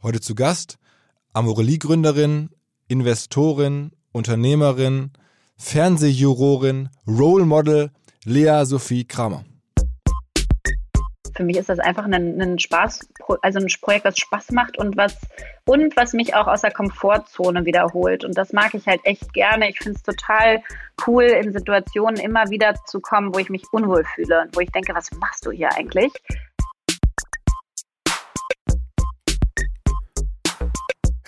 Heute 0.00 0.20
zu 0.20 0.36
Gast 0.36 0.78
Amorelie-Gründerin, 1.32 2.50
Investorin, 2.86 3.90
Unternehmerin, 4.12 5.10
Fernsehjurorin, 5.56 6.88
Role 7.08 7.44
Model 7.44 7.90
Lea 8.24 8.62
Sophie 8.62 9.04
Kramer. 9.04 9.44
Für 11.34 11.42
mich 11.42 11.56
ist 11.56 11.68
das 11.68 11.80
einfach 11.80 12.04
ein, 12.04 12.40
ein 12.40 12.60
Spaß, 12.60 13.08
also 13.42 13.58
ein 13.58 13.66
Projekt, 13.80 14.04
was 14.04 14.18
Spaß 14.18 14.52
macht 14.52 14.78
und 14.78 14.96
was 14.96 15.16
und 15.64 15.96
was 15.96 16.12
mich 16.12 16.32
auch 16.32 16.46
aus 16.46 16.60
der 16.60 16.70
Komfortzone 16.70 17.64
wiederholt. 17.64 18.24
Und 18.24 18.38
das 18.38 18.52
mag 18.52 18.74
ich 18.74 18.86
halt 18.86 19.00
echt 19.02 19.32
gerne. 19.32 19.68
Ich 19.68 19.78
finde 19.78 19.96
es 19.96 20.04
total 20.04 20.62
cool, 21.08 21.24
in 21.24 21.52
Situationen 21.52 22.20
immer 22.20 22.50
wieder 22.50 22.76
zu 22.86 23.00
kommen, 23.00 23.34
wo 23.34 23.40
ich 23.40 23.50
mich 23.50 23.64
unwohl 23.72 24.04
fühle 24.14 24.42
und 24.42 24.54
wo 24.54 24.60
ich 24.60 24.70
denke, 24.70 24.94
was 24.94 25.10
machst 25.18 25.44
du 25.44 25.50
hier 25.50 25.74
eigentlich? 25.74 26.12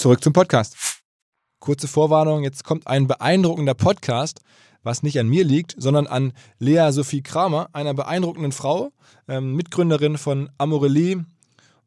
Zurück 0.00 0.24
zum 0.24 0.32
Podcast. 0.32 1.02
Kurze 1.58 1.86
Vorwarnung, 1.86 2.42
jetzt 2.42 2.64
kommt 2.64 2.86
ein 2.86 3.06
beeindruckender 3.06 3.74
Podcast, 3.74 4.40
was 4.82 5.02
nicht 5.02 5.20
an 5.20 5.28
mir 5.28 5.44
liegt, 5.44 5.74
sondern 5.76 6.06
an 6.06 6.32
Lea 6.58 6.90
Sophie 6.90 7.20
Kramer, 7.20 7.68
einer 7.74 7.92
beeindruckenden 7.92 8.52
Frau, 8.52 8.92
ähm, 9.28 9.56
Mitgründerin 9.56 10.16
von 10.16 10.48
Amorelie, 10.56 11.26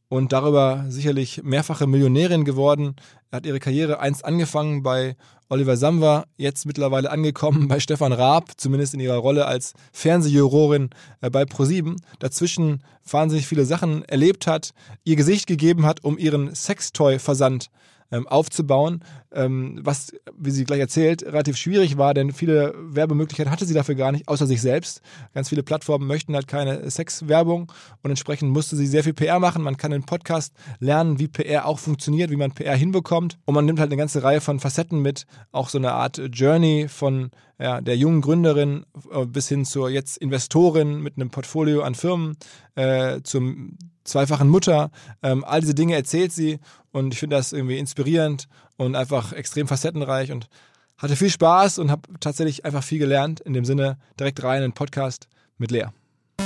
und 0.09 0.31
darüber 0.31 0.85
sicherlich 0.89 1.41
mehrfache 1.41 1.87
Millionärin 1.87 2.45
geworden. 2.45 2.97
Er 3.31 3.37
hat 3.37 3.47
ihre 3.47 3.59
Karriere 3.59 3.99
einst 3.99 4.23
angefangen 4.23 4.83
bei 4.83 5.15
Oliver 5.49 5.75
Samwer, 5.75 6.25
jetzt 6.37 6.67
mittlerweile 6.67 7.09
angekommen 7.09 7.67
bei 7.67 7.79
Stefan 7.79 8.13
Raab, 8.13 8.51
zumindest 8.57 8.93
in 8.93 8.99
ihrer 8.99 9.17
Rolle 9.17 9.47
als 9.47 9.73
Fernsehjurorin 9.91 10.91
äh, 11.21 11.31
bei 11.31 11.45
ProSieben. 11.45 11.95
Dazwischen 12.19 12.83
wahnsinnig 13.09 13.47
viele 13.47 13.65
Sachen 13.65 14.05
erlebt 14.05 14.45
hat, 14.45 14.75
ihr 15.03 15.15
Gesicht 15.15 15.47
gegeben 15.47 15.83
hat, 15.87 16.03
um 16.03 16.19
ihren 16.19 16.53
Sextoy-Versand 16.53 17.71
ähm, 18.13 18.27
aufzubauen, 18.27 19.03
ähm, 19.33 19.79
was, 19.81 20.13
wie 20.37 20.51
sie 20.51 20.65
gleich 20.65 20.79
erzählt, 20.79 21.23
relativ 21.23 21.57
schwierig 21.57 21.97
war, 21.97 22.13
denn 22.13 22.31
viele 22.31 22.75
Werbemöglichkeiten 22.77 23.51
hatte 23.51 23.65
sie 23.65 23.73
dafür 23.73 23.95
gar 23.95 24.11
nicht, 24.11 24.27
außer 24.27 24.45
sich 24.45 24.61
selbst. 24.61 25.01
Ganz 25.33 25.49
viele 25.49 25.63
Plattformen 25.63 26.05
möchten 26.05 26.35
halt 26.35 26.47
keine 26.47 26.89
Sexwerbung 26.91 27.71
und 28.03 28.09
entsprechend 28.11 28.51
musste 28.51 28.75
sie 28.75 28.85
sehr 28.85 29.03
viel 29.03 29.13
PR 29.13 29.39
machen. 29.39 29.63
Man 29.63 29.77
kann 29.77 29.91
im 29.91 30.03
Podcast 30.03 30.53
lernen, 30.79 31.17
wie 31.17 31.27
PR 31.27 31.65
auch 31.65 31.79
funktioniert, 31.79 32.29
wie 32.29 32.35
man 32.35 32.51
PR 32.51 32.75
hinbekommt 32.75 33.39
und 33.45 33.55
man 33.55 33.65
nimmt 33.65 33.79
halt 33.79 33.89
eine 33.89 33.97
ganze 33.97 34.21
Reihe 34.21 34.41
von 34.41 34.59
Facetten 34.59 35.01
mit, 35.01 35.25
auch 35.51 35.69
so 35.69 35.79
eine 35.79 35.93
Art 35.93 36.21
Journey 36.31 36.87
von 36.87 37.31
ja, 37.59 37.81
der 37.81 37.97
jungen 37.97 38.21
Gründerin 38.21 38.85
äh, 39.11 39.25
bis 39.25 39.49
hin 39.49 39.65
zur 39.65 39.89
jetzt 39.89 40.17
Investorin 40.17 41.01
mit 41.01 41.17
einem 41.17 41.31
Portfolio 41.31 41.81
an 41.81 41.95
Firmen, 41.95 42.37
äh, 42.75 43.21
zum 43.23 43.77
zweifachen 44.03 44.49
Mutter. 44.49 44.91
Ähm, 45.21 45.43
all 45.43 45.61
diese 45.61 45.75
Dinge 45.75 45.95
erzählt 45.95 46.31
sie 46.31 46.59
und 46.91 47.13
ich 47.13 47.19
finde 47.19 47.35
das 47.35 47.53
irgendwie 47.53 47.77
inspirierend 47.77 48.47
und 48.77 48.95
einfach 48.95 49.33
extrem 49.33 49.67
facettenreich 49.67 50.31
und 50.31 50.49
hatte 50.97 51.15
viel 51.15 51.29
Spaß 51.29 51.79
und 51.79 51.91
habe 51.91 52.01
tatsächlich 52.19 52.65
einfach 52.65 52.83
viel 52.83 52.99
gelernt. 52.99 53.39
In 53.41 53.53
dem 53.53 53.65
Sinne 53.65 53.97
direkt 54.19 54.43
rein 54.43 54.57
in 54.57 54.69
den 54.69 54.73
Podcast 54.73 55.27
mit 55.57 55.71
Lea. 55.71 55.87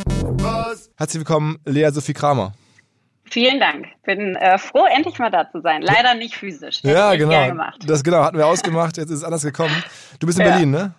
Was? 0.04 0.90
Herzlich 0.96 1.22
willkommen, 1.22 1.60
Lea 1.66 1.90
Sophie 1.92 2.14
Kramer. 2.14 2.54
Vielen 3.30 3.60
Dank. 3.60 3.88
Bin 4.06 4.36
äh, 4.36 4.58
froh, 4.58 4.86
endlich 4.86 5.20
mal 5.20 5.30
da 5.30 5.50
zu 5.52 5.62
sein. 5.62 5.82
Leider 5.82 6.16
nicht 6.16 6.36
physisch. 6.36 6.78
Hätte 6.78 6.94
ja, 6.94 7.16
genau. 7.16 7.72
Das 7.86 8.04
genau 8.04 8.24
hatten 8.24 8.38
wir 8.38 8.48
ausgemacht. 8.48 8.98
Jetzt 8.98 9.10
ist 9.10 9.18
es 9.18 9.24
anders 9.24 9.44
gekommen. 9.44 9.76
Du 10.20 10.28
bist 10.28 10.40
in 10.40 10.46
ja. 10.46 10.52
Berlin, 10.52 10.72
ne? 10.72 10.94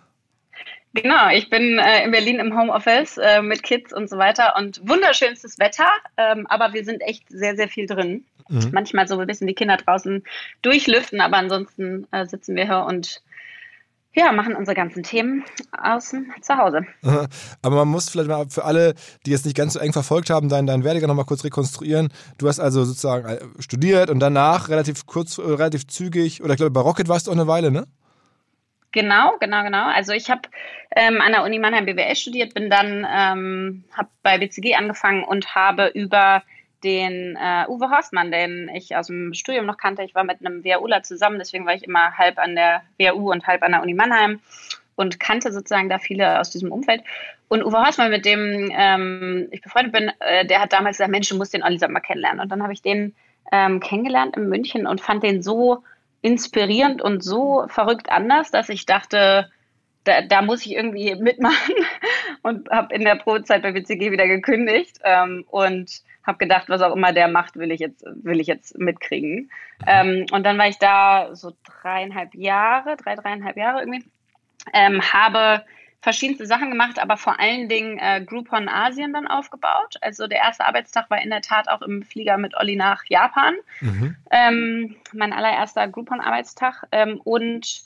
Genau, 0.95 1.29
ich 1.31 1.51
bin 1.51 1.79
äh, 1.79 2.05
in 2.05 2.11
Berlin 2.11 2.39
im 2.39 2.59
Homeoffice 2.59 3.19
äh, 3.19 3.43
mit 3.43 3.63
Kids 3.63 3.93
und 3.93 4.09
so 4.09 4.17
weiter 4.17 4.55
und 4.57 4.81
wunderschönstes 4.89 5.59
Wetter, 5.59 5.89
ähm, 6.17 6.47
aber 6.49 6.73
wir 6.73 6.85
sind 6.85 7.03
echt 7.03 7.25
sehr, 7.29 7.57
sehr 7.57 7.69
viel 7.69 7.87
drin. 7.87 8.25
Mhm. 8.49 8.71
Manchmal 8.73 9.07
so 9.07 9.19
ein 9.19 9.27
bisschen 9.27 9.47
die 9.47 9.55
Kinder 9.55 9.77
draußen 9.77 10.25
durchlüften, 10.63 11.21
aber 11.21 11.37
ansonsten 11.37 12.07
äh, 12.11 12.27
sitzen 12.27 12.57
wir 12.57 12.65
hier 12.65 12.85
und 12.87 13.23
ja, 14.15 14.33
machen 14.33 14.57
unsere 14.57 14.75
ganzen 14.75 15.03
Themen 15.03 15.45
außen 15.81 16.33
zu 16.41 16.57
Hause. 16.57 16.81
Aber 17.63 17.77
man 17.77 17.89
muss 17.89 18.09
vielleicht 18.09 18.29
mal 18.29 18.49
für 18.49 18.65
alle, 18.65 18.95
die 19.25 19.31
jetzt 19.31 19.45
nicht 19.45 19.57
ganz 19.57 19.75
so 19.75 19.79
eng 19.79 19.93
verfolgt 19.93 20.31
haben, 20.31 20.49
deinen, 20.49 20.67
deinen 20.67 20.83
Werdegang 20.83 21.09
nochmal 21.09 21.27
kurz 21.27 21.45
rekonstruieren. 21.45 22.09
Du 22.39 22.49
hast 22.49 22.59
also 22.59 22.85
sozusagen 22.85 23.29
äh, 23.29 23.39
studiert 23.61 24.11
und 24.11 24.19
danach 24.19 24.71
relativ 24.71 25.07
kurz, 25.07 25.39
äh, 25.39 25.43
relativ 25.43 25.87
zügig, 25.87 26.43
oder 26.43 26.55
ich 26.55 26.57
glaube 26.57 26.73
bei 26.73 26.81
Rocket 26.81 27.09
warst 27.09 27.27
du 27.27 27.31
auch 27.31 27.37
eine 27.37 27.47
Weile, 27.47 27.71
ne? 27.71 27.87
Genau, 28.93 29.37
genau, 29.39 29.63
genau. 29.65 29.87
Also 29.87 30.13
ich 30.13 30.31
habe 30.31 30.43
ähm, 30.97 31.21
an 31.21 31.33
der 31.33 31.45
Uni 31.45 31.59
Mannheim 31.59 31.85
BWL 31.85 32.17
studiert, 32.17 32.55
bin 32.55 32.71
dann 32.71 33.07
ähm, 33.11 33.85
habe 33.93 34.09
bei 34.23 34.39
BCG 34.39 34.77
angefangen 34.77 35.25
und 35.25 35.55
habe 35.55 35.89
über 35.89 36.43
den 36.85 37.37
äh, 37.37 37.67
Uwe 37.69 37.91
Horstmann, 37.91 38.31
den 38.31 38.71
ich 38.75 38.97
aus 38.97 39.09
dem 39.09 39.35
Studium 39.35 39.67
noch 39.67 39.77
kannte. 39.77 40.03
Ich 40.05 40.15
war 40.15 40.25
mit 40.25 40.41
einem 40.41 40.65
WHUler 40.65 41.03
zusammen, 41.03 41.39
deswegen 41.39 41.67
war 41.67 41.75
ich 41.75 41.85
immer 41.85 42.17
halb 42.17 42.39
an 42.39 42.55
der 42.55 42.83
WHU 42.99 43.31
und 43.31 43.47
halb 43.47 43.63
an 43.63 43.73
der 43.73 43.83
Uni 43.83 43.95
Mannheim 43.95 44.41
und 44.95 45.21
kannte 45.21 45.53
sozusagen 45.53 45.89
da 45.89 45.99
viele 45.99 46.41
aus 46.41 46.51
diesem 46.51 46.73
Umfeld. 46.73 47.03
Und 47.49 47.65
Uwe 47.65 47.79
Horstmann, 47.79 48.11
mit 48.11 48.25
dem 48.25 48.71
ähm, 48.73 49.49
ich 49.51 49.61
befreundet 49.61 49.93
bin, 49.93 50.11
äh, 50.21 50.47
der 50.47 50.61
hat 50.61 50.73
damals 50.73 50.99
gesagt, 50.99 51.11
Mensch, 51.11 51.29
du 51.29 51.37
musst 51.37 51.55
den 51.55 51.63
Olli 51.63 51.79
mal 51.89 52.01
kennenlernen. 52.01 52.41
Und 52.41 52.51
dann 52.51 52.63
habe 52.63 52.73
ich 52.73 52.83
den 52.83 53.15
ähm, 53.53 53.81
kennengelernt 53.81 54.37
in 54.37 54.49
München 54.49 54.87
und 54.87 55.01
fand 55.01 55.23
den 55.23 55.43
so 55.43 55.83
inspirierend 56.21 57.03
und 57.03 57.23
so 57.23 57.67
verrückt 57.69 58.11
anders, 58.11 58.51
dass 58.51 58.69
ich 58.69 58.87
dachte, 58.87 59.51
da, 60.05 60.23
da 60.23 60.43
muss 60.43 60.65
ich 60.65 60.73
irgendwie 60.73 61.15
mitmachen 61.15 61.75
und 62.43 62.71
habe 62.71 62.95
in 62.95 63.05
der 63.05 63.17
Probezeit 63.17 63.63
bei 63.63 63.75
WCG 63.75 64.11
wieder 64.11 64.27
gekündigt 64.27 64.99
ähm, 65.05 65.45
und 65.49 66.03
habe 66.25 66.39
gedacht, 66.39 66.69
was 66.69 66.83
auch 66.83 66.95
immer 66.95 67.13
der 67.13 67.29
macht, 67.29 67.57
will 67.57 67.71
ich 67.71 67.81
jetzt, 67.81 68.05
will 68.05 68.41
ich 68.41 68.47
jetzt 68.47 68.79
mitkriegen. 68.79 69.51
Ähm, 69.87 70.27
und 70.31 70.45
dann 70.45 70.59
war 70.59 70.69
ich 70.69 70.79
da 70.79 71.35
so 71.35 71.53
dreieinhalb 71.65 72.35
Jahre, 72.35 72.97
drei, 72.97 73.15
dreieinhalb 73.15 73.57
Jahre 73.57 73.81
irgendwie, 73.81 74.05
ähm, 74.75 75.01
habe 75.01 75.65
verschiedenste 76.01 76.47
Sachen 76.47 76.71
gemacht, 76.71 77.01
aber 77.01 77.17
vor 77.17 77.41
allen 77.41 77.69
Dingen 77.69 77.99
äh, 77.99 78.25
Groupon 78.25 78.69
Asien 78.69 79.13
dann 79.13 79.27
aufgebaut. 79.27 79.97
Also 80.01 80.27
der 80.27 80.39
erste 80.39 80.65
Arbeitstag 80.67 81.11
war 81.11 81.21
in 81.21 81.31
der 81.31 81.43
Tat 81.43 81.69
auch 81.69 81.83
im 81.83 82.03
Flieger 82.03 82.39
mit 82.39 82.57
Olli 82.57 82.77
nach 82.77 83.05
Japan. 83.07 83.55
Mhm. 83.81 84.17
Ähm, 84.31 84.97
mein 85.13 85.33
allererster 85.33 85.89
Groupon-Arbeitstag. 85.89 86.87
Ähm, 86.93 87.21
und 87.25 87.83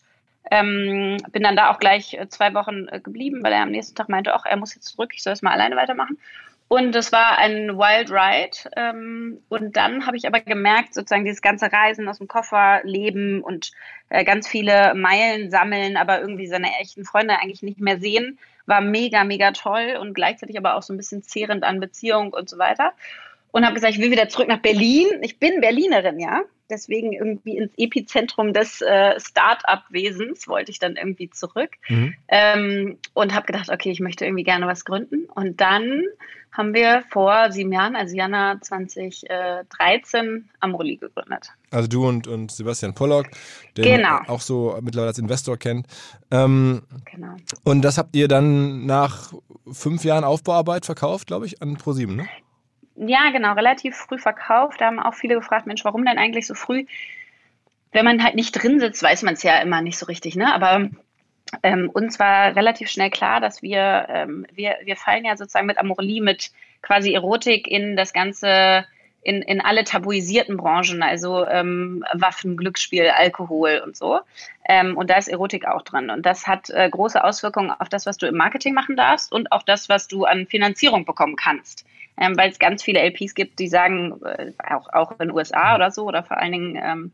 ähm, 0.50 1.18
bin 1.30 1.42
dann 1.42 1.56
da 1.56 1.70
auch 1.70 1.78
gleich 1.78 2.14
äh, 2.14 2.28
zwei 2.28 2.52
Wochen 2.52 2.88
äh, 2.88 3.00
geblieben, 3.00 3.42
weil 3.42 3.52
er 3.52 3.62
am 3.62 3.70
nächsten 3.70 3.94
Tag 3.94 4.08
meinte, 4.08 4.34
auch 4.34 4.44
er 4.44 4.56
muss 4.56 4.74
jetzt 4.74 4.88
zurück, 4.88 5.12
ich 5.14 5.22
soll 5.22 5.32
es 5.32 5.42
mal 5.42 5.52
alleine 5.52 5.76
weitermachen. 5.76 6.18
Und 6.72 6.96
es 6.96 7.12
war 7.12 7.36
ein 7.36 7.76
Wild 7.76 8.10
Ride. 8.10 8.56
Ähm, 8.76 9.42
und 9.50 9.76
dann 9.76 10.06
habe 10.06 10.16
ich 10.16 10.26
aber 10.26 10.40
gemerkt, 10.40 10.94
sozusagen 10.94 11.26
dieses 11.26 11.42
ganze 11.42 11.70
Reisen 11.70 12.08
aus 12.08 12.16
dem 12.16 12.28
Koffer, 12.28 12.80
Leben 12.82 13.42
und 13.42 13.72
äh, 14.08 14.24
ganz 14.24 14.48
viele 14.48 14.94
Meilen 14.94 15.50
sammeln, 15.50 15.98
aber 15.98 16.22
irgendwie 16.22 16.46
seine 16.46 16.70
echten 16.80 17.04
Freunde 17.04 17.38
eigentlich 17.38 17.62
nicht 17.62 17.78
mehr 17.78 17.98
sehen, 17.98 18.38
war 18.64 18.80
mega, 18.80 19.22
mega 19.22 19.50
toll 19.50 19.98
und 20.00 20.14
gleichzeitig 20.14 20.56
aber 20.56 20.74
auch 20.74 20.82
so 20.82 20.94
ein 20.94 20.96
bisschen 20.96 21.22
zehrend 21.22 21.62
an 21.62 21.78
Beziehung 21.78 22.32
und 22.32 22.48
so 22.48 22.56
weiter. 22.56 22.94
Und 23.52 23.64
habe 23.64 23.74
gesagt, 23.74 23.94
ich 23.94 24.00
will 24.00 24.10
wieder 24.10 24.28
zurück 24.28 24.48
nach 24.48 24.60
Berlin. 24.60 25.06
Ich 25.22 25.38
bin 25.38 25.60
Berlinerin, 25.60 26.18
ja 26.18 26.42
deswegen 26.72 27.12
irgendwie 27.12 27.58
ins 27.58 27.72
Epizentrum 27.76 28.52
des 28.52 28.80
äh, 28.80 29.20
Start-up-Wesens 29.20 30.48
wollte 30.48 30.72
ich 30.72 30.78
dann 30.78 30.96
irgendwie 30.96 31.30
zurück 31.30 31.70
mhm. 31.88 32.14
ähm, 32.28 32.98
und 33.12 33.34
habe 33.34 33.46
gedacht, 33.46 33.68
okay, 33.70 33.90
ich 33.90 34.00
möchte 34.00 34.24
irgendwie 34.24 34.42
gerne 34.42 34.66
was 34.66 34.84
gründen. 34.84 35.26
Und 35.34 35.60
dann 35.60 36.02
haben 36.50 36.74
wir 36.74 37.04
vor 37.10 37.52
sieben 37.52 37.72
Jahren, 37.72 37.94
also 37.94 38.16
Januar 38.16 38.60
2013, 38.60 40.48
Amroli 40.60 40.96
gegründet. 40.96 41.50
Also 41.70 41.88
du 41.88 42.06
und, 42.08 42.26
und 42.26 42.50
Sebastian 42.50 42.94
Pollock, 42.94 43.26
den 43.76 43.84
genau. 43.84 44.20
auch 44.26 44.40
so 44.40 44.78
mittlerweile 44.82 45.08
als 45.08 45.18
Investor 45.18 45.56
kennt. 45.56 45.86
Ähm, 46.30 46.82
genau. 47.10 47.36
Und 47.64 47.82
das 47.82 47.98
habt 47.98 48.16
ihr 48.16 48.28
dann 48.28 48.86
nach 48.86 49.32
fünf 49.70 50.04
Jahren 50.04 50.24
Aufbauarbeit 50.24 50.84
verkauft, 50.84 51.26
glaube 51.26 51.46
ich, 51.46 51.62
an 51.62 51.76
ProSieben, 51.76 52.16
ne? 52.16 52.26
Ja, 52.96 53.30
genau, 53.30 53.54
relativ 53.54 53.96
früh 53.96 54.18
verkauft. 54.18 54.80
Da 54.80 54.86
haben 54.86 55.00
auch 55.00 55.14
viele 55.14 55.34
gefragt, 55.34 55.66
Mensch, 55.66 55.84
warum 55.84 56.04
denn 56.04 56.18
eigentlich 56.18 56.46
so 56.46 56.54
früh? 56.54 56.84
Wenn 57.90 58.04
man 58.04 58.22
halt 58.22 58.34
nicht 58.34 58.52
drin 58.52 58.80
sitzt, 58.80 59.02
weiß 59.02 59.22
man 59.22 59.34
es 59.34 59.42
ja 59.42 59.58
immer 59.60 59.80
nicht 59.80 59.98
so 59.98 60.06
richtig, 60.06 60.36
ne? 60.36 60.52
Aber 60.54 60.88
ähm, 61.62 61.90
uns 61.90 62.18
war 62.18 62.54
relativ 62.56 62.90
schnell 62.90 63.10
klar, 63.10 63.40
dass 63.40 63.62
wir, 63.62 64.06
ähm, 64.08 64.46
wir, 64.52 64.76
wir 64.84 64.96
fallen 64.96 65.24
ja 65.24 65.36
sozusagen 65.36 65.66
mit 65.66 65.78
Amorelie, 65.78 66.22
mit 66.22 66.50
quasi 66.80 67.12
Erotik 67.12 67.68
in 67.68 67.96
das 67.96 68.12
ganze, 68.12 68.86
in, 69.22 69.42
in 69.42 69.60
alle 69.60 69.84
tabuisierten 69.84 70.56
Branchen, 70.56 71.02
also 71.02 71.46
ähm, 71.46 72.04
Waffen, 72.12 72.56
Glücksspiel, 72.56 73.08
Alkohol 73.08 73.82
und 73.84 73.96
so. 73.96 74.20
Ähm, 74.66 74.96
und 74.96 75.10
da 75.10 75.16
ist 75.16 75.28
Erotik 75.28 75.66
auch 75.66 75.82
drin. 75.82 76.10
Und 76.10 76.24
das 76.24 76.46
hat 76.46 76.70
äh, 76.70 76.88
große 76.88 77.22
Auswirkungen 77.22 77.70
auf 77.70 77.88
das, 77.88 78.06
was 78.06 78.16
du 78.16 78.26
im 78.26 78.36
Marketing 78.36 78.74
machen 78.74 78.96
darfst 78.96 79.32
und 79.32 79.52
auch 79.52 79.62
das, 79.62 79.88
was 79.88 80.08
du 80.08 80.24
an 80.24 80.46
Finanzierung 80.46 81.04
bekommen 81.04 81.36
kannst 81.36 81.86
ähm, 82.16 82.36
weil 82.36 82.50
es 82.50 82.58
ganz 82.58 82.82
viele 82.82 83.00
LPs 83.00 83.34
gibt, 83.34 83.58
die 83.58 83.68
sagen, 83.68 84.20
äh, 84.24 84.52
auch, 84.58 84.92
auch 84.92 85.12
in 85.12 85.18
den 85.18 85.30
USA 85.32 85.74
oder 85.74 85.90
so, 85.90 86.04
oder 86.04 86.22
vor 86.22 86.36
allen 86.36 86.52
Dingen 86.52 86.80
ähm, 86.82 87.12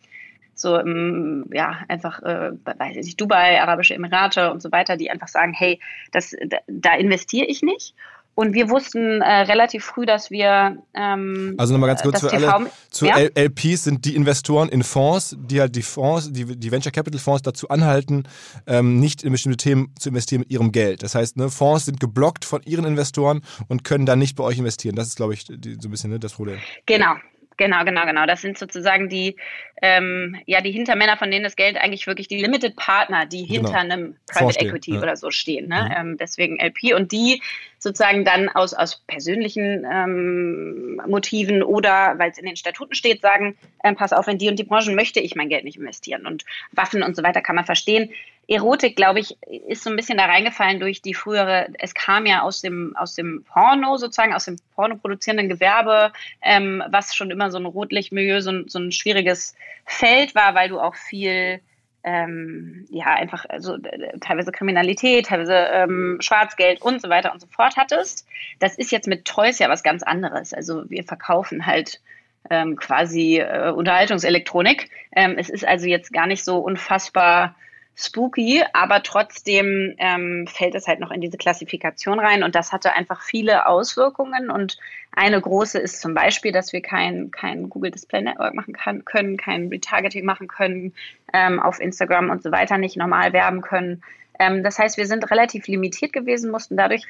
so 0.54 0.76
im, 0.76 1.46
ja, 1.52 1.78
einfach, 1.88 2.22
äh, 2.22 2.52
weiß 2.64 2.96
ich 2.96 3.06
nicht, 3.06 3.20
Dubai, 3.20 3.60
Arabische 3.60 3.94
Emirate 3.94 4.50
und 4.50 4.60
so 4.60 4.72
weiter, 4.72 4.96
die 4.96 5.10
einfach 5.10 5.28
sagen, 5.28 5.52
hey, 5.52 5.80
das, 6.10 6.34
da, 6.44 6.58
da 6.66 6.94
investiere 6.94 7.46
ich 7.46 7.62
nicht. 7.62 7.94
Und 8.38 8.55
wir 8.55 8.70
wussten 8.70 9.20
äh, 9.20 9.40
relativ 9.40 9.85
früh, 9.85 10.06
dass 10.06 10.31
wir. 10.31 10.81
Ähm, 10.94 11.56
also 11.58 11.73
nochmal 11.73 11.88
ganz 11.88 12.02
kurz 12.02 12.20
für 12.20 12.29
TV 12.29 12.49
alle. 12.49 12.70
Zu 12.88 13.06
ja? 13.06 13.19
LPs 13.19 13.82
sind 13.82 14.05
die 14.05 14.14
Investoren 14.14 14.69
in 14.69 14.85
Fonds, 14.85 15.37
die 15.37 15.61
halt 15.61 15.75
die 15.75 15.82
Fonds, 15.82 16.32
die, 16.32 16.44
die 16.56 16.70
Venture 16.70 16.93
Capital 16.93 17.19
Fonds 17.19 17.43
dazu 17.43 17.69
anhalten, 17.69 18.29
ähm, 18.69 19.00
nicht 19.00 19.25
in 19.25 19.32
bestimmte 19.32 19.56
Themen 19.56 19.93
zu 19.99 20.11
investieren 20.11 20.43
mit 20.43 20.52
ihrem 20.52 20.70
Geld. 20.70 21.02
Das 21.02 21.17
heißt, 21.17 21.37
ne, 21.37 21.50
Fonds 21.50 21.87
sind 21.87 21.99
geblockt 21.99 22.44
von 22.44 22.62
ihren 22.62 22.85
Investoren 22.85 23.43
und 23.67 23.82
können 23.82 24.06
dann 24.06 24.20
nicht 24.20 24.37
bei 24.37 24.44
euch 24.44 24.58
investieren. 24.61 24.94
Das 24.94 25.08
ist, 25.08 25.17
glaube 25.17 25.34
ich, 25.34 25.44
die, 25.44 25.76
so 25.81 25.88
ein 25.88 25.91
bisschen 25.91 26.11
ne, 26.11 26.20
das 26.20 26.34
Problem. 26.34 26.61
Genau, 26.87 27.17
Genau, 27.58 27.84
genau, 27.84 28.06
genau. 28.06 28.25
Das 28.25 28.40
sind 28.40 28.56
sozusagen 28.56 29.08
die, 29.08 29.37
ähm, 29.82 30.40
ja, 30.46 30.60
die 30.60 30.70
Hintermänner, 30.70 31.16
von 31.16 31.31
denen 31.31 31.43
das 31.43 31.56
Geld 31.56 31.76
eigentlich 31.76 32.06
wirklich 32.06 32.28
die 32.28 32.38
Limited 32.40 32.76
Partner, 32.76 33.26
die 33.26 33.46
genau. 33.46 33.69
hinter 33.69 33.82
genau. 33.82 33.94
einem 33.94 34.16
Private 34.26 34.44
Vorstehen, 34.44 34.69
Equity 34.69 34.94
ja. 34.94 35.02
oder 35.02 35.16
so 35.16 35.31
stehen. 35.32 35.69
Ne? 35.69 35.84
Mhm. 35.84 35.94
Ähm, 35.96 36.16
deswegen 36.19 36.58
LP 36.60 36.94
und 36.94 37.10
die 37.10 37.43
sozusagen 37.78 38.25
dann 38.25 38.49
aus, 38.49 38.75
aus 38.75 39.02
persönlichen 39.06 39.84
ähm, 39.93 41.02
Motiven 41.06 41.62
oder 41.64 42.14
weil 42.19 42.31
es 42.31 42.38
in 42.38 42.46
den 42.46 42.56
Statuten 42.56 42.94
steht, 42.94 43.20
sagen, 43.20 43.56
ähm, 43.82 43.96
pass 43.96 44.12
auf, 44.12 44.28
in 44.28 44.38
die 44.38 44.49
und 44.49 44.58
die 44.58 44.64
Branchen 44.64 44.94
möchte 44.94 45.19
ich 45.20 45.34
mein 45.34 45.49
Geld 45.49 45.64
nicht 45.64 45.78
investieren. 45.78 46.26
Und 46.26 46.44
Waffen 46.72 47.02
und 47.02 47.16
so 47.16 47.25
weiter 47.25 47.40
kann 47.40 47.56
man 47.56 47.66
verstehen. 47.66 48.10
Erotik, 48.48 48.96
glaube 48.96 49.20
ich, 49.20 49.36
ist 49.42 49.84
so 49.84 49.90
ein 49.90 49.96
bisschen 49.96 50.16
da 50.16 50.24
reingefallen 50.24 50.80
durch 50.80 51.02
die 51.02 51.12
frühere, 51.12 51.68
es 51.78 51.92
kam 51.92 52.24
ja 52.24 52.40
aus 52.40 52.62
dem, 52.62 52.96
aus 52.96 53.14
dem 53.14 53.44
Porno 53.44 53.98
sozusagen, 53.98 54.34
aus 54.34 54.46
dem 54.46 54.56
pornoproduzierenden 54.74 55.50
Gewerbe, 55.50 56.12
ähm, 56.40 56.82
was 56.88 57.14
schon 57.14 57.30
immer 57.30 57.50
so 57.50 57.58
ein 57.58 57.66
Rotlichtmilieu, 57.66 58.40
so 58.40 58.50
ein, 58.50 58.64
so 58.68 58.78
ein 58.78 58.90
schwieriges 58.90 59.54
Feld 59.84 60.34
war, 60.34 60.54
weil 60.54 60.70
du 60.70 60.80
auch 60.80 60.94
viel 60.94 61.60
ähm, 62.04 62.86
ja, 62.90 63.06
einfach 63.06 63.44
also, 63.48 63.76
teilweise 64.20 64.50
Kriminalität, 64.50 65.26
teilweise 65.26 65.54
ähm, 65.54 66.16
Schwarzgeld 66.20 66.80
und 66.80 67.02
so 67.02 67.10
weiter 67.10 67.32
und 67.32 67.40
so 67.40 67.46
fort 67.48 67.76
hattest. 67.76 68.26
Das 68.60 68.78
ist 68.78 68.90
jetzt 68.90 69.08
mit 69.08 69.26
Toys 69.26 69.58
ja 69.58 69.68
was 69.68 69.82
ganz 69.82 70.02
anderes. 70.02 70.54
Also 70.54 70.88
wir 70.88 71.04
verkaufen 71.04 71.66
halt 71.66 72.00
ähm, 72.48 72.76
quasi 72.76 73.40
äh, 73.40 73.70
Unterhaltungselektronik. 73.72 74.88
Ähm, 75.14 75.34
es 75.36 75.50
ist 75.50 75.66
also 75.66 75.86
jetzt 75.86 76.12
gar 76.12 76.26
nicht 76.26 76.44
so 76.44 76.58
unfassbar 76.58 77.54
spooky, 77.98 78.62
aber 78.72 79.02
trotzdem 79.02 79.94
ähm, 79.98 80.46
fällt 80.46 80.76
es 80.76 80.86
halt 80.86 81.00
noch 81.00 81.10
in 81.10 81.20
diese 81.20 81.36
Klassifikation 81.36 82.20
rein 82.20 82.44
und 82.44 82.54
das 82.54 82.72
hatte 82.72 82.92
einfach 82.92 83.22
viele 83.22 83.66
Auswirkungen 83.66 84.50
und 84.50 84.78
eine 85.10 85.40
große 85.40 85.80
ist 85.80 86.00
zum 86.00 86.14
Beispiel, 86.14 86.52
dass 86.52 86.72
wir 86.72 86.80
kein, 86.80 87.32
kein 87.32 87.68
Google 87.68 87.90
Display 87.90 88.22
Network 88.22 88.54
machen 88.54 88.72
kann, 88.72 89.04
können, 89.04 89.36
kein 89.36 89.68
Retargeting 89.68 90.24
machen 90.24 90.46
können, 90.46 90.94
ähm, 91.32 91.58
auf 91.58 91.80
Instagram 91.80 92.30
und 92.30 92.42
so 92.42 92.52
weiter 92.52 92.78
nicht 92.78 92.96
normal 92.96 93.32
werben 93.32 93.62
können. 93.62 94.02
Ähm, 94.38 94.62
das 94.62 94.78
heißt, 94.78 94.96
wir 94.96 95.06
sind 95.06 95.28
relativ 95.32 95.66
limitiert 95.66 96.12
gewesen, 96.12 96.52
mussten 96.52 96.76
dadurch 96.76 97.06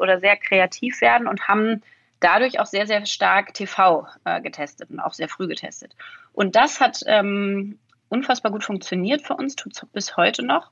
oder 0.00 0.20
sehr 0.20 0.36
kreativ 0.38 1.02
werden 1.02 1.28
und 1.28 1.48
haben 1.48 1.82
dadurch 2.20 2.60
auch 2.60 2.66
sehr, 2.66 2.86
sehr 2.86 3.04
stark 3.04 3.52
TV 3.52 4.06
äh, 4.24 4.40
getestet 4.40 4.90
und 4.90 5.00
auch 5.00 5.12
sehr 5.12 5.28
früh 5.28 5.48
getestet. 5.48 5.94
Und 6.32 6.56
das 6.56 6.80
hat 6.80 7.00
ähm, 7.06 7.78
unfassbar 8.10 8.52
gut 8.52 8.64
funktioniert 8.64 9.22
für 9.22 9.34
uns, 9.34 9.56
tut 9.56 9.72
es 9.74 9.86
bis 9.92 10.16
heute 10.18 10.44
noch. 10.44 10.70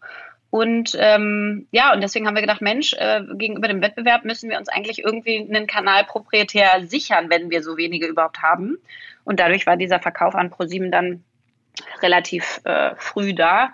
Und 0.50 0.96
ähm, 0.98 1.66
ja, 1.72 1.92
und 1.92 2.02
deswegen 2.02 2.26
haben 2.26 2.34
wir 2.34 2.42
gedacht, 2.42 2.62
Mensch, 2.62 2.94
äh, 2.94 3.22
gegenüber 3.34 3.68
dem 3.68 3.82
Wettbewerb 3.82 4.24
müssen 4.24 4.48
wir 4.48 4.58
uns 4.58 4.68
eigentlich 4.68 5.04
irgendwie 5.04 5.38
einen 5.38 5.66
Kanal 5.66 6.04
proprietär 6.04 6.86
sichern, 6.86 7.28
wenn 7.28 7.50
wir 7.50 7.62
so 7.62 7.76
wenige 7.76 8.06
überhaupt 8.06 8.42
haben. 8.42 8.78
Und 9.24 9.40
dadurch 9.40 9.66
war 9.66 9.76
dieser 9.76 10.00
Verkauf 10.00 10.34
an 10.34 10.50
ProSieben 10.50 10.90
dann 10.90 11.22
relativ 12.02 12.60
äh, 12.64 12.94
früh 12.96 13.34
da. 13.34 13.72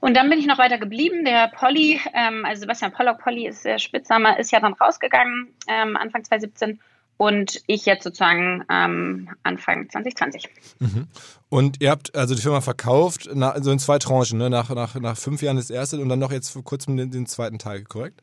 Und 0.00 0.16
dann 0.16 0.30
bin 0.30 0.38
ich 0.38 0.46
noch 0.46 0.58
weiter 0.58 0.78
geblieben. 0.78 1.24
Der 1.24 1.48
Polly, 1.48 2.00
ähm, 2.14 2.44
also 2.44 2.60
Sebastian 2.60 2.92
Pollock, 2.92 3.18
Polly 3.18 3.46
ist 3.46 3.64
der 3.64 3.78
Spitzname, 3.78 4.38
ist 4.38 4.52
ja 4.52 4.60
dann 4.60 4.72
rausgegangen, 4.72 5.54
ähm, 5.68 5.96
Anfang 5.96 6.24
2017 6.24 6.80
und 7.16 7.62
ich 7.66 7.86
jetzt 7.86 8.04
sozusagen 8.04 8.64
ähm, 8.70 9.30
Anfang 9.42 9.88
2020. 9.88 10.48
Mhm. 10.78 11.06
Und 11.48 11.80
ihr 11.80 11.90
habt 11.90 12.14
also 12.14 12.34
die 12.34 12.42
Firma 12.42 12.60
verkauft, 12.60 13.30
nach, 13.34 13.54
also 13.54 13.70
in 13.70 13.78
zwei 13.78 13.98
Tranchen, 13.98 14.38
ne? 14.38 14.50
nach, 14.50 14.68
nach, 14.70 14.94
nach 14.96 15.16
fünf 15.16 15.42
Jahren 15.42 15.56
das 15.56 15.70
erste 15.70 15.98
und 15.98 16.08
dann 16.08 16.18
noch 16.18 16.32
jetzt 16.32 16.50
vor 16.50 16.64
kurzem 16.64 16.96
den, 16.96 17.10
den 17.10 17.26
zweiten 17.26 17.58
Teil, 17.58 17.84
korrekt? 17.84 18.20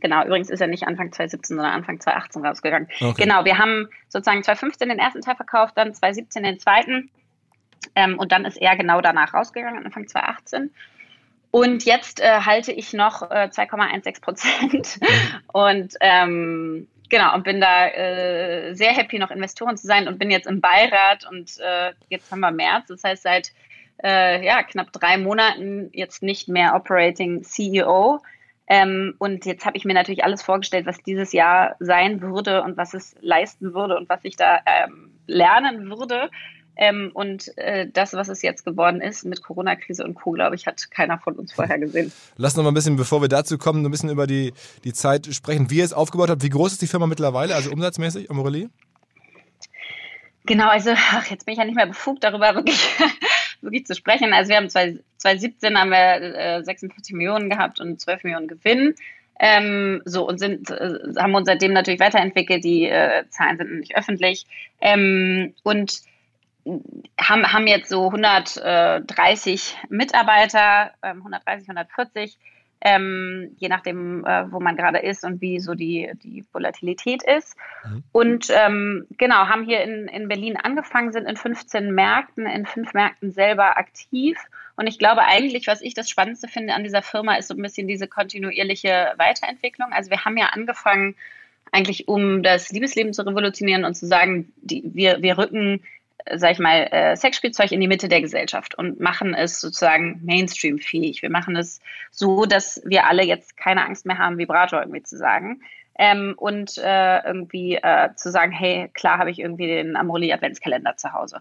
Genau, 0.00 0.24
übrigens 0.24 0.48
ist 0.48 0.60
er 0.60 0.68
nicht 0.68 0.84
Anfang 0.84 1.12
2017, 1.12 1.56
sondern 1.56 1.74
Anfang 1.74 2.00
2018 2.00 2.44
rausgegangen. 2.44 2.88
Okay. 3.00 3.24
Genau, 3.24 3.44
wir 3.44 3.58
haben 3.58 3.88
sozusagen 4.08 4.42
2015 4.42 4.88
den 4.88 4.98
ersten 4.98 5.20
Teil 5.22 5.36
verkauft, 5.36 5.72
dann 5.76 5.92
2017 5.92 6.42
den 6.42 6.58
zweiten 6.60 7.10
ähm, 7.94 8.18
und 8.18 8.32
dann 8.32 8.44
ist 8.44 8.56
er 8.56 8.76
genau 8.76 9.00
danach 9.00 9.34
rausgegangen, 9.34 9.84
Anfang 9.84 10.06
2018. 10.06 10.70
Und 11.50 11.84
jetzt 11.84 12.20
äh, 12.20 12.40
halte 12.42 12.72
ich 12.72 12.92
noch 12.92 13.22
äh, 13.22 13.48
2,16 13.50 14.20
Prozent. 14.20 15.00
Mhm. 15.00 15.06
Und 15.52 15.94
ähm, 16.00 16.88
genau, 17.08 17.34
und 17.34 17.44
bin 17.44 17.60
da 17.60 17.88
äh, 17.88 18.74
sehr 18.74 18.92
happy, 18.92 19.18
noch 19.18 19.30
Investoren 19.30 19.76
zu 19.76 19.86
sein 19.86 20.08
und 20.08 20.18
bin 20.18 20.30
jetzt 20.30 20.46
im 20.46 20.60
Beirat 20.60 21.26
und 21.30 21.58
äh, 21.58 21.92
jetzt 22.08 22.30
haben 22.30 22.40
wir 22.40 22.50
März. 22.50 22.88
Das 22.88 23.04
heißt, 23.04 23.22
seit 23.22 23.52
äh, 24.02 24.44
ja, 24.44 24.62
knapp 24.62 24.92
drei 24.92 25.18
Monaten 25.18 25.90
jetzt 25.92 26.22
nicht 26.22 26.48
mehr 26.48 26.74
Operating 26.74 27.42
CEO. 27.42 28.20
Ähm, 28.68 29.14
und 29.18 29.46
jetzt 29.46 29.64
habe 29.64 29.76
ich 29.76 29.84
mir 29.84 29.94
natürlich 29.94 30.24
alles 30.24 30.42
vorgestellt, 30.42 30.86
was 30.86 31.02
dieses 31.02 31.32
Jahr 31.32 31.76
sein 31.80 32.20
würde 32.20 32.62
und 32.62 32.76
was 32.76 32.94
es 32.94 33.16
leisten 33.20 33.72
würde 33.72 33.96
und 33.96 34.08
was 34.08 34.20
ich 34.24 34.36
da 34.36 34.60
ähm, 34.66 35.10
lernen 35.26 35.88
würde. 35.88 36.30
Ähm, 36.80 37.10
und 37.12 37.58
äh, 37.58 37.88
das, 37.92 38.12
was 38.12 38.28
es 38.28 38.40
jetzt 38.40 38.64
geworden 38.64 39.00
ist 39.00 39.24
mit 39.24 39.42
Corona-Krise 39.42 40.04
und 40.04 40.14
Co., 40.14 40.30
glaube 40.30 40.54
ich, 40.54 40.66
hat 40.66 40.90
keiner 40.92 41.18
von 41.18 41.34
uns 41.34 41.52
vorher 41.52 41.76
gesehen. 41.76 42.12
Lass 42.36 42.56
noch 42.56 42.62
mal 42.62 42.70
ein 42.70 42.74
bisschen, 42.74 42.96
bevor 42.96 43.20
wir 43.20 43.28
dazu 43.28 43.58
kommen, 43.58 43.84
ein 43.84 43.90
bisschen 43.90 44.10
über 44.10 44.28
die, 44.28 44.52
die 44.84 44.92
Zeit 44.92 45.26
sprechen, 45.34 45.70
wie 45.70 45.78
ihr 45.78 45.84
es 45.84 45.92
aufgebaut 45.92 46.30
habt. 46.30 46.44
Wie 46.44 46.48
groß 46.48 46.72
ist 46.72 46.82
die 46.82 46.86
Firma 46.86 47.08
mittlerweile, 47.08 47.56
also 47.56 47.72
umsatzmäßig, 47.72 48.30
Amorelie? 48.30 48.70
Genau, 50.46 50.68
also 50.68 50.92
ach, 50.94 51.26
jetzt 51.26 51.46
bin 51.46 51.52
ich 51.52 51.58
ja 51.58 51.64
nicht 51.64 51.74
mehr 51.74 51.86
befugt, 51.86 52.22
darüber 52.22 52.54
wirklich 52.54 52.80
wirklich 53.60 53.84
zu 53.84 53.96
sprechen. 53.96 54.32
Also 54.32 54.50
wir 54.50 54.56
haben 54.56 54.70
2017 54.70 55.76
haben 55.76 55.90
wir 55.90 56.58
äh, 56.58 56.64
56 56.64 57.14
Millionen 57.14 57.50
gehabt 57.50 57.80
und 57.80 58.00
12 58.00 58.22
Millionen 58.22 58.46
Gewinn. 58.46 58.94
Ähm, 59.40 60.00
so 60.04 60.26
und 60.26 60.38
sind, 60.38 60.70
äh, 60.70 60.98
haben 61.18 61.34
uns 61.34 61.46
seitdem 61.46 61.72
natürlich 61.72 62.00
weiterentwickelt. 62.00 62.64
Die 62.64 62.84
äh, 62.84 63.24
Zahlen 63.30 63.58
sind 63.58 63.80
nicht 63.80 63.96
öffentlich. 63.96 64.46
Ähm, 64.80 65.54
und 65.64 66.00
haben, 67.20 67.52
haben 67.52 67.66
jetzt 67.66 67.88
so 67.88 68.06
130 68.06 69.76
Mitarbeiter, 69.88 70.92
130, 71.02 71.68
ähm, 71.68 71.76
140 71.76 72.38
ähm, 72.80 73.56
je 73.58 73.68
nachdem, 73.68 74.24
äh, 74.24 74.50
wo 74.52 74.60
man 74.60 74.76
gerade 74.76 74.98
ist 74.98 75.24
und 75.24 75.40
wie 75.40 75.58
so 75.58 75.74
die, 75.74 76.10
die 76.22 76.44
Volatilität 76.52 77.22
ist. 77.24 77.56
Mhm. 77.84 78.04
Und 78.12 78.48
ähm, 78.50 79.06
genau, 79.16 79.48
haben 79.48 79.64
hier 79.64 79.82
in, 79.82 80.06
in 80.08 80.28
Berlin 80.28 80.56
angefangen, 80.56 81.12
sind 81.12 81.26
in 81.26 81.36
15 81.36 81.92
Märkten, 81.92 82.46
in 82.46 82.66
fünf 82.66 82.94
Märkten 82.94 83.32
selber 83.32 83.78
aktiv. 83.78 84.38
Und 84.76 84.86
ich 84.86 84.98
glaube 84.98 85.22
eigentlich, 85.22 85.66
was 85.66 85.80
ich 85.80 85.94
das 85.94 86.08
Spannendste 86.08 86.46
finde 86.46 86.74
an 86.74 86.84
dieser 86.84 87.02
Firma, 87.02 87.34
ist 87.34 87.48
so 87.48 87.54
ein 87.54 87.62
bisschen 87.62 87.88
diese 87.88 88.06
kontinuierliche 88.06 89.12
Weiterentwicklung. 89.16 89.92
Also 89.92 90.10
wir 90.10 90.24
haben 90.24 90.36
ja 90.36 90.46
angefangen, 90.52 91.16
eigentlich 91.72 92.06
um 92.06 92.42
das 92.42 92.70
Liebesleben 92.70 93.12
zu 93.12 93.26
revolutionieren 93.26 93.84
und 93.84 93.94
zu 93.94 94.06
sagen, 94.06 94.52
die, 94.62 94.82
wir, 94.94 95.20
wir 95.20 95.36
rücken 95.36 95.82
sag 96.34 96.52
ich 96.52 96.58
mal, 96.58 96.88
äh, 96.90 97.16
Sexspielzeug 97.16 97.72
in 97.72 97.80
die 97.80 97.88
Mitte 97.88 98.08
der 98.08 98.20
Gesellschaft 98.20 98.74
und 98.74 99.00
machen 99.00 99.34
es 99.34 99.60
sozusagen 99.60 100.20
Mainstream-fähig. 100.24 101.22
Wir 101.22 101.30
machen 101.30 101.56
es 101.56 101.80
so, 102.10 102.44
dass 102.44 102.82
wir 102.84 103.06
alle 103.06 103.24
jetzt 103.24 103.56
keine 103.56 103.84
Angst 103.84 104.06
mehr 104.06 104.18
haben, 104.18 104.38
Vibrator 104.38 104.80
irgendwie 104.80 105.02
zu 105.02 105.16
sagen. 105.16 105.62
Ähm, 105.98 106.34
und 106.36 106.78
äh, 106.78 107.24
irgendwie 107.24 107.74
äh, 107.74 108.14
zu 108.14 108.30
sagen, 108.30 108.52
hey, 108.52 108.88
klar 108.94 109.18
habe 109.18 109.30
ich 109.30 109.40
irgendwie 109.40 109.66
den 109.66 109.96
Amorelli 109.96 110.32
Adventskalender 110.32 110.96
zu 110.96 111.12
Hause. 111.12 111.40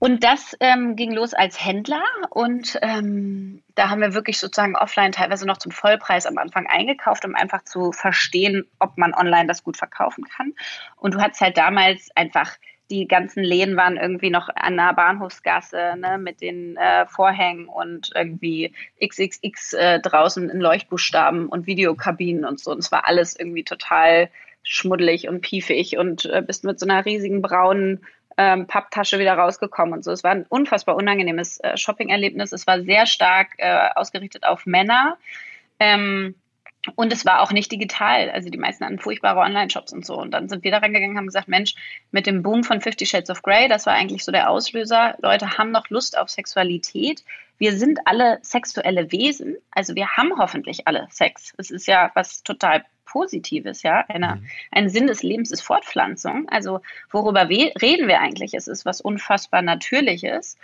Und 0.00 0.22
das 0.22 0.56
ähm, 0.60 0.94
ging 0.94 1.12
los 1.12 1.34
als 1.34 1.64
Händler 1.64 2.04
und 2.30 2.78
ähm, 2.82 3.64
da 3.74 3.90
haben 3.90 4.00
wir 4.00 4.14
wirklich 4.14 4.38
sozusagen 4.38 4.76
offline 4.76 5.10
teilweise 5.10 5.44
noch 5.44 5.56
zum 5.56 5.72
Vollpreis 5.72 6.24
am 6.26 6.38
Anfang 6.38 6.68
eingekauft, 6.68 7.24
um 7.24 7.34
einfach 7.34 7.64
zu 7.64 7.90
verstehen, 7.90 8.64
ob 8.78 8.96
man 8.96 9.12
online 9.12 9.48
das 9.48 9.64
gut 9.64 9.76
verkaufen 9.76 10.22
kann. 10.24 10.54
Und 10.96 11.14
du 11.14 11.20
hattest 11.20 11.40
halt 11.40 11.56
damals 11.56 12.10
einfach 12.14 12.58
die 12.90 13.06
ganzen 13.06 13.42
Läden 13.42 13.76
waren 13.76 13.96
irgendwie 13.96 14.30
noch 14.30 14.48
an 14.54 14.76
der 14.76 14.94
Bahnhofsgasse 14.94 15.94
ne, 15.98 16.18
mit 16.18 16.40
den 16.40 16.76
äh, 16.76 17.06
Vorhängen 17.06 17.68
und 17.68 18.10
irgendwie 18.14 18.72
XXX 19.04 19.72
äh, 19.74 20.00
draußen 20.00 20.48
in 20.48 20.60
Leuchtbuchstaben 20.60 21.46
und 21.48 21.66
Videokabinen 21.66 22.44
und 22.44 22.60
so. 22.60 22.70
Und 22.70 22.78
es 22.78 22.90
war 22.90 23.06
alles 23.06 23.38
irgendwie 23.38 23.64
total 23.64 24.30
schmuddelig 24.62 25.28
und 25.28 25.40
piefig 25.40 25.98
und 25.98 26.24
äh, 26.26 26.42
bist 26.42 26.64
mit 26.64 26.78
so 26.78 26.86
einer 26.86 27.04
riesigen 27.04 27.42
braunen 27.42 28.00
ähm, 28.38 28.66
Papptasche 28.66 29.18
wieder 29.18 29.34
rausgekommen 29.34 29.94
und 29.94 30.04
so. 30.04 30.12
Es 30.12 30.24
war 30.24 30.30
ein 30.30 30.46
unfassbar 30.48 30.96
unangenehmes 30.96 31.58
äh, 31.60 31.76
Shopping-Erlebnis. 31.76 32.52
Es 32.52 32.66
war 32.66 32.82
sehr 32.82 33.06
stark 33.06 33.48
äh, 33.58 33.88
ausgerichtet 33.94 34.44
auf 34.44 34.64
Männer. 34.64 35.18
Ähm, 35.80 36.36
und 36.94 37.12
es 37.12 37.24
war 37.24 37.42
auch 37.42 37.52
nicht 37.52 37.70
digital. 37.70 38.30
Also 38.30 38.50
die 38.50 38.58
meisten 38.58 38.84
hatten 38.84 38.98
furchtbare 38.98 39.40
Online-Shops 39.40 39.92
und 39.92 40.04
so. 40.04 40.18
Und 40.18 40.32
dann 40.32 40.48
sind 40.48 40.64
wir 40.64 40.70
da 40.70 40.78
reingegangen 40.78 41.12
und 41.12 41.18
haben 41.18 41.26
gesagt, 41.26 41.48
Mensch, 41.48 41.74
mit 42.10 42.26
dem 42.26 42.42
Boom 42.42 42.64
von 42.64 42.80
Fifty 42.80 43.06
Shades 43.06 43.30
of 43.30 43.42
Grey, 43.42 43.68
das 43.68 43.86
war 43.86 43.94
eigentlich 43.94 44.24
so 44.24 44.32
der 44.32 44.50
Auslöser. 44.50 45.16
Leute 45.20 45.58
haben 45.58 45.70
noch 45.70 45.88
Lust 45.88 46.18
auf 46.18 46.28
Sexualität. 46.28 47.24
Wir 47.58 47.76
sind 47.76 48.00
alle 48.04 48.38
sexuelle 48.42 49.10
Wesen. 49.10 49.56
Also 49.70 49.94
wir 49.94 50.08
haben 50.16 50.32
hoffentlich 50.38 50.86
alle 50.86 51.06
Sex. 51.10 51.54
Es 51.58 51.70
ist 51.70 51.86
ja 51.86 52.10
was 52.14 52.42
total 52.42 52.84
Positives, 53.04 53.82
ja. 53.82 54.04
Eine, 54.08 54.36
mhm. 54.36 54.46
Ein 54.70 54.88
Sinn 54.90 55.06
des 55.06 55.22
Lebens 55.22 55.50
ist 55.50 55.62
Fortpflanzung. 55.62 56.48
Also 56.48 56.80
worüber 57.10 57.48
we 57.48 57.72
reden 57.80 58.06
wir 58.06 58.20
eigentlich? 58.20 58.54
Es 58.54 58.68
ist 58.68 58.84
was 58.84 59.00
unfassbar 59.00 59.62
Natürliches 59.62 60.56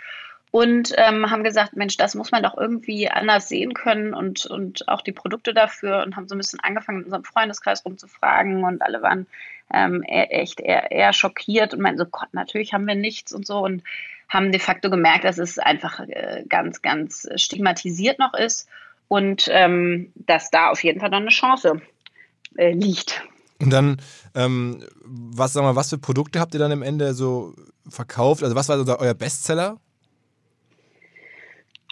und 0.51 0.93
ähm, 0.97 1.29
haben 1.29 1.43
gesagt, 1.43 1.75
Mensch, 1.75 1.97
das 1.97 2.15
muss 2.15 2.31
man 2.31 2.43
doch 2.43 2.57
irgendwie 2.57 3.09
anders 3.09 3.49
sehen 3.49 3.73
können 3.73 4.13
und, 4.13 4.45
und 4.45 4.87
auch 4.87 5.01
die 5.01 5.11
Produkte 5.11 5.53
dafür 5.53 6.03
und 6.05 6.15
haben 6.15 6.27
so 6.27 6.35
ein 6.35 6.37
bisschen 6.37 6.59
angefangen, 6.61 6.99
in 6.99 7.03
unserem 7.05 7.23
Freundeskreis 7.23 7.83
rumzufragen 7.83 8.63
und 8.63 8.81
alle 8.81 9.01
waren 9.01 9.27
ähm, 9.73 10.03
eher, 10.07 10.33
echt 10.33 10.61
eher, 10.61 10.91
eher 10.91 11.13
schockiert 11.13 11.73
und 11.73 11.81
meinten 11.81 11.99
so, 11.99 12.05
Gott, 12.05 12.33
natürlich 12.33 12.73
haben 12.73 12.87
wir 12.87 12.95
nichts 12.95 13.33
und 13.33 13.45
so 13.45 13.59
und 13.59 13.83
haben 14.29 14.51
de 14.51 14.59
facto 14.59 14.89
gemerkt, 14.89 15.25
dass 15.25 15.37
es 15.37 15.59
einfach 15.59 15.99
äh, 15.99 16.43
ganz, 16.47 16.81
ganz 16.81 17.27
stigmatisiert 17.35 18.19
noch 18.19 18.33
ist 18.33 18.67
und 19.07 19.49
ähm, 19.51 20.11
dass 20.15 20.51
da 20.51 20.69
auf 20.69 20.83
jeden 20.83 20.99
Fall 20.99 21.09
noch 21.09 21.19
eine 21.19 21.29
Chance 21.29 21.81
äh, 22.55 22.71
liegt. 22.71 23.23
Und 23.61 23.71
dann, 23.71 24.01
ähm, 24.33 24.83
was, 25.03 25.53
sag 25.53 25.63
mal, 25.63 25.75
was 25.75 25.89
für 25.89 25.97
Produkte 25.97 26.39
habt 26.39 26.53
ihr 26.53 26.59
dann 26.59 26.71
am 26.71 26.81
Ende 26.81 27.13
so 27.13 27.53
verkauft? 27.87 28.43
Also 28.43 28.55
was 28.55 28.67
war 28.69 28.99
euer 28.99 29.13
Bestseller? 29.13 29.77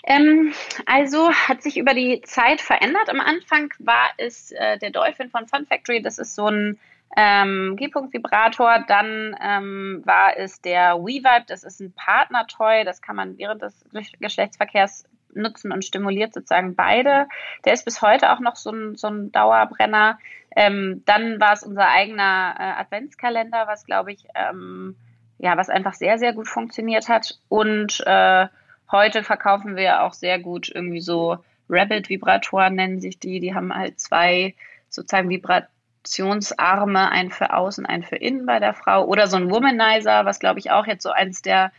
Ähm, 0.03 0.53
also 0.85 1.31
hat 1.31 1.61
sich 1.63 1.77
über 1.77 1.93
die 1.93 2.21
Zeit 2.21 2.61
verändert. 2.61 3.09
Am 3.09 3.21
Anfang 3.21 3.73
war 3.79 4.09
es 4.17 4.51
äh, 4.51 4.77
der 4.77 4.91
Dolphin 4.91 5.29
von 5.29 5.47
Fun 5.47 5.65
Factory. 5.65 6.01
Das 6.01 6.17
ist 6.17 6.35
so 6.35 6.47
ein 6.47 6.77
ähm, 7.15 7.75
G-Punkt-Vibrator. 7.77 8.83
Dann 8.87 9.35
ähm, 9.41 10.01
war 10.05 10.37
es 10.37 10.61
der 10.61 10.95
WeVibe. 10.95 11.45
Das 11.47 11.63
ist 11.63 11.79
ein 11.79 11.93
Partner-Toy. 11.93 12.83
Das 12.83 13.01
kann 13.01 13.15
man 13.15 13.37
während 13.37 13.61
des 13.61 13.85
Geschlechtsverkehrs 14.19 15.05
nutzen 15.35 15.71
und 15.71 15.85
stimuliert 15.85 16.33
sozusagen 16.33 16.75
beide. 16.75 17.27
Der 17.65 17.73
ist 17.73 17.85
bis 17.85 18.01
heute 18.01 18.31
auch 18.31 18.39
noch 18.39 18.55
so 18.55 18.71
ein, 18.71 18.95
so 18.95 19.07
ein 19.07 19.31
Dauerbrenner. 19.31 20.19
Ähm, 20.55 21.01
dann 21.05 21.39
war 21.39 21.53
es 21.53 21.63
unser 21.63 21.87
eigener 21.87 22.55
äh, 22.59 22.81
Adventskalender, 22.81 23.67
was 23.67 23.85
glaube 23.85 24.11
ich, 24.11 24.25
ähm, 24.35 24.95
ja, 25.39 25.57
was 25.57 25.69
einfach 25.69 25.93
sehr, 25.93 26.17
sehr 26.19 26.33
gut 26.33 26.47
funktioniert 26.47 27.09
hat. 27.09 27.39
Und 27.49 28.03
äh, 28.05 28.47
Heute 28.93 29.23
verkaufen 29.23 29.75
wir 29.75 30.03
auch 30.03 30.13
sehr 30.13 30.37
gut 30.37 30.71
irgendwie 30.73 31.01
so 31.01 31.39
Rabbit-Vibratoren 31.67 32.75
nennen 32.75 33.01
sich 33.01 33.17
die. 33.17 33.39
Die 33.39 33.55
haben 33.55 33.73
halt 33.73 33.99
zwei 33.99 34.53
sozusagen 34.87 35.29
Vibrationsarme, 35.29 37.09
ein 37.09 37.31
für 37.31 37.53
außen, 37.53 37.87
ein 37.87 38.03
für 38.03 38.17
innen 38.17 38.45
bei 38.45 38.59
der 38.59 38.75
Frau. 38.75 39.05
Oder 39.05 39.25
so 39.25 39.37
ein 39.37 39.49
Womanizer, 39.49 40.25
was 40.25 40.39
glaube 40.39 40.59
ich 40.59 40.69
auch 40.69 40.85
jetzt 40.85 41.01
so 41.01 41.09
eins 41.09 41.41
der 41.41 41.71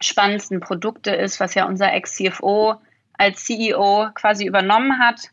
spannendsten 0.00 0.58
Produkte 0.58 1.14
ist, 1.14 1.38
was 1.38 1.54
ja 1.54 1.66
unser 1.66 1.92
Ex-CFO 1.92 2.80
als 3.12 3.44
CEO 3.44 4.08
quasi 4.14 4.46
übernommen 4.46 4.98
hat 4.98 5.30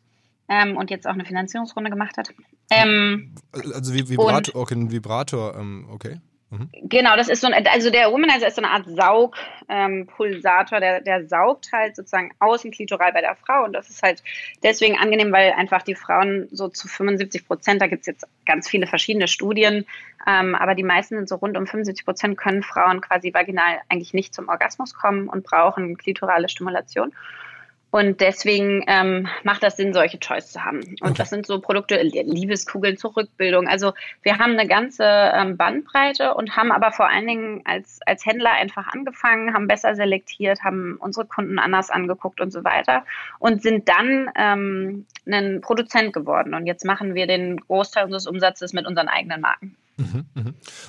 ähm, 0.48 0.78
und 0.78 0.92
jetzt 0.92 1.08
auch 1.08 1.14
eine 1.14 1.26
Finanzierungsrunde 1.26 1.90
gemacht 1.90 2.18
hat. 2.18 2.30
Ähm, 2.70 3.34
also 3.52 3.96
Vibrator, 3.96 4.56
okay, 4.62 4.76
ein 4.76 4.92
Vibrator, 4.92 5.56
ähm, 5.58 5.88
okay. 5.90 6.20
Mhm. 6.50 6.70
Genau, 6.84 7.18
das 7.18 7.28
ist 7.28 7.42
so 7.42 7.48
ein, 7.48 7.68
also 7.68 7.90
der 7.90 8.10
Womanizer 8.10 8.48
ist 8.48 8.56
so 8.56 8.62
eine 8.62 8.72
Art 8.72 8.86
Saugpulsator, 8.88 10.78
ähm, 10.78 10.82
der, 10.82 11.02
der 11.02 11.28
saugt 11.28 11.74
halt 11.74 11.98
sozusagen 11.98 12.32
außen 12.40 12.72
klitoral 12.72 13.12
bei 13.12 13.20
der 13.20 13.36
Frau 13.36 13.66
und 13.66 13.74
das 13.74 13.90
ist 13.90 14.02
halt 14.02 14.24
deswegen 14.64 14.98
angenehm, 14.98 15.34
weil 15.34 15.52
einfach 15.52 15.82
die 15.82 15.96
Frauen 15.96 16.48
so 16.52 16.70
zu 16.70 16.88
75 16.88 17.46
Prozent, 17.46 17.82
da 17.82 17.88
gibt 17.88 18.02
es 18.02 18.08
jetzt 18.08 18.26
ganz 18.46 18.70
viele 18.70 18.88
verschiedene 18.88 19.28
Studien, 19.28 19.86
ähm, 20.26 20.56
aber 20.56 20.74
die 20.74 20.84
meisten 20.84 21.18
sind 21.18 21.28
so 21.28 21.36
rund 21.36 21.58
um 21.58 21.68
75 21.68 22.06
Prozent 22.06 22.38
können 22.38 22.64
Frauen 22.64 23.02
quasi 23.02 23.34
vaginal 23.34 23.80
eigentlich 23.90 24.14
nicht 24.14 24.34
zum 24.34 24.48
Orgasmus 24.48 24.94
kommen 24.94 25.28
und 25.28 25.44
brauchen 25.44 25.98
klitorale 25.98 26.48
Stimulation. 26.48 27.14
Und 27.90 28.20
deswegen 28.20 28.84
ähm, 28.88 29.28
macht 29.44 29.64
das 29.64 29.78
Sinn, 29.78 29.94
solche 29.94 30.20
Choice 30.20 30.52
zu 30.52 30.64
haben. 30.64 30.80
Und 30.80 31.02
okay. 31.02 31.14
das 31.18 31.30
sind 31.30 31.48
so 31.48 31.62
Produkte, 31.62 32.02
Liebeskugeln 32.02 32.98
zur 32.98 33.16
Rückbildung. 33.16 33.68
Also 33.68 33.94
wir 34.24 34.40
haben 34.40 34.52
eine 34.52 34.68
ganze 34.68 35.06
ähm, 35.06 35.56
Bandbreite 35.56 36.34
und 36.34 36.58
haben 36.58 36.74
aber 36.74 36.92
vor 36.92 37.10
allen 37.10 37.26
Dingen 37.26 37.62
als, 37.66 38.00
als 38.06 38.26
Händler 38.26 38.52
einfach 38.52 38.88
angefangen, 38.88 39.54
haben 39.54 39.68
besser 39.68 39.96
selektiert, 39.96 40.64
haben 40.64 40.98
unsere 41.00 41.26
Kunden 41.26 41.60
anders 41.60 41.90
angeguckt 41.90 42.42
und 42.42 42.52
so 42.52 42.66
weiter 42.66 43.06
und 43.40 43.62
sind 43.62 43.88
dann 43.88 44.30
ähm, 44.36 45.06
ein 45.26 45.62
Produzent 45.62 46.12
geworden. 46.12 46.54
Und 46.54 46.68
jetzt 46.68 46.84
machen 46.84 47.16
wir 47.16 47.26
den 47.26 47.58
Großteil 47.58 48.04
unseres 48.04 48.28
Umsatzes 48.28 48.74
mit 48.74 48.86
unseren 48.86 49.08
eigenen 49.08 49.40
Marken. 49.40 49.78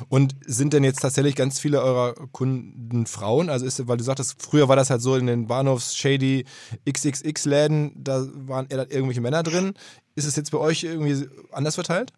Und 0.09 0.35
sind 0.45 0.73
denn 0.73 0.85
jetzt 0.85 1.01
tatsächlich 1.01 1.35
ganz 1.35 1.59
viele 1.59 1.83
eurer 1.83 2.15
Kunden 2.33 3.07
Frauen? 3.07 3.49
Also 3.49 3.65
ist, 3.65 3.89
weil 3.89 3.97
du 3.97 4.05
sagtest, 4.05 4.43
früher 4.43 4.69
war 4.69 4.77
das 4.77 4.91
halt 4.91 5.01
so 5.01 5.17
in 5.17 5.27
den 5.27 5.47
Bahnhofs 5.47 5.97
Shady 5.97 6.45
XXX-Läden, 6.89 7.93
da 7.97 8.27
waren 8.35 8.67
eher 8.69 8.91
irgendwelche 8.91 9.21
Männer 9.21 9.43
drin. 9.43 9.75
Ist 10.15 10.27
es 10.27 10.37
jetzt 10.37 10.51
bei 10.51 10.59
euch 10.59 10.85
irgendwie 10.85 11.27
anders 11.53 11.75
verteilt? 11.75 12.13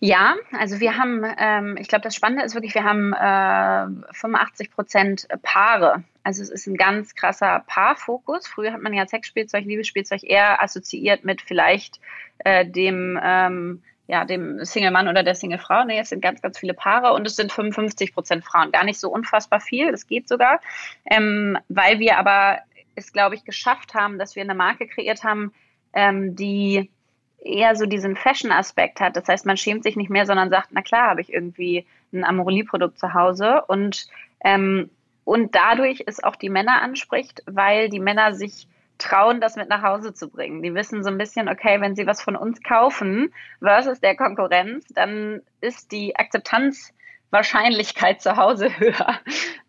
Ja, 0.00 0.36
also 0.52 0.78
wir 0.78 0.96
haben, 0.96 1.24
ähm, 1.38 1.76
ich 1.76 1.88
glaube, 1.88 2.02
das 2.02 2.14
Spannende 2.14 2.44
ist 2.44 2.54
wirklich, 2.54 2.74
wir 2.74 2.84
haben 2.84 3.12
äh, 3.12 4.14
85 4.14 4.70
Prozent 4.70 5.28
Paare. 5.42 6.04
Also 6.22 6.42
es 6.42 6.50
ist 6.50 6.68
ein 6.68 6.76
ganz 6.76 7.16
krasser 7.16 7.64
Paarfokus. 7.66 8.46
Früher 8.46 8.72
hat 8.72 8.82
man 8.82 8.92
ja 8.92 9.08
Sexspielzeug, 9.08 9.64
Liebesspielzeug 9.64 10.22
eher 10.22 10.62
assoziiert 10.62 11.24
mit 11.24 11.42
vielleicht 11.42 11.98
äh, 12.38 12.64
dem 12.64 13.18
ähm, 13.20 13.82
ja, 14.08 14.24
dem 14.24 14.64
Single-Mann 14.64 15.06
oder 15.06 15.22
der 15.22 15.34
Single-Frau. 15.34 15.84
Nee, 15.84 16.00
es 16.00 16.08
sind 16.08 16.22
ganz, 16.22 16.40
ganz 16.40 16.58
viele 16.58 16.74
Paare 16.74 17.12
und 17.12 17.26
es 17.26 17.36
sind 17.36 17.52
55 17.52 18.14
Prozent 18.14 18.44
Frauen. 18.44 18.72
Gar 18.72 18.84
nicht 18.84 18.98
so 18.98 19.10
unfassbar 19.10 19.60
viel, 19.60 19.92
das 19.92 20.06
geht 20.06 20.28
sogar. 20.28 20.60
Ähm, 21.04 21.58
weil 21.68 21.98
wir 22.00 22.18
aber 22.18 22.58
es, 22.94 23.12
glaube 23.12 23.34
ich, 23.34 23.44
geschafft 23.44 23.94
haben, 23.94 24.18
dass 24.18 24.34
wir 24.34 24.42
eine 24.42 24.54
Marke 24.54 24.88
kreiert 24.88 25.24
haben, 25.24 25.52
ähm, 25.92 26.34
die 26.34 26.90
eher 27.38 27.76
so 27.76 27.84
diesen 27.84 28.16
Fashion-Aspekt 28.16 28.98
hat. 28.98 29.14
Das 29.14 29.28
heißt, 29.28 29.44
man 29.44 29.58
schämt 29.58 29.84
sich 29.84 29.94
nicht 29.94 30.10
mehr, 30.10 30.26
sondern 30.26 30.50
sagt, 30.50 30.70
na 30.72 30.82
klar, 30.82 31.10
habe 31.10 31.20
ich 31.20 31.32
irgendwie 31.32 31.86
ein 32.12 32.24
Amorelie-Produkt 32.24 32.98
zu 32.98 33.12
Hause 33.12 33.62
und 33.66 34.08
ähm, 34.42 34.90
und 35.24 35.54
dadurch 35.54 36.04
es 36.06 36.24
auch 36.24 36.36
die 36.36 36.48
Männer 36.48 36.80
anspricht, 36.80 37.42
weil 37.44 37.90
die 37.90 38.00
Männer 38.00 38.32
sich 38.32 38.66
trauen, 38.98 39.40
das 39.40 39.56
mit 39.56 39.68
nach 39.68 39.82
Hause 39.82 40.12
zu 40.12 40.28
bringen. 40.28 40.62
Die 40.62 40.74
wissen 40.74 41.02
so 41.02 41.10
ein 41.10 41.18
bisschen, 41.18 41.48
okay, 41.48 41.80
wenn 41.80 41.96
sie 41.96 42.06
was 42.06 42.20
von 42.20 42.36
uns 42.36 42.62
kaufen 42.62 43.32
versus 43.60 44.00
der 44.00 44.16
Konkurrenz, 44.16 44.86
dann 44.88 45.40
ist 45.60 45.92
die 45.92 46.16
Akzeptanzwahrscheinlichkeit 46.16 48.20
zu 48.20 48.36
Hause 48.36 48.70
höher. 48.78 49.20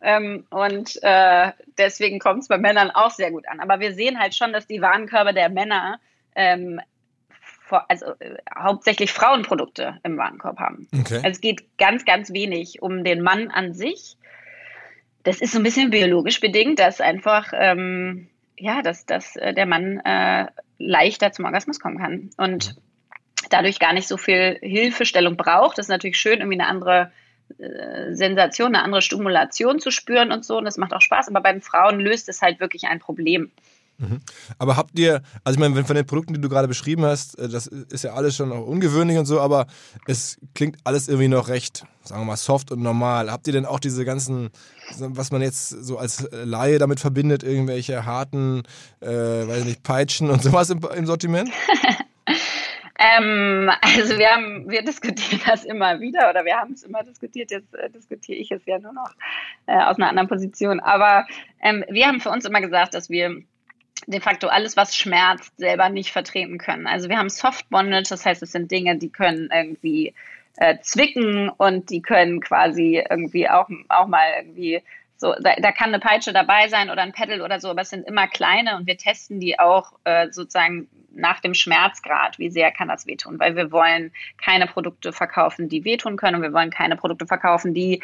Ähm, 0.01 0.45
und 0.50 0.98
äh, 1.03 1.51
deswegen 1.77 2.19
kommt 2.19 2.41
es 2.41 2.48
bei 2.48 2.57
Männern 2.57 2.91
auch 2.91 3.12
sehr 3.12 3.31
gut 3.31 3.48
an. 3.48 3.59
Aber 3.59 3.79
wir 3.79 3.93
sehen 3.93 4.19
halt 4.19 4.36
schon, 4.36 4.51
dass 4.51 4.67
die 4.67 4.81
Warenkörbe 4.81 5.33
der 5.33 5.50
Männer 5.50 6.00
ähm, 6.36 6.81
also 7.88 8.13
äh, 8.19 8.38
hauptsächlich 8.57 9.12
Frauenprodukte 9.12 10.00
im 10.03 10.17
Warenkorb 10.17 10.59
haben. 10.59 10.88
Okay. 10.98 11.17
Also 11.17 11.29
es 11.29 11.41
geht 11.41 11.77
ganz, 11.77 12.05
ganz 12.05 12.33
wenig 12.33 12.81
um 12.81 13.03
den 13.03 13.21
Mann 13.21 13.50
an 13.50 13.74
sich. 13.74 14.17
Das 15.24 15.41
ist 15.41 15.51
so 15.51 15.59
ein 15.59 15.63
bisschen 15.63 15.89
biologisch 15.89 16.39
bedingt, 16.39 16.79
dass 16.79 17.01
einfach 17.01 17.51
ähm, 17.53 18.28
ja, 18.59 18.81
dass, 18.81 19.05
dass 19.05 19.35
äh, 19.35 19.53
der 19.53 19.65
Mann 19.65 19.99
äh, 19.99 20.47
leichter 20.77 21.31
zum 21.31 21.45
Orgasmus 21.45 21.79
kommen 21.79 21.97
kann 21.97 22.29
und 22.37 22.75
dadurch 23.49 23.79
gar 23.79 23.93
nicht 23.93 24.07
so 24.07 24.17
viel 24.17 24.57
Hilfestellung 24.61 25.37
braucht. 25.37 25.77
Das 25.77 25.85
ist 25.85 25.89
natürlich 25.89 26.17
schön, 26.17 26.39
irgendwie 26.39 26.59
eine 26.59 26.67
andere 26.67 27.11
äh, 27.57 28.13
Sensation, 28.13 28.75
eine 28.75 28.83
andere 28.83 29.01
Stimulation 29.01 29.79
zu 29.79 29.91
spüren 29.91 30.31
und 30.31 30.45
so. 30.45 30.57
Und 30.57 30.65
das 30.65 30.77
macht 30.77 30.93
auch 30.93 31.01
Spaß. 31.01 31.29
Aber 31.29 31.41
bei 31.41 31.51
den 31.51 31.61
Frauen 31.61 31.99
löst 31.99 32.29
es 32.29 32.41
halt 32.41 32.59
wirklich 32.59 32.85
ein 32.85 32.99
Problem. 32.99 33.51
Mhm. 34.00 34.22
Aber 34.58 34.77
habt 34.77 34.98
ihr, 34.98 35.22
also 35.44 35.56
ich 35.56 35.60
meine, 35.60 35.84
von 35.84 35.96
den 35.96 36.06
Produkten, 36.06 36.34
die 36.34 36.41
du 36.41 36.48
gerade 36.48 36.68
beschrieben 36.68 37.03
hast, 37.03 37.38
äh, 37.38 37.50
das 37.50 37.68
ist 37.68 38.03
ja 38.03 38.13
alles 38.13 38.36
schon 38.36 38.51
auch 38.51 38.65
ungewöhnlich 38.65 39.18
und 39.18 39.25
so, 39.25 39.41
aber 39.41 39.68
es 40.08 40.38
klingt 40.56 40.77
alles 40.86 41.10
irgendwie 41.10 41.27
noch 41.27 41.50
recht, 41.50 41.86
sagen 42.03 42.22
wir 42.22 42.25
mal, 42.25 42.38
soft 42.38 42.72
und 42.72 42.82
normal. 42.82 43.29
Habt 43.29 43.48
ihr 43.48 43.53
denn 43.53 43.65
auch 43.65 43.79
diese 43.79 44.06
ganzen, 44.06 44.50
was 44.98 45.32
man 45.32 45.41
jetzt 45.41 45.70
so 45.70 45.98
als 45.98 46.27
Laie 46.32 46.79
damit 46.79 47.00
verbindet, 47.00 47.44
irgendwelche 47.44 48.06
harten, 48.06 48.63
äh, 49.01 49.08
weiß 49.08 49.65
nicht, 49.65 49.84
Peitschen 49.84 50.29
und 50.29 50.41
sowas 50.41 50.70
im, 50.70 50.79
im 50.96 51.06
Sortiment? 51.06 51.50
Ähm, 53.01 53.72
also 53.82 54.18
wir 54.18 54.29
haben, 54.29 54.70
wir 54.70 54.82
diskutieren 54.82 55.39
das 55.48 55.63
immer 55.63 56.01
wieder 56.01 56.29
oder 56.29 56.44
wir 56.44 56.58
haben 56.58 56.74
es 56.74 56.84
immer 56.84 57.01
diskutiert, 57.01 57.50
jetzt 57.50 57.74
äh, 57.74 57.89
diskutiere 57.89 58.38
ich 58.38 58.51
es 58.51 58.65
ja 58.65 58.77
nur 58.77 58.91
noch 58.91 59.15
äh, 59.68 59.77
aus 59.77 59.96
einer 59.96 60.10
anderen 60.10 60.27
Position. 60.27 60.82
Aber 60.82 61.25
ähm, 61.62 61.86
wir 61.89 62.08
haben 62.08 62.20
für 62.20 62.29
uns 62.29 62.44
immer 62.44 62.60
gesagt, 62.60 62.94
dass 62.94 63.10
wir 63.10 63.41
de 64.08 64.20
facto 64.20 64.48
alles, 64.48 64.77
was 64.77 64.96
schmerzt, 64.96 65.58
selber 65.58 65.89
nicht 65.89 66.12
vertreten 66.12 66.58
können. 66.58 66.88
Also 66.88 67.10
wir 67.10 67.18
haben 67.18 67.29
Soft 67.29 67.70
Bondage, 67.70 68.10
das 68.10 68.25
heißt, 68.25 68.41
es 68.41 68.51
sind 68.51 68.72
Dinge, 68.72 68.98
die 68.98 69.10
können 69.10 69.50
irgendwie 69.53 70.13
äh, 70.58 70.77
zwicken 70.82 71.50
und 71.50 71.89
die 71.89 72.01
können 72.01 72.41
quasi 72.41 73.03
irgendwie 73.10 73.50
auch, 73.50 73.70
auch 73.89 74.08
mal 74.08 74.25
irgendwie 74.38 74.82
so, 75.18 75.34
da, 75.41 75.56
da 75.56 75.72
kann 75.72 75.89
eine 75.89 76.00
Peitsche 76.00 76.32
dabei 76.32 76.70
sein 76.70 76.89
oder 76.89 77.01
ein 77.01 77.12
Pedal 77.12 77.41
oder 77.41 77.60
so, 77.60 77.70
aber 77.70 77.82
es 77.82 77.89
sind 77.89 78.08
immer 78.08 78.27
kleine 78.27 78.77
und 78.77 78.88
wir 78.88 78.98
testen 78.98 79.39
die 79.39 79.60
auch 79.60 79.94
äh, 80.06 80.32
sozusagen 80.32 80.88
nach 81.13 81.39
dem 81.39 81.53
Schmerzgrad, 81.53 82.39
wie 82.39 82.49
sehr 82.49 82.71
kann 82.71 82.87
das 82.87 83.07
wehtun, 83.07 83.39
weil 83.39 83.55
wir 83.55 83.71
wollen 83.71 84.11
keine 84.37 84.67
Produkte 84.67 85.11
verkaufen, 85.11 85.69
die 85.69 85.85
wehtun 85.85 86.17
können 86.17 86.37
und 86.37 86.41
wir 86.41 86.53
wollen 86.53 86.69
keine 86.69 86.95
Produkte 86.95 87.25
verkaufen, 87.25 87.73
die 87.73 88.01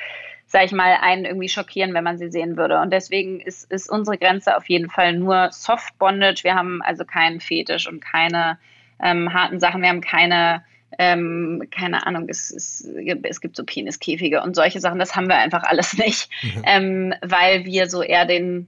sag 0.47 0.65
ich 0.65 0.71
mal, 0.71 0.97
einen 1.01 1.25
irgendwie 1.25 1.49
schockieren, 1.49 1.93
wenn 1.93 2.03
man 2.03 2.17
sie 2.17 2.29
sehen 2.29 2.57
würde. 2.57 2.79
Und 2.79 2.91
deswegen 2.91 3.39
ist, 3.39 3.69
ist 3.71 3.89
unsere 3.89 4.17
Grenze 4.17 4.55
auf 4.55 4.69
jeden 4.69 4.89
Fall 4.89 5.13
nur 5.13 5.49
Soft 5.51 5.97
Bondage. 5.97 6.43
Wir 6.43 6.55
haben 6.55 6.81
also 6.83 7.03
keinen 7.03 7.39
Fetisch 7.39 7.87
und 7.87 7.99
keine 7.99 8.59
ähm, 9.01 9.33
harten 9.33 9.59
Sachen. 9.59 9.81
Wir 9.81 9.89
haben 9.89 10.01
keine, 10.01 10.63
ähm, 10.99 11.63
keine 11.71 12.05
Ahnung, 12.05 12.27
es, 12.29 12.51
es, 12.51 12.87
es 13.23 13.41
gibt 13.41 13.55
so 13.55 13.63
Peniskäfige 13.63 14.41
und 14.43 14.55
solche 14.55 14.79
Sachen. 14.79 14.99
Das 14.99 15.15
haben 15.15 15.27
wir 15.27 15.37
einfach 15.37 15.63
alles 15.63 15.97
nicht, 15.97 16.29
mhm. 16.43 16.63
ähm, 16.65 17.13
weil 17.21 17.65
wir 17.65 17.89
so 17.89 18.03
eher 18.03 18.25
den, 18.25 18.67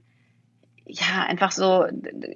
ja, 0.88 1.24
einfach 1.26 1.52
so, 1.52 1.86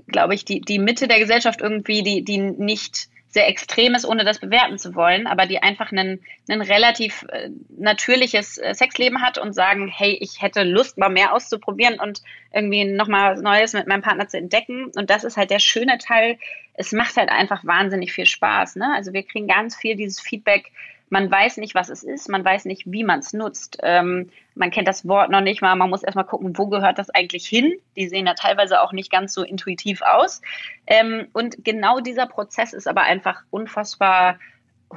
glaube 0.06 0.34
ich, 0.34 0.44
die, 0.44 0.60
die 0.60 0.78
Mitte 0.78 1.08
der 1.08 1.18
Gesellschaft 1.18 1.60
irgendwie, 1.60 2.02
die, 2.02 2.22
die 2.22 2.38
nicht 2.38 3.08
sehr 3.32 3.48
extrem 3.48 3.94
ist, 3.94 4.04
ohne 4.04 4.24
das 4.24 4.40
bewerten 4.40 4.78
zu 4.78 4.94
wollen, 4.94 5.26
aber 5.26 5.46
die 5.46 5.62
einfach 5.62 5.90
ein, 5.90 6.20
relativ 6.48 7.24
äh, 7.30 7.48
natürliches 7.70 8.58
äh, 8.58 8.74
Sexleben 8.74 9.22
hat 9.22 9.38
und 9.38 9.54
sagen, 9.54 9.88
hey, 9.88 10.18
ich 10.20 10.42
hätte 10.42 10.64
Lust, 10.64 10.98
mal 10.98 11.08
mehr 11.08 11.32
auszuprobieren 11.32 11.98
und 11.98 12.20
irgendwie 12.52 12.84
nochmal 12.84 13.40
Neues 13.40 13.72
mit 13.72 13.86
meinem 13.86 14.02
Partner 14.02 14.28
zu 14.28 14.36
entdecken. 14.36 14.92
Und 14.94 15.08
das 15.08 15.24
ist 15.24 15.38
halt 15.38 15.50
der 15.50 15.60
schöne 15.60 15.96
Teil. 15.96 16.38
Es 16.74 16.92
macht 16.92 17.16
halt 17.16 17.30
einfach 17.30 17.64
wahnsinnig 17.64 18.12
viel 18.12 18.26
Spaß. 18.26 18.76
Ne? 18.76 18.92
Also 18.94 19.14
wir 19.14 19.22
kriegen 19.22 19.48
ganz 19.48 19.76
viel 19.76 19.96
dieses 19.96 20.20
Feedback, 20.20 20.70
man 21.12 21.30
weiß 21.30 21.58
nicht, 21.58 21.74
was 21.74 21.90
es 21.90 22.02
ist, 22.02 22.30
man 22.30 22.42
weiß 22.42 22.64
nicht, 22.64 22.90
wie 22.90 23.04
man 23.04 23.18
es 23.18 23.34
nutzt. 23.34 23.76
Ähm, 23.82 24.30
man 24.54 24.70
kennt 24.70 24.88
das 24.88 25.06
Wort 25.06 25.30
noch 25.30 25.42
nicht 25.42 25.60
mal, 25.60 25.76
man 25.76 25.90
muss 25.90 26.02
erstmal 26.02 26.24
gucken, 26.24 26.56
wo 26.56 26.68
gehört 26.68 26.98
das 26.98 27.10
eigentlich 27.10 27.46
hin. 27.46 27.74
Die 27.96 28.08
sehen 28.08 28.26
ja 28.26 28.32
teilweise 28.32 28.80
auch 28.80 28.92
nicht 28.92 29.12
ganz 29.12 29.34
so 29.34 29.42
intuitiv 29.42 30.00
aus. 30.00 30.40
Ähm, 30.86 31.26
und 31.34 31.66
genau 31.66 32.00
dieser 32.00 32.24
Prozess 32.24 32.72
ist 32.72 32.88
aber 32.88 33.02
einfach 33.02 33.42
unfassbar 33.50 34.38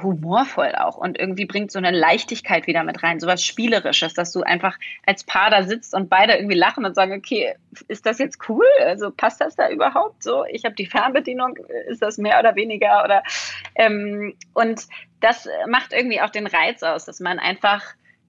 humorvoll 0.02 0.74
auch 0.74 0.96
und 0.96 1.18
irgendwie 1.18 1.46
bringt 1.46 1.70
so 1.70 1.78
eine 1.78 1.90
Leichtigkeit 1.90 2.66
wieder 2.66 2.82
mit 2.84 3.02
rein, 3.02 3.20
sowas 3.20 3.42
Spielerisches, 3.42 4.14
dass 4.14 4.32
du 4.32 4.42
einfach 4.42 4.78
als 5.06 5.24
Paar 5.24 5.50
da 5.50 5.62
sitzt 5.62 5.94
und 5.94 6.08
beide 6.08 6.34
irgendwie 6.34 6.56
lachen 6.56 6.84
und 6.84 6.94
sagen, 6.94 7.12
okay, 7.12 7.54
ist 7.88 8.06
das 8.06 8.18
jetzt 8.18 8.48
cool? 8.48 8.66
Also 8.84 9.10
passt 9.10 9.40
das 9.40 9.56
da 9.56 9.70
überhaupt 9.70 10.22
so? 10.22 10.44
Ich 10.50 10.64
habe 10.64 10.74
die 10.74 10.86
Fernbedienung, 10.86 11.58
ist 11.88 12.02
das 12.02 12.18
mehr 12.18 12.38
oder 12.38 12.56
weniger? 12.56 13.04
Oder 13.04 13.22
ähm, 13.74 14.34
und 14.54 14.86
das 15.26 15.48
macht 15.68 15.92
irgendwie 15.92 16.20
auch 16.20 16.30
den 16.30 16.46
Reiz 16.46 16.82
aus, 16.82 17.04
dass 17.04 17.20
man 17.20 17.38
einfach 17.38 17.82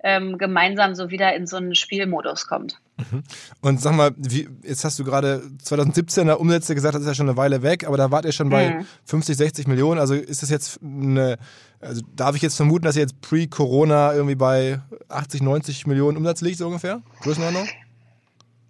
ähm, 0.03 0.37
gemeinsam 0.37 0.95
so 0.95 1.09
wieder 1.09 1.35
in 1.35 1.47
so 1.47 1.57
einen 1.57 1.75
Spielmodus 1.75 2.47
kommt. 2.47 2.79
Mhm. 2.97 3.23
Und 3.61 3.81
sag 3.81 3.95
mal, 3.95 4.11
wie, 4.17 4.47
jetzt 4.63 4.83
hast 4.83 4.97
du 4.99 5.03
gerade 5.03 5.43
2017er 5.63 6.33
Umsätze 6.33 6.75
gesagt, 6.75 6.95
das 6.95 7.01
ist 7.01 7.07
ja 7.07 7.13
schon 7.13 7.29
eine 7.29 7.37
Weile 7.37 7.61
weg, 7.61 7.85
aber 7.85 7.97
da 7.97 8.11
wart 8.11 8.25
ihr 8.25 8.31
schon 8.31 8.49
bei 8.49 8.71
mhm. 8.71 8.87
50, 9.05 9.37
60 9.37 9.67
Millionen. 9.67 9.99
Also 9.99 10.13
ist 10.13 10.41
das 10.41 10.49
jetzt 10.49 10.79
eine, 10.81 11.37
also 11.79 12.01
darf 12.15 12.35
ich 12.35 12.41
jetzt 12.41 12.55
vermuten, 12.55 12.85
dass 12.85 12.95
ihr 12.95 13.03
jetzt 13.03 13.21
pre-Corona 13.21 14.13
irgendwie 14.13 14.35
bei 14.35 14.79
80, 15.09 15.41
90 15.41 15.87
Millionen 15.87 16.17
Umsatz 16.17 16.41
liegt, 16.41 16.57
so 16.57 16.67
ungefähr? 16.67 17.01
Größenordnung? 17.21 17.67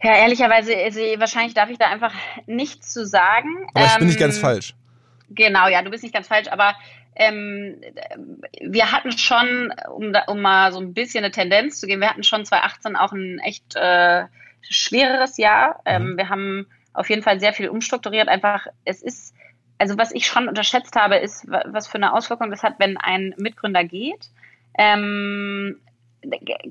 Ja, 0.04 0.16
ehrlicherweise, 0.16 0.76
also, 0.76 1.00
wahrscheinlich 1.18 1.54
darf 1.54 1.70
ich 1.70 1.78
da 1.78 1.88
einfach 1.88 2.14
nichts 2.46 2.94
zu 2.94 3.06
sagen. 3.06 3.68
Aber 3.74 3.86
ich 3.86 3.94
ähm, 3.94 4.00
bin 4.00 4.08
nicht 4.08 4.20
ganz 4.20 4.36
ähm, 4.36 4.42
falsch. 4.42 4.76
Genau, 5.30 5.68
ja, 5.68 5.82
du 5.82 5.90
bist 5.90 6.04
nicht 6.04 6.14
ganz 6.14 6.28
falsch, 6.28 6.48
aber 6.50 6.74
ähm, 7.20 7.82
wir 8.62 8.92
hatten 8.92 9.12
schon, 9.18 9.74
um, 9.94 10.14
da, 10.14 10.24
um 10.28 10.40
mal 10.40 10.72
so 10.72 10.80
ein 10.80 10.94
bisschen 10.94 11.24
eine 11.24 11.32
Tendenz 11.32 11.80
zu 11.80 11.88
geben, 11.88 12.02
wir 12.02 12.10
hatten 12.10 12.24
schon 12.24 12.46
2018 12.46 12.96
auch 12.96 13.12
ein 13.12 13.40
echt 13.40 13.76
äh, 13.76 14.26
schwereres 14.62 15.38
Jahr. 15.38 15.82
Ähm, 15.86 16.12
mhm. 16.12 16.18
Wir 16.18 16.30
haben 16.30 16.68
auf 16.94 17.10
jeden 17.10 17.24
Fall 17.24 17.40
sehr 17.40 17.54
viel 17.54 17.70
umstrukturiert. 17.70 18.28
Einfach, 18.28 18.68
es 18.86 19.02
ist, 19.02 19.34
also 19.78 19.98
was 19.98 20.12
ich 20.12 20.28
schon 20.28 20.48
unterschätzt 20.48 20.96
habe, 20.96 21.18
ist, 21.18 21.48
was 21.48 21.88
für 21.88 21.96
eine 21.96 22.14
Auswirkung 22.14 22.52
das 22.52 22.64
hat, 22.64 22.76
wenn 22.78 22.98
ein 22.98 23.34
Mitgründer 23.38 23.84
geht. 23.84 24.30
Ähm, 24.78 25.80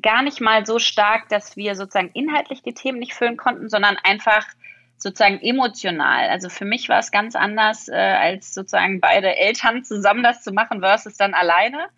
gar 0.01 0.23
nicht 0.23 0.41
mal 0.41 0.65
so 0.65 0.79
stark, 0.79 1.29
dass 1.29 1.57
wir 1.57 1.75
sozusagen 1.75 2.11
inhaltlich 2.13 2.63
die 2.63 2.75
Themen 2.75 2.99
nicht 2.99 3.15
füllen 3.15 3.37
konnten, 3.37 3.69
sondern 3.69 3.97
einfach 4.03 4.47
sozusagen 4.99 5.41
emotional. 5.41 6.29
Also 6.29 6.49
für 6.49 6.65
mich 6.65 6.89
war 6.89 6.99
es 6.99 7.11
ganz 7.11 7.37
anders, 7.37 7.89
äh, 7.89 7.95
als 7.95 8.55
sozusagen 8.55 9.01
beide 9.01 9.37
Eltern 9.37 9.85
zusammen 9.85 10.23
das 10.23 10.43
zu 10.43 10.53
machen 10.53 10.81
versus 10.81 11.17
dann 11.17 11.35
alleine. 11.35 11.89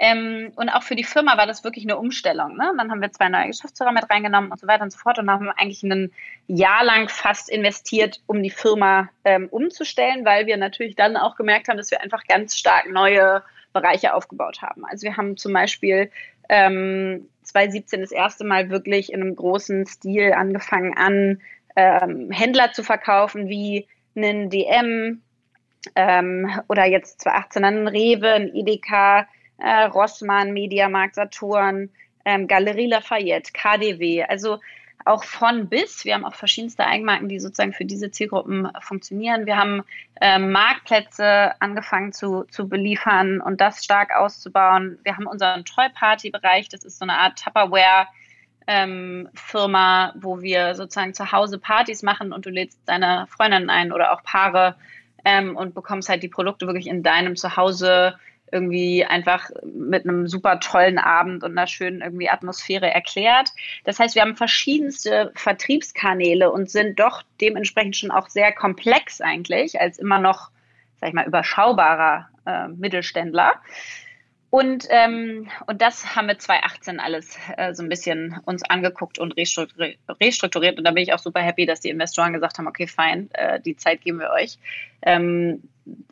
Ähm, 0.00 0.52
und 0.54 0.68
auch 0.68 0.84
für 0.84 0.94
die 0.94 1.04
Firma 1.04 1.36
war 1.36 1.46
das 1.46 1.64
wirklich 1.64 1.84
eine 1.84 1.98
Umstellung. 1.98 2.56
Ne? 2.56 2.72
Dann 2.78 2.90
haben 2.90 3.00
wir 3.00 3.10
zwei 3.10 3.28
neue 3.28 3.48
Geschäftsführer 3.48 3.90
mit 3.90 4.08
reingenommen 4.08 4.52
und 4.52 4.60
so 4.60 4.68
weiter 4.68 4.84
und 4.84 4.92
so 4.92 4.98
fort 4.98 5.18
und 5.18 5.28
haben 5.28 5.50
eigentlich 5.50 5.82
ein 5.82 6.12
Jahr 6.46 6.84
lang 6.84 7.08
fast 7.08 7.50
investiert, 7.50 8.20
um 8.26 8.40
die 8.42 8.50
Firma 8.50 9.08
ähm, 9.24 9.48
umzustellen, 9.50 10.24
weil 10.24 10.46
wir 10.46 10.56
natürlich 10.56 10.94
dann 10.94 11.16
auch 11.16 11.34
gemerkt 11.34 11.68
haben, 11.68 11.76
dass 11.76 11.90
wir 11.90 12.00
einfach 12.00 12.24
ganz 12.28 12.56
stark 12.56 12.88
neue 12.88 13.42
Bereiche 13.72 14.14
aufgebaut 14.14 14.62
haben. 14.62 14.84
Also 14.84 15.02
wir 15.02 15.16
haben 15.16 15.36
zum 15.36 15.52
Beispiel 15.52 16.10
ähm, 16.48 17.28
2017 17.42 18.00
das 18.00 18.12
erste 18.12 18.44
Mal 18.44 18.70
wirklich 18.70 19.12
in 19.12 19.20
einem 19.20 19.34
großen 19.34 19.84
Stil 19.86 20.32
angefangen 20.32 20.96
an 20.96 21.40
ähm, 21.78 22.30
Händler 22.32 22.72
zu 22.72 22.82
verkaufen 22.82 23.48
wie 23.48 23.86
einen 24.16 24.50
DM 24.50 25.22
ähm, 25.94 26.60
oder 26.68 26.86
jetzt 26.86 27.20
2018 27.20 27.64
einen 27.64 27.88
Rewe, 27.88 28.32
ein 28.32 28.54
Edeka, 28.54 29.28
äh, 29.58 29.84
Rossmann, 29.84 30.52
Mediamarkt, 30.52 31.14
Saturn, 31.14 31.90
ähm, 32.24 32.48
Galerie 32.48 32.88
Lafayette, 32.88 33.52
KDW. 33.52 34.24
Also 34.24 34.58
auch 35.04 35.22
von 35.22 35.68
bis. 35.68 36.04
Wir 36.04 36.14
haben 36.14 36.24
auch 36.24 36.34
verschiedenste 36.34 36.84
Eigenmarken, 36.84 37.28
die 37.28 37.38
sozusagen 37.38 37.72
für 37.72 37.84
diese 37.84 38.10
Zielgruppen 38.10 38.68
funktionieren. 38.80 39.46
Wir 39.46 39.56
haben 39.56 39.84
ähm, 40.20 40.50
Marktplätze 40.50 41.52
angefangen 41.60 42.12
zu, 42.12 42.42
zu 42.50 42.68
beliefern 42.68 43.40
und 43.40 43.60
das 43.60 43.84
stark 43.84 44.10
auszubauen. 44.14 44.98
Wir 45.04 45.16
haben 45.16 45.28
unseren 45.28 45.64
Toy 45.64 45.88
Party 45.94 46.30
Bereich. 46.30 46.68
Das 46.68 46.84
ist 46.84 46.98
so 46.98 47.04
eine 47.04 47.18
Art 47.18 47.38
Tupperware 47.38 48.08
ähm, 48.68 49.30
Firma, 49.34 50.12
wo 50.20 50.42
wir 50.42 50.74
sozusagen 50.74 51.14
zu 51.14 51.32
Hause 51.32 51.58
Partys 51.58 52.02
machen 52.02 52.32
und 52.32 52.44
du 52.44 52.50
lädst 52.50 52.78
deine 52.84 53.26
Freundinnen 53.28 53.70
ein 53.70 53.92
oder 53.92 54.12
auch 54.12 54.22
Paare 54.22 54.76
ähm, 55.24 55.56
und 55.56 55.74
bekommst 55.74 56.10
halt 56.10 56.22
die 56.22 56.28
Produkte 56.28 56.66
wirklich 56.66 56.86
in 56.86 57.02
deinem 57.02 57.34
Zuhause 57.34 58.14
irgendwie 58.52 59.04
einfach 59.04 59.50
mit 59.64 60.04
einem 60.04 60.26
super 60.26 60.60
tollen 60.60 60.98
Abend 60.98 61.44
und 61.44 61.52
einer 61.52 61.66
schönen 61.66 62.02
irgendwie 62.02 62.28
Atmosphäre 62.28 62.90
erklärt. 62.90 63.50
Das 63.84 63.98
heißt, 63.98 64.14
wir 64.14 64.22
haben 64.22 64.36
verschiedenste 64.36 65.32
Vertriebskanäle 65.34 66.50
und 66.50 66.70
sind 66.70 67.00
doch 67.00 67.22
dementsprechend 67.40 67.96
schon 67.96 68.10
auch 68.10 68.28
sehr 68.28 68.52
komplex 68.52 69.22
eigentlich 69.22 69.80
als 69.80 69.98
immer 69.98 70.18
noch, 70.18 70.50
sag 71.00 71.08
ich 71.08 71.14
mal, 71.14 71.26
überschaubarer 71.26 72.28
äh, 72.46 72.68
Mittelständler. 72.68 73.54
Und, 74.50 74.86
ähm, 74.88 75.48
und 75.66 75.82
das 75.82 76.16
haben 76.16 76.28
wir 76.28 76.38
2018 76.38 77.00
alles 77.00 77.36
äh, 77.56 77.74
so 77.74 77.82
ein 77.82 77.90
bisschen 77.90 78.40
uns 78.46 78.62
angeguckt 78.62 79.18
und 79.18 79.32
restrukturiert. 79.36 80.78
Und 80.78 80.84
da 80.84 80.90
bin 80.90 81.02
ich 81.02 81.12
auch 81.12 81.18
super 81.18 81.40
happy, 81.40 81.66
dass 81.66 81.80
die 81.80 81.90
Investoren 81.90 82.32
gesagt 82.32 82.56
haben, 82.56 82.66
okay, 82.66 82.86
fein, 82.86 83.28
äh, 83.34 83.60
die 83.60 83.76
Zeit 83.76 84.00
geben 84.00 84.20
wir 84.20 84.30
euch. 84.30 84.58
Ähm, 85.02 85.62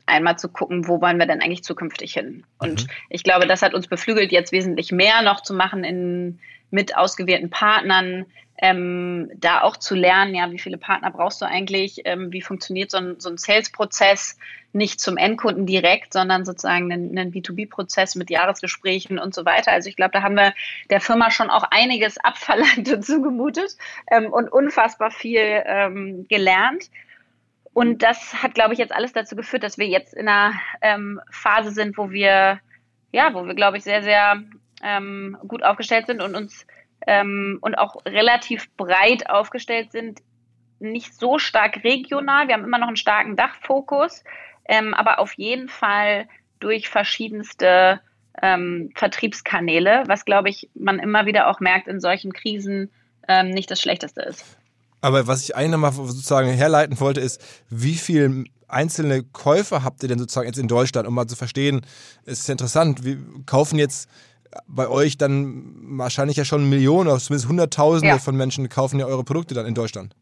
einmal 0.05 0.38
zu 0.38 0.49
gucken, 0.51 0.87
wo 0.87 1.01
wollen 1.01 1.18
wir 1.18 1.27
denn 1.27 1.40
eigentlich 1.40 1.64
zukünftig 1.64 2.12
hin? 2.12 2.44
Und 2.59 2.85
mhm. 2.85 2.90
ich 3.09 3.22
glaube, 3.22 3.46
das 3.46 3.62
hat 3.62 3.75
uns 3.75 3.88
beflügelt, 3.88 4.33
jetzt 4.33 4.53
wesentlich 4.53 4.92
mehr 4.92 5.22
noch 5.22 5.42
zu 5.42 5.55
machen 5.55 5.83
in, 5.83 6.38
mit 6.70 6.96
ausgewählten 6.96 7.50
Partnern, 7.50 8.26
ähm, 8.59 9.31
da 9.37 9.62
auch 9.62 9.76
zu 9.76 9.94
lernen, 9.94 10.35
ja, 10.35 10.50
wie 10.50 10.59
viele 10.59 10.79
Partner 10.79 11.11
brauchst 11.11 11.42
du 11.42 11.46
eigentlich, 11.46 12.02
ähm, 12.05 12.33
wie 12.33 12.40
funktioniert 12.40 12.90
so 12.90 12.98
ein, 12.98 13.20
so 13.20 13.29
ein 13.29 13.37
Sales-Prozess, 13.37 14.38
nicht 14.72 15.00
zum 15.00 15.16
Endkunden 15.16 15.66
direkt, 15.66 16.12
sondern 16.12 16.44
sozusagen 16.44 16.92
einen, 16.92 17.18
einen 17.18 17.33
B2B-Prozess 17.33 18.14
mit 18.14 18.31
Jahresgesprächen 18.31 19.18
und 19.18 19.35
so 19.35 19.44
weiter. 19.44 19.72
Also 19.72 19.88
ich 19.88 19.96
glaube, 19.96 20.12
da 20.12 20.22
haben 20.22 20.37
wir 20.37 20.52
der 20.90 21.00
Firma 21.00 21.31
schon 21.31 21.50
auch 21.50 21.64
einiges 21.70 22.18
abverlangt 22.18 22.88
und 22.92 23.05
zugemutet 23.05 23.76
ähm, 24.11 24.26
und 24.33 24.52
unfassbar 24.52 25.11
viel 25.11 25.62
ähm, 25.64 26.26
gelernt. 26.29 26.90
Und 27.72 28.02
das 28.02 28.42
hat, 28.42 28.55
glaube 28.55 28.72
ich, 28.72 28.79
jetzt 28.79 28.94
alles 28.94 29.12
dazu 29.12 29.37
geführt, 29.37 29.62
dass 29.62 29.76
wir 29.76 29.87
jetzt 29.87 30.14
in 30.14 30.29
einer 30.29 30.55
ähm, 30.81 31.20
Phase 31.31 31.72
sind, 31.72 31.98
wo 31.98 32.11
wir, 32.11 32.61
ja, 33.12 33.35
wo 33.35 33.46
wir, 33.46 33.55
glaube 33.55 33.76
ich, 33.76 33.85
sehr, 33.85 34.02
sehr 34.02 34.42
ähm, 34.82 35.36
gut 35.46 35.62
aufgestellt 35.62 36.06
sind 36.06 36.22
und 36.22 36.34
uns 36.34 36.66
ähm, 37.06 37.58
und 37.60 37.76
auch 37.76 37.96
relativ 38.06 38.70
breit 38.76 39.28
aufgestellt 39.28 39.92
sind. 39.92 40.20
Nicht 40.78 41.14
so 41.18 41.38
stark 41.38 41.84
regional. 41.84 42.48
Wir 42.48 42.54
haben 42.54 42.64
immer 42.64 42.78
noch 42.78 42.88
einen 42.88 42.96
starken 42.96 43.36
Dachfokus, 43.36 44.24
ähm, 44.68 44.94
aber 44.94 45.18
auf 45.18 45.32
jeden 45.34 45.68
Fall 45.68 46.28
durch 46.60 46.88
verschiedenste 46.88 48.00
ähm, 48.42 48.90
Vertriebskanäle, 48.94 50.04
was, 50.06 50.24
glaube 50.24 50.50
ich, 50.50 50.68
man 50.74 50.98
immer 50.98 51.26
wieder 51.26 51.48
auch 51.48 51.60
merkt 51.60 51.88
in 51.88 52.00
solchen 52.00 52.32
Krisen 52.32 52.90
ähm, 53.28 53.50
nicht 53.50 53.70
das 53.70 53.80
Schlechteste 53.80 54.22
ist. 54.22 54.44
Aber 55.00 55.26
was 55.26 55.42
ich 55.44 55.56
eigentlich 55.56 55.70
nochmal 55.72 55.92
sozusagen 55.92 56.48
herleiten 56.48 56.98
wollte, 57.00 57.20
ist, 57.20 57.40
wie 57.70 57.94
viele 57.94 58.44
einzelne 58.68 59.22
Käufer 59.22 59.84
habt 59.84 60.02
ihr 60.02 60.08
denn 60.08 60.18
sozusagen 60.18 60.48
jetzt 60.48 60.58
in 60.58 60.68
Deutschland, 60.68 61.06
um 61.06 61.14
mal 61.14 61.26
zu 61.26 61.36
verstehen, 61.36 61.82
es 62.24 62.40
ist 62.40 62.48
interessant, 62.48 63.04
wir 63.04 63.18
kaufen 63.46 63.78
jetzt 63.78 64.08
bei 64.66 64.88
euch 64.88 65.18
dann 65.18 65.98
wahrscheinlich 65.98 66.37
ja 66.37 66.44
schon 66.44 66.68
Millionen 66.68 67.09
oder 67.09 67.18
zumindest 67.18 67.48
Hunderttausende 67.48 68.09
ja. 68.09 68.18
von 68.18 68.37
Menschen 68.37 68.68
kaufen 68.68 68.98
ja 68.98 69.06
eure 69.06 69.24
Produkte 69.24 69.54
dann 69.54 69.66
in 69.66 69.74
Deutschland. 69.74 70.14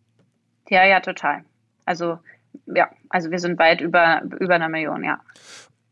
Ja, 0.69 0.85
ja, 0.85 1.01
total. 1.01 1.45
Also, 1.85 2.19
ja, 2.67 2.89
also 3.09 3.31
wir 3.31 3.39
sind 3.39 3.59
weit 3.59 3.81
über, 3.81 4.23
über 4.41 4.55
einer 4.55 4.69
Million, 4.69 5.05
ja. 5.05 5.21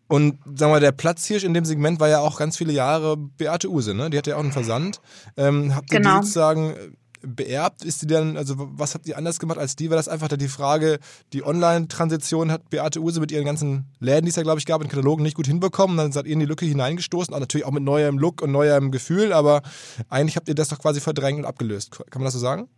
Und 0.08 0.38
sagen 0.54 0.72
wir, 0.72 0.80
der 0.80 0.92
Platzhirsch 0.92 1.44
in 1.44 1.54
dem 1.54 1.64
Segment 1.64 1.98
war 1.98 2.08
ja 2.08 2.18
auch 2.18 2.38
ganz 2.38 2.58
viele 2.58 2.72
Jahre 2.72 3.16
Beate 3.16 3.70
Use, 3.70 3.94
ne? 3.94 4.10
Die 4.10 4.18
hatte 4.18 4.30
ja 4.30 4.36
auch 4.36 4.42
einen 4.42 4.52
Versand. 4.52 5.00
Ähm, 5.36 5.74
habt 5.74 5.90
ihr 5.90 6.00
genau. 6.00 6.18
die 6.18 6.26
sozusagen 6.26 6.74
beerbt? 7.22 7.84
Ist 7.84 8.02
die 8.02 8.06
dann, 8.06 8.36
also 8.36 8.54
was 8.58 8.94
habt 8.94 9.06
ihr 9.06 9.16
anders 9.16 9.38
gemacht 9.38 9.58
als 9.58 9.76
die? 9.76 9.90
War 9.90 9.96
das 9.96 10.08
einfach 10.08 10.28
die 10.28 10.48
Frage, 10.48 10.98
die 11.32 11.44
Online-Transition 11.44 12.50
hat 12.50 12.70
Beate 12.70 13.00
Use 13.00 13.20
mit 13.20 13.32
ihren 13.32 13.44
ganzen 13.44 13.86
Läden, 14.00 14.24
die 14.24 14.30
es 14.30 14.36
ja, 14.36 14.42
glaube 14.42 14.58
ich, 14.58 14.66
gab, 14.66 14.82
in 14.82 14.88
Katalogen 14.88 15.22
nicht 15.22 15.36
gut 15.36 15.46
hinbekommen. 15.46 15.96
Dann 15.96 16.12
seid 16.12 16.26
ihr 16.26 16.32
in 16.32 16.40
die 16.40 16.46
Lücke 16.46 16.66
hineingestoßen, 16.66 17.34
auch 17.34 17.40
natürlich 17.40 17.66
auch 17.66 17.72
mit 17.72 17.82
neuem 17.82 18.18
Look 18.18 18.42
und 18.42 18.52
neuem 18.52 18.90
Gefühl, 18.90 19.32
aber 19.32 19.62
eigentlich 20.08 20.36
habt 20.36 20.48
ihr 20.48 20.54
das 20.54 20.68
doch 20.68 20.78
quasi 20.78 21.00
verdrängt 21.00 21.40
und 21.40 21.44
abgelöst. 21.46 21.90
Kann 21.90 22.20
man 22.20 22.24
das 22.24 22.34
so 22.34 22.40
sagen? 22.40 22.68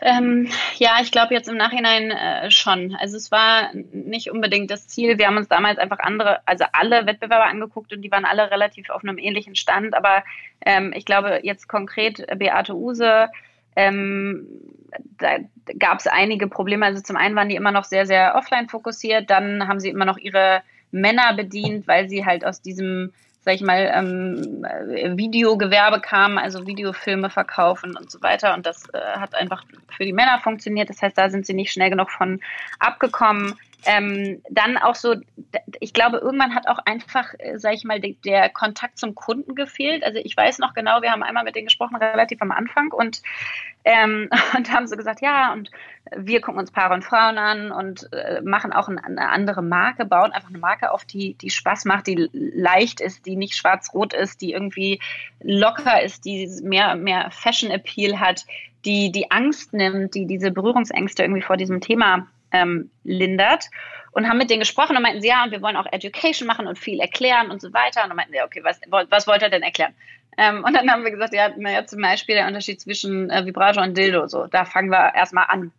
Ähm, 0.00 0.48
ja, 0.76 0.98
ich 1.00 1.10
glaube 1.10 1.32
jetzt 1.32 1.48
im 1.48 1.56
Nachhinein 1.56 2.10
äh, 2.10 2.50
schon. 2.50 2.94
Also 2.96 3.16
es 3.16 3.30
war 3.30 3.70
nicht 3.74 4.30
unbedingt 4.30 4.70
das 4.70 4.88
Ziel. 4.88 5.18
Wir 5.18 5.26
haben 5.26 5.38
uns 5.38 5.48
damals 5.48 5.78
einfach 5.78 6.00
andere, 6.00 6.40
also 6.44 6.64
alle 6.72 7.06
Wettbewerber 7.06 7.46
angeguckt 7.46 7.92
und 7.92 8.02
die 8.02 8.10
waren 8.10 8.26
alle 8.26 8.50
relativ 8.50 8.90
auf 8.90 9.02
einem 9.02 9.18
ähnlichen 9.18 9.54
Stand. 9.54 9.94
Aber 9.94 10.22
ähm, 10.64 10.92
ich 10.94 11.06
glaube 11.06 11.40
jetzt 11.42 11.68
konkret 11.68 12.26
Beate 12.38 12.76
Use, 12.76 13.28
ähm, 13.74 14.46
da 15.18 15.38
gab 15.78 15.98
es 15.98 16.06
einige 16.06 16.46
Probleme. 16.46 16.84
Also 16.84 17.02
zum 17.02 17.16
einen 17.16 17.34
waren 17.34 17.48
die 17.48 17.56
immer 17.56 17.72
noch 17.72 17.84
sehr, 17.84 18.06
sehr 18.06 18.34
offline 18.36 18.68
fokussiert. 18.68 19.30
Dann 19.30 19.66
haben 19.66 19.80
sie 19.80 19.88
immer 19.88 20.04
noch 20.04 20.18
ihre 20.18 20.62
Männer 20.90 21.34
bedient, 21.34 21.88
weil 21.88 22.08
sie 22.08 22.24
halt 22.26 22.44
aus 22.44 22.60
diesem 22.60 23.12
sag 23.46 23.54
ich 23.54 23.62
mal, 23.62 23.92
ähm, 23.94 24.66
Videogewerbe 25.16 26.00
kam, 26.00 26.36
also 26.36 26.66
Videofilme 26.66 27.30
verkaufen 27.30 27.96
und 27.96 28.10
so 28.10 28.20
weiter. 28.20 28.54
Und 28.54 28.66
das 28.66 28.92
äh, 28.92 28.98
hat 28.98 29.36
einfach 29.36 29.64
für 29.96 30.04
die 30.04 30.12
Männer 30.12 30.40
funktioniert. 30.42 30.90
Das 30.90 31.00
heißt, 31.00 31.16
da 31.16 31.30
sind 31.30 31.46
sie 31.46 31.54
nicht 31.54 31.70
schnell 31.70 31.88
genug 31.88 32.10
von 32.10 32.40
abgekommen. 32.80 33.54
Ähm, 33.86 34.42
dann 34.50 34.76
auch 34.76 34.96
so, 34.96 35.14
ich 35.78 35.92
glaube, 35.92 36.18
irgendwann 36.18 36.54
hat 36.54 36.66
auch 36.66 36.80
einfach, 36.84 37.34
äh, 37.38 37.56
sag 37.58 37.74
ich 37.74 37.84
mal, 37.84 38.00
de, 38.00 38.16
der 38.24 38.48
Kontakt 38.48 38.98
zum 38.98 39.14
Kunden 39.14 39.54
gefehlt. 39.54 40.02
Also 40.02 40.18
ich 40.22 40.36
weiß 40.36 40.58
noch 40.58 40.74
genau, 40.74 41.02
wir 41.02 41.12
haben 41.12 41.22
einmal 41.22 41.44
mit 41.44 41.54
denen 41.54 41.68
gesprochen, 41.68 41.94
relativ 41.96 42.42
am 42.42 42.50
Anfang 42.50 42.92
und, 42.92 43.22
ähm, 43.84 44.28
und 44.56 44.72
haben 44.72 44.88
so 44.88 44.96
gesagt, 44.96 45.22
ja, 45.22 45.52
und 45.52 45.70
wir 46.16 46.40
gucken 46.40 46.58
uns 46.58 46.72
Paare 46.72 46.94
und 46.94 47.04
Frauen 47.04 47.38
an 47.38 47.70
und 47.70 48.12
äh, 48.12 48.40
machen 48.42 48.72
auch 48.72 48.88
ein, 48.88 48.98
eine 48.98 49.28
andere 49.28 49.62
Marke, 49.62 50.04
bauen 50.04 50.32
einfach 50.32 50.50
eine 50.50 50.58
Marke 50.58 50.90
auf, 50.90 51.04
die, 51.04 51.34
die 51.34 51.50
Spaß 51.50 51.84
macht, 51.84 52.08
die 52.08 52.28
leicht 52.32 53.00
ist, 53.00 53.24
die 53.24 53.36
nicht 53.36 53.54
schwarz-rot 53.54 54.14
ist, 54.14 54.40
die 54.40 54.52
irgendwie 54.52 55.00
locker 55.40 56.02
ist, 56.02 56.24
die 56.24 56.48
mehr, 56.62 56.96
mehr 56.96 57.30
Fashion-Appeal 57.30 58.18
hat, 58.18 58.46
die 58.84 59.12
die 59.12 59.30
Angst 59.30 59.72
nimmt, 59.72 60.14
die 60.14 60.26
diese 60.26 60.50
Berührungsängste 60.50 61.22
irgendwie 61.22 61.42
vor 61.42 61.56
diesem 61.56 61.80
Thema 61.80 62.26
ähm, 62.52 62.90
lindert 63.04 63.66
und 64.12 64.28
haben 64.28 64.38
mit 64.38 64.50
denen 64.50 64.60
gesprochen 64.60 64.96
und 64.96 65.02
meinten 65.02 65.20
sie, 65.20 65.28
ja, 65.28 65.44
und 65.44 65.50
wir 65.50 65.62
wollen 65.62 65.76
auch 65.76 65.86
Education 65.92 66.46
machen 66.46 66.66
und 66.66 66.78
viel 66.78 67.00
erklären 67.00 67.50
und 67.50 67.60
so 67.60 67.72
weiter. 67.72 68.02
Und 68.02 68.08
dann 68.08 68.16
meinten 68.16 68.32
sie, 68.32 68.42
okay, 68.42 68.62
was, 68.64 68.80
was 69.10 69.26
wollt 69.26 69.42
ihr 69.42 69.50
denn 69.50 69.62
erklären? 69.62 69.94
Ähm, 70.38 70.64
und 70.64 70.74
dann 70.74 70.90
haben 70.90 71.04
wir 71.04 71.10
gesagt, 71.10 71.34
ja, 71.34 71.50
naja, 71.56 71.86
zum 71.86 72.00
Beispiel 72.00 72.34
der 72.34 72.46
Unterschied 72.46 72.80
zwischen 72.80 73.30
äh, 73.30 73.44
Vibrator 73.46 73.82
und 73.82 73.96
Dildo, 73.96 74.26
so, 74.26 74.46
da 74.46 74.64
fangen 74.64 74.90
wir 74.90 75.14
erstmal 75.14 75.46
an. 75.48 75.72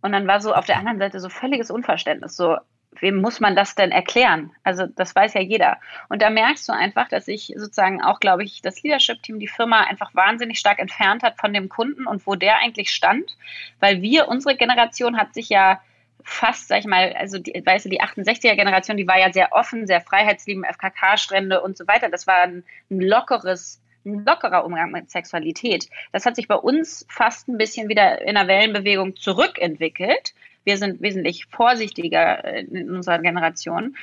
Und 0.00 0.12
dann 0.12 0.26
war 0.26 0.40
so 0.40 0.54
auf 0.54 0.66
der 0.66 0.78
anderen 0.78 0.98
Seite 0.98 1.20
so 1.20 1.28
völliges 1.28 1.70
Unverständnis, 1.70 2.36
so, 2.36 2.56
wem 3.00 3.20
muss 3.20 3.40
man 3.40 3.56
das 3.56 3.74
denn 3.74 3.90
erklären? 3.90 4.52
Also 4.62 4.86
das 4.86 5.14
weiß 5.14 5.34
ja 5.34 5.40
jeder. 5.40 5.78
Und 6.08 6.22
da 6.22 6.30
merkst 6.30 6.68
du 6.68 6.72
einfach, 6.72 7.08
dass 7.08 7.24
sich 7.24 7.52
sozusagen 7.56 8.02
auch, 8.02 8.20
glaube 8.20 8.44
ich, 8.44 8.62
das 8.62 8.82
Leadership-Team, 8.82 9.38
die 9.38 9.48
Firma 9.48 9.80
einfach 9.80 10.14
wahnsinnig 10.14 10.58
stark 10.58 10.78
entfernt 10.78 11.22
hat 11.22 11.38
von 11.40 11.52
dem 11.52 11.68
Kunden 11.68 12.06
und 12.06 12.26
wo 12.26 12.34
der 12.34 12.58
eigentlich 12.58 12.90
stand. 12.90 13.36
Weil 13.80 14.02
wir, 14.02 14.28
unsere 14.28 14.56
Generation 14.56 15.16
hat 15.16 15.34
sich 15.34 15.48
ja 15.48 15.80
fast, 16.24 16.68
sag 16.68 16.80
ich 16.80 16.86
mal, 16.86 17.12
also 17.12 17.38
die, 17.38 17.60
weißt 17.64 17.86
du, 17.86 17.88
die 17.88 18.00
68er-Generation, 18.00 18.96
die 18.96 19.06
war 19.06 19.18
ja 19.18 19.32
sehr 19.32 19.52
offen, 19.52 19.86
sehr 19.86 20.00
freiheitsliebend, 20.00 20.66
FKK-Strände 20.66 21.60
und 21.60 21.76
so 21.76 21.86
weiter. 21.86 22.08
Das 22.08 22.26
war 22.26 22.42
ein, 22.42 22.64
ein 22.90 23.00
lockeres 23.00 23.80
ein 24.04 24.24
lockerer 24.24 24.64
Umgang 24.64 24.90
mit 24.90 25.10
Sexualität. 25.10 25.88
Das 26.10 26.26
hat 26.26 26.36
sich 26.36 26.48
bei 26.48 26.56
uns 26.56 27.06
fast 27.08 27.48
ein 27.48 27.58
bisschen 27.58 27.88
wieder 27.88 28.20
in 28.22 28.34
der 28.34 28.48
Wellenbewegung 28.48 29.16
zurückentwickelt. 29.16 30.34
Wir 30.64 30.76
sind 30.76 31.00
wesentlich 31.00 31.46
vorsichtiger 31.46 32.44
in 32.44 32.90
unserer 32.90 33.20
Generation. 33.20 33.96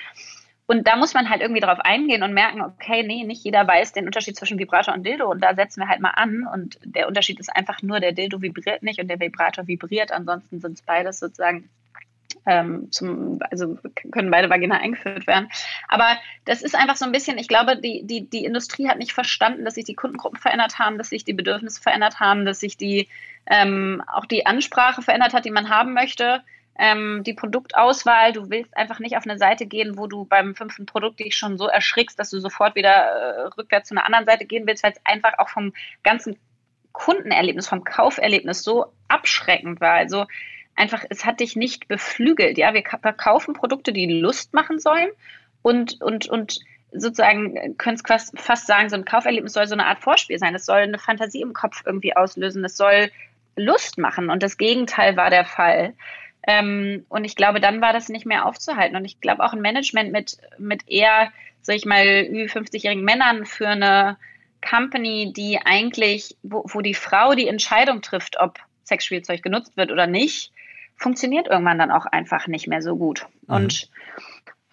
Und 0.70 0.86
da 0.86 0.98
muss 0.98 1.16
man 1.16 1.32
halt 1.32 1.42
irgendwie 1.42 1.62
drauf 1.62 1.80
eingehen 1.80 2.22
und 2.22 2.36
merken, 2.36 2.62
okay, 2.62 3.02
nee, 3.02 3.24
nicht 3.24 3.44
jeder 3.44 3.68
weiß 3.68 3.92
den 3.92 4.06
Unterschied 4.06 4.36
zwischen 4.36 4.60
Vibrator 4.60 4.94
und 4.94 5.04
Dildo. 5.04 5.28
Und 5.28 5.44
da 5.44 5.56
setzen 5.56 5.82
wir 5.82 5.88
halt 5.88 6.00
mal 6.00 6.12
an. 6.12 6.46
Und 6.46 6.78
der 6.84 7.08
Unterschied 7.08 7.40
ist 7.40 7.50
einfach 7.56 7.82
nur, 7.82 8.00
der 8.00 8.12
Dildo 8.12 8.40
vibriert 8.44 8.84
nicht 8.84 9.00
und 9.00 9.08
der 9.08 9.20
Vibrator 9.20 9.66
vibriert. 9.66 10.12
Ansonsten 10.12 10.62
sind 10.62 10.74
es 10.74 10.84
beides 10.84 11.18
sozusagen 11.18 11.68
ähm, 12.46 12.92
zum, 12.92 13.40
also 13.50 13.80
können 14.12 14.30
beide 14.30 14.52
Vagina 14.52 14.78
eingeführt 14.78 15.26
werden. 15.26 15.50
Aber 15.88 16.06
das 16.46 16.62
ist 16.62 16.76
einfach 16.76 16.98
so 16.98 17.06
ein 17.06 17.12
bisschen, 17.12 17.40
ich 17.40 17.48
glaube, 17.48 17.76
die, 17.76 18.06
die, 18.06 18.30
die 18.30 18.46
Industrie 18.46 18.90
hat 18.90 19.00
nicht 19.00 19.14
verstanden, 19.14 19.66
dass 19.66 19.74
sich 19.74 19.86
die 19.86 19.96
Kundengruppen 19.96 20.40
verändert 20.40 20.78
haben, 20.78 21.00
dass 21.00 21.10
sich 21.10 21.24
die 21.24 21.34
Bedürfnisse 21.34 21.82
verändert 21.82 22.20
haben, 22.20 22.46
dass 22.46 22.60
sich 22.60 22.78
die 22.78 23.08
ähm, 23.48 24.04
auch 24.06 24.28
die 24.28 24.46
Ansprache 24.46 25.02
verändert 25.02 25.34
hat, 25.34 25.46
die 25.46 25.52
man 25.52 25.72
haben 25.72 25.94
möchte. 25.94 26.44
Ähm, 26.82 27.24
die 27.26 27.34
Produktauswahl, 27.34 28.32
du 28.32 28.50
willst 28.50 28.76
einfach 28.78 29.00
nicht 29.00 29.18
auf 29.18 29.26
eine 29.26 29.38
Seite 29.38 29.66
gehen, 29.66 29.98
wo 29.98 30.08
du 30.08 30.24
beim 30.24 30.56
fünften 30.56 30.86
Produkt 30.86 31.20
dich 31.20 31.36
schon 31.36 31.58
so 31.58 31.68
erschrickst, 31.68 32.18
dass 32.18 32.30
du 32.30 32.40
sofort 32.40 32.76
wieder 32.76 32.90
äh, 32.90 33.42
rückwärts 33.58 33.90
zu 33.90 33.96
einer 33.96 34.06
anderen 34.06 34.26
Seite 34.26 34.46
gehen 34.46 34.66
willst, 34.66 34.84
weil 34.84 34.94
es 34.94 35.02
einfach 35.04 35.38
auch 35.40 35.50
vom 35.50 35.74
ganzen 36.04 36.40
Kundenerlebnis, 36.94 37.68
vom 37.68 37.84
Kauferlebnis 37.84 38.64
so 38.64 38.94
abschreckend 39.10 39.82
war. 39.82 39.92
Also 39.92 40.26
einfach, 40.74 41.04
es 41.10 41.26
hat 41.26 41.42
dich 41.42 41.58
nicht 41.58 41.90
beflügelt. 41.90 42.58
Ja, 42.58 42.74
wir 42.74 42.84
verkaufen 42.84 43.54
Produkte, 43.54 43.92
die 43.92 44.08
Lust 44.08 44.54
machen 44.54 44.80
sollen 44.80 45.10
und, 45.62 46.02
und, 46.02 46.30
und 46.30 46.62
sozusagen, 46.94 47.78
können 47.78 48.00
es 48.02 48.32
fast 48.36 48.68
sagen, 48.68 48.88
so 48.88 48.96
ein 48.96 49.04
Kauferlebnis 49.04 49.52
soll 49.52 49.68
so 49.68 49.74
eine 49.74 49.86
Art 49.86 50.00
Vorspiel 50.00 50.40
sein. 50.40 50.56
Es 50.56 50.66
soll 50.66 50.80
eine 50.80 50.98
Fantasie 50.98 51.42
im 51.42 51.54
Kopf 51.54 51.84
irgendwie 51.86 52.16
auslösen. 52.16 52.64
Es 52.64 52.78
soll 52.78 53.12
Lust 53.58 53.98
machen. 53.98 54.30
Und 54.30 54.42
das 54.42 54.58
Gegenteil 54.58 55.18
war 55.18 55.30
der 55.30 55.46
Fall. 55.46 55.94
Ähm, 56.50 57.06
und 57.10 57.26
ich 57.26 57.36
glaube, 57.36 57.60
dann 57.60 57.80
war 57.80 57.94
das 57.94 58.10
nicht 58.10 58.26
mehr 58.26 58.48
aufzuhalten. 58.48 58.96
Und 58.96 59.06
ich 59.06 59.22
glaube 59.22 59.44
auch 59.44 59.54
ein 59.54 59.62
Management 59.62 60.12
mit, 60.12 60.38
mit 60.58 60.90
eher, 60.90 61.32
sag 61.62 61.76
ich 61.76 61.86
mal, 61.86 62.26
über 62.28 62.52
50-jährigen 62.52 63.04
Männern 63.04 63.46
für 63.46 63.68
eine 63.68 64.18
Company, 64.68 65.32
die 65.32 65.60
eigentlich, 65.64 66.38
wo, 66.42 66.64
wo 66.66 66.82
die 66.82 66.96
Frau 66.96 67.36
die 67.36 67.48
Entscheidung 67.48 68.02
trifft, 68.02 68.40
ob 68.40 68.58
Sexspielzeug 68.84 69.44
genutzt 69.44 69.78
wird 69.78 69.92
oder 69.92 70.08
nicht, 70.08 70.52
funktioniert 70.96 71.48
irgendwann 71.48 71.78
dann 71.78 71.92
auch 71.92 72.08
einfach 72.08 72.48
nicht 72.48 72.68
mehr 72.68 72.82
so 72.82 72.96
gut. 72.96 73.28
Mhm. 73.48 73.56
Und 73.56 73.90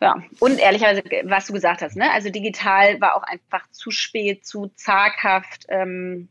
ja, 0.01 0.17
und 0.41 0.59
ehrlicherweise, 0.59 1.03
was 1.25 1.47
du 1.47 1.53
gesagt 1.53 1.83
hast, 1.83 1.95
ne? 1.95 2.11
Also 2.11 2.31
digital 2.31 3.01
war 3.03 3.17
auch 3.17 3.23
einfach 3.23 3.71
zu 3.71 3.91
spät, 3.91 4.47
zu 4.47 4.71
zaghaft. 4.77 5.67
Ähm, 5.69 6.29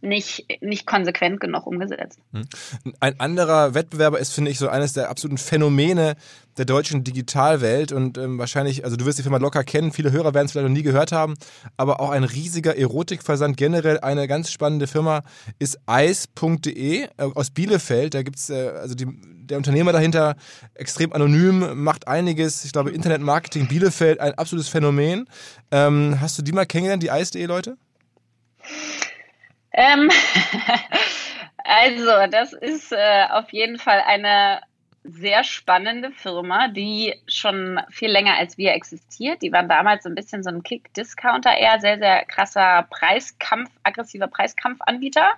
nicht, 0.00 0.46
nicht 0.60 0.86
konsequent 0.86 1.40
genug 1.40 1.66
umgesetzt. 1.66 2.18
Hm. 2.32 2.44
Ein 3.00 3.20
anderer 3.20 3.74
Wettbewerber 3.74 4.18
ist, 4.18 4.32
finde 4.32 4.50
ich, 4.50 4.58
so 4.58 4.68
eines 4.68 4.92
der 4.92 5.10
absoluten 5.10 5.38
Phänomene 5.38 6.16
der 6.58 6.64
deutschen 6.64 7.02
Digitalwelt 7.02 7.92
und 7.92 8.18
ähm, 8.18 8.38
wahrscheinlich, 8.38 8.84
also 8.84 8.96
du 8.96 9.06
wirst 9.06 9.18
die 9.18 9.22
Firma 9.22 9.38
locker 9.38 9.64
kennen, 9.64 9.92
viele 9.92 10.12
Hörer 10.12 10.34
werden 10.34 10.46
es 10.46 10.52
vielleicht 10.52 10.68
noch 10.68 10.74
nie 10.74 10.82
gehört 10.82 11.12
haben, 11.12 11.34
aber 11.76 12.00
auch 12.00 12.10
ein 12.10 12.24
riesiger 12.24 12.76
Erotikversand, 12.76 13.56
generell 13.56 14.00
eine 14.00 14.28
ganz 14.28 14.50
spannende 14.50 14.86
Firma 14.86 15.22
ist 15.58 15.78
ice.de 15.88 17.04
äh, 17.04 17.08
aus 17.16 17.50
Bielefeld. 17.50 18.14
Da 18.14 18.22
gibt 18.22 18.36
es, 18.36 18.50
äh, 18.50 18.70
also 18.74 18.94
die, 18.94 19.06
der 19.08 19.56
Unternehmer 19.56 19.92
dahinter, 19.92 20.36
extrem 20.74 21.12
anonym, 21.12 21.82
macht 21.82 22.06
einiges, 22.06 22.64
ich 22.64 22.72
glaube 22.72 22.90
Internetmarketing 22.90 23.68
Bielefeld, 23.68 24.20
ein 24.20 24.34
absolutes 24.34 24.68
Phänomen. 24.68 25.26
Ähm, 25.70 26.18
hast 26.20 26.38
du 26.38 26.42
die 26.42 26.52
mal 26.52 26.66
kennengelernt, 26.66 27.02
die 27.02 27.08
ice.de 27.08 27.46
Leute? 27.46 27.76
Ähm, 29.72 30.10
also, 31.64 32.30
das 32.30 32.52
ist 32.52 32.92
äh, 32.92 33.24
auf 33.30 33.50
jeden 33.52 33.78
Fall 33.78 34.02
eine 34.06 34.60
sehr 35.04 35.42
spannende 35.42 36.12
Firma, 36.12 36.68
die 36.68 37.14
schon 37.26 37.80
viel 37.90 38.10
länger 38.10 38.36
als 38.36 38.56
wir 38.56 38.72
existiert. 38.72 39.42
Die 39.42 39.52
waren 39.52 39.68
damals 39.68 40.04
so 40.04 40.08
ein 40.08 40.14
bisschen 40.14 40.44
so 40.44 40.50
ein 40.50 40.62
Kick-Discounter 40.62 41.56
eher, 41.56 41.80
sehr, 41.80 41.98
sehr 41.98 42.24
krasser 42.26 42.86
Preiskampf, 42.88 43.70
aggressiver 43.82 44.28
Preiskampfanbieter. 44.28 45.32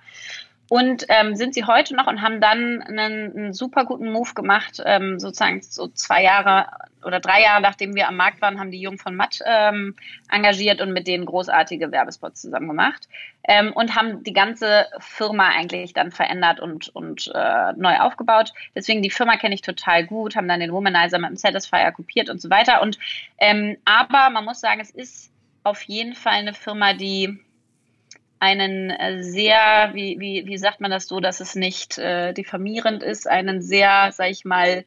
Und 0.69 1.05
ähm, 1.09 1.35
sind 1.37 1.55
sie 1.55 1.65
heute 1.65 1.95
noch 1.95 2.07
und 2.07 2.23
haben 2.23 2.41
dann 2.41 2.83
einen, 2.83 3.37
einen 3.37 3.53
super 3.53 3.85
guten 3.85 4.11
Move 4.11 4.33
gemacht, 4.35 4.83
ähm, 4.85 5.21
sozusagen 5.21 5.61
so 5.63 5.89
zwei 5.89 6.23
Jahre 6.23 6.67
oder 7.05 7.21
drei 7.21 7.43
Jahre 7.43 7.61
nachdem 7.61 7.95
wir 7.95 8.09
am 8.09 8.17
Markt 8.17 8.41
waren, 8.41 8.59
haben 8.59 8.71
die 8.71 8.81
Jungen 8.81 8.99
von 8.99 9.15
Matt 9.15 9.41
ähm, 9.45 9.95
engagiert 10.31 10.81
und 10.81 10.93
mit 10.93 11.07
denen 11.07 11.27
großartige 11.27 11.93
Werbespots 11.93 12.41
zusammen 12.41 12.69
gemacht 12.69 13.09
ähm, 13.47 13.73
und 13.73 13.95
haben 13.95 14.23
die 14.25 14.33
ganze 14.33 14.87
Firma 15.01 15.49
eigentlich 15.49 15.93
dann 15.93 16.11
verändert 16.11 16.61
und, 16.61 16.89
und 16.95 17.31
äh, 17.35 17.73
neu 17.77 17.99
aufgebaut. 17.99 18.53
Deswegen 18.75 19.03
die 19.03 19.11
Firma 19.11 19.37
kenne 19.37 19.55
ich 19.55 19.63
total 19.63 20.07
gut, 20.07 20.35
haben 20.35 20.49
dann 20.49 20.61
den 20.61 20.73
Womanizer 20.73 21.19
mit 21.19 21.31
dem 21.31 21.37
Satisfier 21.37 21.93
kopiert 21.93 22.31
und 22.31 22.41
so 22.41 22.49
weiter. 22.49 22.81
Und 22.81 22.99
ähm, 23.39 23.77
aber 23.85 24.31
man 24.31 24.45
muss 24.45 24.61
sagen, 24.61 24.81
es 24.81 24.91
ist 24.91 25.31
auf 25.63 25.83
jeden 25.83 26.15
Fall 26.15 26.35
eine 26.35 26.55
Firma, 26.55 26.95
die 26.95 27.39
einen 28.45 28.91
äh, 28.91 29.23
sehr, 29.23 29.91
wie, 29.95 30.21
wie, 30.21 30.47
wie 30.47 30.59
sagt 30.59 30.81
man 30.81 30.91
das 30.91 31.07
so, 31.07 31.21
dass 31.21 31.41
es 31.41 31.55
nicht 31.55 31.99
äh, 31.99 32.35
diffamierend 32.35 33.03
ist, 33.03 33.29
einen 33.29 33.63
sehr, 33.63 34.13
sag 34.13 34.31
ich 34.31 34.45
mal, 34.45 34.85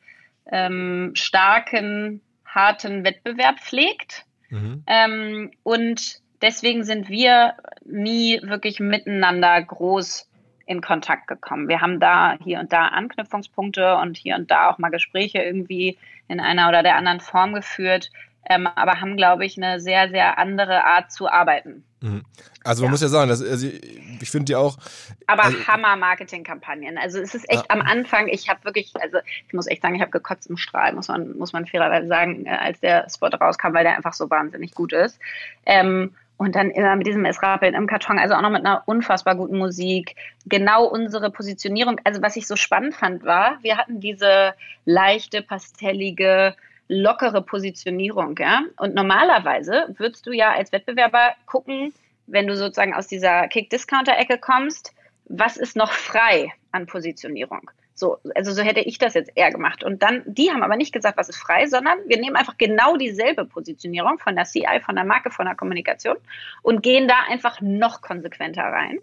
ähm, 0.52 1.12
starken, 1.16 2.22
harten 2.46 3.04
Wettbewerb 3.04 3.60
pflegt. 3.60 4.26
Mhm. 4.50 4.84
Ähm, 4.86 5.52
und 5.64 6.22
deswegen 6.42 6.84
sind 6.84 7.10
wir 7.10 7.56
nie 7.84 8.40
wirklich 8.44 8.80
miteinander 8.80 9.62
groß 9.62 10.30
in 10.68 10.82
Kontakt 10.82 11.28
gekommen. 11.28 11.68
Wir 11.68 11.82
haben 11.82 12.00
da 12.00 12.38
hier 12.44 12.60
und 12.60 12.72
da 12.72 12.90
Anknüpfungspunkte 12.90 13.96
und 13.96 14.18
hier 14.18 14.36
und 14.36 14.52
da 14.52 14.70
auch 14.70 14.78
mal 14.78 14.92
Gespräche 14.92 15.40
irgendwie 15.40 15.98
in 16.28 16.40
einer 16.40 16.70
oder 16.70 16.84
der 16.84 16.96
anderen 16.96 17.22
Form 17.22 17.54
geführt, 17.54 18.12
ähm, 18.48 18.68
aber 18.68 19.02
haben, 19.02 19.18
glaube 19.18 19.46
ich, 19.46 19.58
eine 19.58 19.80
sehr, 19.80 20.10
sehr 20.10 20.38
andere 20.38 20.84
Art 20.84 21.12
zu 21.12 21.28
arbeiten. 21.28 21.86
Mhm. 22.02 22.24
Also 22.64 22.84
man 22.84 22.90
ja. 22.90 22.92
muss 22.92 23.02
ja 23.02 23.08
sagen, 23.08 23.30
dass, 23.30 23.42
also 23.42 23.68
ich 23.68 24.30
finde 24.30 24.46
die 24.46 24.56
auch. 24.56 24.78
Aber 25.26 25.46
also, 25.46 25.68
Hammer-Marketing-Kampagnen. 25.68 26.98
Also 26.98 27.20
es 27.20 27.34
ist 27.34 27.50
echt 27.50 27.64
ja. 27.64 27.70
am 27.70 27.82
Anfang, 27.82 28.28
ich 28.28 28.50
habe 28.50 28.64
wirklich, 28.66 28.92
also 29.02 29.18
ich 29.48 29.54
muss 29.54 29.68
echt 29.68 29.82
sagen, 29.82 29.96
ich 29.96 30.02
habe 30.02 30.12
gekotzt 30.12 30.48
im 30.50 30.58
Strahl, 30.58 30.94
muss 30.94 31.08
man, 31.08 31.38
muss 31.38 31.54
man 31.54 31.66
fairerweise 31.66 32.08
sagen, 32.08 32.46
äh, 32.46 32.50
als 32.50 32.80
der 32.80 33.08
Spot 33.10 33.28
rauskam, 33.28 33.74
weil 33.74 33.84
der 33.84 33.96
einfach 33.96 34.14
so 34.14 34.30
wahnsinnig 34.30 34.74
gut 34.76 34.94
ist. 34.94 35.20
Ähm, 35.66 36.14
und 36.38 36.56
dann 36.56 36.70
immer 36.70 36.96
mit 36.96 37.08
diesem 37.08 37.26
Esrapeln 37.26 37.74
im 37.74 37.88
Karton, 37.88 38.20
also 38.20 38.36
auch 38.36 38.42
noch 38.42 38.52
mit 38.52 38.64
einer 38.64 38.84
unfassbar 38.86 39.36
guten 39.36 39.58
Musik. 39.58 40.16
Genau 40.46 40.86
unsere 40.86 41.32
Positionierung. 41.32 42.00
Also 42.04 42.22
was 42.22 42.36
ich 42.36 42.46
so 42.46 42.56
spannend 42.56 42.94
fand, 42.94 43.24
war, 43.24 43.58
wir 43.64 43.78
hatten 43.78 44.00
diese 44.00 44.54
leichte, 44.86 45.42
pastellige, 45.42 46.56
lockere 46.88 47.42
Positionierung, 47.42 48.36
ja. 48.38 48.62
Und 48.78 48.96
normalerweise 48.96 49.94
würdest 49.98 50.26
du 50.26 50.32
ja 50.32 50.54
als 50.54 50.72
Wettbewerber 50.72 51.36
gucken, 51.46 51.94
wenn 52.28 52.48
du 52.48 52.56
sozusagen 52.56 52.94
aus 52.94 53.08
dieser 53.08 53.48
Kick-Discounter-Ecke 53.48 54.38
kommst, 54.38 54.94
was 55.26 55.58
ist 55.58 55.76
noch 55.76 55.92
frei 55.92 56.52
an 56.72 56.86
Positionierung? 56.86 57.72
So, 57.94 58.20
also 58.36 58.52
so 58.52 58.62
hätte 58.62 58.82
ich 58.82 59.00
das 59.00 59.16
jetzt 59.16 59.32
eher 59.34 59.52
gemacht. 59.52 59.84
Und 59.84 60.04
dann, 60.04 60.22
die 60.26 60.52
haben 60.52 60.62
aber 60.62 60.76
nicht 60.76 60.94
gesagt, 60.94 61.18
was 61.18 61.30
ist 61.30 61.38
frei, 61.38 61.66
sondern 61.66 61.98
wir 62.06 62.20
nehmen 62.20 62.36
einfach 62.36 62.58
genau 62.58 62.96
dieselbe 62.96 63.44
Positionierung 63.44 64.20
von 64.20 64.36
der 64.36 64.46
CI, 64.46 64.82
von 64.86 64.96
der 64.96 65.04
Marke, 65.04 65.32
von 65.32 65.46
der 65.46 65.56
Kommunikation 65.56 66.16
und 66.62 66.84
gehen 66.84 67.08
da 67.08 67.16
einfach 67.28 67.60
noch 67.60 68.02
konsequenter 68.02 68.62
rein. 68.62 69.00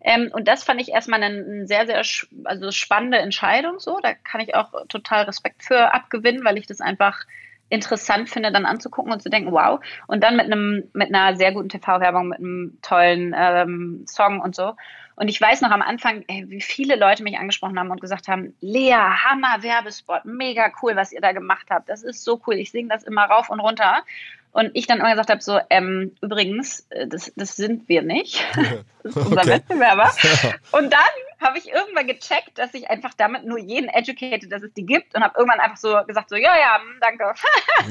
Ähm, 0.00 0.30
und 0.32 0.46
das 0.46 0.64
fand 0.64 0.80
ich 0.80 0.90
erstmal 0.90 1.22
eine, 1.22 1.44
eine 1.44 1.66
sehr, 1.66 1.86
sehr 1.86 2.02
also 2.44 2.70
spannende 2.70 3.18
Entscheidung. 3.18 3.80
So, 3.80 3.98
da 4.02 4.14
kann 4.14 4.40
ich 4.40 4.54
auch 4.54 4.72
total 4.88 5.24
Respekt 5.24 5.62
für 5.62 5.92
abgewinnen, 5.92 6.44
weil 6.44 6.58
ich 6.58 6.66
das 6.66 6.80
einfach 6.80 7.24
interessant 7.70 8.30
finde, 8.30 8.50
dann 8.52 8.64
anzugucken 8.64 9.12
und 9.12 9.22
zu 9.22 9.28
denken, 9.28 9.52
wow. 9.52 9.80
Und 10.06 10.22
dann 10.22 10.36
mit 10.36 10.46
einem, 10.46 10.84
mit 10.94 11.14
einer 11.14 11.36
sehr 11.36 11.52
guten 11.52 11.68
TV-Werbung, 11.68 12.28
mit 12.28 12.38
einem 12.38 12.78
tollen 12.82 13.34
ähm, 13.36 14.04
Song 14.06 14.40
und 14.40 14.54
so. 14.54 14.74
Und 15.16 15.26
ich 15.26 15.40
weiß 15.40 15.62
noch 15.62 15.72
am 15.72 15.82
Anfang, 15.82 16.24
ey, 16.28 16.44
wie 16.48 16.60
viele 16.60 16.94
Leute 16.94 17.24
mich 17.24 17.36
angesprochen 17.36 17.76
haben 17.76 17.90
und 17.90 18.00
gesagt 18.00 18.28
haben, 18.28 18.54
Lea, 18.60 18.92
Hammer 18.92 19.62
Werbespot, 19.62 20.24
mega 20.24 20.70
cool, 20.80 20.94
was 20.94 21.12
ihr 21.12 21.20
da 21.20 21.32
gemacht 21.32 21.66
habt. 21.70 21.88
Das 21.88 22.04
ist 22.04 22.22
so 22.22 22.40
cool. 22.46 22.54
Ich 22.54 22.70
singe 22.70 22.90
das 22.90 23.02
immer 23.02 23.24
rauf 23.24 23.50
und 23.50 23.58
runter. 23.58 24.04
Und 24.52 24.70
ich 24.74 24.86
dann 24.86 24.98
immer 24.98 25.10
gesagt 25.10 25.30
habe, 25.30 25.42
so, 25.42 25.60
ähm, 25.70 26.16
übrigens, 26.20 26.86
äh, 26.90 27.06
das, 27.06 27.32
das 27.36 27.56
sind 27.56 27.88
wir 27.88 28.02
nicht. 28.02 28.44
Das 29.04 29.14
ist 29.14 29.26
unser 29.26 29.40
okay. 29.40 29.50
Wettbewerber. 29.50 30.12
Und 30.72 30.92
dann 30.92 31.00
habe 31.40 31.56
ich 31.56 31.68
irgendwann 31.68 32.06
gecheckt, 32.08 32.58
dass 32.58 32.74
ich 32.74 32.90
einfach 32.90 33.14
damit 33.14 33.44
nur 33.44 33.58
jeden 33.58 33.88
educated, 33.88 34.50
dass 34.50 34.62
es 34.62 34.72
die 34.74 34.84
gibt 34.84 35.14
und 35.14 35.22
habe 35.22 35.38
irgendwann 35.38 35.60
einfach 35.60 35.76
so 35.78 35.96
gesagt, 36.06 36.28
so, 36.28 36.36
ja, 36.36 36.58
ja, 36.58 36.80
hm, 36.80 36.98
danke. 37.00 37.32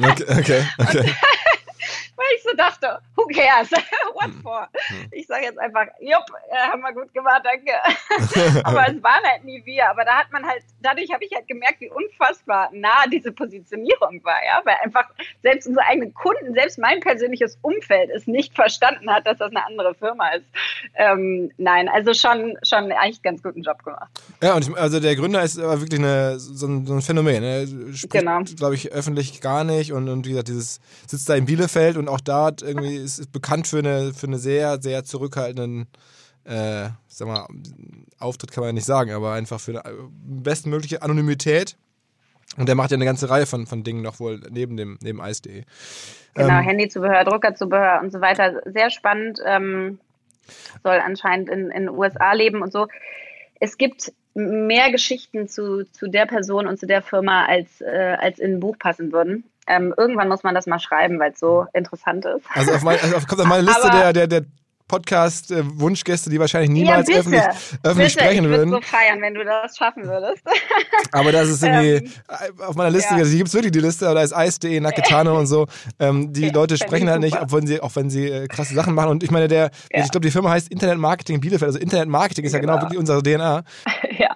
okay, 0.04 0.40
okay. 0.40 0.66
okay. 0.78 1.14
Weil 2.16 2.26
ich 2.36 2.44
so 2.44 2.54
dachte, 2.56 3.00
who 3.16 3.26
cares? 3.28 3.70
What 4.14 4.26
hm. 4.26 4.42
for? 4.42 4.68
Hm. 4.74 5.08
Ich 5.12 5.28
sage 5.28 5.46
jetzt 5.46 5.60
einfach, 5.60 5.88
jupp, 6.00 6.26
äh, 6.50 6.58
haben 6.58 6.82
wir 6.82 6.94
gut 6.94 7.14
gemacht, 7.14 7.44
danke. 7.44 7.74
aber 8.64 8.88
es 8.88 9.02
waren 9.04 9.24
halt 9.24 9.44
nie 9.44 9.64
wir. 9.66 9.90
Aber 9.90 10.04
da 10.04 10.18
hat 10.18 10.32
man 10.32 10.46
halt, 10.46 10.64
dadurch 10.82 11.12
habe 11.12 11.24
ich 11.24 11.34
halt 11.34 11.48
gemerkt, 11.48 11.80
wie 11.82 11.90
unfassbar 11.90 12.70
nah 12.74 13.06
diese 13.12 13.32
Positionierung 13.32 14.24
war, 14.24 14.38
ja, 14.46 14.62
weil 14.64 14.76
einfach 14.84 15.08
selbst 15.44 15.68
unsere 15.68 15.86
eigenen 15.86 16.14
Kunden, 16.14 16.54
selbst 16.54 16.78
mein 16.80 17.00
persönliches 17.00 17.58
Umfeld 17.62 18.10
es 18.10 18.28
nicht 18.28 18.56
verstanden 18.56 19.12
hat, 19.12 19.26
dass 19.28 19.38
das 19.38 19.52
eine 19.52 19.66
andere 19.66 19.94
Firma 19.96 20.30
ist. 20.30 20.46
Ähm, 20.96 21.52
nein, 21.58 21.90
also 21.90 22.14
schon, 22.14 22.58
schon 22.64 22.92
eigentlich 22.92 23.22
ganz 23.22 23.44
guten 23.44 23.62
Job 23.62 23.84
gemacht. 23.84 24.10
Ja, 24.42 24.56
und 24.56 24.68
ich, 24.68 24.76
also 24.76 25.00
der 25.00 25.16
Gründer 25.16 25.44
ist 25.44 25.60
aber 25.60 25.80
wirklich 25.82 26.00
eine, 26.00 26.40
so, 26.40 26.68
ein, 26.68 26.86
so 26.86 26.94
ein 26.94 27.02
Phänomen. 27.02 27.44
Er 27.44 27.68
spricht, 27.96 28.12
genau. 28.12 28.42
glaube 28.56 28.76
ich, 28.76 28.92
öffentlich 28.92 29.42
gar 29.42 29.64
nicht 29.64 29.94
und, 29.94 30.10
und 30.10 30.26
wie 30.26 30.30
gesagt, 30.30 30.48
dieses 30.48 30.80
sitzt 31.06 31.30
da 31.30 31.36
in 31.36 31.46
Bielefeld 31.46 31.67
Bielefeld 31.68 31.98
und 31.98 32.08
auch 32.08 32.22
da 32.22 32.52
irgendwie 32.62 32.96
ist, 32.96 33.20
ist 33.20 33.32
bekannt 33.32 33.68
für 33.68 33.80
eine, 33.80 34.14
für 34.14 34.28
eine 34.28 34.38
sehr, 34.38 34.82
sehr 34.82 35.04
zurückhaltenden 35.04 35.88
äh, 36.46 36.90
sag 37.08 37.28
mal, 37.28 37.46
Auftritt 38.20 38.52
kann 38.52 38.62
man 38.62 38.70
ja 38.70 38.74
nicht 38.74 38.86
sagen, 38.86 39.12
aber 39.12 39.34
einfach 39.34 39.60
für 39.60 39.84
eine 39.84 39.96
bestmögliche 40.10 41.02
Anonymität. 41.02 41.76
Und 42.56 42.70
der 42.70 42.76
macht 42.76 42.92
ja 42.92 42.96
eine 42.96 43.04
ganze 43.04 43.30
Reihe 43.30 43.46
von, 43.46 43.68
von 43.68 43.84
Dingen 43.84 44.02
noch 44.02 44.22
wohl 44.22 44.40
neben 44.50 44.78
dem 44.78 44.98
neben 45.02 45.20
Eis.de. 45.20 45.64
Genau, 46.36 46.48
ähm, 46.48 46.64
Handyzubehör, 46.64 47.26
Druckerzubehör 47.26 48.00
und 48.02 48.14
so 48.14 48.22
weiter. 48.22 48.62
Sehr 48.66 48.90
spannend. 48.90 49.40
Ähm, 49.46 50.00
soll 50.84 51.00
anscheinend 51.00 51.50
in 51.50 51.70
den 51.70 51.90
USA 51.90 52.32
leben 52.32 52.62
und 52.62 52.72
so. 52.72 52.88
Es 53.60 53.78
gibt 53.78 54.12
mehr 54.34 54.92
Geschichten 54.92 55.48
zu, 55.48 55.84
zu 55.92 56.08
der 56.08 56.26
Person 56.26 56.68
und 56.68 56.80
zu 56.80 56.86
der 56.86 57.02
Firma, 57.02 57.46
als, 57.46 57.82
äh, 57.82 58.16
als 58.20 58.40
in 58.40 58.56
ein 58.56 58.60
Buch 58.60 58.78
passen 58.78 59.12
würden. 59.12 59.44
Ähm, 59.68 59.94
irgendwann 59.98 60.30
muss 60.30 60.44
man 60.44 60.56
das 60.56 60.68
mal 60.68 60.80
schreiben, 60.80 61.20
weil 61.20 61.32
es 61.32 61.40
so 61.40 61.66
interessant 61.74 62.26
ist. 62.26 62.46
Also, 62.54 62.74
auf 62.74 62.84
mein, 62.84 63.00
also 63.02 63.16
kommt 63.28 63.42
auf 63.42 63.48
meine 63.48 63.64
Liste 63.64 63.90
der, 63.90 64.14
der, 64.14 64.28
der 64.28 64.46
Podcast-Wunschgäste, 64.88 66.30
die 66.30 66.40
wahrscheinlich 66.40 66.70
niemals 66.70 67.10
ja, 67.10 67.18
öffentlich, 67.18 67.42
öffentlich 67.84 68.14
bitte. 68.14 68.26
sprechen 68.26 68.44
ich 68.46 68.50
würden. 68.50 68.68
Ich 68.68 68.74
würde 68.74 68.86
so 68.86 68.98
feiern, 68.98 69.22
wenn 69.22 69.34
du 69.34 69.44
das 69.44 69.78
schaffen 69.78 70.04
würdest. 70.06 70.44
Aber 71.12 71.32
das 71.32 71.50
ist 71.50 71.64
irgendwie 71.64 72.10
ähm, 72.30 72.62
auf 72.66 72.76
meiner 72.76 72.92
Liste, 72.92 73.16
ja. 73.16 73.24
die 73.24 73.38
gibt 73.38 73.50
es 73.50 73.54
wirklich 73.54 73.72
die 73.72 73.80
Liste, 73.80 74.06
da 74.06 74.22
ist 74.22 74.34
Eis.de, 74.34 74.80
Naketano 74.80 75.38
und 75.38 75.48
so. 75.48 75.68
Ähm, 76.00 76.32
die 76.32 76.48
ja, 76.48 76.54
Leute 76.54 76.78
sprechen 76.78 77.10
halt 77.10 77.22
nicht, 77.22 77.38
auch 77.38 77.52
wenn 77.52 77.68
sie, 77.68 77.82
auch 77.82 77.96
wenn 77.96 78.10
sie 78.10 78.30
äh, 78.30 78.48
krasse 78.48 78.74
Sachen 78.74 78.94
machen. 78.94 79.10
Und 79.10 79.24
ich 79.24 79.32
meine, 79.32 79.48
der, 79.48 79.72
ja. 79.92 80.04
ich 80.04 80.12
glaube, 80.12 80.26
die 80.26 80.32
Firma 80.32 80.52
heißt 80.52 80.70
Internet 80.70 80.98
Marketing 80.98 81.42
Bielefeld. 81.42 81.68
Also 81.68 81.80
Internet 81.80 82.08
Marketing 82.08 82.46
ist 82.46 82.54
genau. 82.54 82.76
ja 82.76 82.76
genau 82.76 82.82
wirklich 82.84 83.00
unsere 83.00 83.22
DNA. 83.22 83.64
ja. 84.18 84.36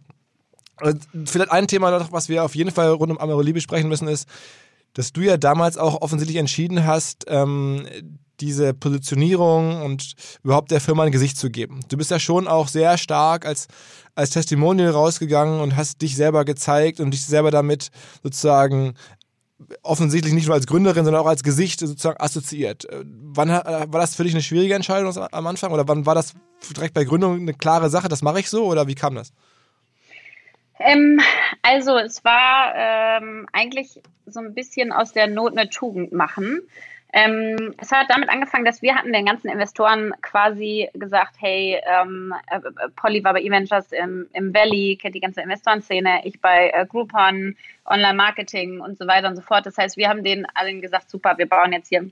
vielleicht 1.25 1.51
ein 1.51 1.67
Thema 1.67 1.91
noch, 1.91 2.11
was 2.11 2.29
wir 2.29 2.43
auf 2.43 2.55
jeden 2.55 2.71
Fall 2.71 2.89
rund 2.89 3.11
um 3.11 3.17
Amaroli 3.17 3.53
besprechen 3.53 3.89
müssen, 3.89 4.07
ist, 4.07 4.27
dass 4.93 5.13
du 5.13 5.21
ja 5.21 5.37
damals 5.37 5.77
auch 5.77 6.01
offensichtlich 6.01 6.37
entschieden 6.37 6.85
hast, 6.85 7.25
ähm, 7.27 7.85
diese 8.41 8.73
Positionierung 8.73 9.83
und 9.83 10.13
überhaupt 10.43 10.71
der 10.71 10.81
Firma 10.81 11.03
ein 11.03 11.11
Gesicht 11.11 11.37
zu 11.37 11.49
geben. 11.49 11.79
Du 11.89 11.97
bist 11.97 12.11
ja 12.11 12.19
schon 12.19 12.47
auch 12.47 12.67
sehr 12.67 12.97
stark 12.97 13.45
als, 13.45 13.67
als 14.15 14.31
Testimonial 14.31 14.91
rausgegangen 14.91 15.59
und 15.61 15.75
hast 15.75 16.01
dich 16.01 16.15
selber 16.15 16.43
gezeigt 16.43 16.99
und 16.99 17.11
dich 17.11 17.23
selber 17.23 17.51
damit 17.51 17.89
sozusagen 18.23 18.95
offensichtlich 19.83 20.33
nicht 20.33 20.47
nur 20.47 20.55
als 20.55 20.65
Gründerin, 20.65 21.05
sondern 21.05 21.21
auch 21.21 21.27
als 21.27 21.43
Gesicht 21.43 21.79
sozusagen 21.79 22.19
assoziiert. 22.19 22.85
Äh, 22.85 23.03
wann 23.05 23.49
äh, 23.49 23.85
war 23.87 24.01
das 24.01 24.15
für 24.15 24.23
dich 24.23 24.33
eine 24.33 24.43
schwierige 24.43 24.73
Entscheidung 24.73 25.15
am 25.15 25.47
Anfang 25.47 25.71
oder 25.71 25.87
wann 25.87 26.05
war 26.05 26.15
das 26.15 26.33
direkt 26.75 26.93
bei 26.93 27.03
Gründung 27.03 27.39
eine 27.39 27.53
klare 27.53 27.89
Sache, 27.89 28.09
das 28.09 28.21
mache 28.21 28.39
ich 28.39 28.49
so 28.49 28.65
oder 28.65 28.87
wie 28.87 28.95
kam 28.95 29.15
das? 29.15 29.31
Ähm, 30.83 31.19
also 31.61 31.97
es 31.97 32.23
war 32.23 32.73
ähm, 32.75 33.47
eigentlich 33.53 34.01
so 34.25 34.39
ein 34.39 34.53
bisschen 34.53 34.91
aus 34.91 35.13
der 35.13 35.27
Not 35.27 35.57
eine 35.57 35.69
Tugend 35.69 36.11
machen. 36.11 36.61
Ähm, 37.13 37.75
es 37.77 37.91
hat 37.91 38.05
damit 38.09 38.29
angefangen, 38.29 38.63
dass 38.63 38.81
wir 38.81 38.95
hatten 38.95 39.11
den 39.11 39.25
ganzen 39.25 39.49
Investoren 39.49 40.13
quasi 40.21 40.89
gesagt, 40.93 41.35
hey, 41.39 41.81
ähm, 41.85 42.33
äh, 42.49 42.59
Polly 42.95 43.23
war 43.23 43.33
bei 43.33 43.41
Eventures 43.41 43.91
im, 43.91 44.27
im 44.31 44.53
Valley, 44.53 44.97
kennt 44.99 45.15
die 45.15 45.19
ganze 45.19 45.41
Investorenszene, 45.41 46.21
ich 46.23 46.39
bei 46.39 46.69
äh, 46.69 46.85
Groupon, 46.85 47.57
Online-Marketing 47.85 48.79
und 48.79 48.97
so 48.97 49.07
weiter 49.07 49.27
und 49.27 49.35
so 49.35 49.41
fort. 49.41 49.65
Das 49.65 49.77
heißt, 49.77 49.97
wir 49.97 50.07
haben 50.07 50.23
denen 50.23 50.47
allen 50.53 50.81
gesagt, 50.81 51.09
super, 51.09 51.37
wir 51.37 51.49
bauen 51.49 51.73
jetzt 51.73 51.89
hier 51.89 52.09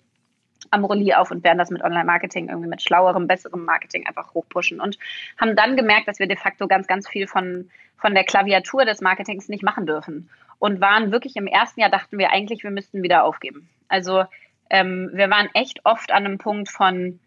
Amorelli 0.71 1.13
auf 1.13 1.31
und 1.31 1.43
werden 1.43 1.57
das 1.57 1.71
mit 1.71 1.83
Online-Marketing 1.83 2.49
irgendwie 2.49 2.69
mit 2.69 2.81
schlauerem, 2.81 3.27
besserem 3.27 3.65
Marketing 3.65 4.05
einfach 4.07 4.33
hochpushen 4.33 4.79
und 4.79 4.97
haben 5.39 5.55
dann 5.55 5.77
gemerkt, 5.77 6.07
dass 6.07 6.19
wir 6.19 6.27
de 6.27 6.37
facto 6.37 6.67
ganz, 6.67 6.87
ganz 6.87 7.07
viel 7.07 7.27
von, 7.27 7.69
von 7.97 8.13
der 8.13 8.23
Klaviatur 8.23 8.85
des 8.85 9.01
Marketings 9.01 9.49
nicht 9.49 9.63
machen 9.63 9.85
dürfen 9.85 10.29
und 10.59 10.81
waren 10.81 11.11
wirklich 11.11 11.35
im 11.35 11.47
ersten 11.47 11.79
Jahr 11.79 11.89
dachten 11.89 12.17
wir 12.17 12.31
eigentlich, 12.31 12.63
wir 12.63 12.71
müssten 12.71 13.01
wieder 13.01 13.23
aufgeben. 13.23 13.69
Also 13.87 14.25
ähm, 14.69 15.09
wir 15.13 15.29
waren 15.29 15.49
echt 15.53 15.85
oft 15.85 16.11
an 16.11 16.25
einem 16.25 16.37
Punkt 16.37 16.69
von, 16.69 17.19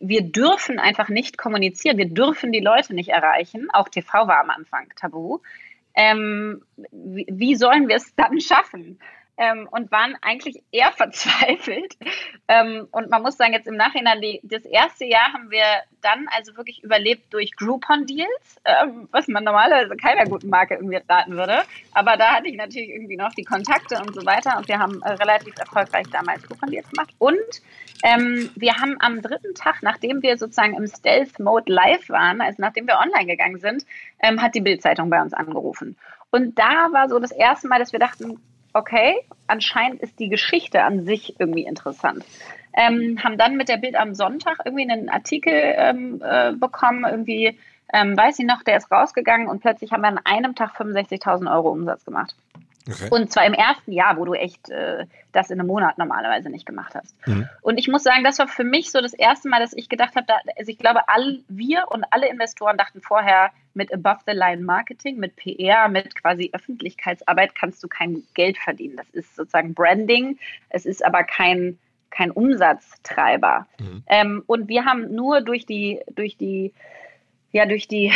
wir 0.00 0.22
dürfen 0.22 0.78
einfach 0.78 1.08
nicht 1.08 1.38
kommunizieren, 1.38 1.98
wir 1.98 2.08
dürfen 2.08 2.50
die 2.50 2.60
Leute 2.60 2.94
nicht 2.94 3.10
erreichen. 3.10 3.68
Auch 3.72 3.88
TV 3.88 4.26
war 4.26 4.40
am 4.40 4.50
Anfang 4.50 4.88
tabu. 4.96 5.40
Ähm, 5.94 6.62
wie, 6.90 7.26
wie 7.30 7.54
sollen 7.54 7.88
wir 7.88 7.96
es 7.96 8.14
dann 8.16 8.40
schaffen? 8.40 8.98
Ähm, 9.36 9.68
und 9.70 9.90
waren 9.90 10.16
eigentlich 10.22 10.62
eher 10.70 10.92
verzweifelt. 10.96 11.96
Ähm, 12.48 12.88
und 12.90 13.10
man 13.10 13.22
muss 13.22 13.36
sagen, 13.36 13.52
jetzt 13.52 13.66
im 13.66 13.76
Nachhinein, 13.76 14.20
die, 14.20 14.40
das 14.42 14.64
erste 14.64 15.04
Jahr 15.04 15.32
haben 15.32 15.50
wir 15.50 15.64
dann 16.02 16.26
also 16.36 16.56
wirklich 16.56 16.82
überlebt 16.84 17.32
durch 17.32 17.56
Groupon-Deals, 17.56 18.60
ähm, 18.64 19.08
was 19.10 19.26
man 19.28 19.44
normalerweise 19.44 19.96
keiner 19.96 20.24
guten 20.26 20.48
Marke 20.48 20.74
irgendwie 20.74 21.00
raten 21.08 21.32
würde. 21.32 21.62
Aber 21.92 22.16
da 22.16 22.34
hatte 22.34 22.48
ich 22.48 22.56
natürlich 22.56 22.90
irgendwie 22.90 23.16
noch 23.16 23.32
die 23.32 23.44
Kontakte 23.44 23.98
und 23.98 24.14
so 24.14 24.24
weiter. 24.26 24.58
Und 24.58 24.68
wir 24.68 24.78
haben 24.78 25.00
äh, 25.02 25.12
relativ 25.12 25.58
erfolgreich 25.58 26.06
damals 26.12 26.42
Groupon-Deals 26.42 26.90
gemacht. 26.90 27.14
Und 27.18 27.62
ähm, 28.04 28.50
wir 28.54 28.74
haben 28.74 28.96
am 29.00 29.22
dritten 29.22 29.54
Tag, 29.54 29.82
nachdem 29.82 30.22
wir 30.22 30.36
sozusagen 30.36 30.74
im 30.74 30.86
Stealth-Mode 30.86 31.72
live 31.72 32.08
waren, 32.10 32.40
also 32.40 32.56
nachdem 32.60 32.86
wir 32.86 32.98
online 32.98 33.26
gegangen 33.26 33.58
sind, 33.58 33.86
ähm, 34.22 34.42
hat 34.42 34.54
die 34.54 34.60
Bild-Zeitung 34.60 35.08
bei 35.08 35.20
uns 35.22 35.32
angerufen. 35.32 35.96
Und 36.30 36.58
da 36.58 36.92
war 36.92 37.08
so 37.08 37.18
das 37.18 37.30
erste 37.30 37.68
Mal, 37.68 37.78
dass 37.78 37.92
wir 37.92 38.00
dachten, 38.00 38.38
okay, 38.74 39.24
anscheinend 39.46 40.02
ist 40.02 40.18
die 40.18 40.28
Geschichte 40.28 40.82
an 40.82 41.04
sich 41.04 41.38
irgendwie 41.38 41.64
interessant. 41.64 42.24
Ähm, 42.76 43.22
haben 43.22 43.38
dann 43.38 43.56
mit 43.56 43.68
der 43.68 43.76
Bild 43.76 43.94
am 43.94 44.14
Sonntag 44.14 44.58
irgendwie 44.64 44.90
einen 44.90 45.08
Artikel 45.08 45.52
ähm, 45.54 46.20
äh, 46.22 46.52
bekommen, 46.52 47.04
irgendwie, 47.08 47.56
ähm, 47.92 48.16
weiß 48.16 48.40
ich 48.40 48.46
noch, 48.46 48.64
der 48.64 48.76
ist 48.76 48.90
rausgegangen 48.90 49.46
und 49.46 49.60
plötzlich 49.60 49.92
haben 49.92 50.02
wir 50.02 50.08
an 50.08 50.20
einem 50.24 50.56
Tag 50.56 50.74
65.000 50.76 51.50
Euro 51.54 51.70
Umsatz 51.70 52.04
gemacht. 52.04 52.34
Okay. 52.86 53.08
Und 53.10 53.32
zwar 53.32 53.46
im 53.46 53.54
ersten 53.54 53.92
Jahr, 53.92 54.18
wo 54.18 54.26
du 54.26 54.34
echt 54.34 54.68
äh, 54.68 55.06
das 55.32 55.50
in 55.50 55.58
einem 55.58 55.68
Monat 55.68 55.96
normalerweise 55.96 56.50
nicht 56.50 56.66
gemacht 56.66 56.94
hast. 56.94 57.14
Mhm. 57.26 57.48
Und 57.62 57.78
ich 57.78 57.88
muss 57.88 58.02
sagen, 58.02 58.24
das 58.24 58.38
war 58.38 58.46
für 58.46 58.64
mich 58.64 58.90
so 58.90 59.00
das 59.00 59.14
erste 59.14 59.48
Mal, 59.48 59.60
dass 59.60 59.72
ich 59.72 59.88
gedacht 59.88 60.14
habe, 60.16 60.26
also 60.58 60.70
ich 60.70 60.78
glaube, 60.78 61.08
all 61.08 61.40
wir 61.48 61.84
und 61.88 62.04
alle 62.10 62.28
Investoren 62.28 62.76
dachten 62.76 63.00
vorher, 63.00 63.50
mit 63.72 63.92
Above-the-Line-Marketing, 63.92 65.18
mit 65.18 65.34
PR, 65.36 65.88
mit 65.88 66.14
quasi 66.14 66.50
Öffentlichkeitsarbeit 66.52 67.54
kannst 67.54 67.82
du 67.82 67.88
kein 67.88 68.22
Geld 68.34 68.58
verdienen. 68.58 68.96
Das 68.96 69.08
ist 69.10 69.34
sozusagen 69.34 69.74
Branding, 69.74 70.38
es 70.68 70.86
ist 70.86 71.04
aber 71.04 71.24
kein, 71.24 71.78
kein 72.10 72.30
Umsatztreiber. 72.30 73.66
Mhm. 73.80 74.02
Ähm, 74.06 74.42
und 74.46 74.68
wir 74.68 74.84
haben 74.84 75.14
nur 75.14 75.40
durch 75.40 75.66
die, 75.66 76.00
durch 76.14 76.36
die 76.36 76.72
ja 77.54 77.66
durch 77.66 77.88
die, 77.88 78.06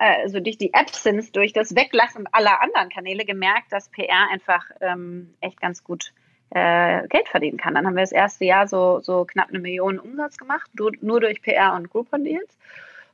äh, 0.00 0.22
also 0.22 0.40
durch 0.40 0.58
die 0.58 0.74
Absence, 0.74 1.30
durch 1.30 1.52
das 1.52 1.76
Weglassen 1.76 2.26
aller 2.32 2.62
anderen 2.62 2.88
Kanäle 2.88 3.24
gemerkt, 3.24 3.70
dass 3.70 3.90
PR 3.90 4.30
einfach 4.32 4.64
ähm, 4.80 5.34
echt 5.40 5.60
ganz 5.60 5.84
gut 5.84 6.12
äh, 6.50 7.06
Geld 7.08 7.28
verdienen 7.28 7.58
kann. 7.58 7.74
Dann 7.74 7.86
haben 7.86 7.94
wir 7.94 8.02
das 8.02 8.12
erste 8.12 8.46
Jahr 8.46 8.66
so, 8.66 9.00
so 9.00 9.26
knapp 9.26 9.50
eine 9.50 9.58
Million 9.58 9.98
Umsatz 9.98 10.38
gemacht, 10.38 10.70
nur, 10.78 10.92
nur 11.02 11.20
durch 11.20 11.42
PR 11.42 11.74
und 11.74 11.90
Groupon 11.90 12.24
Deals. 12.24 12.56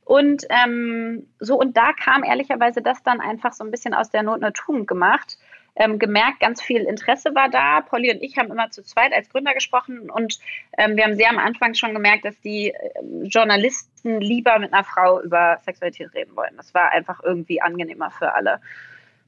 Und 0.05 0.45
ähm, 0.49 1.27
so, 1.39 1.59
und 1.59 1.75
da 1.75 1.91
kam 1.93 2.23
ehrlicherweise 2.23 2.81
das 2.81 3.03
dann 3.03 3.19
einfach 3.19 3.51
so 3.53 3.63
ein 3.63 3.71
bisschen 3.71 3.93
aus 3.93 4.09
der 4.09 4.23
Not 4.23 4.41
eine 4.41 4.53
Tugend 4.53 4.87
gemacht 4.87 5.37
ähm, 5.75 5.99
gemerkt, 5.99 6.39
ganz 6.39 6.61
viel 6.61 6.81
Interesse 6.83 7.33
war 7.33 7.49
da. 7.49 7.81
Polly 7.81 8.11
und 8.11 8.21
ich 8.21 8.37
haben 8.37 8.51
immer 8.51 8.69
zu 8.69 8.83
zweit 8.83 9.13
als 9.13 9.29
Gründer 9.29 9.53
gesprochen 9.53 10.09
und 10.09 10.39
ähm, 10.77 10.95
wir 10.95 11.03
haben 11.03 11.15
sehr 11.15 11.29
am 11.29 11.39
Anfang 11.39 11.73
schon 11.73 11.93
gemerkt, 11.93 12.25
dass 12.25 12.39
die 12.41 12.69
äh, 12.69 12.77
Journalisten 13.23 14.21
lieber 14.21 14.59
mit 14.59 14.73
einer 14.73 14.83
Frau 14.83 15.21
über 15.21 15.57
Sexualität 15.65 16.13
reden 16.13 16.35
wollen. 16.35 16.55
Das 16.57 16.73
war 16.73 16.91
einfach 16.91 17.21
irgendwie 17.23 17.61
angenehmer 17.61 18.11
für 18.11 18.33
alle. 18.33 18.59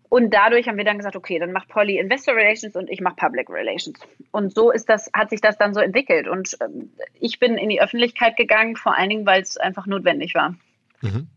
Und 0.07 0.33
dadurch 0.33 0.67
haben 0.67 0.77
wir 0.77 0.85
dann 0.85 0.97
gesagt, 0.97 1.15
okay, 1.15 1.39
dann 1.39 1.51
macht 1.51 1.67
Polly 1.67 1.97
Investor 1.97 2.35
Relations 2.35 2.75
und 2.75 2.89
ich 2.89 3.01
mache 3.01 3.15
Public 3.15 3.49
Relations. 3.49 3.99
Und 4.31 4.53
so 4.53 4.71
ist 4.71 4.87
das, 4.87 5.09
hat 5.13 5.31
sich 5.31 5.41
das 5.41 5.57
dann 5.57 5.73
so 5.73 5.79
entwickelt. 5.79 6.27
Und 6.27 6.55
ähm, 6.61 6.91
ich 7.19 7.39
bin 7.39 7.57
in 7.57 7.69
die 7.69 7.81
Öffentlichkeit 7.81 8.37
gegangen, 8.37 8.75
vor 8.75 8.95
allen 8.95 9.09
Dingen, 9.09 9.25
weil 9.25 9.41
es 9.41 9.57
einfach 9.57 9.87
notwendig 9.87 10.35
war. 10.35 10.55
Mhm. 11.01 11.27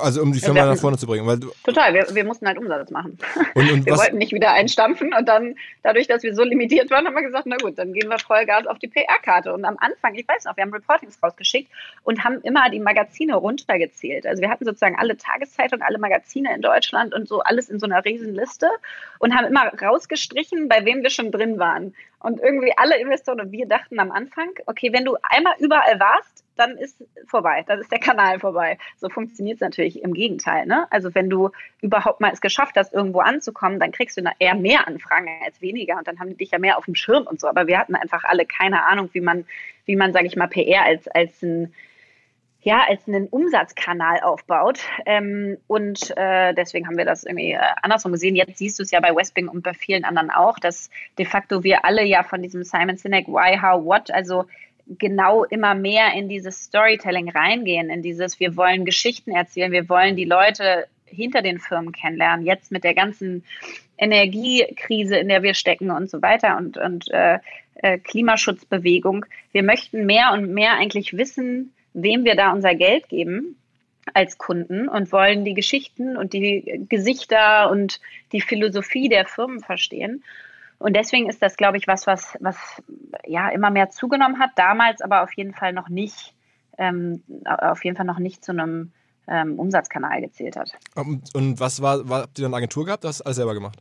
Also 0.00 0.22
um 0.22 0.32
die 0.32 0.40
Firma 0.40 0.64
nach 0.64 0.76
vorne 0.76 0.96
zu 0.98 1.06
bringen. 1.06 1.26
Weil 1.26 1.40
total, 1.64 1.94
wir, 1.94 2.06
wir 2.14 2.24
mussten 2.24 2.46
halt 2.46 2.58
Umsatz 2.58 2.90
machen. 2.90 3.18
Und, 3.54 3.70
und 3.70 3.86
wir 3.86 3.92
was? 3.92 4.00
wollten 4.00 4.18
nicht 4.18 4.32
wieder 4.32 4.52
einstampfen 4.52 5.12
und 5.12 5.28
dann, 5.28 5.54
dadurch, 5.82 6.06
dass 6.06 6.22
wir 6.22 6.34
so 6.34 6.42
limitiert 6.42 6.90
waren, 6.90 7.06
haben 7.06 7.14
wir 7.14 7.22
gesagt, 7.22 7.44
na 7.46 7.56
gut, 7.56 7.76
dann 7.76 7.92
gehen 7.92 8.08
wir 8.08 8.18
Vollgas 8.18 8.66
auf 8.66 8.78
die 8.78 8.88
PR-Karte. 8.88 9.52
Und 9.52 9.64
am 9.64 9.76
Anfang, 9.78 10.14
ich 10.14 10.26
weiß 10.26 10.44
noch, 10.44 10.56
wir 10.56 10.62
haben 10.62 10.72
Reportings 10.72 11.18
rausgeschickt 11.22 11.70
und 12.02 12.24
haben 12.24 12.40
immer 12.42 12.70
die 12.70 12.80
Magazine 12.80 13.34
runtergezählt. 13.34 14.26
Also 14.26 14.40
wir 14.40 14.48
hatten 14.48 14.64
sozusagen 14.64 14.96
alle 14.98 15.16
Tageszeitungen, 15.16 15.84
alle 15.86 15.98
Magazine 15.98 16.54
in 16.54 16.62
Deutschland 16.62 17.14
und 17.14 17.28
so 17.28 17.40
alles 17.40 17.68
in 17.68 17.78
so 17.78 17.86
einer 17.86 18.04
riesen 18.04 18.34
Liste 18.34 18.68
und 19.18 19.34
haben 19.34 19.46
immer 19.46 19.70
rausgestrichen, 19.80 20.68
bei 20.68 20.84
wem 20.84 21.02
wir 21.02 21.10
schon 21.10 21.30
drin 21.30 21.58
waren. 21.58 21.94
Und 22.22 22.40
irgendwie 22.40 22.72
alle 22.76 23.00
Investoren 23.00 23.40
und 23.40 23.52
wir 23.52 23.66
dachten 23.66 23.98
am 23.98 24.12
Anfang, 24.12 24.50
okay, 24.66 24.92
wenn 24.92 25.04
du 25.04 25.16
einmal 25.22 25.54
überall 25.58 25.98
warst, 25.98 26.44
dann 26.56 26.76
ist 26.76 27.02
vorbei, 27.26 27.64
dann 27.66 27.80
ist 27.80 27.90
der 27.90 27.98
Kanal 27.98 28.38
vorbei. 28.38 28.78
So 28.98 29.08
funktioniert 29.08 29.56
es 29.56 29.60
natürlich 29.60 30.02
im 30.02 30.14
Gegenteil. 30.14 30.66
Ne? 30.66 30.86
Also 30.90 31.14
wenn 31.14 31.30
du 31.30 31.50
überhaupt 31.80 32.20
mal 32.20 32.32
es 32.32 32.40
geschafft 32.40 32.76
hast, 32.76 32.92
irgendwo 32.92 33.20
anzukommen, 33.20 33.80
dann 33.80 33.90
kriegst 33.90 34.16
du 34.16 34.22
eher 34.38 34.54
mehr 34.54 34.86
Anfragen 34.86 35.28
als 35.44 35.60
weniger 35.60 35.98
und 35.98 36.06
dann 36.06 36.20
haben 36.20 36.28
die 36.28 36.36
dich 36.36 36.50
ja 36.50 36.58
mehr 36.58 36.78
auf 36.78 36.84
dem 36.84 36.94
Schirm 36.94 37.26
und 37.26 37.40
so. 37.40 37.48
Aber 37.48 37.66
wir 37.66 37.78
hatten 37.78 37.94
einfach 37.96 38.24
alle 38.24 38.46
keine 38.46 38.84
Ahnung, 38.84 39.08
wie 39.12 39.20
man, 39.20 39.44
wie 39.86 39.96
man, 39.96 40.12
sage 40.12 40.26
ich 40.26 40.36
mal, 40.36 40.46
PR 40.46 40.84
als, 40.84 41.08
als 41.08 41.42
ein 41.42 41.74
ja, 42.62 42.84
als 42.88 43.06
einen 43.08 43.26
Umsatzkanal 43.26 44.20
aufbaut. 44.20 44.80
Ähm, 45.04 45.58
und 45.66 46.16
äh, 46.16 46.54
deswegen 46.54 46.86
haben 46.86 46.96
wir 46.96 47.04
das 47.04 47.24
irgendwie 47.24 47.52
äh, 47.52 47.60
andersrum 47.82 48.12
gesehen. 48.12 48.36
Jetzt 48.36 48.58
siehst 48.58 48.78
du 48.78 48.84
es 48.84 48.92
ja 48.92 49.00
bei 49.00 49.14
Westwing 49.14 49.48
und 49.48 49.62
bei 49.62 49.74
vielen 49.74 50.04
anderen 50.04 50.30
auch, 50.30 50.58
dass 50.58 50.88
de 51.18 51.26
facto 51.26 51.64
wir 51.64 51.84
alle 51.84 52.04
ja 52.04 52.22
von 52.22 52.40
diesem 52.42 52.62
Simon 52.62 52.96
Sinek 52.96 53.26
Why, 53.26 53.58
How, 53.60 53.84
What, 53.84 54.10
also 54.12 54.44
genau 54.86 55.44
immer 55.44 55.74
mehr 55.74 56.12
in 56.14 56.28
dieses 56.28 56.64
Storytelling 56.64 57.30
reingehen, 57.30 57.90
in 57.90 58.02
dieses, 58.02 58.38
wir 58.38 58.56
wollen 58.56 58.84
Geschichten 58.84 59.32
erzählen, 59.32 59.72
wir 59.72 59.88
wollen 59.88 60.16
die 60.16 60.24
Leute 60.24 60.86
hinter 61.06 61.42
den 61.42 61.58
Firmen 61.58 61.92
kennenlernen, 61.92 62.46
jetzt 62.46 62.72
mit 62.72 62.84
der 62.84 62.94
ganzen 62.94 63.44
Energiekrise, 63.98 65.16
in 65.16 65.28
der 65.28 65.42
wir 65.42 65.54
stecken 65.54 65.90
und 65.90 66.10
so 66.10 66.22
weiter 66.22 66.56
und, 66.56 66.78
und 66.78 67.10
äh, 67.10 67.38
äh, 67.74 67.98
Klimaschutzbewegung. 67.98 69.26
Wir 69.52 69.62
möchten 69.62 70.06
mehr 70.06 70.32
und 70.32 70.52
mehr 70.52 70.74
eigentlich 70.74 71.16
wissen, 71.16 71.72
wem 71.94 72.24
wir 72.24 72.34
da 72.34 72.52
unser 72.52 72.74
Geld 72.74 73.08
geben 73.08 73.56
als 74.14 74.38
Kunden 74.38 74.88
und 74.88 75.12
wollen 75.12 75.44
die 75.44 75.54
Geschichten 75.54 76.16
und 76.16 76.32
die 76.32 76.86
Gesichter 76.88 77.70
und 77.70 78.00
die 78.32 78.40
Philosophie 78.40 79.08
der 79.08 79.26
Firmen 79.26 79.60
verstehen. 79.60 80.24
Und 80.78 80.96
deswegen 80.96 81.28
ist 81.28 81.40
das, 81.40 81.56
glaube 81.56 81.76
ich, 81.76 81.86
was, 81.86 82.06
was, 82.08 82.36
was 82.40 82.82
ja 83.24 83.48
immer 83.50 83.70
mehr 83.70 83.90
zugenommen 83.90 84.40
hat, 84.40 84.50
damals 84.56 85.00
aber 85.00 85.22
auf 85.22 85.32
jeden 85.34 85.54
Fall 85.54 85.72
noch 85.72 85.88
nicht, 85.88 86.34
ähm, 86.78 87.22
auf 87.44 87.84
jeden 87.84 87.96
Fall 87.96 88.06
noch 88.06 88.18
nicht 88.18 88.44
zu 88.44 88.50
einem 88.50 88.90
ähm, 89.28 89.58
Umsatzkanal 89.60 90.20
gezählt 90.20 90.56
hat. 90.56 90.72
Und, 90.96 91.32
und 91.34 91.60
was 91.60 91.80
war, 91.80 92.08
war, 92.08 92.22
habt 92.22 92.38
ihr 92.38 92.42
dann 92.42 92.52
eine 92.52 92.58
Agentur 92.58 92.84
gehabt? 92.84 93.04
Das 93.04 93.10
hast 93.10 93.20
du 93.20 93.24
alles 93.26 93.36
selber 93.36 93.54
gemacht? 93.54 93.78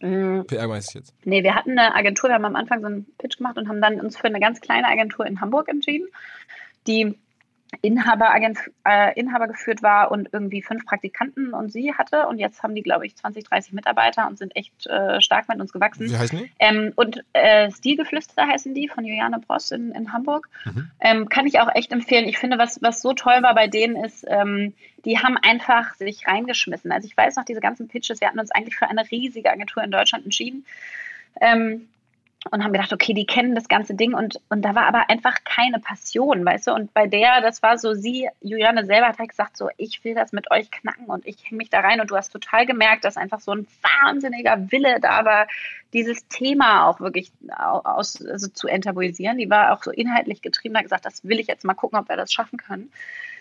Mhm. 0.00 0.44
PR 0.46 0.68
weiß 0.68 0.88
ich 0.88 0.94
jetzt. 0.94 1.14
Nee, 1.24 1.42
wir 1.42 1.54
hatten 1.54 1.78
eine 1.78 1.94
Agentur, 1.94 2.30
wir 2.30 2.34
haben 2.34 2.44
am 2.44 2.56
Anfang 2.56 2.80
so 2.80 2.86
einen 2.86 3.06
Pitch 3.18 3.38
gemacht 3.38 3.56
und 3.56 3.68
haben 3.68 3.80
dann 3.80 4.00
uns 4.00 4.16
für 4.16 4.26
eine 4.26 4.40
ganz 4.40 4.60
kleine 4.60 4.88
Agentur 4.88 5.24
in 5.24 5.40
Hamburg 5.40 5.68
entschieden, 5.68 6.08
die 6.86 7.16
Inhaber, 7.82 8.32
äh, 8.84 9.18
Inhaber 9.18 9.48
geführt 9.48 9.82
war 9.82 10.10
und 10.10 10.28
irgendwie 10.32 10.62
fünf 10.62 10.86
Praktikanten 10.86 11.52
und 11.52 11.72
sie 11.72 11.92
hatte. 11.94 12.26
Und 12.26 12.38
jetzt 12.38 12.62
haben 12.62 12.74
die, 12.74 12.82
glaube 12.82 13.06
ich, 13.06 13.16
20, 13.16 13.44
30 13.44 13.72
Mitarbeiter 13.72 14.26
und 14.26 14.38
sind 14.38 14.54
echt 14.54 14.86
äh, 14.86 15.20
stark 15.20 15.48
mit 15.48 15.60
uns 15.60 15.72
gewachsen. 15.72 16.08
Wie 16.08 16.16
heißen 16.16 16.38
die? 16.38 16.50
Ähm, 16.58 16.92
und 16.96 17.24
äh, 17.32 17.70
Stilgeflüster 17.70 18.46
heißen 18.46 18.74
die 18.74 18.88
von 18.88 19.04
Juliane 19.04 19.40
Bross 19.40 19.72
in, 19.72 19.92
in 19.92 20.12
Hamburg. 20.12 20.48
Mhm. 20.64 20.90
Ähm, 21.00 21.28
kann 21.28 21.46
ich 21.46 21.60
auch 21.60 21.74
echt 21.74 21.92
empfehlen. 21.92 22.28
Ich 22.28 22.38
finde, 22.38 22.58
was, 22.58 22.80
was 22.82 23.02
so 23.02 23.12
toll 23.12 23.42
war 23.42 23.54
bei 23.54 23.66
denen 23.66 23.96
ist, 23.96 24.24
ähm, 24.28 24.72
die 25.04 25.18
haben 25.18 25.36
einfach 25.36 25.94
sich 25.94 26.26
reingeschmissen. 26.26 26.92
Also 26.92 27.06
ich 27.06 27.16
weiß 27.16 27.36
noch, 27.36 27.44
diese 27.44 27.60
ganzen 27.60 27.88
Pitches, 27.88 28.20
wir 28.20 28.28
hatten 28.28 28.40
uns 28.40 28.50
eigentlich 28.50 28.76
für 28.76 28.88
eine 28.88 29.08
riesige 29.10 29.50
Agentur 29.50 29.82
in 29.82 29.90
Deutschland 29.90 30.24
entschieden. 30.24 30.64
Ähm, 31.40 31.88
und 32.50 32.62
haben 32.62 32.72
gedacht, 32.72 32.92
okay, 32.92 33.12
die 33.12 33.26
kennen 33.26 33.54
das 33.54 33.68
ganze 33.68 33.94
Ding 33.94 34.14
und, 34.14 34.40
und 34.48 34.62
da 34.62 34.74
war 34.74 34.86
aber 34.86 35.08
einfach 35.10 35.36
keine 35.44 35.78
Passion, 35.78 36.44
weißt 36.44 36.68
du? 36.68 36.72
Und 36.72 36.92
bei 36.94 37.06
der, 37.06 37.40
das 37.40 37.62
war 37.62 37.78
so, 37.78 37.94
sie, 37.94 38.28
Juliane 38.40 38.84
selber 38.84 39.08
hat 39.08 39.18
halt 39.18 39.30
gesagt, 39.30 39.56
so, 39.56 39.68
ich 39.76 40.04
will 40.04 40.14
das 40.14 40.32
mit 40.32 40.50
euch 40.50 40.70
knacken 40.70 41.06
und 41.06 41.26
ich 41.26 41.36
hänge 41.44 41.58
mich 41.58 41.70
da 41.70 41.80
rein 41.80 42.00
und 42.00 42.10
du 42.10 42.16
hast 42.16 42.30
total 42.30 42.66
gemerkt, 42.66 43.04
dass 43.04 43.16
einfach 43.16 43.40
so 43.40 43.52
ein 43.52 43.66
wahnsinniger 43.82 44.70
Wille 44.70 45.00
da 45.00 45.24
war, 45.24 45.46
dieses 45.92 46.26
Thema 46.28 46.86
auch 46.86 47.00
wirklich 47.00 47.32
aus, 47.48 48.24
also 48.24 48.48
zu 48.48 48.68
enttabuisieren. 48.68 49.38
Die 49.38 49.50
war 49.50 49.72
auch 49.72 49.82
so 49.82 49.90
inhaltlich 49.90 50.42
getrieben, 50.42 50.76
hat 50.76 50.84
gesagt, 50.84 51.06
das 51.06 51.24
will 51.24 51.40
ich 51.40 51.46
jetzt 51.46 51.64
mal 51.64 51.74
gucken, 51.74 51.98
ob 51.98 52.08
wir 52.08 52.16
das 52.16 52.32
schaffen 52.32 52.58
können. 52.58 52.90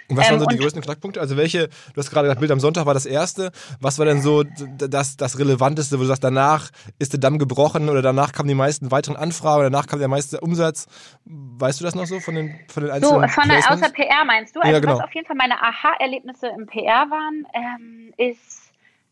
Und 0.08 0.18
was 0.18 0.30
waren 0.30 0.40
so 0.40 0.46
ähm, 0.46 0.50
die 0.50 0.58
größten 0.58 0.82
Knackpunkte? 0.82 1.20
Also 1.20 1.38
welche, 1.38 1.68
du 1.68 1.98
hast 1.98 2.12
gerade 2.12 2.26
gesagt, 2.26 2.40
Bild 2.40 2.52
am 2.52 2.60
Sonntag 2.60 2.86
war 2.86 2.94
das 2.94 3.06
erste. 3.06 3.52
Was 3.80 3.98
war 3.98 4.06
denn 4.06 4.22
so 4.22 4.44
das, 4.44 5.18
das 5.18 5.40
Relevanteste, 5.40 5.98
wo 5.98 6.02
du 6.02 6.08
sagst, 6.08 6.24
danach 6.24 6.70
ist 7.00 7.14
der 7.14 7.20
Damm 7.20 7.40
gebrochen 7.40 7.90
oder 7.90 8.02
danach 8.02 8.32
kamen 8.32 8.48
die 8.48 8.56
meisten 8.56 8.92
weiteren 8.92 9.16
Anfragen 9.16 9.62
oder 9.62 9.70
danach 9.70 9.88
kam 9.88 10.00
der 10.00 10.08
meiste 10.08 10.40
Umsatz? 10.42 10.88
Weißt 11.26 11.80
du 11.80 11.86
das 11.86 11.96
noch 11.96 12.06
so 12.06 12.20
von 12.20 12.36
den, 12.36 12.60
von 12.68 12.84
den 12.84 12.92
einzelnen 12.92 13.28
So, 13.28 13.34
von 13.34 13.50
der, 13.50 13.72
außer 13.72 13.90
PR 13.90 14.26
meinst 14.26 14.56
du? 14.56 14.60
Also 14.60 14.74
ja, 14.74 14.80
genau. 14.80 14.98
was 14.98 15.06
auf 15.06 15.16
jeden 15.16 15.26
Fall 15.26 15.38
meine 15.38 15.62
Aha-Erlebnisse 15.62 16.48
im 16.48 16.68
PR 16.68 17.10
waren, 17.10 17.48
ähm, 17.54 18.14
ist 18.18 18.65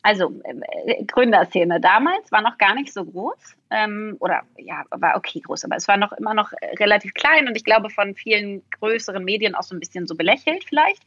also 0.04 0.34
äh, 0.44 1.04
Gründerszene 1.06 1.80
damals 1.80 2.32
war 2.32 2.42
noch 2.42 2.58
gar 2.58 2.76
nicht 2.76 2.94
so 2.94 3.06
groß 3.06 3.56
ähm, 3.72 4.18
oder 4.20 4.44
ja, 4.58 4.84
war 4.92 5.16
okay 5.16 5.40
groß, 5.40 5.66
aber 5.66 5.78
es 5.78 5.88
war 5.88 5.98
noch 5.98 6.12
immer 6.12 6.34
noch 6.34 6.52
relativ 6.78 7.14
klein 7.14 7.48
und 7.48 7.56
ich 7.56 7.64
glaube 7.64 7.90
von 7.90 8.14
vielen 8.14 8.62
größeren 8.80 9.24
Medien 9.24 9.56
auch 9.56 9.64
so 9.64 9.76
ein 9.76 9.80
bisschen 9.80 10.06
so 10.06 10.16
belächelt 10.16 10.66
vielleicht. 10.66 11.02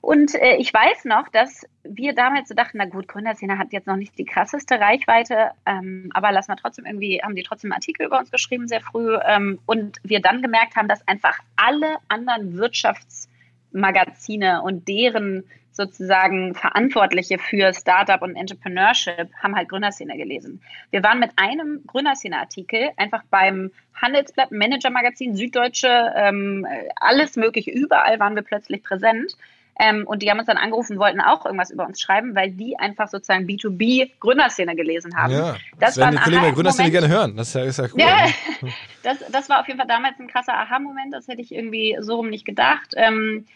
Und 0.00 0.34
äh, 0.36 0.56
ich 0.56 0.72
weiß 0.72 1.06
noch, 1.06 1.28
dass 1.28 1.66
wir 1.82 2.14
damals 2.14 2.48
so 2.48 2.54
dachten, 2.54 2.78
na 2.78 2.84
gut, 2.84 3.08
Gründerszene 3.08 3.58
hat 3.58 3.72
jetzt 3.72 3.88
noch 3.88 3.96
nicht 3.96 4.16
die 4.16 4.24
krasseste 4.24 4.78
Reichweite, 4.78 5.50
ähm, 5.66 6.10
aber 6.14 6.30
lassen 6.30 6.52
wir 6.52 6.56
trotzdem 6.56 6.86
irgendwie, 6.86 7.20
haben 7.22 7.34
die 7.34 7.42
trotzdem 7.42 7.72
Artikel 7.72 8.06
über 8.06 8.18
uns 8.18 8.30
geschrieben 8.30 8.68
sehr 8.68 8.80
früh 8.80 9.16
ähm, 9.26 9.58
und 9.66 9.98
wir 10.04 10.20
dann 10.20 10.40
gemerkt 10.40 10.76
haben, 10.76 10.88
dass 10.88 11.06
einfach 11.08 11.40
alle 11.56 11.96
anderen 12.08 12.56
Wirtschaftsmagazine 12.56 14.62
und 14.62 14.86
deren 14.86 15.44
sozusagen 15.78 16.54
Verantwortliche 16.54 17.38
für 17.38 17.72
Startup 17.72 18.20
und 18.20 18.36
Entrepreneurship 18.36 19.30
haben 19.42 19.56
halt 19.56 19.70
Gründerszene 19.70 20.16
gelesen. 20.16 20.60
Wir 20.90 21.02
waren 21.02 21.20
mit 21.20 21.30
einem 21.36 21.84
Gründerszene-Artikel 21.86 22.90
einfach 22.96 23.22
beim 23.30 23.70
Handelsblatt, 23.94 24.50
Manager-Magazin, 24.50 25.34
Süddeutsche, 25.36 26.12
ähm, 26.16 26.66
alles 26.96 27.36
mögliche, 27.36 27.70
überall 27.70 28.18
waren 28.20 28.34
wir 28.34 28.42
plötzlich 28.42 28.82
präsent. 28.82 29.36
Ähm, 29.80 30.04
und 30.08 30.22
die 30.22 30.30
haben 30.30 30.38
uns 30.38 30.48
dann 30.48 30.56
angerufen, 30.56 30.98
wollten 30.98 31.20
auch 31.20 31.46
irgendwas 31.46 31.70
über 31.70 31.86
uns 31.86 32.00
schreiben, 32.00 32.34
weil 32.34 32.50
die 32.50 32.76
einfach 32.76 33.06
sozusagen 33.06 33.46
B2B 33.46 34.10
Gründerszene 34.18 34.74
gelesen 34.74 35.16
haben. 35.16 35.32
Ja, 35.32 35.56
das, 35.78 35.94
das 35.94 35.96
werden 35.98 36.16
die 36.16 36.22
Kollegen 36.22 36.42
der 36.42 36.52
Gründerszene 36.52 36.90
gerne 36.90 37.08
hören. 37.08 37.36
Das 37.36 37.48
ist 37.48 37.54
ja, 37.54 37.62
ist 37.62 37.78
ja 37.78 37.84
cool. 37.84 38.00
Ja, 38.00 38.26
das, 39.04 39.18
das 39.30 39.48
war 39.48 39.60
auf 39.60 39.68
jeden 39.68 39.78
Fall 39.78 39.86
damals 39.86 40.18
ein 40.18 40.26
krasser 40.26 40.54
Aha-Moment. 40.54 41.14
Das 41.14 41.28
hätte 41.28 41.40
ich 41.40 41.54
irgendwie 41.54 41.96
so 42.00 42.16
rum 42.16 42.28
nicht 42.28 42.44
gedacht. 42.44 42.94
Ähm, 42.96 43.46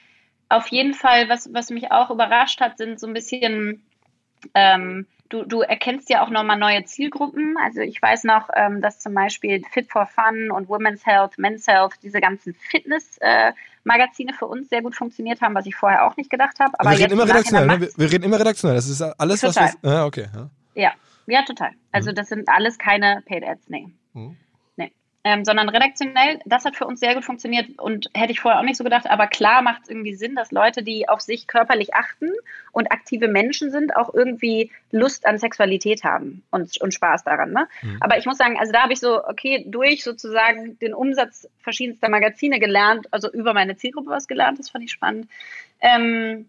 auf 0.52 0.68
jeden 0.68 0.94
Fall, 0.94 1.28
was, 1.28 1.52
was 1.52 1.70
mich 1.70 1.90
auch 1.90 2.10
überrascht 2.10 2.60
hat, 2.60 2.78
sind 2.78 3.00
so 3.00 3.06
ein 3.06 3.14
bisschen, 3.14 3.82
ähm, 4.54 5.06
du, 5.28 5.44
du 5.44 5.62
erkennst 5.62 6.10
ja 6.10 6.24
auch 6.24 6.30
nochmal 6.30 6.58
neue 6.58 6.84
Zielgruppen. 6.84 7.56
Also 7.64 7.80
ich 7.80 8.00
weiß 8.00 8.24
noch, 8.24 8.48
ähm, 8.54 8.80
dass 8.80 9.00
zum 9.00 9.14
Beispiel 9.14 9.62
Fit 9.70 9.90
for 9.90 10.06
Fun 10.06 10.50
und 10.50 10.68
Women's 10.68 11.06
Health, 11.06 11.38
Men's 11.38 11.66
Health, 11.66 11.94
diese 12.02 12.20
ganzen 12.20 12.54
Fitness-Magazine 12.54 14.32
äh, 14.32 14.34
für 14.34 14.46
uns 14.46 14.68
sehr 14.68 14.82
gut 14.82 14.94
funktioniert 14.94 15.40
haben, 15.40 15.54
was 15.54 15.66
ich 15.66 15.74
vorher 15.74 16.06
auch 16.06 16.16
nicht 16.16 16.30
gedacht 16.30 16.58
habe. 16.60 16.78
Aber 16.78 16.90
wir 16.90 16.98
reden 16.98 17.12
immer 17.12 17.28
redaktionell, 17.28 17.66
ne? 17.66 17.80
wir, 17.80 17.88
wir, 17.96 18.12
reden 18.12 18.24
immer 18.24 18.38
redaktionell. 18.38 18.76
Das 18.76 18.88
ist 18.88 19.00
alles, 19.00 19.40
total. 19.40 19.64
was 19.64 19.82
wir. 19.82 19.90
Ja, 19.90 20.04
okay. 20.04 20.26
Ja. 20.34 20.50
ja, 20.74 20.92
ja, 21.26 21.42
total. 21.44 21.70
Also 21.92 22.10
mhm. 22.10 22.16
das 22.16 22.28
sind 22.28 22.48
alles 22.48 22.78
keine 22.78 23.22
Paid 23.26 23.44
Ads, 23.44 23.68
nee. 23.68 23.88
Mhm 24.12 24.36
ähm, 25.24 25.44
sondern 25.44 25.68
redaktionell. 25.68 26.40
Das 26.46 26.64
hat 26.64 26.76
für 26.76 26.86
uns 26.86 26.98
sehr 26.98 27.14
gut 27.14 27.24
funktioniert 27.24 27.78
und 27.78 28.10
hätte 28.12 28.32
ich 28.32 28.40
vorher 28.40 28.58
auch 28.58 28.64
nicht 28.64 28.76
so 28.76 28.84
gedacht. 28.84 29.08
Aber 29.08 29.28
klar 29.28 29.62
macht 29.62 29.82
es 29.82 29.88
irgendwie 29.88 30.14
Sinn, 30.14 30.34
dass 30.34 30.50
Leute, 30.50 30.82
die 30.82 31.08
auf 31.08 31.20
sich 31.20 31.46
körperlich 31.46 31.94
achten 31.94 32.30
und 32.72 32.90
aktive 32.90 33.28
Menschen 33.28 33.70
sind, 33.70 33.96
auch 33.96 34.12
irgendwie 34.12 34.72
Lust 34.90 35.24
an 35.26 35.38
Sexualität 35.38 36.02
haben 36.02 36.42
und, 36.50 36.80
und 36.80 36.92
Spaß 36.92 37.22
daran. 37.22 37.52
Ne? 37.52 37.68
Mhm. 37.82 37.98
Aber 38.00 38.18
ich 38.18 38.26
muss 38.26 38.38
sagen, 38.38 38.58
also 38.58 38.72
da 38.72 38.82
habe 38.82 38.92
ich 38.92 39.00
so, 39.00 39.24
okay, 39.24 39.64
durch 39.68 40.02
sozusagen 40.02 40.78
den 40.80 40.92
Umsatz 40.92 41.48
verschiedenster 41.60 42.08
Magazine 42.08 42.58
gelernt, 42.58 43.06
also 43.12 43.30
über 43.30 43.54
meine 43.54 43.76
Zielgruppe 43.76 44.10
was 44.10 44.26
gelernt, 44.26 44.58
das 44.58 44.70
fand 44.70 44.84
ich 44.84 44.90
spannend. 44.90 45.28
Ähm, 45.80 46.46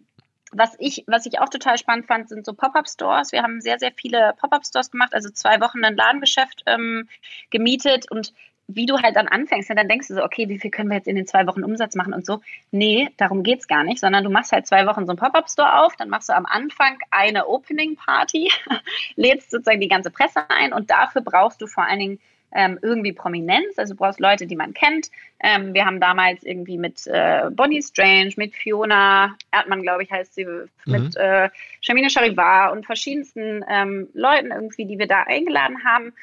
was 0.56 0.76
ich, 0.80 1.04
was 1.08 1.26
ich 1.26 1.40
auch 1.40 1.50
total 1.50 1.78
spannend 1.78 2.06
fand, 2.06 2.30
sind 2.30 2.46
so 2.46 2.54
Pop-up-Stores. 2.54 3.32
Wir 3.32 3.42
haben 3.42 3.60
sehr, 3.60 3.80
sehr 3.80 3.92
viele 3.92 4.34
Pop-up-Stores 4.40 4.92
gemacht, 4.92 5.14
also 5.14 5.30
zwei 5.30 5.60
Wochen 5.62 5.84
ein 5.84 5.96
Ladengeschäft 5.96 6.64
ähm, 6.68 7.08
gemietet 7.50 8.10
und 8.12 8.34
wie 8.68 8.86
du 8.86 9.02
halt 9.02 9.16
dann 9.16 9.28
anfängst, 9.28 9.70
dann 9.70 9.90
denkst 9.90 10.08
du 10.08 10.16
so, 10.16 10.24
okay, 10.24 10.48
wie 10.48 10.58
viel 10.58 10.72
können 10.72 10.90
wir 10.90 10.98
jetzt 10.98 11.08
in 11.08 11.16
den 11.16 11.28
zwei 11.28 11.46
Wochen 11.48 11.64
Umsatz 11.64 11.96
machen 11.96 12.14
und 12.14 12.26
so. 12.26 12.42
Nee, 12.72 13.10
darum 13.18 13.44
geht's 13.44 13.68
gar 13.68 13.84
nicht, 13.84 14.00
sondern 14.00 14.24
du 14.24 14.30
machst 14.30 14.52
halt 14.52 14.68
zwei 14.68 14.86
Wochen 14.86 15.06
so 15.06 15.12
einen 15.12 15.20
Pop-Up-Store 15.20 15.84
auf, 15.84 15.96
dann 15.98 16.10
machst 16.10 16.30
du 16.30 16.34
am 16.34 16.46
Anfang 16.46 16.98
eine 17.12 17.48
Opening-Party, 17.48 18.52
lädst 19.16 19.52
sozusagen 19.52 19.82
die 19.82 19.90
ganze 19.90 20.12
Presse 20.12 20.50
ein 20.50 20.74
und 20.74 20.90
dafür 20.90 21.22
brauchst 21.22 21.62
du 21.62 21.68
vor 21.68 21.86
allen 21.86 22.00
Dingen 22.00 22.20
ähm, 22.56 22.78
irgendwie 22.82 23.14
Prominenz, 23.14 23.78
also 23.78 23.96
du 23.96 23.98
brauchst 23.98 24.20
Leute, 24.20 24.46
die 24.46 24.56
man 24.56 24.74
kennt. 24.74 25.10
Ähm, 25.40 25.74
wir 25.74 25.86
haben 25.86 26.00
damals 26.00 26.44
irgendwie 26.44 26.78
mit 26.78 27.06
äh, 27.08 27.50
Bonnie 27.50 27.82
Strange, 27.82 28.32
mit 28.38 28.54
Fiona 28.54 29.36
Erdmann, 29.52 29.82
glaube 29.82 30.04
ich, 30.04 30.12
heißt 30.12 30.36
sie, 30.36 30.46
mhm. 30.46 30.70
mit 30.86 31.16
äh, 31.16 31.50
Shamina 31.82 32.10
Charivar 32.10 32.72
und 32.72 32.86
verschiedensten 32.86 33.66
ähm, 33.68 34.08
Leuten 34.14 34.52
irgendwie, 34.52 34.86
die 34.86 35.00
wir 35.00 35.08
da 35.08 35.24
eingeladen 35.24 35.84
haben 35.84 36.14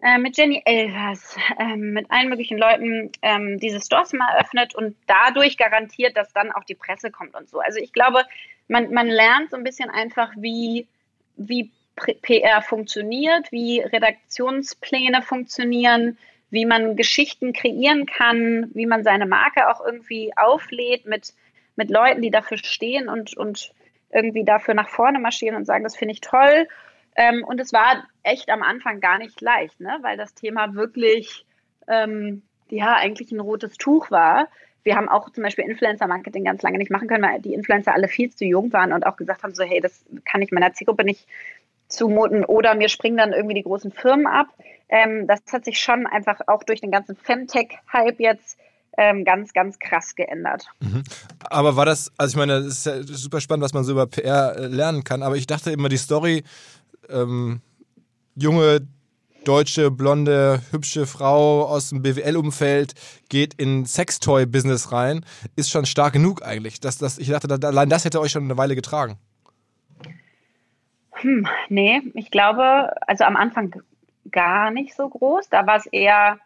äh, 0.00 0.18
mit 0.18 0.36
Jenny 0.36 0.62
Elvers, 0.64 1.36
äh, 1.58 1.76
mit 1.76 2.10
allen 2.10 2.28
möglichen 2.28 2.58
Leuten 2.58 3.10
ähm, 3.20 3.58
diese 3.60 3.80
Stores 3.80 4.12
mal 4.12 4.32
eröffnet 4.34 4.74
und 4.74 4.96
dadurch 5.06 5.56
garantiert, 5.56 6.16
dass 6.16 6.32
dann 6.32 6.52
auch 6.52 6.64
die 6.64 6.74
Presse 6.74 7.10
kommt 7.10 7.34
und 7.34 7.48
so. 7.48 7.60
Also 7.60 7.78
ich 7.78 7.92
glaube, 7.92 8.24
man, 8.68 8.92
man 8.92 9.08
lernt 9.08 9.50
so 9.50 9.56
ein 9.56 9.64
bisschen 9.64 9.90
einfach, 9.90 10.32
wie, 10.36 10.86
wie 11.36 11.70
PR 11.96 12.62
funktioniert, 12.62 13.52
wie 13.52 13.80
Redaktionspläne 13.80 15.22
funktionieren, 15.22 16.16
wie 16.50 16.66
man 16.66 16.96
Geschichten 16.96 17.52
kreieren 17.52 18.06
kann, 18.06 18.70
wie 18.74 18.86
man 18.86 19.04
seine 19.04 19.26
Marke 19.26 19.68
auch 19.68 19.84
irgendwie 19.84 20.32
auflädt 20.36 21.06
mit, 21.06 21.32
mit 21.76 21.90
Leuten, 21.90 22.22
die 22.22 22.30
dafür 22.30 22.58
stehen 22.58 23.08
und, 23.08 23.36
und 23.36 23.72
irgendwie 24.10 24.44
dafür 24.44 24.74
nach 24.74 24.88
vorne 24.88 25.18
marschieren 25.18 25.56
und 25.56 25.64
sagen, 25.64 25.84
das 25.84 25.96
finde 25.96 26.12
ich 26.12 26.20
toll. 26.20 26.68
Ähm, 27.16 27.44
und 27.44 27.60
es 27.60 27.72
war 27.72 28.04
echt 28.22 28.48
am 28.50 28.62
Anfang 28.62 29.00
gar 29.00 29.18
nicht 29.18 29.40
leicht, 29.40 29.80
ne? 29.80 29.98
weil 30.02 30.16
das 30.16 30.34
Thema 30.34 30.74
wirklich 30.74 31.44
ähm, 31.88 32.42
ja 32.68 32.94
eigentlich 32.96 33.32
ein 33.32 33.40
rotes 33.40 33.76
Tuch 33.76 34.10
war. 34.10 34.48
wir 34.82 34.96
haben 34.96 35.08
auch 35.08 35.30
zum 35.30 35.42
Beispiel 35.42 35.64
Influencer-Marketing 35.64 36.44
ganz 36.44 36.62
lange 36.62 36.78
nicht 36.78 36.90
machen 36.90 37.08
können, 37.08 37.24
weil 37.24 37.40
die 37.40 37.54
Influencer 37.54 37.92
alle 37.92 38.08
viel 38.08 38.30
zu 38.30 38.44
jung 38.44 38.72
waren 38.72 38.92
und 38.92 39.06
auch 39.06 39.16
gesagt 39.16 39.42
haben, 39.42 39.54
so 39.54 39.62
hey, 39.62 39.80
das 39.80 40.04
kann 40.24 40.42
ich 40.42 40.52
meiner 40.52 40.72
Zielgruppe 40.72 41.04
nicht 41.04 41.26
zumuten 41.88 42.44
oder 42.44 42.74
mir 42.74 42.88
springen 42.88 43.18
dann 43.18 43.32
irgendwie 43.32 43.54
die 43.54 43.62
großen 43.62 43.92
Firmen 43.92 44.26
ab. 44.26 44.48
Ähm, 44.88 45.26
das 45.26 45.40
hat 45.52 45.64
sich 45.64 45.78
schon 45.78 46.06
einfach 46.06 46.40
auch 46.46 46.64
durch 46.64 46.80
den 46.80 46.90
ganzen 46.90 47.16
Femtech-Hype 47.16 48.20
jetzt 48.20 48.58
ähm, 48.98 49.24
ganz, 49.24 49.52
ganz 49.52 49.78
krass 49.78 50.14
geändert. 50.14 50.66
Mhm. 50.80 51.02
Aber 51.44 51.76
war 51.76 51.86
das, 51.86 52.12
also 52.16 52.32
ich 52.32 52.38
meine, 52.38 52.62
das 52.62 52.78
ist 52.78 52.86
ja 52.86 53.02
super 53.02 53.40
spannend, 53.40 53.64
was 53.64 53.72
man 53.72 53.84
so 53.84 53.92
über 53.92 54.06
PR 54.06 54.56
äh, 54.56 54.66
lernen 54.66 55.04
kann, 55.04 55.22
aber 55.22 55.36
ich 55.36 55.46
dachte 55.46 55.70
immer, 55.70 55.88
die 55.88 55.96
Story, 55.96 56.44
ähm, 57.08 57.60
junge 58.34 58.86
deutsche, 59.44 59.90
blonde, 59.90 60.62
hübsche 60.70 61.06
Frau 61.06 61.64
aus 61.64 61.90
dem 61.90 62.02
BWL-Umfeld 62.02 62.94
geht 63.28 63.54
in 63.54 63.84
Sextoy-Business 63.84 64.92
rein, 64.92 65.24
ist 65.56 65.70
schon 65.70 65.86
stark 65.86 66.12
genug 66.12 66.42
eigentlich. 66.44 66.80
Das, 66.80 66.98
das, 66.98 67.18
ich 67.18 67.28
dachte, 67.28 67.48
allein 67.66 67.88
das 67.88 68.04
hätte 68.04 68.20
euch 68.20 68.32
schon 68.32 68.44
eine 68.44 68.56
Weile 68.56 68.74
getragen. 68.74 69.18
Hm, 71.12 71.46
nee, 71.68 72.02
ich 72.14 72.30
glaube, 72.30 72.90
also 73.06 73.24
am 73.24 73.36
Anfang 73.36 73.82
gar 74.30 74.70
nicht 74.70 74.94
so 74.94 75.08
groß. 75.08 75.48
Da 75.48 75.66
war 75.66 75.76
es 75.76 75.86
eher 75.86 76.38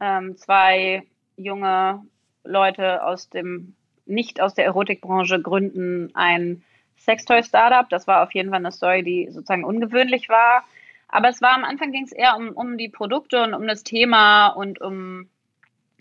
ähm, 0.00 0.36
zwei 0.36 1.02
junge 1.36 2.02
Leute 2.44 3.04
aus 3.04 3.30
dem, 3.30 3.74
nicht 4.06 4.40
aus 4.40 4.54
der 4.54 4.64
Erotikbranche 4.64 5.40
gründen 5.40 6.10
ein 6.14 6.62
Sextoy-Startup. 6.98 7.88
Das 7.88 8.06
war 8.06 8.22
auf 8.22 8.32
jeden 8.32 8.50
Fall 8.50 8.58
eine 8.58 8.72
Story, 8.72 9.02
die 9.02 9.28
sozusagen 9.30 9.64
ungewöhnlich 9.64 10.28
war. 10.28 10.64
Aber 11.08 11.28
es 11.28 11.40
war 11.40 11.54
am 11.54 11.64
Anfang 11.64 11.90
ging 11.90 12.04
es 12.04 12.12
eher 12.12 12.36
um, 12.36 12.50
um 12.50 12.76
die 12.76 12.88
Produkte 12.88 13.42
und 13.42 13.54
um 13.54 13.66
das 13.66 13.82
Thema 13.82 14.48
und 14.48 14.80
um, 14.80 15.28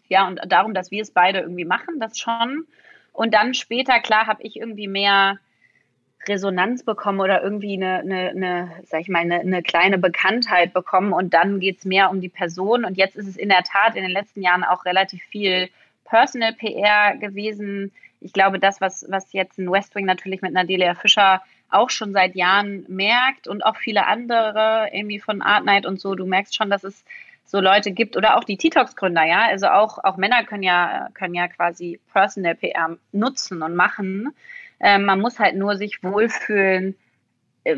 ja, 0.09 0.27
und 0.27 0.39
darum, 0.47 0.73
dass 0.73 0.91
wir 0.91 1.01
es 1.01 1.11
beide 1.11 1.39
irgendwie 1.39 1.65
machen, 1.65 1.99
das 1.99 2.19
schon. 2.19 2.67
Und 3.13 3.33
dann 3.33 3.53
später, 3.53 3.99
klar, 3.99 4.27
habe 4.27 4.43
ich 4.43 4.57
irgendwie 4.57 4.87
mehr 4.87 5.39
Resonanz 6.27 6.83
bekommen 6.83 7.19
oder 7.19 7.41
irgendwie 7.41 7.73
eine, 7.73 7.99
eine, 7.99 8.29
eine 8.29 8.71
sag 8.85 9.01
ich 9.01 9.07
mal, 9.07 9.19
eine, 9.19 9.39
eine 9.39 9.63
kleine 9.63 9.97
Bekanntheit 9.97 10.73
bekommen 10.73 11.13
und 11.13 11.33
dann 11.33 11.59
geht 11.59 11.79
es 11.79 11.85
mehr 11.85 12.09
um 12.09 12.21
die 12.21 12.29
Person. 12.29 12.85
Und 12.85 12.97
jetzt 12.97 13.15
ist 13.15 13.27
es 13.27 13.37
in 13.37 13.49
der 13.49 13.63
Tat 13.63 13.95
in 13.95 14.03
den 14.03 14.11
letzten 14.11 14.41
Jahren 14.41 14.63
auch 14.63 14.85
relativ 14.85 15.23
viel 15.23 15.69
Personal 16.05 16.53
PR 16.53 17.17
gewesen. 17.17 17.91
Ich 18.19 18.33
glaube, 18.33 18.59
das, 18.59 18.81
was, 18.81 19.05
was 19.09 19.31
jetzt 19.33 19.57
ein 19.59 19.71
Westwing 19.71 20.05
natürlich 20.05 20.41
mit 20.41 20.53
Nadelia 20.53 20.95
Fischer 20.95 21.41
auch 21.69 21.89
schon 21.89 22.13
seit 22.13 22.35
Jahren 22.35 22.85
merkt 22.87 23.47
und 23.47 23.65
auch 23.65 23.77
viele 23.77 24.07
andere, 24.07 24.89
irgendwie 24.91 25.19
von 25.19 25.41
Art 25.41 25.65
Night 25.65 25.85
und 25.85 25.99
so, 25.99 26.15
du 26.15 26.25
merkst 26.25 26.55
schon, 26.55 26.69
dass 26.69 26.83
es 26.83 27.03
so 27.45 27.59
Leute 27.61 27.91
gibt 27.91 28.17
oder 28.17 28.37
auch 28.37 28.43
die 28.43 28.57
TikToks-Gründer, 28.57 29.23
ja. 29.23 29.47
Also 29.47 29.67
auch, 29.67 30.03
auch 30.03 30.17
Männer 30.17 30.43
können 30.43 30.63
ja, 30.63 31.07
können 31.13 31.33
ja 31.33 31.47
quasi 31.47 31.99
Personal 32.11 32.55
PR 32.55 32.97
nutzen 33.11 33.61
und 33.61 33.75
machen. 33.75 34.33
Ähm, 34.79 35.05
man 35.05 35.21
muss 35.21 35.39
halt 35.39 35.55
nur 35.55 35.77
sich 35.77 36.03
wohlfühlen, 36.03 36.95
äh, 37.63 37.75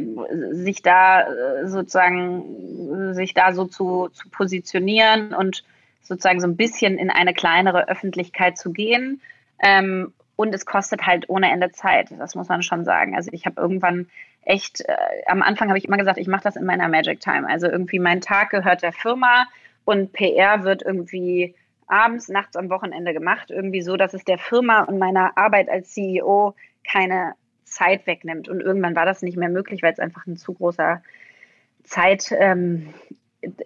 sich 0.52 0.82
da 0.82 1.22
äh, 1.22 1.68
sozusagen, 1.68 3.14
sich 3.14 3.34
da 3.34 3.54
so 3.54 3.66
zu, 3.66 4.10
zu 4.10 4.30
positionieren 4.30 5.34
und 5.34 5.64
sozusagen 6.02 6.42
so 6.42 6.48
ein 6.48 6.58
bisschen 6.58 6.98
in 6.98 7.12
eine 7.12 7.34
kleinere 7.34 7.88
Öffentlichkeit 7.88 8.58
zu 8.58 8.74
gehen. 8.74 9.22
Ähm, 9.62 10.14
und 10.40 10.56
es 10.56 10.66
kostet 10.66 11.06
halt 11.06 11.28
ohne 11.28 11.52
Ende 11.52 11.70
Zeit, 11.74 12.14
das 12.18 12.34
muss 12.34 12.48
man 12.48 12.64
schon 12.64 12.86
sagen. 12.86 13.14
Also 13.14 13.30
ich 13.34 13.46
habe 13.46 13.60
irgendwann 13.60 14.08
echt, 14.44 14.80
äh, 14.88 14.96
am 15.26 15.42
Anfang 15.42 15.68
habe 15.68 15.78
ich 15.78 15.84
immer 15.84 15.98
gesagt, 15.98 16.18
ich 16.18 16.30
mache 16.30 16.44
das 16.44 16.56
in 16.56 16.64
meiner 16.64 16.88
Magic 16.88 17.20
Time. 17.20 17.46
Also 17.46 17.68
irgendwie 17.68 18.00
mein 18.00 18.22
Tag 18.22 18.52
gehört 18.52 18.82
der 18.82 18.94
Firma 18.94 19.48
und 19.84 20.14
PR 20.14 20.64
wird 20.64 20.82
irgendwie 20.82 21.56
abends, 21.88 22.30
nachts 22.30 22.56
am 22.56 22.70
Wochenende 22.70 23.12
gemacht, 23.12 23.52
irgendwie 23.52 23.82
so, 23.82 23.98
dass 23.98 24.14
es 24.14 24.24
der 24.24 24.38
Firma 24.38 24.84
und 24.84 24.98
meiner 24.98 25.38
Arbeit 25.38 25.68
als 25.68 25.90
CEO 25.90 26.56
keine 26.90 27.34
Zeit 27.66 28.08
wegnimmt. 28.08 28.48
Und 28.48 28.62
irgendwann 28.62 28.96
war 28.96 29.06
das 29.06 29.22
nicht 29.22 29.36
mehr 29.36 29.50
möglich, 29.50 29.84
weil 29.84 29.92
es 29.92 30.00
einfach 30.00 30.26
ein 30.26 30.38
zu 30.38 30.54
großer 30.54 31.04
Zeit, 31.84 32.32
ähm, 32.32 32.94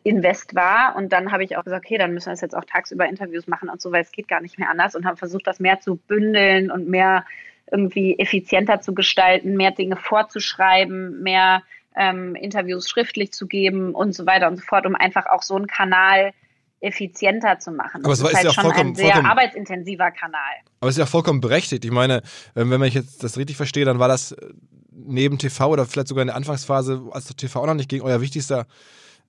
Invest 0.04 0.56
war. 0.56 0.96
Und 0.96 1.12
dann 1.12 1.32
habe 1.32 1.44
ich 1.44 1.58
auch 1.58 1.64
gesagt, 1.64 1.86
okay, 1.86 1.98
dann 1.98 2.14
müssen 2.14 2.28
wir 2.28 2.34
jetzt 2.34 2.56
auch 2.56 2.66
tagsüber 2.66 3.08
Interviews 3.08 3.48
machen 3.48 3.70
und 3.70 3.82
so, 3.82 3.92
weil 3.92 4.02
es 4.02 4.12
geht 4.12 4.28
gar 4.28 4.42
nicht 4.42 4.60
mehr 4.60 4.70
anders 4.70 4.96
und 4.96 5.06
habe 5.06 5.18
versucht, 5.18 5.48
das 5.48 5.60
mehr 5.60 5.80
zu 5.80 5.96
bündeln 5.96 6.72
und 6.72 6.88
mehr 6.88 7.26
irgendwie 7.72 8.20
effizienter 8.20 8.82
zu 8.82 8.94
gestalten, 8.94 9.56
mehr 9.56 9.72
Dinge 9.72 9.96
vorzuschreiben, 9.96 11.24
mehr 11.24 11.64
ähm, 11.96 12.36
Interviews 12.36 12.90
schriftlich 12.90 13.32
zu 13.32 13.48
geben 13.48 13.96
und 13.96 14.14
so 14.14 14.26
weiter 14.26 14.48
und 14.48 14.58
so 14.58 14.64
fort, 14.64 14.86
um 14.86 14.96
einfach 14.96 15.26
auch 15.28 15.42
so 15.42 15.56
einen 15.56 15.68
Kanal 15.68 16.34
effizienter 16.82 17.60
zu 17.60 17.72
machen. 17.72 18.04
Aber 18.04 18.10
das 18.10 18.20
es 18.20 18.30
ist 18.30 18.36
halt 18.36 18.46
ja 18.46 18.54
schon 18.54 18.72
ein 18.72 18.96
sehr 18.96 19.26
arbeitsintensiver 19.26 20.12
Kanal. 20.12 20.54
Aber 20.82 20.90
es 20.90 20.96
ist 20.96 21.00
ja 21.00 21.06
vollkommen 21.06 21.40
berechtigt. 21.40 21.86
Ich 21.86 21.92
meine, 21.92 22.22
ähm, 22.56 22.70
wenn 22.70 22.84
ich 22.84 22.94
jetzt 22.94 23.24
das 23.24 23.38
richtig 23.38 23.56
verstehe, 23.56 23.86
dann 23.86 24.00
war 24.00 24.10
das 24.10 24.34
äh, 24.34 24.50
neben 24.92 25.38
TV 25.38 25.70
oder 25.70 25.86
vielleicht 25.86 26.10
sogar 26.10 26.24
in 26.24 26.28
der 26.28 26.36
Anfangsphase, 26.36 27.02
als 27.12 27.34
TV 27.36 27.62
auch 27.62 27.66
noch 27.66 27.74
nicht 27.74 27.90
ging, 27.90 28.02
euer 28.02 28.22
wichtigster 28.22 28.68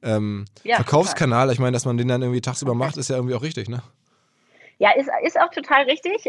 ähm, 0.05 0.45
ja, 0.63 0.77
Verkaufskanal. 0.77 1.51
Ich 1.53 1.59
meine, 1.59 1.73
dass 1.73 1.85
man 1.85 1.97
den 1.97 2.09
dann 2.09 2.23
irgendwie 2.23 2.41
tagsüber 2.41 2.75
macht, 2.75 2.97
ist 2.97 3.11
ja 3.11 3.17
irgendwie 3.17 3.35
auch 3.35 3.43
richtig, 3.43 3.69
ne? 3.69 3.83
Ja, 4.79 4.91
ist, 4.97 5.09
ist 5.23 5.41
auch 5.41 5.51
total 5.51 5.85
richtig. 5.85 6.25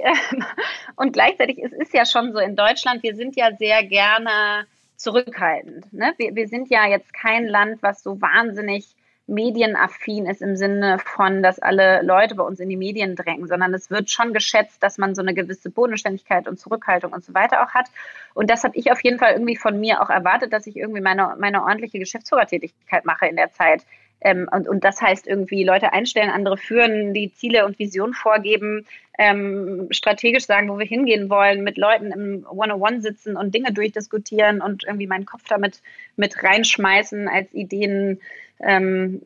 Und 0.95 1.13
gleichzeitig 1.13 1.57
es 1.63 1.73
ist 1.73 1.93
ja 1.93 2.05
schon 2.05 2.32
so 2.32 2.39
in 2.39 2.55
Deutschland, 2.55 3.03
wir 3.03 3.15
sind 3.15 3.36
ja 3.36 3.55
sehr 3.57 3.84
gerne 3.84 4.65
zurückhaltend. 4.95 5.91
Ne? 5.91 6.13
Wir, 6.17 6.36
wir 6.36 6.47
sind 6.47 6.69
ja 6.69 6.88
jetzt 6.88 7.13
kein 7.13 7.47
Land, 7.47 7.82
was 7.82 8.03
so 8.03 8.21
wahnsinnig 8.21 8.95
medienaffin 9.28 10.28
ist 10.28 10.41
im 10.41 10.55
Sinne 10.55 10.99
von, 10.99 11.41
dass 11.41 11.59
alle 11.59 12.01
Leute 12.03 12.36
bei 12.36 12.43
uns 12.43 12.59
in 12.59 12.69
die 12.69 12.78
Medien 12.78 13.15
drängen, 13.15 13.47
sondern 13.47 13.73
es 13.73 13.89
wird 13.89 14.09
schon 14.09 14.34
geschätzt, 14.34 14.84
dass 14.84 14.97
man 14.97 15.15
so 15.15 15.21
eine 15.21 15.34
gewisse 15.34 15.69
Bodenständigkeit 15.69 16.47
und 16.47 16.59
Zurückhaltung 16.59 17.11
und 17.11 17.23
so 17.23 17.34
weiter 17.34 17.63
auch 17.63 17.73
hat. 17.73 17.88
Und 18.34 18.49
das 18.49 18.63
habe 18.63 18.78
ich 18.78 18.91
auf 18.91 19.03
jeden 19.03 19.17
Fall 19.17 19.34
irgendwie 19.34 19.55
von 19.55 19.80
mir 19.80 20.01
auch 20.01 20.09
erwartet, 20.09 20.53
dass 20.53 20.67
ich 20.67 20.78
irgendwie 20.78 21.01
meine, 21.01 21.36
meine 21.39 21.63
ordentliche 21.63 21.97
Geschäftsführertätigkeit 21.97 23.05
mache 23.05 23.28
in 23.28 23.36
der 23.36 23.51
Zeit. 23.51 23.84
Ähm, 24.22 24.49
und, 24.51 24.68
und 24.68 24.84
das 24.84 25.01
heißt 25.01 25.28
irgendwie 25.28 25.63
Leute 25.63 25.93
einstellen, 25.93 26.30
andere 26.30 26.57
führen, 26.57 27.13
die 27.13 27.32
Ziele 27.34 27.66
und 27.66 27.78
Visionen 27.78 28.13
vorgeben, 28.13 28.86
ähm, 29.18 29.88
strategisch 29.91 30.45
sagen, 30.45 30.70
wo 30.70 30.80
wir 30.80 30.86
hingehen 30.86 31.30
wollen, 31.30 31.63
mit 31.63 31.78
Leuten 31.78 32.11
im 32.11 32.45
One-on-One 32.49 33.01
sitzen 33.01 33.38
und 33.38 33.53
Dinge 33.53 33.72
durchdiskutieren 33.72 34.61
und 34.61 34.84
irgendwie 34.84 35.07
meinen 35.07 35.26
Kopf 35.26 35.43
damit 35.47 35.82
mit 36.16 36.43
reinschmeißen 36.43 37.28
als 37.28 37.53
Ideen 37.53 38.20
ähm, 38.59 39.22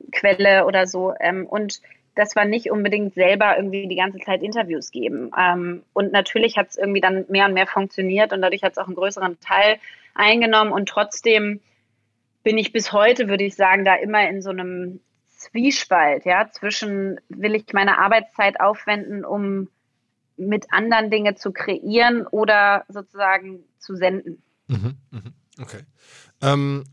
oder 0.66 0.86
so. 0.86 1.14
Ähm, 1.20 1.46
und 1.46 1.82
das 2.16 2.36
war 2.36 2.46
nicht 2.46 2.70
unbedingt 2.70 3.14
selber 3.14 3.56
irgendwie 3.56 3.88
die 3.88 3.96
ganze 3.96 4.20
Zeit 4.20 4.44
Interviews 4.44 4.92
geben. 4.92 5.32
Ähm, 5.40 5.84
und 5.94 6.12
natürlich 6.12 6.58
hat 6.58 6.70
es 6.70 6.78
irgendwie 6.78 7.02
dann 7.02 7.26
mehr 7.30 7.46
und 7.46 7.54
mehr 7.54 7.68
funktioniert 7.68 8.34
und 8.34 8.42
dadurch 8.42 8.64
hat 8.64 8.74
es 8.74 8.78
auch 8.78 8.88
einen 8.88 8.96
größeren 8.96 9.40
Teil 9.40 9.78
eingenommen. 10.14 10.72
Und 10.72 10.90
trotzdem 10.90 11.62
bin 12.44 12.58
ich 12.58 12.72
bis 12.72 12.92
heute, 12.92 13.28
würde 13.28 13.44
ich 13.44 13.56
sagen, 13.56 13.86
da 13.86 13.96
immer 13.96 14.28
in 14.30 14.42
so 14.42 14.50
einem 14.50 15.02
Zwiespalt, 15.28 16.26
ja, 16.26 16.50
zwischen 16.52 17.20
will 17.30 17.56
ich 17.56 17.66
meine 17.74 17.98
Arbeitszeit 17.98 18.60
aufwenden, 18.60 19.24
um 19.24 19.70
mit 20.36 20.72
anderen 20.72 21.10
Dinge 21.10 21.36
zu 21.36 21.52
kreieren 21.52 22.28
oder 22.28 22.86
sozusagen 22.90 23.60
zu 23.78 23.96
senden. 23.96 24.42
Mhm, 24.68 24.98
mh, 25.12 25.22
okay. 25.62 25.82
Ähm, 26.42 26.84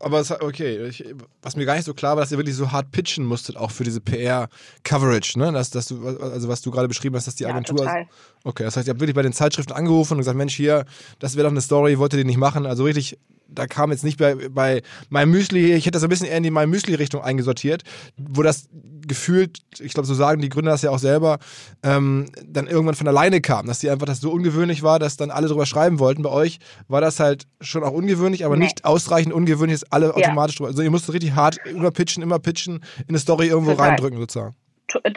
aber 0.00 0.20
es, 0.20 0.30
okay, 0.30 0.84
ich, 0.86 1.04
was 1.42 1.56
mir 1.56 1.64
gar 1.64 1.76
nicht 1.76 1.84
so 1.84 1.94
klar 1.94 2.16
war, 2.16 2.22
dass 2.22 2.32
ihr 2.32 2.38
wirklich 2.38 2.56
so 2.56 2.72
hart 2.72 2.90
pitchen 2.90 3.24
musstet, 3.24 3.56
auch 3.56 3.70
für 3.70 3.84
diese 3.84 4.00
PR-Coverage, 4.00 5.38
ne? 5.38 5.52
Dass, 5.52 5.70
dass 5.70 5.86
du, 5.86 6.04
also 6.06 6.48
was 6.48 6.60
du 6.60 6.70
gerade 6.70 6.88
beschrieben 6.88 7.14
hast, 7.14 7.26
dass 7.26 7.36
die 7.36 7.46
Agentur. 7.46 7.84
Ja. 7.84 8.06
Okay, 8.44 8.64
das 8.64 8.76
heißt, 8.76 8.88
ihr 8.88 8.92
habt 8.92 9.00
wirklich 9.00 9.14
bei 9.14 9.22
den 9.22 9.32
Zeitschriften 9.32 9.72
angerufen 9.72 10.14
und 10.14 10.18
gesagt, 10.18 10.36
Mensch, 10.36 10.54
hier, 10.54 10.84
das 11.18 11.36
wäre 11.36 11.44
doch 11.44 11.52
eine 11.52 11.60
Story, 11.60 11.98
wollt 11.98 12.12
ihr 12.12 12.18
die 12.18 12.24
nicht 12.24 12.38
machen? 12.38 12.66
Also 12.66 12.84
richtig 12.84 13.18
da 13.54 13.66
kam 13.66 13.90
jetzt 13.90 14.04
nicht 14.04 14.18
bei, 14.18 14.34
bei 14.34 14.82
meinem 15.08 15.30
Müsli, 15.30 15.72
ich 15.74 15.84
hätte 15.84 15.92
das 15.92 16.02
ein 16.02 16.08
bisschen 16.08 16.26
eher 16.26 16.36
in 16.36 16.42
die 16.42 16.50
mein 16.50 16.70
Müsli-Richtung 16.70 17.22
eingesortiert, 17.22 17.82
wo 18.16 18.42
das 18.42 18.68
gefühlt, 19.06 19.58
ich 19.80 19.94
glaube, 19.94 20.06
so 20.06 20.14
sagen 20.14 20.40
die 20.40 20.48
Gründer 20.48 20.70
das 20.70 20.82
ja 20.82 20.90
auch 20.90 20.98
selber, 20.98 21.38
ähm, 21.82 22.30
dann 22.44 22.66
irgendwann 22.66 22.94
von 22.94 23.08
alleine 23.08 23.40
kam, 23.40 23.66
dass 23.66 23.80
die 23.80 23.90
einfach 23.90 24.06
das 24.06 24.20
so 24.20 24.30
ungewöhnlich 24.30 24.82
war, 24.82 24.98
dass 24.98 25.16
dann 25.16 25.30
alle 25.30 25.48
drüber 25.48 25.66
schreiben 25.66 25.98
wollten. 25.98 26.22
Bei 26.22 26.30
euch 26.30 26.60
war 26.88 27.00
das 27.00 27.20
halt 27.20 27.46
schon 27.60 27.82
auch 27.84 27.92
ungewöhnlich, 27.92 28.44
aber 28.44 28.56
nee. 28.56 28.64
nicht 28.64 28.84
ausreichend 28.84 29.32
ungewöhnlich, 29.32 29.80
dass 29.80 29.92
alle 29.92 30.06
ja. 30.06 30.14
automatisch 30.14 30.56
drüber. 30.56 30.68
Also 30.68 30.82
ihr 30.82 30.90
musstet 30.90 31.14
richtig 31.14 31.32
hart 31.32 31.58
immer 31.66 31.90
pitchen, 31.90 32.22
immer 32.22 32.38
pitchen, 32.38 32.76
in 33.00 33.08
eine 33.08 33.18
Story 33.18 33.48
irgendwo 33.48 33.72
Total. 33.72 33.90
reindrücken 33.90 34.18
sozusagen. 34.18 34.54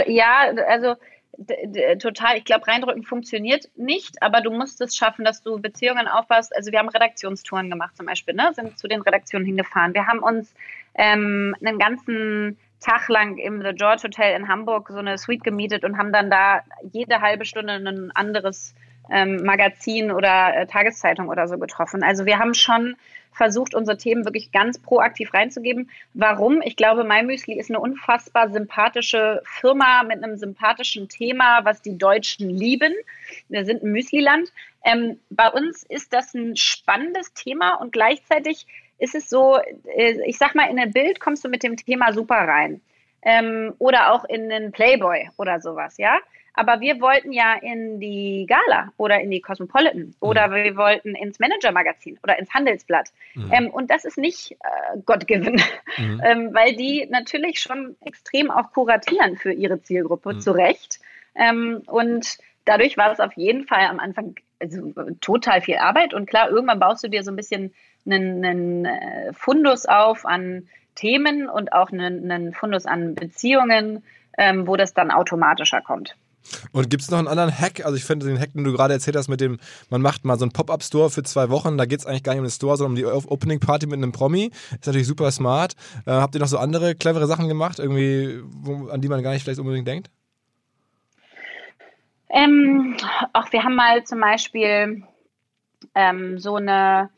Ja, 0.07 0.45
also 0.69 0.95
total, 1.99 2.37
ich 2.37 2.45
glaube, 2.45 2.67
reindrücken 2.67 3.03
funktioniert 3.03 3.69
nicht, 3.75 4.21
aber 4.21 4.41
du 4.41 4.51
musst 4.51 4.81
es 4.81 4.95
schaffen, 4.95 5.25
dass 5.25 5.41
du 5.41 5.59
Beziehungen 5.59 6.07
aufbaust. 6.07 6.55
Also 6.55 6.71
wir 6.71 6.79
haben 6.79 6.89
Redaktionstouren 6.89 7.69
gemacht 7.69 7.97
zum 7.97 8.05
Beispiel, 8.05 8.33
ne? 8.33 8.51
sind 8.53 8.77
zu 8.77 8.87
den 8.87 9.01
Redaktionen 9.01 9.45
hingefahren. 9.45 9.93
Wir 9.93 10.07
haben 10.07 10.19
uns 10.19 10.53
ähm, 10.95 11.55
einen 11.61 11.79
ganzen 11.79 12.57
Tag 12.79 13.09
lang 13.09 13.37
im 13.37 13.61
The 13.61 13.73
George 13.73 14.03
Hotel 14.03 14.35
in 14.35 14.47
Hamburg 14.47 14.89
so 14.89 14.97
eine 14.97 15.17
Suite 15.17 15.43
gemietet 15.43 15.83
und 15.83 15.97
haben 15.97 16.13
dann 16.13 16.29
da 16.29 16.61
jede 16.91 17.21
halbe 17.21 17.45
Stunde 17.45 17.73
ein 17.73 18.11
anderes 18.13 18.75
ähm, 19.09 19.43
Magazin 19.43 20.11
oder 20.11 20.55
äh, 20.55 20.67
Tageszeitung 20.67 21.29
oder 21.29 21.47
so 21.47 21.57
getroffen. 21.57 22.03
Also 22.03 22.25
wir 22.25 22.39
haben 22.39 22.53
schon 22.53 22.95
versucht, 23.35 23.75
unsere 23.75 23.97
Themen 23.97 24.25
wirklich 24.25 24.51
ganz 24.51 24.79
proaktiv 24.79 25.33
reinzugeben. 25.33 25.89
Warum? 26.13 26.61
Ich 26.61 26.75
glaube, 26.75 27.03
MyMüsli 27.03 27.59
ist 27.59 27.69
eine 27.69 27.79
unfassbar 27.79 28.49
sympathische 28.49 29.41
Firma 29.45 30.03
mit 30.03 30.23
einem 30.23 30.37
sympathischen 30.37 31.09
Thema, 31.09 31.65
was 31.65 31.81
die 31.81 31.97
Deutschen 31.97 32.49
lieben. 32.49 32.93
Wir 33.49 33.65
sind 33.65 33.83
ein 33.83 33.91
Müsliland. 33.91 34.51
Ähm, 34.83 35.19
bei 35.29 35.49
uns 35.49 35.83
ist 35.83 36.13
das 36.13 36.33
ein 36.33 36.55
spannendes 36.55 37.33
Thema 37.33 37.75
und 37.75 37.91
gleichzeitig 37.91 38.65
ist 38.97 39.15
es 39.15 39.29
so, 39.29 39.57
äh, 39.57 40.17
ich 40.25 40.37
sag 40.37 40.55
mal, 40.55 40.69
in 40.69 40.79
ein 40.79 40.91
Bild 40.91 41.19
kommst 41.19 41.43
du 41.43 41.49
mit 41.49 41.63
dem 41.63 41.75
Thema 41.75 42.13
super 42.13 42.35
rein. 42.35 42.81
Ähm, 43.21 43.73
oder 43.79 44.13
auch 44.13 44.23
in 44.25 44.51
einen 44.51 44.71
Playboy 44.71 45.29
oder 45.37 45.59
sowas, 45.59 45.97
ja. 45.97 46.19
Aber 46.55 46.79
wir 46.79 47.01
wollten 47.01 47.31
ja 47.31 47.55
in 47.55 47.99
die 47.99 48.45
Gala 48.47 48.91
oder 48.97 49.19
in 49.19 49.31
die 49.31 49.41
Cosmopolitan 49.41 50.15
oder 50.19 50.47
mhm. 50.47 50.53
wir 50.53 50.77
wollten 50.77 51.15
ins 51.15 51.39
Manager-Magazin 51.39 52.19
oder 52.23 52.39
ins 52.39 52.53
Handelsblatt. 52.53 53.09
Mhm. 53.33 53.51
Ähm, 53.51 53.69
und 53.69 53.91
das 53.91 54.05
ist 54.05 54.17
nicht 54.17 54.51
äh, 54.51 54.97
God-given, 55.05 55.61
mhm. 55.97 56.21
ähm, 56.25 56.53
weil 56.53 56.75
die 56.75 57.07
natürlich 57.09 57.59
schon 57.59 57.95
extrem 58.05 58.51
auch 58.51 58.71
kuratieren 58.71 59.37
für 59.37 59.51
ihre 59.51 59.81
Zielgruppe, 59.81 60.33
mhm. 60.33 60.39
zu 60.39 60.51
Recht. 60.51 60.99
Ähm, 61.35 61.83
und 61.87 62.37
dadurch 62.63 62.97
war 62.97 63.11
es 63.11 63.19
auf 63.19 63.33
jeden 63.33 63.65
Fall 63.65 63.85
am 63.85 63.99
Anfang 63.99 64.35
also, 64.59 64.93
total 65.21 65.61
viel 65.61 65.77
Arbeit. 65.77 66.13
Und 66.13 66.27
klar, 66.27 66.49
irgendwann 66.49 66.79
baust 66.79 67.03
du 67.03 67.09
dir 67.09 67.23
so 67.23 67.31
ein 67.31 67.35
bisschen 67.35 67.73
einen, 68.05 68.45
einen 68.45 68.85
äh, 68.85 69.33
Fundus 69.33 69.85
auf 69.85 70.25
an 70.25 70.67
Themen 70.95 71.49
und 71.49 71.73
auch 71.73 71.91
einen, 71.91 72.31
einen 72.31 72.53
Fundus 72.53 72.85
an 72.85 73.15
Beziehungen, 73.15 74.03
ähm, 74.37 74.67
wo 74.67 74.77
das 74.77 74.93
dann 74.93 75.11
automatischer 75.11 75.81
kommt. 75.81 76.15
Und 76.71 76.89
gibt 76.89 77.03
es 77.03 77.11
noch 77.11 77.17
einen 77.17 77.27
anderen 77.27 77.51
Hack? 77.51 77.85
Also 77.85 77.97
ich 77.97 78.03
finde 78.03 78.25
den 78.25 78.39
Hack, 78.39 78.53
den 78.53 78.63
du 78.63 78.73
gerade 78.73 78.93
erzählt 78.93 79.15
hast, 79.15 79.27
mit 79.27 79.41
dem, 79.41 79.59
man 79.89 80.01
macht 80.01 80.25
mal 80.25 80.37
so 80.37 80.45
einen 80.45 80.51
Pop-Up-Store 80.51 81.09
für 81.09 81.23
zwei 81.23 81.49
Wochen, 81.49 81.77
da 81.77 81.85
geht 81.85 81.99
es 81.99 82.05
eigentlich 82.05 82.23
gar 82.23 82.33
nicht 82.33 82.39
um 82.39 82.45
den 82.45 82.51
Store, 82.51 82.77
sondern 82.77 82.91
um 82.91 82.95
die 82.95 83.27
Opening-Party 83.29 83.87
mit 83.87 83.97
einem 83.97 84.11
Promi. 84.11 84.51
Ist 84.71 84.85
natürlich 84.85 85.07
super 85.07 85.31
smart. 85.31 85.73
Äh, 86.05 86.11
habt 86.11 86.35
ihr 86.35 86.41
noch 86.41 86.47
so 86.47 86.57
andere 86.57 86.95
clevere 86.95 87.27
Sachen 87.27 87.47
gemacht, 87.47 87.79
irgendwie, 87.79 88.41
wo, 88.45 88.89
an 88.89 89.01
die 89.01 89.07
man 89.07 89.23
gar 89.23 89.31
nicht 89.31 89.43
vielleicht 89.43 89.59
unbedingt 89.59 89.87
denkt? 89.87 90.09
Ähm, 92.29 92.97
auch 93.33 93.51
wir 93.51 93.63
haben 93.63 93.75
mal 93.75 94.03
zum 94.03 94.19
Beispiel 94.19 95.03
ähm, 95.93 96.39
so 96.39 96.55
eine 96.55 97.09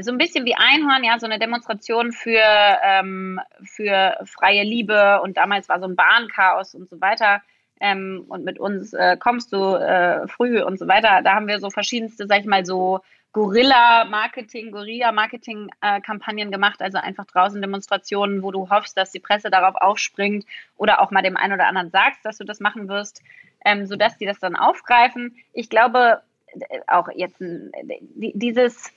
so 0.00 0.10
ein 0.10 0.18
bisschen 0.18 0.46
wie 0.46 0.54
Einhorn, 0.54 1.04
ja, 1.04 1.18
so 1.18 1.26
eine 1.26 1.38
Demonstration 1.38 2.12
für, 2.12 2.40
ähm, 2.82 3.38
für 3.62 4.16
freie 4.24 4.62
Liebe 4.62 5.20
und 5.20 5.36
damals 5.36 5.68
war 5.68 5.80
so 5.80 5.86
ein 5.86 5.96
Bahnchaos 5.96 6.74
und 6.74 6.88
so 6.88 7.00
weiter 7.00 7.42
ähm, 7.82 8.24
und 8.28 8.44
mit 8.44 8.60
uns 8.60 8.94
äh, 8.94 9.16
kommst 9.18 9.52
du 9.52 9.74
äh, 9.74 10.26
früh 10.28 10.62
und 10.62 10.78
so 10.78 10.86
weiter. 10.86 11.20
Da 11.22 11.34
haben 11.34 11.48
wir 11.48 11.58
so 11.58 11.68
verschiedenste, 11.68 12.28
sag 12.28 12.40
ich 12.40 12.46
mal, 12.46 12.64
so 12.64 13.00
Gorilla-Marketing, 13.32 14.70
Gorilla-Marketing-Kampagnen 14.70 16.48
äh, 16.48 16.50
gemacht, 16.50 16.80
also 16.80 16.98
einfach 16.98 17.26
draußen 17.26 17.60
Demonstrationen, 17.60 18.42
wo 18.42 18.52
du 18.52 18.70
hoffst, 18.70 18.96
dass 18.96 19.10
die 19.10 19.18
Presse 19.18 19.50
darauf 19.50 19.74
aufspringt 19.74 20.46
oder 20.76 21.00
auch 21.00 21.10
mal 21.10 21.22
dem 21.22 21.36
einen 21.36 21.54
oder 21.54 21.66
anderen 21.66 21.90
sagst, 21.90 22.24
dass 22.24 22.38
du 22.38 22.44
das 22.44 22.60
machen 22.60 22.88
wirst, 22.88 23.22
ähm, 23.64 23.86
sodass 23.86 24.16
die 24.16 24.26
das 24.26 24.38
dann 24.38 24.54
aufgreifen. 24.54 25.34
Ich 25.52 25.68
glaube, 25.68 26.22
äh, 26.68 26.80
auch 26.86 27.08
jetzt 27.12 27.36
dieses 27.40 28.92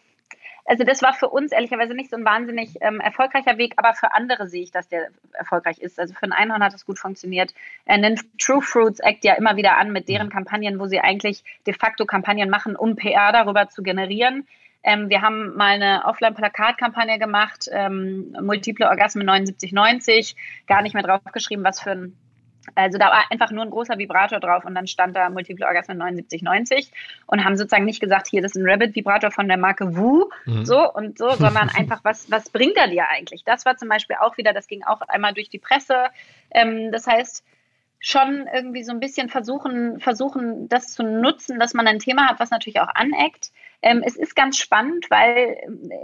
also 0.65 0.83
das 0.83 1.03
war 1.03 1.13
für 1.13 1.29
uns 1.29 1.51
ehrlicherweise 1.51 1.93
nicht 1.93 2.09
so 2.09 2.17
ein 2.17 2.25
wahnsinnig 2.25 2.77
ähm, 2.81 2.99
erfolgreicher 2.99 3.59
Weg, 3.59 3.73
aber 3.77 3.93
für 3.93 4.13
andere 4.13 4.47
sehe 4.47 4.63
ich, 4.63 4.71
dass 4.71 4.87
der 4.87 5.09
erfolgreich 5.33 5.77
ist. 5.77 5.99
Also 5.99 6.15
für 6.15 6.23
ein 6.23 6.31
Einhorn 6.31 6.63
hat 6.63 6.73
es 6.73 6.85
gut 6.85 6.97
funktioniert. 6.97 7.53
Er 7.85 7.99
nennt 7.99 8.21
True 8.39 8.63
Fruits 8.63 8.99
Act 8.99 9.23
ja 9.23 9.35
immer 9.35 9.57
wieder 9.57 9.77
an 9.77 9.91
mit 9.91 10.09
deren 10.09 10.29
Kampagnen, 10.29 10.79
wo 10.79 10.87
sie 10.87 10.99
eigentlich 10.99 11.43
de 11.67 11.73
facto 11.75 12.05
Kampagnen 12.05 12.49
machen, 12.49 12.75
um 12.75 12.95
PR 12.95 13.31
darüber 13.31 13.69
zu 13.69 13.83
generieren. 13.83 14.47
Ähm, 14.81 15.09
wir 15.09 15.21
haben 15.21 15.55
mal 15.55 15.73
eine 15.73 16.05
Offline-Plakatkampagne 16.05 17.19
gemacht, 17.19 17.69
ähm, 17.71 18.35
Multiple 18.41 18.87
Orgasmen 18.87 19.27
7990, 19.27 20.35
gar 20.67 20.81
nicht 20.81 20.93
mehr 20.93 21.03
draufgeschrieben, 21.03 21.63
was 21.63 21.79
für 21.79 21.91
ein 21.91 22.17
also 22.73 22.97
da 22.97 23.05
war 23.05 23.25
einfach 23.29 23.51
nur 23.51 23.63
ein 23.63 23.69
großer 23.69 23.97
Vibrator 23.97 24.39
drauf 24.39 24.65
und 24.65 24.75
dann 24.75 24.87
stand 24.87 25.15
da 25.15 25.29
Multiple 25.29 25.65
Orgasmen 25.65 25.97
7990 25.97 26.91
und 27.27 27.43
haben 27.43 27.57
sozusagen 27.57 27.85
nicht 27.85 27.99
gesagt, 27.99 28.27
hier, 28.27 28.41
das 28.41 28.55
ist 28.55 28.61
ein 28.61 28.69
Rabbit-Vibrator 28.69 29.31
von 29.31 29.47
der 29.47 29.57
Marke 29.57 29.95
Woo, 29.95 30.29
mhm. 30.45 30.65
so 30.65 30.91
und 30.91 31.17
so, 31.17 31.29
sondern 31.31 31.69
einfach, 31.69 31.99
was, 32.03 32.31
was 32.31 32.49
bringt 32.49 32.77
er 32.77 32.87
dir 32.87 33.07
eigentlich? 33.09 33.43
Das 33.43 33.65
war 33.65 33.77
zum 33.77 33.89
Beispiel 33.89 34.15
auch 34.19 34.37
wieder, 34.37 34.53
das 34.53 34.67
ging 34.67 34.83
auch 34.83 35.01
einmal 35.01 35.33
durch 35.33 35.49
die 35.49 35.59
Presse. 35.59 36.05
Ähm, 36.51 36.91
das 36.91 37.05
heißt, 37.05 37.43
schon 37.99 38.47
irgendwie 38.53 38.83
so 38.83 38.91
ein 38.91 38.99
bisschen 38.99 39.29
versuchen, 39.29 39.99
versuchen, 39.99 40.69
das 40.69 40.93
zu 40.93 41.03
nutzen, 41.03 41.59
dass 41.59 41.73
man 41.73 41.87
ein 41.87 41.99
Thema 41.99 42.29
hat, 42.29 42.39
was 42.39 42.51
natürlich 42.51 42.79
auch 42.79 42.93
aneckt. 42.93 43.51
Ähm, 43.81 44.03
es 44.05 44.15
ist 44.15 44.35
ganz 44.35 44.57
spannend, 44.57 45.07
weil 45.09 45.57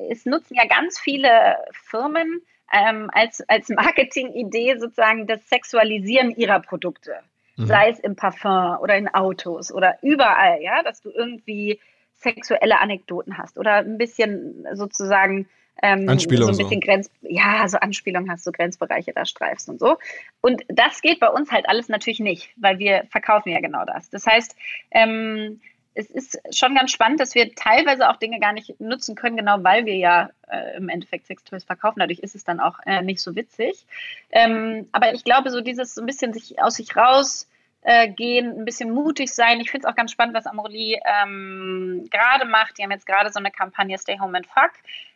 es 0.10 0.26
nutzen 0.26 0.56
ja 0.56 0.66
ganz 0.66 1.00
viele 1.00 1.58
Firmen 1.72 2.42
ähm, 2.72 3.10
als, 3.14 3.42
als 3.48 3.70
Marketingidee 3.70 4.78
sozusagen 4.78 5.28
das 5.28 5.48
Sexualisieren 5.50 6.32
ihrer 6.32 6.60
Produkte. 6.60 7.16
Mhm. 7.58 7.66
Sei 7.66 7.90
es 7.90 8.00
im 8.00 8.16
Parfum 8.16 8.78
oder 8.82 8.98
in 8.98 9.08
Autos 9.14 9.72
oder 9.72 9.98
überall, 10.02 10.62
ja, 10.62 10.84
dass 10.84 11.02
du 11.02 11.10
irgendwie 11.10 11.80
sexuelle 12.14 12.80
Anekdoten 12.80 13.38
hast 13.38 13.58
oder 13.58 13.78
ein 13.78 13.98
bisschen 13.98 14.66
sozusagen 14.74 15.48
ähm, 15.82 16.08
Anspielung 16.08 16.54
so 16.54 16.54
ein 16.54 16.58
bisschen 16.58 16.82
so. 16.82 16.86
Grenz, 16.86 17.12
ja, 17.22 17.68
so 17.68 17.78
Anspielung 17.78 18.30
hast, 18.30 18.44
so 18.44 18.52
Grenzbereiche 18.52 19.14
da 19.14 19.26
streifst 19.26 19.68
und 19.70 19.80
so. 19.80 19.98
Und 20.42 20.62
das 20.68 21.02
geht 21.02 21.20
bei 21.20 21.30
uns 21.30 21.52
halt 21.52 21.68
alles 21.68 21.90
natürlich 21.90 22.20
nicht, 22.20 22.52
weil 22.56 22.78
wir 22.78 23.06
verkaufen 23.10 23.50
ja 23.50 23.60
genau 23.60 23.84
das. 23.86 24.10
Das 24.10 24.28
heißt, 24.28 24.56
ähm, 24.92 25.60
es 25.94 26.10
ist 26.10 26.40
schon 26.52 26.76
ganz 26.76 26.92
spannend, 26.92 27.20
dass 27.20 27.36
wir 27.36 27.54
teilweise 27.54 28.10
auch 28.10 28.16
Dinge 28.16 28.40
gar 28.40 28.54
nicht 28.54 28.80
nutzen 28.80 29.16
können, 29.16 29.38
genau 29.38 29.64
weil 29.64 29.86
wir 29.86 29.96
ja 29.96 30.30
äh, 30.50 30.78
im 30.78 30.90
Endeffekt 30.90 31.28
Sextoys 31.28 31.64
verkaufen. 31.64 32.00
Dadurch 32.00 32.20
ist 32.20 32.36
es 32.36 32.44
dann 32.44 32.60
auch 32.60 32.80
äh, 32.86 33.02
nicht 33.02 33.20
so 33.20 33.36
witzig. 33.36 33.86
Ähm, 34.32 34.88
aber 34.92 35.14
ich 35.14 35.24
glaube, 35.24 35.50
so 35.50 35.62
dieses 35.62 35.96
so 35.96 36.02
ein 36.02 36.06
bisschen 36.08 36.34
sich 36.34 36.62
aus 36.62 36.76
sich 36.76 36.96
raus 36.96 37.50
äh, 37.82 38.10
gehen, 38.10 38.60
ein 38.60 38.66
bisschen 38.66 38.92
mutig 38.92 39.34
sein. 39.34 39.60
Ich 39.60 39.72
finde 39.72 39.88
es 39.88 39.92
auch 39.92 39.96
ganz 39.96 40.12
spannend, 40.12 40.36
was 40.36 40.48
Amorelie 40.48 41.00
ähm, 41.04 42.08
gerade 42.10 42.46
macht. 42.46 42.78
Die 42.78 42.84
haben 42.84 42.92
jetzt 42.92 43.08
gerade 43.08 43.32
so 43.32 43.40
eine 43.40 43.52
Kampagne 43.52 43.98
Stay 43.98 44.18
Home 44.20 44.38
and 44.38 44.48
Fuck. 44.48 44.72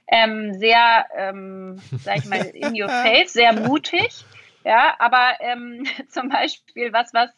Ähm, 0.08 0.54
sehr, 0.54 1.06
ähm, 1.16 1.82
sag 2.04 2.18
ich 2.18 2.26
mal, 2.26 2.42
in 2.42 2.80
your 2.80 2.90
face, 3.04 3.34
sehr 3.34 3.54
mutig. 3.54 4.26
Ja, 4.64 4.96
aber 5.00 5.38
ähm, 5.40 5.86
zum 6.10 6.30
Beispiel 6.30 6.92
was, 6.92 7.14
was 7.14 7.30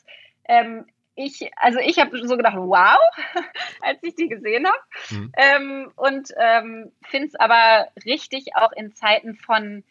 ähm, 0.47 0.85
ich, 1.17 1.51
also 1.57 1.79
ich 1.79 1.99
habe 1.99 2.17
so 2.25 2.37
gedacht, 2.37 2.55
wow, 2.57 2.99
als 3.81 3.97
ich 4.03 4.15
die 4.15 4.29
gesehen 4.29 4.67
habe. 4.67 4.77
Mhm. 5.09 5.31
Ähm, 5.35 5.91
und 5.95 6.29
ähm, 6.37 6.91
finde 7.01 7.27
es 7.27 7.35
aber 7.35 7.87
richtig, 8.05 8.55
auch 8.55 8.71
in 8.71 8.93
Zeiten 8.93 9.35
von 9.35 9.83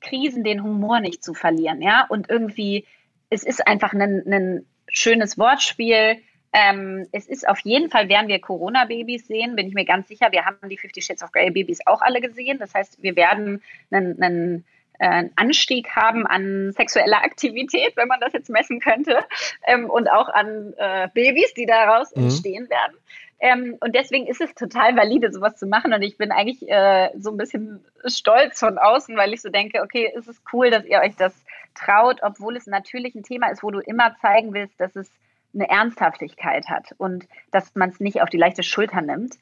Krisen 0.00 0.44
den 0.44 0.62
Humor 0.62 1.00
nicht 1.00 1.22
zu 1.22 1.32
verlieren, 1.32 1.80
ja. 1.80 2.04
Und 2.08 2.28
irgendwie, 2.28 2.84
es 3.30 3.44
ist 3.44 3.66
einfach 3.66 3.92
ein 3.92 4.66
schönes 4.88 5.38
Wortspiel. 5.38 6.18
Ähm, 6.52 7.06
es 7.12 7.26
ist 7.26 7.48
auf 7.48 7.60
jeden 7.60 7.88
Fall, 7.88 8.08
werden 8.08 8.28
wir 8.28 8.40
Corona-Babys 8.40 9.26
sehen, 9.26 9.56
bin 9.56 9.68
ich 9.68 9.74
mir 9.74 9.84
ganz 9.84 10.08
sicher. 10.08 10.30
Wir 10.32 10.44
haben 10.44 10.68
die 10.68 10.76
Fifty 10.76 11.00
Shades 11.00 11.22
of 11.22 11.32
Grey 11.32 11.50
Babys 11.50 11.86
auch 11.86 12.02
alle 12.02 12.20
gesehen. 12.20 12.58
Das 12.58 12.74
heißt, 12.74 13.02
wir 13.02 13.16
werden 13.16 13.62
einen 13.90 14.64
äh, 14.98 15.24
Anstieg 15.36 15.90
haben 15.94 16.26
an 16.26 16.72
sexueller 16.72 17.22
Aktivität, 17.22 17.96
wenn 17.96 18.08
man 18.08 18.20
das 18.20 18.32
jetzt 18.32 18.50
messen 18.50 18.80
könnte, 18.80 19.18
ähm, 19.66 19.90
und 19.90 20.08
auch 20.08 20.28
an 20.28 20.74
äh, 20.76 21.08
Babys, 21.12 21.54
die 21.54 21.66
daraus 21.66 22.14
mhm. 22.14 22.24
entstehen 22.24 22.70
werden. 22.70 22.96
Ähm, 23.40 23.76
und 23.80 23.94
deswegen 23.94 24.26
ist 24.26 24.40
es 24.40 24.54
total 24.54 24.96
valide, 24.96 25.30
sowas 25.32 25.56
zu 25.56 25.66
machen. 25.66 25.92
Und 25.92 26.02
ich 26.02 26.16
bin 26.16 26.32
eigentlich 26.32 26.66
äh, 26.68 27.10
so 27.18 27.30
ein 27.30 27.36
bisschen 27.36 27.84
stolz 28.06 28.60
von 28.60 28.78
außen, 28.78 29.16
weil 29.16 29.34
ich 29.34 29.42
so 29.42 29.50
denke, 29.50 29.82
okay, 29.82 30.10
ist 30.16 30.28
es 30.28 30.40
cool, 30.52 30.70
dass 30.70 30.84
ihr 30.86 31.00
euch 31.00 31.16
das 31.16 31.34
traut, 31.74 32.20
obwohl 32.22 32.56
es 32.56 32.66
natürlich 32.66 33.14
ein 33.14 33.22
Thema 33.22 33.50
ist, 33.50 33.62
wo 33.62 33.70
du 33.70 33.80
immer 33.80 34.16
zeigen 34.22 34.54
willst, 34.54 34.80
dass 34.80 34.96
es 34.96 35.10
eine 35.52 35.68
Ernsthaftigkeit 35.68 36.68
hat 36.68 36.94
und 36.98 37.28
dass 37.50 37.74
man 37.74 37.90
es 37.90 38.00
nicht 38.00 38.22
auf 38.22 38.30
die 38.30 38.38
leichte 38.38 38.62
Schulter 38.62 39.00
nimmt. 39.00 39.34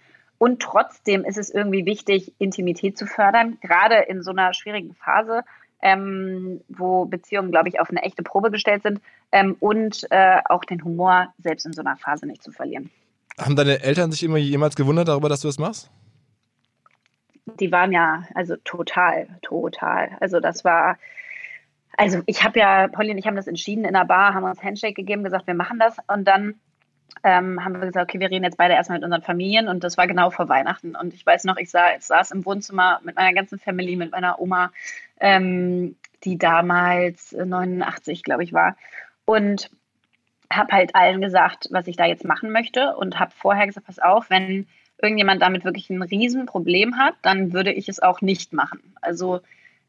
Und 0.43 0.61
trotzdem 0.61 1.25
ist 1.25 1.39
es 1.39 1.51
irgendwie 1.51 1.87
wichtig, 1.87 2.33
Intimität 2.39 2.99
zu 2.99 3.07
fördern, 3.07 3.59
gerade 3.61 3.95
in 3.95 4.25
so 4.25 4.33
einer 4.33 4.53
schwierigen 4.55 4.93
Phase, 4.93 5.45
ähm, 5.81 6.63
wo 6.67 7.05
Beziehungen, 7.05 7.53
glaube 7.53 7.69
ich, 7.69 7.79
auf 7.79 7.91
eine 7.91 8.03
echte 8.03 8.25
Probe 8.25 8.51
gestellt 8.51 8.83
sind 8.83 9.01
ähm, 9.31 9.55
und 9.61 10.05
äh, 10.11 10.41
auch 10.47 10.65
den 10.65 10.83
Humor 10.83 11.33
selbst 11.39 11.65
in 11.65 11.73
so 11.73 11.81
einer 11.83 11.97
Phase 11.97 12.27
nicht 12.27 12.43
zu 12.43 12.51
verlieren. 12.51 12.91
Haben 13.39 13.55
deine 13.55 13.85
Eltern 13.85 14.11
sich 14.11 14.25
immer 14.25 14.37
jemals 14.37 14.75
gewundert 14.75 15.07
darüber, 15.07 15.29
dass 15.29 15.43
du 15.43 15.47
das 15.47 15.61
machst? 15.61 15.93
Die 17.61 17.71
waren 17.71 17.93
ja, 17.93 18.25
also 18.35 18.57
total, 18.65 19.29
total. 19.43 20.17
Also 20.19 20.41
das 20.41 20.65
war, 20.65 20.99
also 21.97 22.21
ich 22.27 22.43
habe 22.43 22.59
ja, 22.59 22.89
Polly 22.89 23.13
und 23.13 23.19
ich 23.19 23.29
haben 23.29 23.37
das 23.37 23.47
entschieden 23.47 23.85
in 23.85 23.95
der 23.95 24.07
Bar, 24.07 24.35
haben 24.35 24.43
uns 24.43 24.61
Handshake 24.61 24.95
gegeben, 24.95 25.23
gesagt, 25.23 25.47
wir 25.47 25.55
machen 25.55 25.79
das 25.79 25.99
und 26.09 26.25
dann 26.27 26.57
ähm, 27.25 27.65
haben 27.65 27.75
wir 27.75 27.87
gesagt, 27.87 28.11
okay, 28.11 28.21
wir 28.21 28.31
reden 28.31 28.45
jetzt 28.45 28.57
beide 28.57 28.75
erstmal 28.75 28.99
mit 28.99 29.05
unseren 29.05 29.23
Familien 29.23 29.69
und 29.69 29.85
das 29.85 29.97
war 29.97 30.07
genau 30.07 30.31
vor 30.31 30.49
Weihnachten. 30.49 30.97
Und 30.97 31.15
ich 31.15 31.25
weiß 31.25 31.45
noch, 31.45 31.57
ich 31.57 31.71
saß, 31.71 32.07
saß 32.07 32.33
im 32.33 32.45
Wohnzimmer 32.45 33.01
mit 33.05 33.17
meiner 33.17 33.33
ganzen 33.33 33.59
Familie, 33.59 33.97
mit 33.97 34.11
meiner 34.11 34.41
Oma, 34.41 34.73
ähm, 35.21 35.97
die 36.25 36.39
damals 36.39 37.33
89, 37.33 38.23
glaube 38.25 38.43
ich, 38.43 38.53
war. 38.53 38.77
Und 39.25 39.71
habe 40.53 40.73
halt 40.73 40.95
allen 40.95 41.21
gesagt, 41.21 41.69
was 41.71 41.87
ich 41.87 41.97
da 41.97 42.07
jetzt 42.07 42.25
machen 42.25 42.51
möchte 42.51 42.97
und 42.97 43.19
habe 43.19 43.33
vorher 43.35 43.67
gesagt, 43.67 43.87
pass 43.87 43.99
auf, 43.99 44.29
wenn 44.29 44.67
irgendjemand 45.01 45.43
damit 45.43 45.65
wirklich 45.65 45.91
ein 45.91 46.03
Riesenproblem 46.03 46.99
hat, 46.99 47.15
dann 47.23 47.53
würde 47.53 47.73
ich 47.73 47.89
es 47.89 48.01
auch 48.01 48.21
nicht 48.21 48.53
machen. 48.53 48.95
Also 49.01 49.41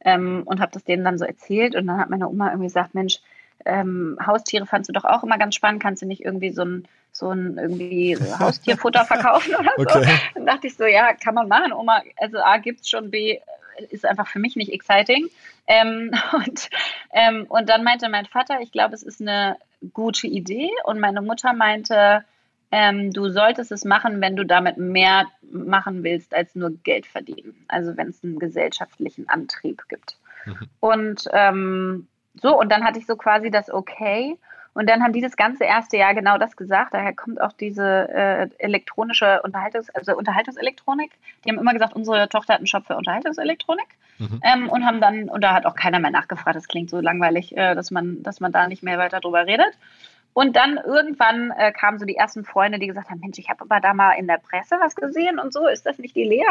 ähm, 0.04 0.44
und 0.46 0.60
habe 0.60 0.72
das 0.72 0.84
denen 0.84 1.04
dann 1.04 1.18
so 1.18 1.26
erzählt 1.26 1.76
und 1.76 1.88
dann 1.88 1.98
hat 1.98 2.10
meine 2.10 2.28
Oma 2.28 2.48
irgendwie 2.50 2.68
gesagt, 2.68 2.94
Mensch, 2.94 3.20
ähm, 3.66 4.18
Haustiere 4.26 4.66
fandst 4.66 4.90
du 4.90 4.94
doch 4.94 5.06
auch 5.06 5.24
immer 5.24 5.38
ganz 5.38 5.56
spannend, 5.56 5.82
kannst 5.82 6.02
du 6.02 6.06
nicht 6.06 6.26
irgendwie 6.26 6.52
so 6.52 6.64
ein, 6.64 6.88
so 7.14 7.30
ein 7.30 7.58
irgendwie 7.58 8.16
so 8.16 8.40
Haustierfutter 8.40 9.06
verkaufen 9.06 9.56
oder 9.56 9.72
so? 9.78 9.84
Okay. 9.84 10.20
Dann 10.34 10.46
dachte 10.46 10.68
ich 10.68 10.76
so, 10.76 10.86
ja, 10.86 11.14
kann 11.14 11.36
man 11.36 11.48
machen, 11.48 11.72
Oma. 11.72 12.02
Also 12.18 12.40
A 12.40 12.58
gibt 12.58 12.82
es 12.82 12.90
schon, 12.90 13.12
B 13.12 13.40
ist 13.90 14.06
einfach 14.06 14.28
für 14.28 14.40
mich 14.40 14.56
nicht 14.56 14.72
exciting. 14.72 15.30
Ähm, 15.68 16.12
und, 16.34 16.70
ähm, 17.12 17.46
und 17.48 17.70
dann 17.70 17.84
meinte 17.84 18.10
mein 18.10 18.26
Vater, 18.26 18.60
ich 18.62 18.72
glaube, 18.72 18.96
es 18.96 19.04
ist 19.04 19.22
eine 19.22 19.58
gute 19.94 20.28
Idee. 20.28 20.70
Und 20.84 21.00
meine 21.00 21.22
Mutter 21.22 21.54
meinte, 21.54 22.24
ähm, 22.72 23.12
du 23.12 23.30
solltest 23.30 23.72
es 23.72 23.86
machen, 23.86 24.20
wenn 24.22 24.36
du 24.36 24.46
damit 24.46 24.78
mehr 24.78 25.28
machen 25.52 26.04
willst 26.04 26.34
als 26.34 26.56
nur 26.56 26.72
Geld 26.84 27.06
verdienen. 27.06 27.66
Also 27.68 27.96
wenn 27.96 28.10
es 28.10 28.24
einen 28.24 28.40
gesellschaftlichen 28.40 29.30
Antrieb 29.30 29.84
gibt. 29.88 30.18
Mhm. 30.46 30.70
Und 30.80 31.26
ähm, 31.32 32.08
so, 32.42 32.60
und 32.60 32.72
dann 32.72 32.84
hatte 32.84 32.98
ich 33.00 33.06
so 33.06 33.16
quasi 33.16 33.52
das 33.52 33.72
Okay. 33.72 34.38
Und 34.74 34.90
dann 34.90 35.04
haben 35.04 35.14
die 35.14 35.22
das 35.22 35.38
ganze 35.38 35.66
erste 35.66 35.98
Jahr 35.98 36.16
genau 36.16 36.38
das 36.38 36.58
gesagt. 36.58 36.94
Daher 36.94 37.14
kommt 37.14 37.40
auch 37.40 37.54
diese 37.54 38.10
äh, 38.10 38.50
elektronische 38.58 39.42
Unterhaltungs-, 39.44 39.92
also 39.94 40.18
Unterhaltungselektronik. 40.18 41.12
Die 41.44 41.50
haben 41.50 41.60
immer 41.60 41.74
gesagt, 41.74 41.94
unsere 41.96 42.28
Tochter 42.28 42.54
hat 42.54 42.60
einen 42.60 42.68
Shop 42.68 42.86
für 42.88 42.96
Unterhaltungselektronik. 42.96 43.88
Mhm. 44.18 44.42
Ähm, 44.44 44.70
und 44.70 44.86
haben 44.86 45.02
dann, 45.02 45.30
und 45.30 45.44
da 45.44 45.54
hat 45.54 45.66
auch 45.66 45.76
keiner 45.76 46.00
mehr 46.00 46.12
nachgefragt. 46.12 46.56
Das 46.56 46.68
klingt 46.68 46.90
so 46.90 47.00
langweilig, 47.00 47.56
äh, 47.56 47.76
dass 47.76 47.92
man, 47.92 48.24
dass 48.24 48.40
man 48.40 48.52
da 48.52 48.68
nicht 48.68 48.84
mehr 48.84 48.98
weiter 48.98 49.20
drüber 49.20 49.46
redet. 49.46 49.74
Und 50.34 50.56
dann 50.56 50.80
irgendwann 50.84 51.52
äh, 51.52 51.72
kamen 51.72 52.00
so 52.00 52.06
die 52.06 52.16
ersten 52.16 52.44
Freunde, 52.44 52.80
die 52.80 52.88
gesagt 52.88 53.10
haben, 53.10 53.20
Mensch, 53.20 53.38
ich 53.38 53.50
habe 53.50 53.62
aber 53.62 53.80
da 53.80 53.94
mal 53.94 54.14
in 54.14 54.28
der 54.28 54.40
Presse 54.40 54.78
was 54.82 54.96
gesehen 54.96 55.38
und 55.38 55.54
so, 55.54 55.68
ist 55.68 55.86
das 55.86 56.00
nicht 56.00 56.16
die 56.16 56.24
Lea? 56.24 56.44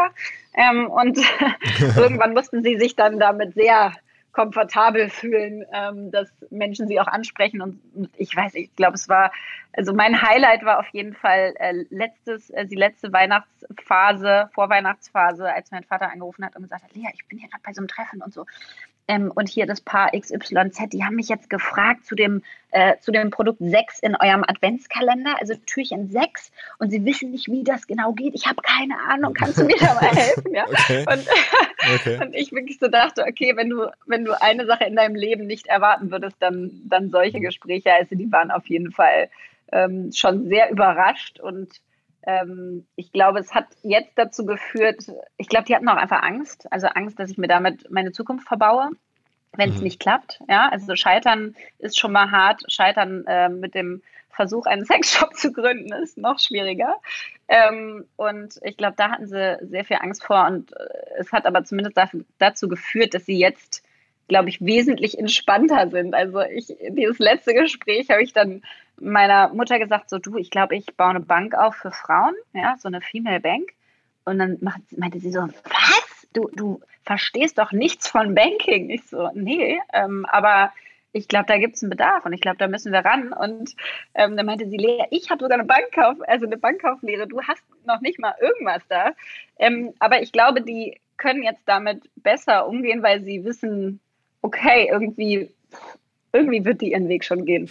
Ähm, 0.54 0.88
und 0.88 1.18
irgendwann 1.96 2.32
mussten 2.32 2.62
sie 2.62 2.78
sich 2.78 2.94
dann 2.94 3.18
damit 3.18 3.54
sehr 3.54 3.92
komfortabel 4.32 5.10
fühlen, 5.10 5.64
ähm, 5.72 6.10
dass 6.10 6.28
Menschen 6.50 6.88
sie 6.88 6.98
auch 7.00 7.06
ansprechen. 7.06 7.60
Und, 7.60 7.80
ich 8.16 8.34
weiß, 8.34 8.54
ich 8.54 8.74
glaube, 8.76 8.94
es 8.94 9.08
war, 9.08 9.30
also 9.74 9.92
mein 9.92 10.20
Highlight 10.20 10.64
war 10.64 10.78
auf 10.80 10.88
jeden 10.88 11.14
Fall 11.14 11.54
äh, 11.58 11.84
letztes, 11.90 12.50
äh, 12.50 12.66
die 12.66 12.76
letzte 12.76 13.12
Weihnachtsphase, 13.12 14.50
Vorweihnachtsphase, 14.54 15.52
als 15.52 15.70
mein 15.70 15.84
Vater 15.84 16.10
angerufen 16.10 16.44
hat 16.44 16.56
und 16.56 16.62
gesagt 16.62 16.82
hat, 16.82 16.94
Lea, 16.94 17.08
ich 17.12 17.26
bin 17.28 17.38
hier 17.38 17.48
gerade 17.48 17.62
bei 17.62 17.72
so 17.72 17.80
einem 17.80 17.88
Treffen 17.88 18.22
und 18.22 18.32
so. 18.32 18.46
Ähm, 19.08 19.32
und 19.34 19.48
hier 19.48 19.66
das 19.66 19.80
Paar 19.80 20.10
XYZ, 20.12 20.90
die 20.92 21.04
haben 21.04 21.16
mich 21.16 21.28
jetzt 21.28 21.50
gefragt 21.50 22.06
zu 22.06 22.14
dem, 22.14 22.42
äh, 22.70 22.96
zu 23.00 23.10
dem 23.10 23.30
Produkt 23.30 23.58
6 23.60 23.98
in 23.98 24.14
eurem 24.14 24.44
Adventskalender, 24.46 25.34
also 25.40 25.54
Türchen 25.66 26.08
6. 26.08 26.52
Und 26.78 26.90
sie 26.90 27.04
wissen 27.04 27.32
nicht, 27.32 27.48
wie 27.48 27.64
das 27.64 27.86
genau 27.86 28.12
geht. 28.12 28.34
Ich 28.34 28.46
habe 28.46 28.62
keine 28.62 28.94
Ahnung. 29.10 29.34
Kannst 29.34 29.58
du 29.58 29.64
mir 29.64 29.76
da 29.78 29.94
mal 29.94 30.14
helfen? 30.14 30.54
Ja? 30.54 30.66
Okay. 30.68 31.04
Und, 31.08 31.26
okay. 31.94 32.24
und 32.24 32.34
ich 32.34 32.52
wirklich 32.52 32.78
so 32.78 32.88
dachte, 32.88 33.24
okay, 33.28 33.56
wenn 33.56 33.70
du, 33.70 33.90
wenn 34.06 34.24
du 34.24 34.40
eine 34.40 34.66
Sache 34.66 34.84
in 34.84 34.94
deinem 34.94 35.16
Leben 35.16 35.46
nicht 35.46 35.66
erwarten 35.66 36.10
würdest, 36.10 36.36
dann, 36.38 36.70
dann 36.84 37.10
solche 37.10 37.40
Gespräche. 37.40 37.92
Also 37.92 38.14
die 38.14 38.30
waren 38.30 38.52
auf 38.52 38.66
jeden 38.66 38.92
Fall 38.92 39.28
ähm, 39.72 40.12
schon 40.12 40.48
sehr 40.48 40.70
überrascht 40.70 41.40
und 41.40 41.68
ähm, 42.26 42.86
ich 42.96 43.12
glaube, 43.12 43.40
es 43.40 43.54
hat 43.54 43.66
jetzt 43.82 44.12
dazu 44.16 44.46
geführt, 44.46 45.04
ich 45.36 45.48
glaube, 45.48 45.66
die 45.66 45.74
hatten 45.74 45.88
auch 45.88 45.96
einfach 45.96 46.22
Angst, 46.22 46.70
also 46.72 46.86
Angst, 46.88 47.18
dass 47.18 47.30
ich 47.30 47.38
mir 47.38 47.48
damit 47.48 47.90
meine 47.90 48.12
Zukunft 48.12 48.46
verbaue, 48.46 48.90
wenn 49.56 49.70
es 49.70 49.76
mhm. 49.76 49.84
nicht 49.84 50.00
klappt. 50.00 50.40
Ja, 50.48 50.68
also 50.68 50.94
Scheitern 50.96 51.54
ist 51.78 51.98
schon 51.98 52.12
mal 52.12 52.30
hart. 52.30 52.62
Scheitern 52.68 53.26
äh, 53.26 53.48
mit 53.48 53.74
dem 53.74 54.02
Versuch, 54.30 54.66
einen 54.66 54.84
Sexshop 54.86 55.34
zu 55.34 55.52
gründen, 55.52 55.92
ist 55.92 56.16
noch 56.16 56.38
schwieriger. 56.38 56.96
Ähm, 57.48 58.06
und 58.16 58.58
ich 58.62 58.76
glaube, 58.76 58.94
da 58.96 59.10
hatten 59.10 59.26
sie 59.26 59.58
sehr 59.62 59.84
viel 59.84 59.98
Angst 60.00 60.24
vor. 60.24 60.46
Und 60.46 60.72
äh, 60.72 60.86
es 61.18 61.32
hat 61.32 61.46
aber 61.46 61.64
zumindest 61.64 61.96
dafür, 61.96 62.24
dazu 62.38 62.68
geführt, 62.68 63.14
dass 63.14 63.26
sie 63.26 63.38
jetzt 63.38 63.82
glaube 64.32 64.48
ich, 64.48 64.62
wesentlich 64.62 65.18
entspannter 65.18 65.90
sind. 65.90 66.14
Also 66.14 66.40
ich, 66.40 66.74
dieses 66.88 67.18
letzte 67.18 67.52
Gespräch 67.52 68.08
habe 68.08 68.22
ich 68.22 68.32
dann 68.32 68.62
meiner 68.98 69.52
Mutter 69.52 69.78
gesagt, 69.78 70.08
so 70.08 70.18
du, 70.18 70.38
ich 70.38 70.48
glaube, 70.48 70.74
ich 70.74 70.86
baue 70.96 71.10
eine 71.10 71.20
Bank 71.20 71.54
auf 71.54 71.74
für 71.74 71.90
Frauen, 71.90 72.34
ja, 72.54 72.76
so 72.78 72.88
eine 72.88 73.02
Female 73.02 73.40
Bank. 73.40 73.68
Und 74.24 74.38
dann 74.38 74.56
meinte 74.96 75.20
sie 75.20 75.32
so, 75.32 75.40
was? 75.40 76.26
Du, 76.32 76.48
du 76.54 76.80
verstehst 77.04 77.58
doch 77.58 77.72
nichts 77.72 78.08
von 78.08 78.34
Banking. 78.34 78.88
Ich 78.88 79.04
so, 79.06 79.28
nee, 79.34 79.78
ähm, 79.92 80.24
aber 80.30 80.72
ich 81.12 81.28
glaube, 81.28 81.44
da 81.46 81.58
gibt 81.58 81.76
es 81.76 81.82
einen 81.82 81.90
Bedarf 81.90 82.24
und 82.24 82.32
ich 82.32 82.40
glaube, 82.40 82.56
da 82.56 82.68
müssen 82.68 82.90
wir 82.90 83.00
ran. 83.00 83.34
Und 83.34 83.74
ähm, 84.14 84.34
dann 84.34 84.46
meinte 84.46 84.66
sie, 84.66 84.78
Lea, 84.78 85.04
ich 85.10 85.28
habe 85.28 85.44
sogar 85.44 85.58
eine 85.58 85.68
Bankkauf, 85.68 86.16
also 86.26 86.46
eine 86.46 86.56
Bankkauflehre, 86.56 87.26
du 87.26 87.42
hast 87.42 87.62
noch 87.84 88.00
nicht 88.00 88.18
mal 88.18 88.34
irgendwas 88.40 88.82
da. 88.88 89.10
Ähm, 89.58 89.92
aber 89.98 90.22
ich 90.22 90.32
glaube, 90.32 90.62
die 90.62 90.98
können 91.18 91.42
jetzt 91.42 91.62
damit 91.66 92.08
besser 92.16 92.66
umgehen, 92.66 93.02
weil 93.02 93.22
sie 93.22 93.44
wissen, 93.44 94.00
okay, 94.42 94.88
irgendwie, 94.90 95.50
irgendwie 96.32 96.64
wird 96.64 96.80
die 96.80 96.92
ihren 96.92 97.08
Weg 97.08 97.24
schon 97.24 97.44
gehen. 97.44 97.70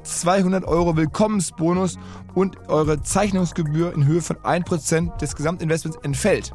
200 0.03 0.65
Euro 0.65 0.97
Willkommensbonus 0.97 1.97
und 2.33 2.69
eure 2.69 3.01
Zeichnungsgebühr 3.01 3.93
in 3.93 4.05
Höhe 4.05 4.21
von 4.21 4.37
1% 4.37 5.17
des 5.17 5.35
Gesamtinvestments 5.35 5.99
entfällt. 6.03 6.53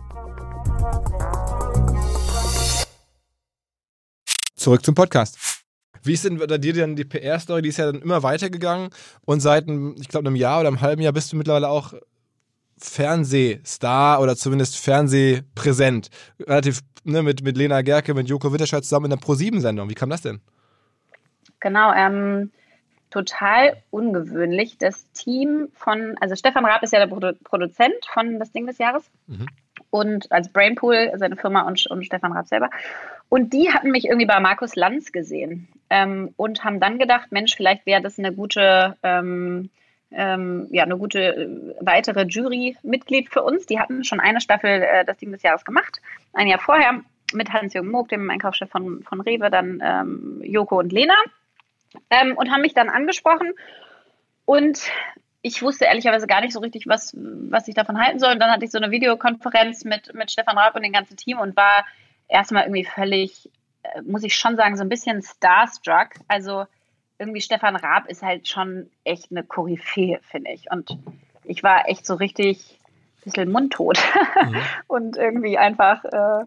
Zurück 4.54 4.84
zum 4.84 4.94
Podcast. 4.94 5.38
Wie 6.02 6.12
ist 6.12 6.24
denn 6.24 6.38
bei 6.38 6.58
dir 6.58 6.72
denn 6.72 6.96
die 6.96 7.04
PR-Story? 7.04 7.62
Die 7.62 7.68
ist 7.68 7.78
ja 7.78 7.86
dann 7.86 8.00
immer 8.00 8.22
weitergegangen 8.22 8.90
und 9.24 9.40
seit, 9.40 9.68
ich 9.68 10.08
glaube, 10.08 10.26
einem 10.26 10.36
Jahr 10.36 10.60
oder 10.60 10.68
einem 10.68 10.80
halben 10.80 11.02
Jahr 11.02 11.12
bist 11.12 11.32
du 11.32 11.36
mittlerweile 11.36 11.68
auch 11.68 11.94
Fernsehstar 12.78 14.20
oder 14.20 14.36
zumindest 14.36 14.76
Fernsehpräsent. 14.76 16.10
Relativ 16.40 16.80
ne, 17.04 17.22
mit, 17.22 17.42
mit 17.42 17.56
Lena 17.56 17.82
Gerke, 17.82 18.14
mit 18.14 18.28
Joko 18.28 18.52
Witterscheid 18.52 18.84
zusammen 18.84 19.06
in 19.06 19.10
der 19.10 19.16
Pro-7-Sendung. 19.16 19.88
Wie 19.88 19.94
kam 19.94 20.10
das 20.10 20.22
denn? 20.22 20.40
Genau, 21.60 21.92
ähm, 21.94 22.52
total 23.16 23.78
ungewöhnlich. 23.90 24.76
Das 24.76 25.10
Team 25.12 25.68
von, 25.74 26.16
also 26.20 26.36
Stefan 26.36 26.66
Raab 26.66 26.82
ist 26.82 26.92
ja 26.92 26.98
der 26.98 27.06
Produ 27.06 27.32
Produzent 27.44 28.04
von 28.12 28.38
Das 28.38 28.52
Ding 28.52 28.66
des 28.66 28.76
Jahres. 28.76 29.10
Mhm. 29.26 29.46
Und 29.88 30.30
als 30.30 30.50
Brainpool, 30.50 31.12
seine 31.16 31.36
Firma 31.36 31.62
und, 31.62 31.86
und 31.86 32.04
Stefan 32.04 32.32
Raab 32.32 32.46
selber. 32.46 32.68
Und 33.30 33.54
die 33.54 33.72
hatten 33.72 33.90
mich 33.90 34.04
irgendwie 34.04 34.26
bei 34.26 34.38
Markus 34.38 34.76
Lanz 34.76 35.12
gesehen 35.12 35.68
ähm, 35.88 36.34
und 36.36 36.62
haben 36.62 36.78
dann 36.78 36.98
gedacht, 36.98 37.32
Mensch, 37.32 37.56
vielleicht 37.56 37.86
wäre 37.86 38.02
das 38.02 38.18
eine 38.18 38.34
gute, 38.34 38.96
ähm, 39.02 39.70
ähm, 40.10 40.66
ja, 40.70 40.82
eine 40.82 40.98
gute 40.98 41.20
äh, 41.20 41.74
weitere 41.80 42.24
Jury-Mitglied 42.24 43.30
für 43.30 43.42
uns. 43.42 43.64
Die 43.64 43.80
hatten 43.80 44.04
schon 44.04 44.20
eine 44.20 44.42
Staffel 44.42 44.82
äh, 44.82 45.04
das 45.06 45.16
Team 45.16 45.32
des 45.32 45.42
Jahres 45.42 45.64
gemacht, 45.64 46.02
ein 46.34 46.48
Jahr 46.48 46.60
vorher 46.60 47.00
mit 47.32 47.50
Hans-Jürgen 47.52 47.90
Moog, 47.90 48.08
dem 48.08 48.28
Einkaufschef 48.28 48.68
von, 48.68 49.02
von 49.02 49.20
Rewe, 49.22 49.50
dann 49.50 49.80
ähm, 49.82 50.42
Joko 50.44 50.78
und 50.78 50.92
Lena 50.92 51.16
ähm, 52.10 52.36
und 52.36 52.50
haben 52.50 52.62
mich 52.62 52.74
dann 52.74 52.88
angesprochen 52.88 53.52
und 54.44 54.90
ich 55.42 55.62
wusste 55.62 55.84
ehrlicherweise 55.84 56.26
gar 56.26 56.40
nicht 56.40 56.52
so 56.52 56.60
richtig, 56.60 56.88
was, 56.88 57.14
was 57.16 57.68
ich 57.68 57.74
davon 57.76 57.98
halten 57.98 58.18
soll. 58.18 58.32
Und 58.32 58.40
dann 58.40 58.50
hatte 58.50 58.64
ich 58.64 58.72
so 58.72 58.78
eine 58.78 58.90
Videokonferenz 58.90 59.84
mit, 59.84 60.12
mit 60.12 60.30
Stefan 60.32 60.58
Raab 60.58 60.74
und 60.74 60.82
dem 60.82 60.92
ganzen 60.92 61.16
Team 61.16 61.38
und 61.38 61.56
war 61.56 61.84
erstmal 62.26 62.64
irgendwie 62.64 62.84
völlig, 62.84 63.48
äh, 63.84 64.02
muss 64.02 64.24
ich 64.24 64.34
schon 64.34 64.56
sagen, 64.56 64.76
so 64.76 64.82
ein 64.82 64.88
bisschen 64.88 65.22
starstruck. 65.22 66.08
Also 66.26 66.66
irgendwie 67.18 67.40
Stefan 67.40 67.76
Raab 67.76 68.08
ist 68.08 68.22
halt 68.22 68.48
schon 68.48 68.90
echt 69.04 69.30
eine 69.30 69.44
Koryphäe, 69.44 70.18
finde 70.22 70.50
ich. 70.50 70.70
Und 70.70 70.98
ich 71.44 71.62
war 71.62 71.88
echt 71.88 72.06
so 72.06 72.14
richtig 72.14 72.80
ein 73.20 73.24
bisschen 73.24 73.52
mundtot 73.52 73.98
mhm. 74.44 74.56
und 74.88 75.16
irgendwie 75.16 75.58
einfach 75.58 76.04
äh, 76.04 76.44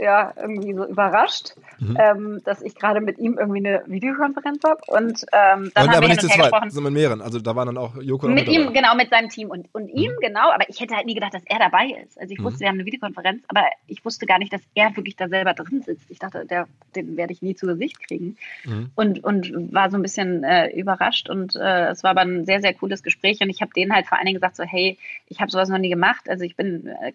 ja, 0.00 0.32
irgendwie 0.36 0.74
so 0.74 0.86
überrascht, 0.86 1.54
mhm. 1.78 1.96
ähm, 1.98 2.40
dass 2.44 2.62
ich 2.62 2.74
gerade 2.74 3.00
mit 3.00 3.18
ihm 3.18 3.38
irgendwie 3.38 3.66
eine 3.66 3.82
Videokonferenz 3.86 4.62
habe. 4.64 4.80
Und 4.86 5.24
ähm, 5.32 5.70
dann 5.74 5.88
aber 5.88 5.92
haben 5.96 6.02
wir 6.02 6.08
nicht 6.08 6.20
zu 6.20 6.28
zweit, 6.28 6.52
sondern 6.72 6.92
mit 6.92 7.02
mehreren. 7.02 7.22
Also 7.22 7.38
da 7.38 7.56
waren 7.56 7.66
dann 7.66 7.78
auch 7.78 7.96
Joko 8.00 8.28
Mit 8.28 8.48
ihm, 8.48 8.72
genau, 8.72 8.94
mit 8.94 9.10
seinem 9.10 9.28
Team. 9.28 9.50
Und, 9.50 9.68
und 9.72 9.88
ihm, 9.88 10.12
mhm. 10.12 10.20
genau, 10.20 10.50
aber 10.50 10.68
ich 10.68 10.80
hätte 10.80 10.94
halt 10.94 11.06
nie 11.06 11.14
gedacht, 11.14 11.34
dass 11.34 11.42
er 11.46 11.58
dabei 11.58 11.96
ist. 12.04 12.20
Also 12.20 12.34
ich 12.34 12.42
wusste, 12.42 12.58
mhm. 12.58 12.60
wir 12.60 12.68
haben 12.68 12.76
eine 12.76 12.86
Videokonferenz, 12.86 13.42
aber 13.48 13.62
ich 13.86 14.04
wusste 14.04 14.26
gar 14.26 14.38
nicht, 14.38 14.52
dass 14.52 14.62
er 14.74 14.94
wirklich 14.96 15.16
da 15.16 15.28
selber 15.28 15.54
drin 15.54 15.82
sitzt. 15.82 16.10
Ich 16.10 16.18
dachte, 16.18 16.44
der, 16.46 16.66
den 16.94 17.16
werde 17.16 17.32
ich 17.32 17.42
nie 17.42 17.54
zu 17.54 17.66
Gesicht 17.66 18.06
kriegen. 18.06 18.36
Mhm. 18.64 18.90
Und, 18.94 19.24
und 19.24 19.72
war 19.72 19.90
so 19.90 19.96
ein 19.96 20.02
bisschen 20.02 20.44
äh, 20.44 20.68
überrascht. 20.68 21.30
Und 21.30 21.56
äh, 21.56 21.88
es 21.88 22.02
war 22.02 22.10
aber 22.10 22.22
ein 22.22 22.44
sehr, 22.44 22.60
sehr 22.60 22.74
cooles 22.74 23.02
Gespräch. 23.02 23.40
Und 23.40 23.50
ich 23.50 23.62
habe 23.62 23.72
denen 23.74 23.92
halt 23.92 24.06
vor 24.06 24.18
allen 24.18 24.26
Dingen 24.26 24.36
gesagt, 24.36 24.56
so, 24.56 24.64
hey, 24.64 24.98
ich 25.28 25.40
habe 25.40 25.50
sowas 25.50 25.68
noch 25.68 25.78
nie 25.78 25.90
gemacht. 25.90 26.28
Also 26.28 26.44
ich 26.44 26.56
bin 26.56 26.86
äh, 26.86 27.12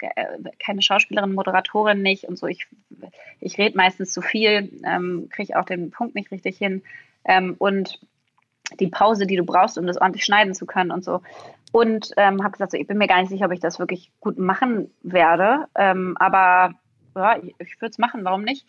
keine 0.63 0.81
Schauspielerin, 0.81 1.33
Moderatorin 1.33 2.01
nicht 2.01 2.23
und 2.25 2.37
so. 2.37 2.47
Ich 2.47 2.67
ich 3.39 3.57
rede 3.57 3.77
meistens 3.77 4.13
zu 4.13 4.21
viel, 4.21 4.79
ähm, 4.85 5.27
kriege 5.31 5.59
auch 5.59 5.65
den 5.65 5.91
Punkt 5.91 6.15
nicht 6.15 6.31
richtig 6.31 6.57
hin 6.57 6.83
ähm, 7.25 7.55
und 7.57 7.99
die 8.79 8.87
Pause, 8.87 9.27
die 9.27 9.35
du 9.35 9.43
brauchst, 9.43 9.77
um 9.77 9.87
das 9.87 9.97
ordentlich 9.97 10.23
schneiden 10.23 10.53
zu 10.53 10.65
können 10.65 10.91
und 10.91 11.03
so. 11.03 11.21
Und 11.71 12.11
ähm, 12.17 12.43
habe 12.43 12.51
gesagt, 12.51 12.71
so, 12.71 12.77
ich 12.77 12.87
bin 12.87 12.97
mir 12.97 13.07
gar 13.07 13.19
nicht 13.19 13.29
sicher, 13.29 13.45
ob 13.45 13.51
ich 13.51 13.59
das 13.59 13.79
wirklich 13.79 14.11
gut 14.19 14.37
machen 14.37 14.91
werde, 15.03 15.67
ähm, 15.75 16.15
aber 16.19 16.75
ja, 17.15 17.37
ich, 17.37 17.55
ich 17.59 17.81
würde 17.81 17.91
es 17.91 17.97
machen, 17.97 18.23
warum 18.23 18.43
nicht? 18.43 18.65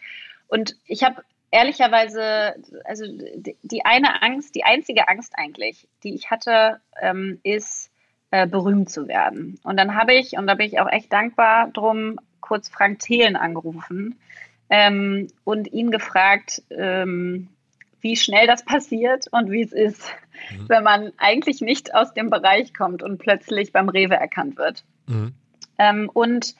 Und 0.49 0.77
ich 0.87 1.03
habe 1.05 1.23
ehrlicherweise, 1.51 2.55
also 2.85 3.05
die, 3.07 3.57
die, 3.63 3.85
eine 3.85 4.23
Angst, 4.23 4.55
die 4.55 4.65
einzige 4.65 5.09
Angst 5.09 5.35
eigentlich, 5.37 5.89
die 6.03 6.15
ich 6.15 6.31
hatte, 6.31 6.81
ähm, 7.01 7.41
ist, 7.43 7.91
äh, 8.31 8.47
berühmt 8.47 8.91
zu 8.91 9.09
werden. 9.09 9.61
Und 9.63 9.77
dann 9.77 9.95
habe 9.95 10.15
ich, 10.15 10.33
und 10.39 10.47
da 10.47 10.55
bin 10.55 10.67
ich 10.67 10.81
auch 10.81 10.91
echt 10.91 11.13
dankbar 11.13 11.69
drum, 11.69 12.19
kurz 12.53 12.69
Frank 12.69 12.99
Thelen 12.99 13.35
angerufen 13.35 14.19
ähm, 14.69 15.29
und 15.43 15.73
ihn 15.73 15.91
gefragt, 15.91 16.63
ähm, 16.69 17.49
wie 18.03 18.15
schnell 18.15 18.47
das 18.47 18.63
passiert 18.63 19.27
und 19.31 19.51
wie 19.51 19.63
es 19.63 19.73
ist, 19.73 20.13
mhm. 20.51 20.69
wenn 20.69 20.85
man 20.85 21.13
eigentlich 21.17 21.63
nicht 21.63 21.95
aus 21.95 22.13
dem 22.13 22.29
Bereich 22.29 22.75
kommt 22.75 23.03
und 23.03 23.17
plötzlich 23.17 23.73
beim 23.73 23.89
Rewe 23.89 24.17
erkannt 24.17 24.59
wird. 24.59 24.85
Mhm. 25.07 25.33
Ähm, 25.79 26.11
und 26.13 26.55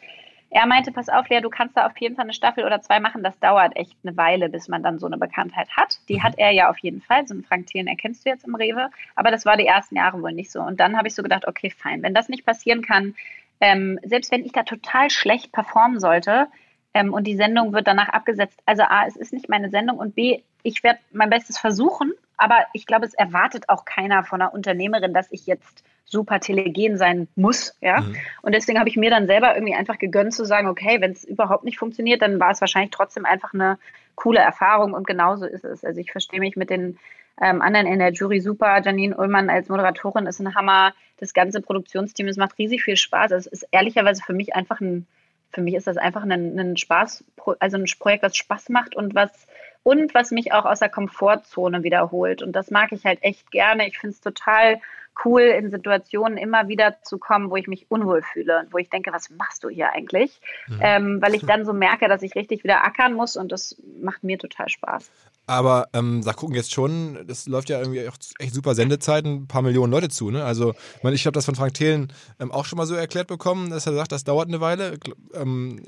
er 0.49 0.67
meinte, 0.67 0.93
pass 0.93 1.11
auf, 1.11 1.29
Lea, 1.29 1.43
du 1.43 1.51
kannst 1.51 1.77
da 1.77 1.85
auf 1.85 1.99
jeden 1.99 2.17
Fall 2.17 2.25
eine 2.25 2.33
Staffel 2.33 2.65
oder 2.65 2.81
zwei 2.81 2.99
machen. 2.99 3.23
Das 3.23 3.39
dauert 3.39 3.77
echt 3.77 3.97
eine 4.03 4.17
Weile, 4.17 4.49
bis 4.49 4.69
man 4.69 4.83
dann 4.83 4.99
so 4.99 5.07
eine 5.07 5.19
Bekanntheit 5.19 5.69
hat. 5.77 5.99
Die 6.09 6.17
mhm. 6.17 6.23
hat 6.23 6.39
er 6.39 6.53
ja 6.53 6.71
auf 6.71 6.79
jeden 6.79 7.03
Fall. 7.03 7.27
So 7.27 7.35
einen 7.35 7.45
Frank 7.45 7.67
Thelen 7.67 7.87
erkennst 7.87 8.25
du 8.25 8.31
jetzt 8.31 8.47
im 8.47 8.55
Rewe. 8.55 8.89
Aber 9.15 9.31
das 9.31 9.45
war 9.45 9.59
die 9.59 9.67
ersten 9.67 9.97
Jahre 9.97 10.23
wohl 10.23 10.33
nicht 10.33 10.51
so. 10.51 10.63
Und 10.63 10.81
dann 10.81 10.97
habe 10.97 11.09
ich 11.09 11.15
so 11.15 11.23
gedacht, 11.23 11.47
okay, 11.47 11.69
fein. 11.69 12.03
Wenn 12.03 12.15
das 12.15 12.31
nicht 12.31 12.47
passieren 12.47 12.81
kann, 12.81 13.15
ähm, 13.63 14.01
selbst 14.03 14.33
wenn 14.33 14.45
ich 14.45 14.51
da 14.53 14.65
total 14.65 15.09
schlecht 15.09 15.53
performen 15.53 16.01
sollte 16.01 16.49
ähm, 16.95 17.15
und 17.15 17.29
die 17.29 17.37
Sendung 17.37 17.73
wird 17.73 17.87
danach 17.87 18.09
abgesetzt, 18.09 18.59
also 18.67 18.83
A, 18.83 19.07
es 19.07 19.17
ist 19.17 19.33
nicht 19.33 19.49
meine 19.49 19.71
Sendung 19.71 19.99
und 19.99 20.17
B, 20.17 20.43
ich 20.65 20.83
werde 20.83 20.99
mein 21.13 21.31
Bestes 21.31 21.59
versuchen, 21.59 22.13
aber 22.37 22.67
ich 22.73 22.87
glaube, 22.87 23.07
es 23.07 23.15
erwartet 23.15 23.69
auch 23.69 23.85
keiner 23.85 24.25
von 24.25 24.43
einer 24.43 24.53
Unternehmerin, 24.53 25.15
dass 25.15 25.31
ich 25.31 25.47
jetzt 25.47 25.85
super 26.05 26.41
telegen 26.41 26.97
sein 26.97 27.29
muss, 27.37 27.77
ja. 27.81 28.01
Mhm. 28.01 28.17
Und 28.43 28.53
deswegen 28.53 28.81
habe 28.81 28.89
ich 28.89 28.97
mir 28.97 29.11
dann 29.11 29.29
selber 29.29 29.55
irgendwie 29.55 29.77
einfach 29.77 29.99
gegönnt 29.99 30.35
zu 30.35 30.45
sagen, 30.45 30.67
okay, 30.67 31.01
wenn 31.01 31.13
es 31.13 31.23
überhaupt 31.23 31.63
nicht 31.63 31.79
funktioniert, 31.79 32.21
dann 32.21 32.41
war 32.41 32.51
es 32.51 32.61
wahrscheinlich 32.61 32.91
trotzdem 32.91 33.25
einfach 33.25 33.55
eine 33.55 33.79
coole 34.17 34.41
Erfahrung 34.41 34.93
und 34.93 35.07
genauso 35.07 35.47
ist 35.47 35.65
es. 35.65 35.85
Also 35.85 36.01
ich 36.01 36.11
verstehe 36.11 36.41
mich 36.41 36.57
mit 36.57 36.69
den 36.69 36.99
ähm, 37.41 37.63
anderen 37.63 37.87
in 37.87 37.99
der 37.99 38.13
Jury 38.13 38.41
super. 38.41 38.81
Janine 38.83 39.17
Ullmann 39.17 39.51
als 39.51 39.69
Moderatorin 39.69 40.27
ist 40.27 40.41
ein 40.41 40.55
Hammer. 40.55 40.93
Das 41.19 41.35
ganze 41.35 41.61
Produktionsteam, 41.61 42.29
es 42.29 42.37
macht 42.37 42.59
riesig 42.59 42.83
viel 42.83 42.97
Spaß. 42.97 43.31
Es 43.33 43.47
ist 43.47 43.67
ehrlicherweise 43.71 44.23
für 44.23 44.33
mich 44.33 44.55
einfach 44.55 44.81
ein, 44.81 45.07
für 45.53 45.63
mich 45.63 45.75
ist 45.75 45.87
das 45.87 45.97
einfach 45.97 46.23
ein, 46.23 46.59
ein 46.59 46.77
Spaß, 46.77 47.25
also 47.59 47.77
ein 47.77 47.87
Projekt, 47.99 48.23
was 48.23 48.37
Spaß 48.37 48.69
macht 48.71 48.97
und 48.97 49.15
was 49.15 49.47
und 49.85 50.15
was 50.15 50.31
mich 50.31 50.53
auch 50.53 50.65
aus 50.65 50.79
der 50.79 50.89
Komfortzone 50.89 51.83
wiederholt. 51.83 52.43
Und 52.43 52.53
das 52.53 52.71
mag 52.71 52.93
ich 52.93 53.05
halt 53.05 53.23
echt 53.23 53.51
gerne. 53.51 53.87
Ich 53.89 53.99
finde 53.99 54.15
es 54.15 54.21
total 54.21 54.81
cool, 55.25 55.43
in 55.43 55.71
Situationen 55.71 56.39
immer 56.39 56.69
wieder 56.69 57.03
zu 57.03 57.19
kommen, 57.19 57.51
wo 57.51 57.57
ich 57.57 57.67
mich 57.67 57.87
unwohl 57.91 58.23
fühle 58.23 58.61
und 58.61 58.73
wo 58.73 58.79
ich 58.79 58.89
denke, 58.89 59.13
was 59.13 59.31
machst 59.31 59.63
du 59.65 59.69
hier 59.69 59.93
eigentlich? 59.93 60.41
Mhm. 60.69 60.79
Ähm, 60.81 61.23
weil 61.23 61.35
ich 61.35 61.45
dann 61.45 61.65
so 61.65 61.73
merke, 61.73 62.09
dass 62.09 62.23
ich 62.23 62.35
richtig 62.35 62.65
wieder 62.65 62.85
ackern 62.85 63.15
muss 63.15 63.37
und 63.37 63.53
das 63.53 63.77
macht 64.01 64.25
mir 64.25 64.39
total 64.39 64.69
Spaß. 64.69 65.11
Aber 65.47 65.89
ähm, 65.93 66.23
da 66.25 66.33
gucken 66.33 66.55
jetzt 66.55 66.73
schon, 66.73 67.19
das 67.27 67.47
läuft 67.47 67.69
ja 67.69 67.81
irgendwie 67.81 68.09
auch 68.09 68.17
echt 68.39 68.55
super 68.55 68.75
Sendezeiten, 68.77 69.43
ein 69.43 69.47
paar 69.49 69.63
Millionen 69.63 69.91
Leute 69.91 70.09
zu. 70.09 70.31
Ne? 70.31 70.45
Also, 70.45 70.71
ich, 70.71 71.03
mein, 71.03 71.15
ich 71.15 71.27
habe 71.27 71.35
das 71.35 71.45
von 71.45 71.57
Frank 71.57 71.75
Thelen 71.75 72.13
ähm, 72.39 72.53
auch 72.53 72.65
schon 72.65 72.77
mal 72.77 72.87
so 72.87 72.95
erklärt 72.95 73.27
bekommen, 73.27 73.71
dass 73.71 73.87
er 73.87 73.93
sagt, 73.93 74.13
das 74.13 74.23
dauert 74.23 74.49
eine 74.49 74.61
Weile. 74.61 74.99
Ähm, 75.35 75.83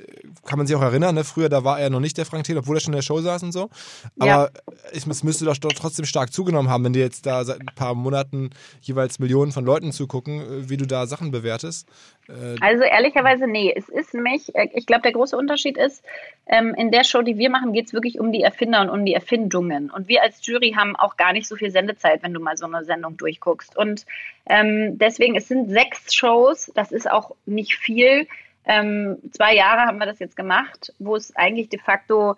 kann 0.45 0.59
man 0.59 0.67
sich 0.67 0.75
auch 0.75 0.83
erinnern, 0.83 1.15
ne? 1.15 1.23
früher, 1.23 1.49
da 1.49 1.63
war 1.63 1.79
er 1.79 1.89
noch 1.89 2.01
nicht 2.01 2.19
der 2.19 2.27
Frank 2.27 2.45
Thelen, 2.45 2.59
obwohl 2.59 2.77
er 2.77 2.81
schon 2.81 2.93
in 2.93 2.99
der 2.99 3.03
Show 3.03 3.21
saß 3.21 3.45
und 3.45 3.53
so. 3.53 3.71
Aber 4.19 4.27
ja. 4.27 4.49
es, 4.93 5.07
es 5.07 5.23
müsste 5.23 5.45
doch 5.45 5.57
trotzdem 5.57 6.05
stark 6.05 6.33
zugenommen 6.33 6.69
haben, 6.69 6.83
wenn 6.85 6.93
die 6.93 7.01
jetzt 7.01 7.25
da 7.25 7.45
seit 7.45 7.61
ein 7.61 7.75
paar 7.77 7.95
Monaten 7.95 8.51
jeweils 8.81 9.21
Millionen 9.21 9.53
von 9.53 9.65
Leuten 9.65 9.93
zugucken, 9.93 10.41
äh, 10.41 10.69
wie 10.69 10.77
du 10.77 10.87
da 10.87 11.07
Sachen 11.07 11.31
bewertest. 11.31 11.87
Äh, 12.29 12.57
also 12.61 12.85
ehrlicherweise, 12.85 13.47
nee. 13.47 13.73
Es 13.75 13.89
ist 13.89 14.15
nämlich, 14.15 14.55
äh, 14.55 14.69
ich 14.75 14.87
glaube, 14.87 15.03
der 15.03 15.13
große 15.13 15.37
Unterschied 15.37 15.77
ist, 15.77 16.05
ähm, 16.47 16.75
in 16.75 16.91
der 16.91 17.05
Show, 17.05 17.23
die 17.23 17.39
wir 17.39 17.51
machen, 17.51 17.73
geht 17.73 17.87
es 17.87 17.93
wirklich 17.93 18.21
um 18.21 18.33
die 18.33 18.43
Erfinder 18.43 18.81
und 18.81 18.91
um 18.91 19.05
die 19.05 19.15
Erfindungen. 19.15 19.91
Und 19.91 20.09
wir 20.09 20.23
als 20.23 20.45
Jury 20.47 20.75
haben 20.77 20.97
auch 20.97 21.17
gar 21.17 21.33
nicht 21.33 21.49
so 21.49 21.57
viel 21.57 21.71
Sendezeit, 21.71 22.23
wenn 22.23 22.35
du 22.35 22.41
mal 22.41 22.57
so 22.57 22.67
eine 22.67 22.85
Sendung 22.85 23.17
durchguckst. 23.17 23.77
Und 23.77 24.07
ähm, 24.47 24.99
deswegen, 24.99 25.37
es 25.37 25.49
sind 25.49 25.71
sechs 25.71 26.15
Shows, 26.15 26.71
das 26.75 26.93
ist 26.93 27.11
auch 27.11 27.35
nicht 27.47 27.77
viel. 27.77 28.27
Ähm, 28.67 29.19
zwei 29.33 29.55
Jahre 29.55 29.83
haben 29.83 29.99
wir 29.99 30.07
das 30.07 30.19
jetzt 30.19 30.37
gemacht, 30.37 30.93
wo 30.99 31.17
es 31.17 31.37
eigentlich 31.37 31.69
de 31.69 31.79
facto 31.79 32.37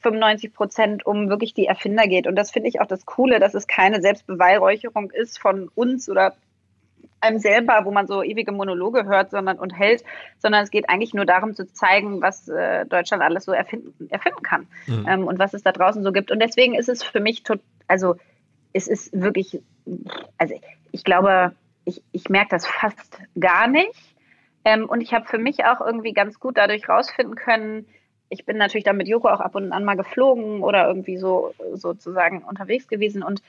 95 0.00 0.54
Prozent 0.54 1.06
um 1.06 1.28
wirklich 1.28 1.54
die 1.54 1.66
Erfinder 1.66 2.06
geht. 2.06 2.26
Und 2.26 2.36
das 2.36 2.50
finde 2.50 2.68
ich 2.68 2.80
auch 2.80 2.86
das 2.86 3.06
Coole, 3.06 3.40
dass 3.40 3.54
es 3.54 3.66
keine 3.66 4.00
Selbstbeweihräucherung 4.00 5.10
ist 5.10 5.38
von 5.38 5.70
uns 5.74 6.08
oder 6.08 6.34
einem 7.26 7.38
selber, 7.38 7.84
wo 7.84 7.90
man 7.90 8.06
so 8.06 8.22
ewige 8.22 8.52
Monologe 8.52 9.04
hört 9.04 9.30
sondern, 9.30 9.58
und 9.58 9.70
hält, 9.70 10.04
sondern 10.38 10.62
es 10.62 10.70
geht 10.70 10.88
eigentlich 10.88 11.14
nur 11.14 11.26
darum 11.26 11.54
zu 11.54 11.70
zeigen, 11.72 12.22
was 12.22 12.48
äh, 12.48 12.86
Deutschland 12.86 13.22
alles 13.22 13.44
so 13.44 13.52
erfinden, 13.52 14.08
erfinden 14.10 14.42
kann 14.42 14.66
mhm. 14.86 15.06
ähm, 15.08 15.26
und 15.26 15.38
was 15.38 15.54
es 15.54 15.62
da 15.62 15.72
draußen 15.72 16.02
so 16.02 16.12
gibt. 16.12 16.30
Und 16.30 16.40
deswegen 16.40 16.74
ist 16.74 16.88
es 16.88 17.02
für 17.02 17.20
mich, 17.20 17.42
tot, 17.42 17.60
also 17.88 18.16
es 18.72 18.88
ist 18.88 19.18
wirklich, 19.18 19.60
also 20.38 20.54
ich 20.92 21.04
glaube, 21.04 21.52
ich, 21.84 22.02
ich 22.12 22.28
merke 22.28 22.50
das 22.50 22.66
fast 22.66 23.20
gar 23.38 23.68
nicht. 23.68 23.94
Ähm, 24.64 24.88
und 24.88 25.00
ich 25.00 25.14
habe 25.14 25.26
für 25.26 25.38
mich 25.38 25.64
auch 25.64 25.80
irgendwie 25.80 26.12
ganz 26.12 26.40
gut 26.40 26.56
dadurch 26.56 26.88
rausfinden 26.88 27.36
können, 27.36 27.86
ich 28.28 28.44
bin 28.44 28.56
natürlich 28.56 28.84
dann 28.84 28.96
mit 28.96 29.08
Joko 29.08 29.28
auch 29.28 29.40
ab 29.40 29.54
und 29.54 29.72
an 29.72 29.84
mal 29.84 29.96
geflogen 29.96 30.62
oder 30.62 30.88
irgendwie 30.88 31.16
so 31.16 31.54
sozusagen 31.74 32.42
unterwegs 32.42 32.88
gewesen 32.88 33.22
und 33.22 33.42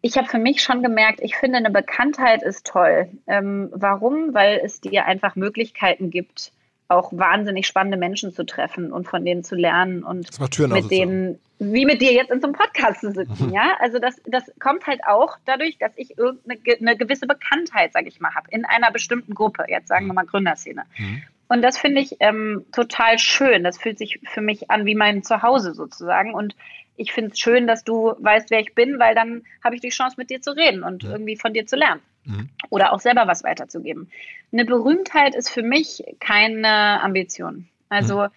ich 0.00 0.16
habe 0.16 0.28
für 0.28 0.38
mich 0.38 0.62
schon 0.62 0.82
gemerkt, 0.82 1.20
ich 1.22 1.36
finde, 1.36 1.58
eine 1.58 1.70
Bekanntheit 1.70 2.42
ist 2.42 2.66
toll. 2.66 3.08
Ähm, 3.26 3.70
warum? 3.72 4.34
Weil 4.34 4.60
es 4.64 4.80
dir 4.80 5.06
einfach 5.06 5.34
Möglichkeiten 5.34 6.10
gibt, 6.10 6.52
auch 6.88 7.12
wahnsinnig 7.12 7.66
spannende 7.66 7.98
Menschen 7.98 8.32
zu 8.32 8.46
treffen 8.46 8.92
und 8.92 9.06
von 9.08 9.24
denen 9.24 9.44
zu 9.44 9.54
lernen 9.54 10.04
und 10.04 10.30
mit 10.68 10.90
denen, 10.90 11.38
wie 11.58 11.84
mit 11.84 12.00
dir 12.00 12.12
jetzt 12.12 12.30
in 12.30 12.40
so 12.40 12.46
einem 12.46 12.54
Podcast 12.54 13.00
zu 13.00 13.12
sitzen, 13.12 13.48
mhm. 13.48 13.52
ja. 13.52 13.76
Also 13.80 13.98
das, 13.98 14.16
das 14.26 14.44
kommt 14.58 14.86
halt 14.86 15.00
auch 15.06 15.36
dadurch, 15.44 15.76
dass 15.78 15.92
ich 15.96 16.16
irgendeine 16.16 16.60
eine 16.80 16.96
gewisse 16.96 17.26
Bekanntheit, 17.26 17.92
sage 17.92 18.08
ich 18.08 18.20
mal, 18.20 18.34
habe 18.34 18.46
in 18.50 18.64
einer 18.64 18.90
bestimmten 18.90 19.34
Gruppe. 19.34 19.64
Jetzt 19.68 19.88
sagen 19.88 20.06
wir 20.06 20.14
mal 20.14 20.24
Gründerszene. 20.24 20.84
Mhm. 20.96 21.22
Und 21.48 21.62
das 21.62 21.78
finde 21.78 22.00
ich 22.00 22.16
ähm, 22.20 22.64
total 22.72 23.18
schön. 23.18 23.64
Das 23.64 23.78
fühlt 23.78 23.98
sich 23.98 24.20
für 24.24 24.42
mich 24.42 24.70
an 24.70 24.86
wie 24.86 24.94
mein 24.94 25.22
Zuhause 25.22 25.74
sozusagen. 25.74 26.34
Und 26.34 26.54
ich 26.98 27.12
finde 27.12 27.30
es 27.30 27.38
schön, 27.38 27.66
dass 27.66 27.84
du 27.84 28.14
weißt, 28.18 28.50
wer 28.50 28.60
ich 28.60 28.74
bin, 28.74 28.98
weil 28.98 29.14
dann 29.14 29.44
habe 29.64 29.74
ich 29.74 29.80
die 29.80 29.88
Chance, 29.88 30.16
mit 30.18 30.30
dir 30.30 30.42
zu 30.42 30.50
reden 30.50 30.82
und 30.82 31.04
ja. 31.04 31.12
irgendwie 31.12 31.36
von 31.36 31.54
dir 31.54 31.66
zu 31.66 31.76
lernen. 31.76 32.02
Mhm. 32.24 32.50
Oder 32.68 32.92
auch 32.92 33.00
selber 33.00 33.26
was 33.26 33.44
weiterzugeben. 33.44 34.10
Eine 34.52 34.64
Berühmtheit 34.64 35.34
ist 35.34 35.48
für 35.48 35.62
mich 35.62 36.04
keine 36.20 37.00
Ambition. 37.00 37.68
Also 37.88 38.24
mhm. 38.24 38.28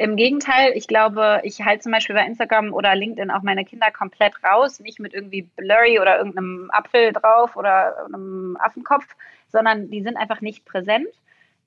Im 0.00 0.14
Gegenteil, 0.14 0.74
ich 0.76 0.86
glaube, 0.86 1.40
ich 1.42 1.64
halte 1.64 1.82
zum 1.82 1.90
Beispiel 1.90 2.14
bei 2.14 2.24
Instagram 2.24 2.72
oder 2.72 2.94
LinkedIn 2.94 3.32
auch 3.32 3.42
meine 3.42 3.64
Kinder 3.64 3.90
komplett 3.90 4.32
raus, 4.44 4.78
nicht 4.78 5.00
mit 5.00 5.12
irgendwie 5.12 5.42
Blurry 5.56 5.98
oder 5.98 6.18
irgendeinem 6.18 6.70
Apfel 6.70 7.12
drauf 7.12 7.56
oder 7.56 8.06
einem 8.06 8.56
Affenkopf, 8.60 9.04
sondern 9.48 9.90
die 9.90 10.04
sind 10.04 10.16
einfach 10.16 10.40
nicht 10.40 10.64
präsent. 10.64 11.08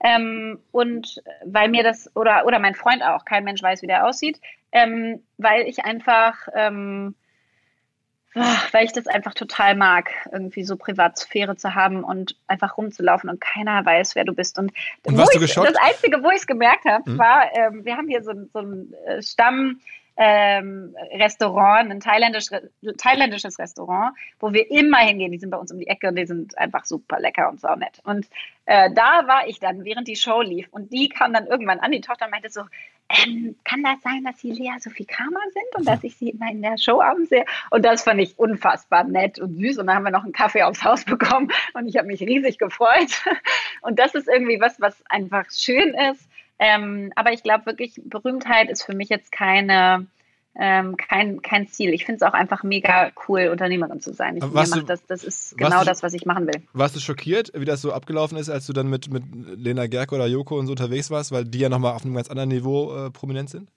Ähm, 0.04 0.60
und 0.72 1.22
weil 1.46 1.70
mir 1.70 1.84
das, 1.84 2.10
oder, 2.16 2.46
oder 2.46 2.60
mein 2.60 2.76
Freund 2.76 3.04
auch, 3.04 3.26
kein 3.26 3.44
Mensch 3.44 3.62
weiß, 3.62 3.82
wie 3.82 3.88
der 3.88 4.06
aussieht, 4.08 4.40
ähm, 4.72 5.22
weil 5.38 5.68
ich 5.68 5.86
einfach, 5.86 6.48
ähm, 6.56 7.16
weil 8.34 8.86
ich 8.86 8.94
das 8.94 9.08
einfach 9.08 9.34
total 9.34 9.76
mag, 9.76 10.10
irgendwie 10.32 10.64
so 10.64 10.78
Privatsphäre 10.78 11.56
zu 11.56 11.76
haben 11.76 12.04
und 12.04 12.36
einfach 12.48 12.78
rumzulaufen 12.78 13.30
und 13.30 13.42
keiner 13.42 13.86
weiß, 13.86 14.16
wer 14.16 14.24
du 14.24 14.34
bist. 14.34 14.58
Und, 14.58 14.72
und 15.06 15.18
warst 15.18 15.36
du 15.36 15.40
geschockt? 15.40 15.70
das 15.70 15.78
Einzige, 15.78 16.24
wo 16.24 16.30
ich 16.30 16.38
es 16.38 16.48
gemerkt 16.48 16.86
habe, 16.86 17.06
hm? 17.06 17.18
war, 17.20 17.50
ähm, 17.54 17.86
wir 17.86 17.98
haben 17.98 18.08
hier 18.08 18.24
so, 18.24 18.32
so 18.54 18.60
einen 18.60 18.94
äh, 19.06 19.22
Stamm, 19.22 19.82
ähm, 20.24 20.96
Restaurant, 21.14 21.90
ein 21.90 22.00
thailändisch, 22.00 22.46
thailändisches 23.00 23.58
Restaurant, 23.58 24.16
wo 24.40 24.54
wir 24.54 24.70
immer 24.70 25.00
hingehen. 25.00 25.32
Die 25.32 25.40
sind 25.40 25.50
bei 25.50 25.58
uns 25.58 25.72
um 25.72 25.80
die 25.80 25.88
Ecke 25.88 26.10
und 26.10 26.16
die 26.16 26.28
sind 26.28 26.56
einfach 26.60 26.86
super 26.86 27.20
lecker 27.20 27.50
und 27.50 27.60
so 27.60 27.74
nett. 27.74 28.02
Und 28.04 28.28
äh, 28.68 28.92
da 28.94 29.28
war 29.28 29.48
ich 29.48 29.60
dann, 29.60 29.84
während 29.84 30.08
die 30.08 30.16
Show 30.16 30.42
lief. 30.42 30.68
Und 30.70 30.94
die 30.94 31.10
kam 31.10 31.34
dann 31.34 31.48
irgendwann 31.48 31.80
an, 31.80 31.92
die 31.92 32.02
Tochter 32.02 32.28
meinte 32.28 32.52
so, 32.52 32.62
ähm, 33.10 33.56
kann 33.64 33.82
das 33.82 34.00
sein, 34.04 34.24
dass 34.24 34.40
Sie 34.40 34.52
Lea 34.52 34.74
Sophie 34.80 35.06
Kramer 35.06 35.42
sind 35.54 35.76
und 35.76 35.88
dass 35.88 36.04
ich 36.04 36.16
Sie 36.16 36.30
immer 36.30 36.52
in 36.52 36.62
der 36.62 36.78
Show 36.78 37.02
abends 37.02 37.30
sehe? 37.30 37.46
Und 37.72 37.84
das 37.84 38.04
fand 38.04 38.22
ich 38.22 38.38
unfassbar 38.38 39.04
nett 39.06 39.40
und 39.40 39.56
süß. 39.56 39.80
Und 39.80 39.88
dann 39.88 39.96
haben 39.96 40.06
wir 40.06 40.12
noch 40.12 40.24
einen 40.24 40.34
Kaffee 40.34 40.62
aufs 40.62 40.84
Haus 40.84 41.04
bekommen 41.04 41.52
und 41.74 41.88
ich 41.88 41.98
habe 41.98 42.08
mich 42.08 42.22
riesig 42.22 42.60
gefreut. 42.60 43.24
Und 43.82 43.98
das 43.98 44.14
ist 44.14 44.28
irgendwie 44.28 44.62
was, 44.62 44.80
was 44.80 45.04
einfach 45.10 45.50
schön 45.50 45.96
ist 46.12 46.30
ähm, 46.62 47.12
aber 47.16 47.34
ich 47.34 47.42
glaube 47.42 47.66
wirklich, 47.66 48.00
Berühmtheit 48.06 48.70
ist 48.70 48.84
für 48.84 48.94
mich 48.94 49.10
jetzt 49.10 49.32
keine, 49.32 50.06
ähm, 50.54 50.96
kein, 50.96 51.42
kein 51.42 51.68
Ziel. 51.68 51.92
Ich 51.92 52.06
finde 52.06 52.18
es 52.18 52.22
auch 52.22 52.36
einfach 52.36 52.62
mega 52.62 53.10
cool, 53.28 53.48
Unternehmerin 53.48 54.00
zu 54.00 54.14
sein. 54.14 54.38
Ich, 54.38 54.44
mir 54.44 54.84
das, 54.84 55.04
das 55.08 55.24
ist 55.24 55.58
genau 55.58 55.80
du, 55.80 55.86
das, 55.86 56.04
was 56.04 56.14
ich 56.14 56.28
machen 56.28 56.46
will. 56.46 56.62
Warst 56.74 56.96
du 56.96 57.00
schockiert, 57.00 57.52
wie 57.56 57.66
das 57.66 57.82
so 57.82 57.92
abgelaufen 57.92 58.38
ist, 58.38 58.48
als 58.48 58.68
du 58.68 58.74
dann 58.74 58.92
mit, 58.92 59.12
mit 59.12 59.24
Lena 59.58 59.88
Gerke 59.88 60.14
oder 60.14 60.28
Joko 60.28 60.60
und 60.60 60.68
so 60.68 60.74
unterwegs 60.74 61.10
warst, 61.10 61.32
weil 61.32 61.46
die 61.46 61.58
ja 61.58 61.70
nochmal 61.70 61.94
auf 61.96 62.06
einem 62.06 62.14
ganz 62.14 62.30
anderen 62.30 62.50
Niveau 62.50 63.08
äh, 63.08 63.10
prominent 63.10 63.50
sind? 63.50 63.68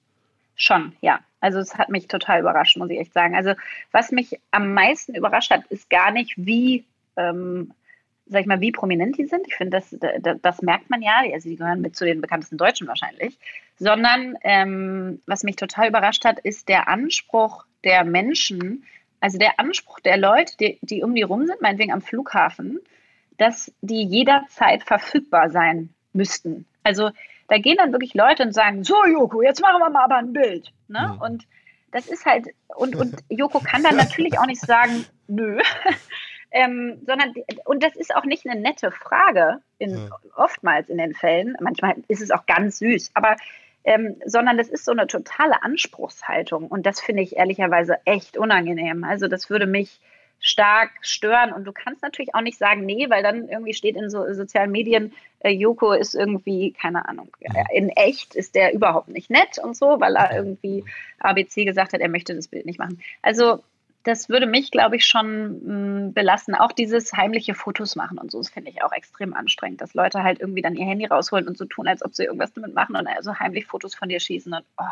Schon, 0.55 0.93
ja. 1.01 1.21
Also 1.41 1.61
es 1.61 1.79
hat 1.79 1.89
mich 1.89 2.07
total 2.07 2.41
überrascht, 2.41 2.77
muss 2.77 2.91
ich 2.91 2.99
echt 2.99 3.15
sagen. 3.15 3.35
Also 3.35 3.55
was 3.93 4.13
mich 4.13 4.39
am 4.51 4.75
meisten 4.75 5.15
überrascht 5.15 5.51
hat, 5.51 5.65
ist 5.69 5.89
gar 5.89 6.11
nicht, 6.11 6.35
wie 6.37 6.85
ähm, 7.17 7.73
sag 8.27 8.41
ich 8.41 8.47
mal, 8.47 8.61
wie 8.61 8.73
prominent 8.73 9.19
die 9.19 9.27
sind. 9.27 9.47
Ich 9.47 9.55
finde, 9.55 9.79
das, 9.79 9.95
das, 10.21 10.39
das, 10.41 10.63
merkt 10.63 10.91
man 10.91 11.03
ja. 11.03 11.23
Also 11.33 11.49
die 11.49 11.57
gehören 11.57 11.81
mit 11.81 11.97
zu 11.97 12.05
den 12.05 12.21
bekanntesten 12.21 12.57
Deutschen 12.57 12.87
wahrscheinlich. 12.87 13.39
Sondern 13.79 14.37
ähm, 14.43 15.21
was 15.27 15.43
mich 15.43 15.57
total 15.57 15.89
überrascht 15.89 16.25
hat, 16.25 16.39
ist 16.39 16.69
der 16.69 16.89
Anspruch 16.89 17.67
der 17.85 18.05
Menschen, 18.05 18.85
also 19.21 19.39
der 19.39 19.61
Anspruch 19.61 20.01
der 20.01 20.17
Leute, 20.17 20.57
die, 20.59 20.79
die 20.83 21.03
um 21.03 21.15
die 21.15 21.23
rum 21.23 21.47
sind, 21.47 21.61
meinetwegen 21.61 21.93
am 21.93 22.03
Flughafen, 22.03 22.81
dass 23.37 23.73
die 23.81 24.05
jederzeit 24.05 24.85
verfügbar 24.85 25.51
sein 25.51 25.91
müssten. 26.13 26.67
Also 26.83 27.11
da 27.49 27.59
gehen 27.59 27.77
dann 27.77 27.93
wirklich 27.93 28.15
Leute 28.15 28.43
und 28.43 28.53
sagen, 28.53 28.85
so 28.85 29.05
Joko, 29.05 29.43
jetzt 29.43 29.61
machen 29.61 29.81
wir 29.81 29.91
mal 29.91 30.05
aber 30.05 30.17
ein 30.17 30.33
Bild. 30.33 30.73
Ne? 30.89 31.13
Mhm. 31.15 31.21
Und 31.21 31.47
das 31.93 32.07
ist 32.07 32.25
halt, 32.25 32.49
und, 32.69 32.97
und 32.97 33.17
Joko 33.29 33.61
kann 33.61 33.83
dann 33.83 33.97
natürlich 33.97 34.39
auch 34.39 34.47
nicht 34.47 34.61
sagen, 34.61 35.05
nö, 35.27 35.61
ähm, 36.55 37.03
sondern, 37.05 37.35
und 37.65 37.83
das 37.83 37.97
ist 37.97 38.15
auch 38.15 38.25
nicht 38.25 38.47
eine 38.47 38.61
nette 38.61 38.93
Frage, 38.93 39.59
in, 39.79 39.91
ja. 39.91 40.19
oftmals 40.37 40.89
in 40.89 40.99
den 40.99 41.13
Fällen, 41.13 41.57
manchmal 41.61 41.97
ist 42.07 42.23
es 42.23 42.31
auch 42.31 42.47
ganz 42.47 42.79
süß, 42.79 43.11
aber 43.15 43.37
ähm, 43.83 44.17
sondern 44.25 44.57
das 44.57 44.69
ist 44.69 44.85
so 44.85 44.93
eine 44.93 45.09
totale 45.09 45.63
Anspruchshaltung 45.65 46.69
und 46.69 46.87
das 46.87 47.01
finde 47.01 47.25
ich 47.25 47.37
ehrlicherweise 47.37 47.99
echt 48.07 48.39
unangenehm. 48.39 49.03
Also 49.03 49.27
das 49.27 49.51
würde 49.51 49.67
mich 49.67 50.01
stark 50.39 50.91
stören 51.01 51.53
und 51.53 51.65
du 51.65 51.73
kannst 51.73 52.03
natürlich 52.03 52.35
auch 52.37 52.41
nicht 52.41 52.57
sagen, 52.57 52.87
nee, 52.87 53.11
weil 53.11 53.25
dann 53.25 53.49
irgendwie 53.49 53.75
steht 53.75 53.97
in 53.97 54.09
so 54.09 54.33
sozialen 54.33 54.71
Medien, 54.71 55.13
äh, 55.41 55.51
Joko 55.51 55.93
ist 55.93 56.15
irgendwie, 56.15 56.73
keine 56.73 57.09
Ahnung, 57.09 57.37
in 57.73 57.89
echt 57.89 58.37
ist 58.37 58.55
der 58.55 58.73
überhaupt 58.75 59.09
nicht 59.09 59.29
nett 59.29 59.59
und 59.61 59.77
so, 59.77 60.01
weil 60.01 60.15
er 60.15 60.37
irgendwie 60.37 60.85
ABC 61.19 61.65
gesagt 61.65 61.95
hat, 61.95 62.01
er 62.01 62.09
möchte 62.09 62.35
das 62.35 62.47
Bild 62.47 62.65
nicht 62.65 62.79
machen. 62.79 63.01
Also 63.23 63.61
das 64.05 64.29
würde 64.29 64.47
mich, 64.47 64.71
glaube 64.71 64.97
ich, 64.97 65.07
schon 65.07 65.61
mh, 65.65 66.09
mm, 66.09 66.13
belasten. 66.13 66.55
Auch 66.55 66.73
dieses 66.73 67.13
heimliche 67.13 67.55
Fotos 67.55 67.97
machen 67.97 68.19
und 68.19 68.31
so, 68.31 68.39
das 68.39 68.51
finde 68.51 68.71
ich 68.71 68.83
auch 68.83 68.93
extrem 68.93 69.35
anstrengend, 69.35 69.81
dass 69.81 69.95
Leute 69.95 70.23
halt 70.23 70.41
irgendwie 70.41 70.63
dann 70.63 70.77
ihr 70.77 70.85
Handy 70.85 71.07
rausholen 71.07 71.49
und 71.49 71.57
so 71.57 71.65
tun, 71.65 71.89
als 71.89 72.05
ob 72.05 72.15
sie 72.15 72.25
irgendwas 72.25 72.53
damit 72.53 72.75
machen 72.75 72.97
und 72.97 73.07
also 73.07 73.35
heimlich 73.35 73.67
Fotos 73.67 73.95
von 73.95 74.09
dir 74.09 74.21
schießen. 74.21 74.53
Und, 74.53 74.65
oh, 74.79 74.85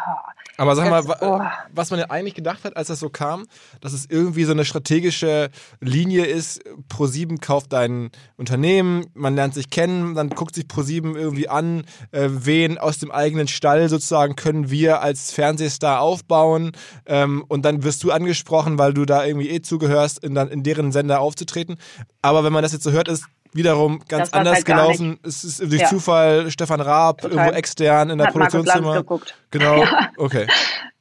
Aber 0.56 0.74
sag 0.74 0.88
mal, 0.88 1.04
oh. 1.20 1.40
was 1.72 1.90
man 1.90 2.00
ja 2.00 2.06
eigentlich 2.10 2.34
gedacht 2.34 2.64
hat, 2.64 2.76
als 2.76 2.88
das 2.88 3.00
so 3.00 3.10
kam, 3.10 3.46
dass 3.80 3.92
es 3.92 4.06
irgendwie 4.06 4.44
so 4.44 4.52
eine 4.52 4.64
strategische 4.64 5.50
Linie 5.80 6.24
ist, 6.24 6.62
Pro7 6.90 7.40
kauft 7.40 7.74
ein 7.74 8.10
Unternehmen, 8.36 9.06
man 9.14 9.34
lernt 9.34 9.54
sich 9.54 9.68
kennen, 9.68 10.14
dann 10.14 10.30
guckt 10.30 10.54
sich 10.54 10.64
Pro7 10.64 11.16
irgendwie 11.16 11.48
an, 11.48 11.84
äh, 12.12 12.28
wen 12.30 12.78
aus 12.78 12.98
dem 12.98 13.10
eigenen 13.10 13.46
Stall 13.46 13.88
sozusagen 13.88 14.36
können 14.36 14.70
wir 14.70 15.02
als 15.02 15.32
Fernsehstar 15.32 16.00
aufbauen 16.00 16.72
ähm, 17.04 17.44
und 17.48 17.64
dann 17.64 17.84
wirst 17.84 18.02
du 18.04 18.10
angesprochen, 18.10 18.78
weil 18.78 18.94
du 18.94 19.01
du 19.02 19.06
da 19.06 19.24
irgendwie 19.24 19.50
eh 19.50 19.60
zugehörst, 19.62 20.22
in, 20.24 20.36
in 20.36 20.62
deren 20.62 20.92
Sender 20.92 21.20
aufzutreten. 21.20 21.76
Aber 22.22 22.44
wenn 22.44 22.52
man 22.52 22.62
das 22.62 22.72
jetzt 22.72 22.84
so 22.84 22.92
hört, 22.92 23.08
ist 23.08 23.26
wiederum 23.52 24.00
ganz 24.08 24.32
anders 24.32 24.56
halt 24.56 24.64
gelaufen. 24.64 25.18
Es 25.22 25.44
ist 25.44 25.60
durch 25.60 25.82
ja. 25.82 25.86
Zufall 25.88 26.50
Stefan 26.50 26.80
Raab 26.80 27.20
total. 27.20 27.36
irgendwo 27.38 27.58
extern 27.58 28.10
in 28.10 28.18
der 28.18 28.28
Hat 28.28 28.32
Produktionszimmer. 28.32 28.94
geguckt. 28.94 29.36
Genau. 29.50 29.84
Ja. 29.92 30.10
Okay. 30.16 30.46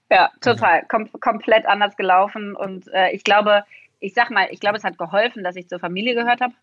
Ja, 0.10 0.30
total. 0.42 0.84
Kom 0.90 1.10
komplett 1.22 1.66
anders 1.66 1.96
gelaufen. 1.96 2.56
Und 2.56 2.88
äh, 2.94 3.12
ich 3.12 3.24
glaube, 3.24 3.64
ich 4.00 4.14
sag 4.14 4.30
mal, 4.30 4.48
ich 4.52 4.60
glaube, 4.60 4.78
es 4.78 4.84
hat 4.84 4.98
geholfen, 4.98 5.44
dass 5.44 5.56
ich 5.56 5.70
zur 5.70 5.80
Familie 5.80 6.16
gehört 6.16 6.42
habe. 6.42 6.54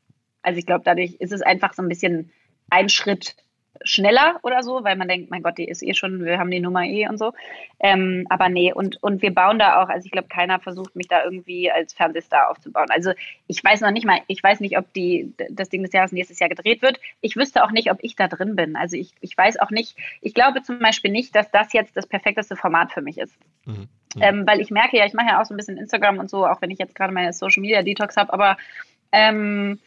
Also 0.43 0.59
ich 0.59 0.67
glaube, 0.67 0.83
dadurch 0.85 1.15
ist 1.15 1.33
es 1.33 1.41
einfach 1.41 1.73
so 1.73 1.83
ein 1.83 1.89
bisschen 1.89 2.31
ein 2.71 2.89
Schritt 2.89 3.37
schneller 3.83 4.39
oder 4.43 4.63
so, 4.63 4.85
weil 4.85 4.97
man 4.97 5.09
denkt, 5.09 5.31
mein 5.31 5.43
Gott, 5.43 5.59
die 5.59 5.69
ist 5.69 5.83
eh 5.83 5.95
schon, 5.95 6.25
wir 6.25 6.39
haben 6.39 6.51
die 6.51 6.61
Nummer 6.61 6.85
eh 6.85 7.09
und 7.09 7.19
so. 7.19 7.33
Ähm, 7.81 8.27
aber 8.29 8.49
nee, 8.49 8.73
und, 8.73 9.03
und 9.03 9.23
wir 9.23 9.33
bauen 9.33 9.59
da 9.59 9.83
auch, 9.83 9.89
also 9.89 10.07
ich 10.07 10.13
glaube, 10.13 10.29
keiner 10.29 10.59
versucht 10.59 10.97
mich 10.97 11.09
da 11.09 11.25
irgendwie 11.25 11.71
als 11.71 11.95
Fernsehstar 11.95 12.51
aufzubauen. 12.51 12.89
Also 12.91 13.13
ich 13.47 13.63
weiß 13.63 13.81
noch 13.81 13.91
nicht 13.91 14.07
mal, 14.07 14.21
ich 14.27 14.43
weiß 14.43 14.61
nicht, 14.61 14.79
ob 14.79 14.93
die, 14.93 15.33
das 15.51 15.69
Ding 15.69 15.83
des 15.83 15.93
Jahres 15.93 16.13
nächstes 16.13 16.39
Jahr 16.39 16.49
gedreht 16.49 16.83
wird. 16.83 17.01
Ich 17.21 17.37
wüsste 17.37 17.65
auch 17.65 17.71
nicht, 17.71 17.91
ob 17.91 17.99
ich 18.03 18.17
da 18.17 18.29
drin 18.29 18.57
bin. 18.57 18.77
Also 18.77 18.97
ich, 18.97 19.13
ich 19.21 19.37
weiß 19.37 19.61
auch 19.61 19.71
nicht, 19.71 19.97
ich 20.21 20.35
glaube 20.35 20.63
zum 20.63 20.79
Beispiel 20.79 21.11
nicht, 21.11 21.35
dass 21.35 21.51
das 21.51 21.73
jetzt 21.73 21.97
das 21.97 22.07
perfekteste 22.07 22.57
Format 22.57 22.93
für 22.93 23.03
mich 23.03 23.19
ist. 23.19 23.37
Mhm. 23.65 23.89
Mhm. 24.15 24.23
Ähm, 24.23 24.47
weil 24.47 24.61
ich 24.61 24.71
merke 24.71 24.97
ja, 24.97 25.07
ich 25.07 25.15
mache 25.15 25.29
ja 25.29 25.41
auch 25.41 25.45
so 25.45 25.55
ein 25.55 25.57
bisschen 25.57 25.77
Instagram 25.77 26.19
und 26.19 26.31
so, 26.31 26.47
auch 26.47 26.63
wenn 26.63 26.71
ich 26.71 26.79
jetzt 26.79 26.95
gerade 26.95 27.13
meine 27.13 27.33
Social 27.33 27.61
Media 27.61 27.83
Detox 27.83 28.17
habe, 28.17 28.33
aber 28.33 28.57
ähm, 29.13 29.79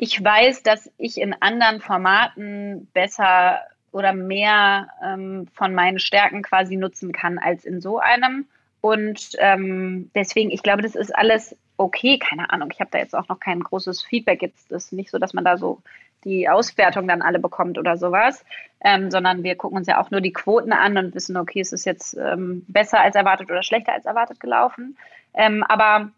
ich 0.00 0.24
weiß, 0.24 0.62
dass 0.62 0.90
ich 0.96 1.20
in 1.20 1.34
anderen 1.40 1.80
Formaten 1.80 2.88
besser 2.94 3.60
oder 3.90 4.12
mehr 4.12 4.86
ähm, 5.04 5.48
von 5.54 5.74
meinen 5.74 5.98
Stärken 5.98 6.42
quasi 6.42 6.76
nutzen 6.76 7.10
kann 7.10 7.38
als 7.38 7.64
in 7.64 7.80
so 7.80 7.98
einem. 7.98 8.46
Und 8.80 9.30
ähm, 9.38 10.08
deswegen, 10.14 10.52
ich 10.52 10.62
glaube, 10.62 10.82
das 10.82 10.94
ist 10.94 11.14
alles 11.14 11.56
okay. 11.78 12.16
Keine 12.16 12.48
Ahnung, 12.50 12.70
ich 12.72 12.78
habe 12.78 12.90
da 12.92 12.98
jetzt 12.98 13.14
auch 13.14 13.28
noch 13.28 13.40
kein 13.40 13.58
großes 13.58 14.02
Feedback. 14.02 14.40
Jetzt 14.40 14.70
ist 14.70 14.92
nicht 14.92 15.10
so, 15.10 15.18
dass 15.18 15.34
man 15.34 15.44
da 15.44 15.58
so 15.58 15.82
die 16.22 16.48
Auswertung 16.48 17.08
dann 17.08 17.20
alle 17.20 17.40
bekommt 17.40 17.76
oder 17.76 17.96
sowas, 17.96 18.44
ähm, 18.80 19.10
sondern 19.10 19.42
wir 19.42 19.56
gucken 19.56 19.78
uns 19.78 19.88
ja 19.88 20.00
auch 20.00 20.12
nur 20.12 20.20
die 20.20 20.32
Quoten 20.32 20.72
an 20.72 20.96
und 20.96 21.14
wissen, 21.16 21.36
okay, 21.36 21.60
ist 21.60 21.72
es 21.72 21.84
jetzt 21.84 22.16
ähm, 22.16 22.64
besser 22.68 23.00
als 23.00 23.16
erwartet 23.16 23.50
oder 23.50 23.64
schlechter 23.64 23.94
als 23.94 24.04
erwartet 24.04 24.38
gelaufen. 24.38 24.96
Ähm, 25.34 25.64
aber 25.64 26.12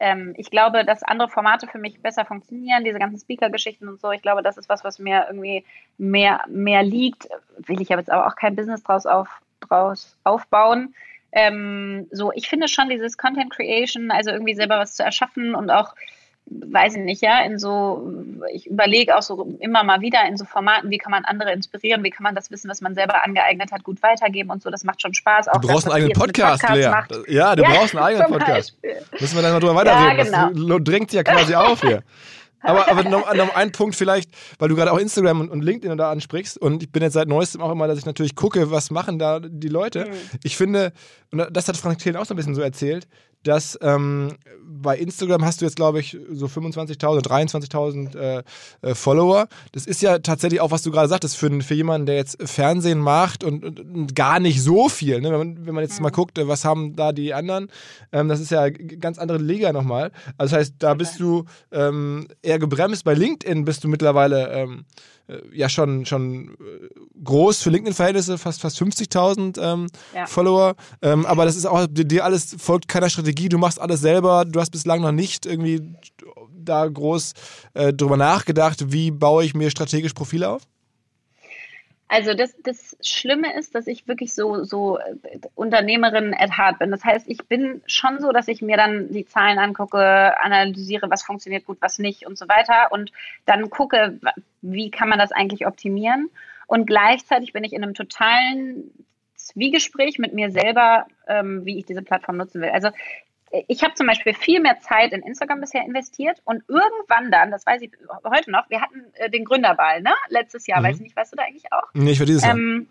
ähm, 0.00 0.34
ich 0.36 0.50
glaube, 0.50 0.84
dass 0.84 1.02
andere 1.02 1.28
Formate 1.28 1.66
für 1.66 1.78
mich 1.78 2.00
besser 2.00 2.24
funktionieren, 2.24 2.84
diese 2.84 2.98
ganzen 2.98 3.18
Speaker-Geschichten 3.18 3.88
und 3.88 4.00
so. 4.00 4.10
Ich 4.10 4.22
glaube, 4.22 4.42
das 4.42 4.56
ist 4.56 4.68
was, 4.68 4.84
was 4.84 4.98
mir 4.98 5.26
irgendwie 5.28 5.64
mehr, 5.98 6.44
mehr 6.48 6.82
liegt. 6.82 7.28
Will 7.58 7.80
ich 7.80 7.92
aber 7.92 8.00
jetzt 8.00 8.10
aber 8.10 8.26
auch 8.26 8.36
kein 8.36 8.56
Business 8.56 8.82
draus, 8.82 9.06
auf, 9.06 9.28
draus 9.60 10.16
aufbauen. 10.24 10.94
Ähm, 11.32 12.06
so, 12.12 12.32
ich 12.32 12.48
finde 12.48 12.68
schon 12.68 12.88
dieses 12.88 13.18
Content 13.18 13.52
Creation, 13.52 14.10
also 14.10 14.30
irgendwie 14.30 14.54
selber 14.54 14.78
was 14.78 14.94
zu 14.94 15.02
erschaffen 15.02 15.54
und 15.54 15.70
auch 15.70 15.94
weiß 16.46 16.96
ich 16.96 17.02
nicht, 17.02 17.22
ja, 17.22 17.40
in 17.44 17.58
so, 17.58 18.12
ich 18.52 18.66
überlege 18.66 19.16
auch 19.16 19.22
so 19.22 19.56
immer 19.60 19.82
mal 19.82 20.00
wieder 20.02 20.26
in 20.28 20.36
so 20.36 20.44
Formaten, 20.44 20.90
wie 20.90 20.98
kann 20.98 21.10
man 21.10 21.24
andere 21.24 21.52
inspirieren, 21.52 22.04
wie 22.04 22.10
kann 22.10 22.22
man 22.22 22.34
das 22.34 22.50
Wissen, 22.50 22.70
was 22.70 22.80
man 22.80 22.94
selber 22.94 23.24
angeeignet 23.24 23.72
hat, 23.72 23.82
gut 23.82 24.02
weitergeben 24.02 24.50
und 24.50 24.62
so, 24.62 24.70
das 24.70 24.84
macht 24.84 25.00
schon 25.00 25.14
Spaß. 25.14 25.48
Auch 25.48 25.60
du 25.60 25.68
brauchst 25.68 25.86
einen 25.86 25.94
eigenen 25.94 26.12
Podcast, 26.12 26.68
Lea. 26.68 26.90
Ja, 27.28 27.56
du 27.56 27.62
ja, 27.62 27.70
brauchst 27.70 27.96
einen 27.96 28.04
eigenen 28.04 28.26
Podcast. 28.28 28.80
Beispiel. 28.82 29.06
Müssen 29.18 29.36
wir 29.36 29.42
dann 29.42 29.52
mal 29.52 29.60
drüber 29.60 29.74
weiterreden. 29.74 30.32
Ja, 30.32 30.48
genau. 30.48 30.78
Das 30.78 30.84
drängt 30.84 31.10
sich 31.10 31.16
ja 31.16 31.24
quasi 31.24 31.54
auf 31.54 31.80
hier. 31.80 32.02
Aber, 32.60 32.90
aber 32.90 33.04
noch, 33.04 33.34
noch 33.34 33.54
ein 33.54 33.72
Punkt 33.72 33.94
vielleicht, 33.94 34.30
weil 34.58 34.68
du 34.68 34.74
gerade 34.74 34.90
auch 34.90 34.98
Instagram 34.98 35.40
und, 35.40 35.50
und, 35.50 35.62
LinkedIn 35.62 35.96
da 35.98 36.10
ansprichst 36.10 36.56
und 36.56 36.82
ich 36.82 36.90
bin 36.90 37.02
jetzt 37.02 37.12
seit 37.12 37.28
neuestem 37.28 37.60
auch 37.60 37.70
immer, 37.70 37.86
dass 37.86 37.98
ich 37.98 38.06
natürlich 38.06 38.34
gucke, 38.36 38.70
was 38.70 38.90
machen 38.90 39.18
da 39.18 39.38
die 39.38 39.68
Leute. 39.68 40.06
Mhm. 40.06 40.38
Ich 40.42 40.56
finde, 40.56 40.92
und 41.30 41.46
das 41.50 41.68
hat 41.68 41.76
Frank 41.76 41.98
Thelen 41.98 42.16
auch 42.16 42.24
so 42.24 42.32
ein 42.32 42.38
bisschen 42.38 42.54
so 42.54 42.62
erzählt, 42.62 43.06
dass 43.44 43.78
ähm, 43.82 44.32
bei 44.66 44.96
Instagram 44.98 45.44
hast 45.44 45.60
du 45.60 45.64
jetzt, 45.64 45.76
glaube 45.76 46.00
ich, 46.00 46.18
so 46.32 46.46
25.000, 46.46 47.24
23.000 47.24 48.16
äh, 48.16 48.42
äh, 48.82 48.94
Follower. 48.94 49.48
Das 49.72 49.86
ist 49.86 50.02
ja 50.02 50.18
tatsächlich 50.18 50.60
auch, 50.60 50.70
was 50.70 50.82
du 50.82 50.90
gerade 50.90 51.08
sagtest, 51.08 51.36
für, 51.36 51.50
für 51.62 51.74
jemanden, 51.74 52.06
der 52.06 52.16
jetzt 52.16 52.36
Fernsehen 52.42 52.98
macht 52.98 53.44
und, 53.44 53.64
und, 53.64 53.80
und 53.80 54.14
gar 54.14 54.40
nicht 54.40 54.62
so 54.62 54.88
viel. 54.88 55.20
Ne? 55.20 55.30
Wenn, 55.30 55.38
man, 55.38 55.66
wenn 55.66 55.74
man 55.74 55.84
jetzt 55.84 55.98
mhm. 55.98 56.04
mal 56.04 56.10
guckt, 56.10 56.38
äh, 56.38 56.48
was 56.48 56.64
haben 56.64 56.96
da 56.96 57.12
die 57.12 57.32
anderen, 57.32 57.68
ähm, 58.12 58.28
das 58.28 58.40
ist 58.40 58.50
ja 58.50 58.68
ganz 58.68 59.18
andere 59.18 59.38
Liga 59.38 59.72
nochmal. 59.72 60.10
Also 60.36 60.56
das 60.56 60.60
heißt, 60.60 60.74
da 60.78 60.94
bist 60.94 61.20
du 61.20 61.44
ähm, 61.72 62.28
eher 62.42 62.58
gebremst. 62.58 63.04
Bei 63.04 63.14
LinkedIn 63.14 63.64
bist 63.64 63.84
du 63.84 63.88
mittlerweile 63.88 64.50
ähm, 64.52 64.84
äh, 65.23 65.23
ja 65.52 65.68
schon, 65.68 66.04
schon 66.04 66.50
äh, 66.50 66.88
groß 67.22 67.62
für 67.62 67.70
LinkedIn-Verhältnisse, 67.70 68.38
fast, 68.38 68.60
fast 68.60 68.80
50.000 68.80 69.60
ähm, 69.60 69.86
ja. 70.14 70.26
Follower. 70.26 70.74
Ähm, 71.02 71.24
aber 71.26 71.44
das 71.44 71.56
ist 71.56 71.66
auch, 71.66 71.86
dir 71.88 72.24
alles 72.24 72.56
folgt 72.58 72.88
keiner 72.88 73.08
Strategie, 73.08 73.48
du 73.48 73.58
machst 73.58 73.80
alles 73.80 74.00
selber, 74.00 74.44
du 74.44 74.60
hast 74.60 74.70
bislang 74.70 75.00
noch 75.00 75.12
nicht 75.12 75.46
irgendwie 75.46 75.94
da 76.64 76.86
groß 76.86 77.32
äh, 77.74 77.92
drüber 77.92 78.16
nachgedacht, 78.16 78.92
wie 78.92 79.10
baue 79.10 79.44
ich 79.44 79.54
mir 79.54 79.70
strategisch 79.70 80.12
Profile 80.12 80.50
auf? 80.50 80.62
Also 82.14 82.32
das, 82.32 82.54
das 82.62 82.96
Schlimme 83.00 83.58
ist, 83.58 83.74
dass 83.74 83.88
ich 83.88 84.06
wirklich 84.06 84.34
so, 84.34 84.62
so 84.62 84.98
äh, 84.98 85.40
Unternehmerin 85.56 86.32
at 86.32 86.56
heart 86.56 86.78
bin. 86.78 86.92
Das 86.92 87.04
heißt, 87.04 87.26
ich 87.28 87.38
bin 87.48 87.82
schon 87.86 88.20
so, 88.20 88.30
dass 88.30 88.46
ich 88.46 88.62
mir 88.62 88.76
dann 88.76 89.10
die 89.10 89.26
Zahlen 89.26 89.58
angucke, 89.58 89.98
analysiere, 90.40 91.10
was 91.10 91.24
funktioniert 91.24 91.64
gut, 91.64 91.78
was 91.80 91.98
nicht 91.98 92.24
und 92.24 92.38
so 92.38 92.46
weiter 92.46 92.92
und 92.92 93.10
dann 93.46 93.68
gucke, 93.68 94.20
wie 94.62 94.92
kann 94.92 95.08
man 95.08 95.18
das 95.18 95.32
eigentlich 95.32 95.66
optimieren. 95.66 96.30
Und 96.68 96.86
gleichzeitig 96.86 97.52
bin 97.52 97.64
ich 97.64 97.72
in 97.72 97.82
einem 97.82 97.94
totalen 97.94 98.92
Zwiegespräch 99.34 100.20
mit 100.20 100.34
mir 100.34 100.52
selber, 100.52 101.08
ähm, 101.26 101.64
wie 101.64 101.78
ich 101.78 101.84
diese 101.84 102.02
Plattform 102.02 102.36
nutzen 102.36 102.62
will. 102.62 102.70
Also 102.70 102.90
ich 103.68 103.82
habe 103.82 103.94
zum 103.94 104.06
Beispiel 104.06 104.34
viel 104.34 104.60
mehr 104.60 104.78
Zeit 104.80 105.12
in 105.12 105.22
Instagram 105.22 105.60
bisher 105.60 105.84
investiert 105.84 106.40
und 106.44 106.62
irgendwann 106.68 107.30
dann, 107.30 107.50
das 107.50 107.66
weiß 107.66 107.82
ich 107.82 107.90
heute 108.24 108.50
noch, 108.50 108.68
wir 108.70 108.80
hatten 108.80 109.04
äh, 109.14 109.30
den 109.30 109.44
Gründerball, 109.44 110.02
ne? 110.02 110.12
Letztes 110.28 110.66
Jahr, 110.66 110.80
mhm. 110.80 110.84
weiß 110.86 110.96
ich 110.96 111.02
nicht, 111.02 111.16
weißt 111.16 111.32
du 111.32 111.36
da 111.36 111.44
eigentlich 111.44 111.72
auch? 111.72 111.88
Nee, 111.94 112.12
ich 112.12 112.20
war 112.20 112.26
dieses 112.26 112.44
ähm, 112.44 112.88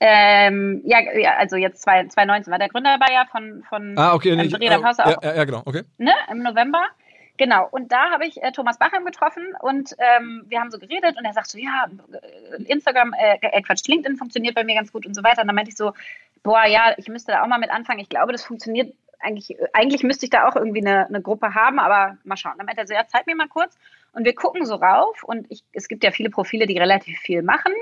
ähm, 0.00 0.82
ja, 0.84 0.98
also 1.38 1.56
jetzt 1.56 1.82
2019 1.82 2.50
war 2.50 2.58
der 2.58 2.68
Gründerball 2.68 3.12
ja 3.12 3.26
von, 3.30 3.64
von 3.68 3.96
ah, 3.98 4.14
okay, 4.14 4.36
nee, 4.36 4.42
Reda 4.42 4.76
äh, 4.76 4.80
ja, 4.80 5.18
ja, 5.22 5.34
ja, 5.36 5.44
genau, 5.44 5.62
okay. 5.64 5.82
Ne, 5.98 6.12
Im 6.30 6.42
November. 6.42 6.84
Genau, 7.36 7.66
und 7.68 7.90
da 7.90 8.10
habe 8.10 8.26
ich 8.26 8.40
äh, 8.42 8.52
Thomas 8.52 8.78
Bacham 8.78 9.04
getroffen 9.04 9.42
und 9.60 9.90
ähm, 9.98 10.44
wir 10.46 10.60
haben 10.60 10.70
so 10.70 10.78
geredet 10.78 11.16
und 11.18 11.24
er 11.24 11.32
sagt 11.32 11.48
so, 11.48 11.58
ja, 11.58 11.86
äh, 12.12 12.62
Instagram, 12.64 13.12
äh, 13.12 13.38
äh, 13.40 13.60
Quatsch, 13.62 13.88
LinkedIn 13.88 14.16
funktioniert 14.16 14.54
bei 14.54 14.62
mir 14.62 14.76
ganz 14.76 14.92
gut 14.92 15.04
und 15.04 15.14
so 15.14 15.24
weiter. 15.24 15.40
Und 15.40 15.48
dann 15.48 15.56
meinte 15.56 15.70
ich 15.70 15.76
so, 15.76 15.94
boah, 16.44 16.64
ja, 16.64 16.94
ich 16.96 17.08
müsste 17.08 17.32
da 17.32 17.42
auch 17.42 17.48
mal 17.48 17.58
mit 17.58 17.70
anfangen. 17.70 17.98
Ich 17.98 18.08
glaube, 18.08 18.30
das 18.30 18.44
funktioniert 18.44 18.94
eigentlich, 19.24 19.56
eigentlich 19.72 20.02
müsste 20.02 20.26
ich 20.26 20.30
da 20.30 20.46
auch 20.46 20.56
irgendwie 20.56 20.80
eine, 20.80 21.06
eine 21.06 21.22
Gruppe 21.22 21.54
haben, 21.54 21.78
aber 21.78 22.18
mal 22.24 22.36
schauen. 22.36 22.54
Dann 22.56 22.66
meinte 22.66 22.82
er 22.82 22.86
so, 22.86 22.94
ja, 22.94 23.06
zeig 23.06 23.26
mir 23.26 23.34
mal 23.34 23.48
kurz. 23.48 23.76
Und 24.12 24.24
wir 24.24 24.34
gucken 24.34 24.64
so 24.64 24.76
rauf 24.76 25.24
und 25.24 25.50
ich, 25.50 25.64
es 25.72 25.88
gibt 25.88 26.04
ja 26.04 26.12
viele 26.12 26.30
Profile, 26.30 26.66
die 26.66 26.78
relativ 26.78 27.18
viel 27.18 27.42
machen. 27.42 27.72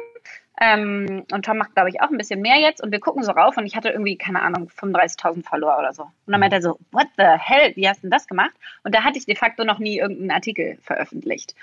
Ähm, 0.61 1.25
und 1.31 1.45
Tom 1.45 1.59
macht, 1.59 1.75
glaube 1.75 1.91
ich, 1.91 2.01
auch 2.01 2.11
ein 2.11 2.17
bisschen 2.17 2.41
mehr 2.41 2.59
jetzt. 2.59 2.83
Und 2.83 2.93
wir 2.93 3.01
gucken 3.01 3.23
so 3.23 3.33
rauf 3.33 3.57
und 3.57 3.67
ich 3.67 3.77
hatte 3.77 3.91
irgendwie, 3.91 4.17
keine 4.17 4.41
Ahnung, 4.41 4.69
35.000 4.69 5.45
Follower 5.45 5.79
oder 5.79 5.93
so. 5.93 6.05
Und 6.05 6.13
dann 6.27 6.41
meinte 6.41 6.57
er 6.57 6.63
so, 6.63 6.79
what 6.91 7.09
the 7.19 7.25
hell, 7.25 7.73
wie 7.77 7.89
hast 7.89 7.99
du 7.99 8.03
denn 8.03 8.11
das 8.11 8.27
gemacht? 8.27 8.53
Und 8.83 8.95
da 8.95 9.05
hatte 9.05 9.19
ich 9.19 9.27
de 9.27 9.37
facto 9.37 9.65
noch 9.65 9.79
nie 9.79 9.99
irgendeinen 9.99 10.31
Artikel 10.31 10.79
veröffentlicht. 10.83 11.55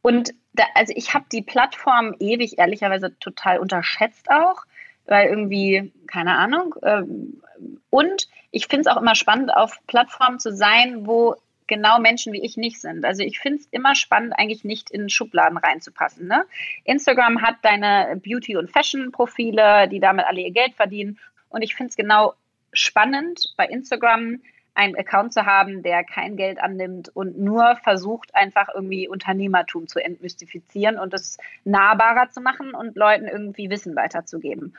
Und 0.00 0.34
da, 0.52 0.64
also 0.74 0.92
ich 0.96 1.14
habe 1.14 1.24
die 1.32 1.42
Plattform 1.42 2.14
ewig, 2.18 2.58
ehrlicherweise, 2.58 3.18
total 3.18 3.58
unterschätzt 3.58 4.30
auch 4.30 4.64
weil 5.06 5.28
irgendwie, 5.28 5.92
keine 6.06 6.36
Ahnung. 6.36 6.74
Ähm, 6.82 7.42
und 7.90 8.28
ich 8.50 8.66
finde 8.66 8.82
es 8.82 8.86
auch 8.86 9.00
immer 9.00 9.14
spannend, 9.14 9.54
auf 9.54 9.78
Plattformen 9.86 10.38
zu 10.38 10.54
sein, 10.54 11.06
wo 11.06 11.36
genau 11.66 11.98
Menschen 11.98 12.32
wie 12.32 12.42
ich 12.42 12.56
nicht 12.56 12.80
sind. 12.80 13.04
Also 13.04 13.22
ich 13.22 13.38
finde 13.38 13.60
es 13.60 13.68
immer 13.70 13.94
spannend, 13.94 14.34
eigentlich 14.36 14.64
nicht 14.64 14.90
in 14.90 15.08
Schubladen 15.08 15.58
reinzupassen. 15.58 16.26
Ne? 16.26 16.44
Instagram 16.84 17.42
hat 17.42 17.56
deine 17.62 18.20
Beauty- 18.22 18.56
und 18.56 18.70
Fashion-Profile, 18.70 19.88
die 19.88 20.00
damit 20.00 20.26
alle 20.26 20.40
ihr 20.40 20.52
Geld 20.52 20.74
verdienen. 20.74 21.18
Und 21.48 21.62
ich 21.62 21.74
finde 21.74 21.90
es 21.90 21.96
genau 21.96 22.34
spannend, 22.72 23.54
bei 23.56 23.66
Instagram 23.66 24.40
einen 24.74 24.96
Account 24.96 25.32
zu 25.32 25.46
haben, 25.46 25.82
der 25.82 26.04
kein 26.04 26.36
Geld 26.36 26.60
annimmt 26.60 27.08
und 27.14 27.38
nur 27.38 27.76
versucht, 27.76 28.34
einfach 28.34 28.68
irgendwie 28.74 29.08
Unternehmertum 29.08 29.86
zu 29.86 30.04
entmystifizieren 30.04 30.98
und 30.98 31.14
es 31.14 31.38
nahbarer 31.64 32.30
zu 32.30 32.40
machen 32.40 32.74
und 32.74 32.96
Leuten 32.96 33.26
irgendwie 33.26 33.70
Wissen 33.70 33.94
weiterzugeben. 33.94 34.74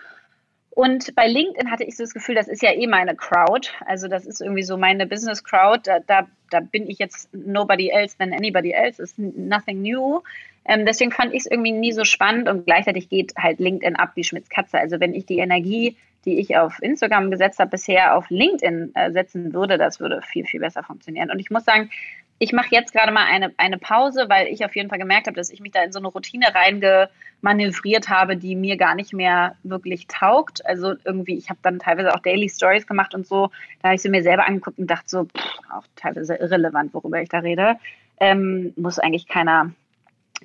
Und 0.75 1.15
bei 1.15 1.27
LinkedIn 1.27 1.71
hatte 1.71 1.85
ich 1.85 1.95
so 1.95 2.03
das 2.03 2.13
Gefühl, 2.13 2.35
das 2.35 2.49
ist 2.49 2.61
ja 2.61 2.73
eh 2.73 2.85
meine 2.85 3.15
Crowd. 3.15 3.69
Also 3.85 4.09
das 4.09 4.25
ist 4.25 4.41
irgendwie 4.41 4.63
so 4.63 4.75
meine 4.75 5.07
Business 5.07 5.41
Crowd. 5.41 5.83
Da, 5.85 5.99
da, 5.99 6.27
da 6.49 6.59
bin 6.59 6.89
ich 6.89 6.99
jetzt 6.99 7.33
nobody 7.33 7.89
else 7.89 8.17
than 8.17 8.33
anybody 8.33 8.71
else. 8.71 9.01
It's 9.01 9.17
nothing 9.17 9.81
new. 9.81 10.21
Ähm, 10.65 10.85
deswegen 10.85 11.13
fand 11.13 11.33
ich 11.33 11.41
es 11.41 11.45
irgendwie 11.45 11.71
nie 11.71 11.93
so 11.93 12.03
spannend 12.03 12.49
und 12.49 12.65
gleichzeitig 12.65 13.07
geht 13.07 13.33
halt 13.37 13.59
LinkedIn 13.59 13.95
ab 13.95 14.11
wie 14.15 14.25
Schmitz 14.25 14.49
Katze. 14.49 14.77
Also 14.77 14.99
wenn 14.99 15.13
ich 15.13 15.25
die 15.25 15.37
Energie, 15.37 15.95
die 16.25 16.39
ich 16.39 16.57
auf 16.57 16.81
Instagram 16.81 17.31
gesetzt 17.31 17.59
habe, 17.59 17.71
bisher 17.71 18.17
auf 18.17 18.29
LinkedIn 18.29 18.91
äh, 18.95 19.11
setzen 19.11 19.53
würde, 19.53 19.77
das 19.77 19.99
würde 19.99 20.21
viel, 20.21 20.45
viel 20.45 20.59
besser 20.59 20.83
funktionieren. 20.83 21.31
Und 21.31 21.39
ich 21.39 21.51
muss 21.51 21.65
sagen, 21.65 21.89
ich 22.37 22.51
mache 22.51 22.67
jetzt 22.71 22.91
gerade 22.91 23.13
mal 23.13 23.25
eine, 23.25 23.53
eine 23.57 23.77
Pause, 23.77 24.25
weil 24.27 24.47
ich 24.47 24.65
auf 24.65 24.75
jeden 24.75 24.89
Fall 24.89 24.99
gemerkt 24.99 25.27
habe, 25.27 25.37
dass 25.37 25.49
ich 25.49 25.61
mich 25.61 25.71
da 25.71 25.83
in 25.83 25.93
so 25.93 25.99
eine 25.99 26.09
Routine 26.09 26.47
reingemanövriert 26.53 28.09
habe, 28.09 28.35
die 28.35 28.55
mir 28.55 28.75
gar 28.75 28.95
nicht 28.95 29.13
mehr 29.13 29.55
wirklich 29.63 30.07
taugt. 30.07 30.65
Also 30.65 30.95
irgendwie, 31.05 31.37
ich 31.37 31.49
habe 31.49 31.59
dann 31.61 31.79
teilweise 31.79 32.13
auch 32.13 32.19
Daily 32.19 32.49
Stories 32.49 32.87
gemacht 32.87 33.15
und 33.15 33.25
so. 33.25 33.51
Da 33.81 33.89
habe 33.89 33.95
ich 33.95 34.01
sie 34.01 34.09
mir 34.09 34.23
selber 34.23 34.45
angeguckt 34.45 34.79
und 34.79 34.87
dachte 34.87 35.07
so, 35.07 35.25
pff, 35.25 35.59
auch 35.73 35.85
teilweise 35.95 36.35
irrelevant, 36.35 36.93
worüber 36.93 37.21
ich 37.21 37.29
da 37.29 37.39
rede. 37.39 37.77
Ähm, 38.19 38.73
muss 38.75 38.99
eigentlich 38.99 39.27
keiner, 39.27 39.71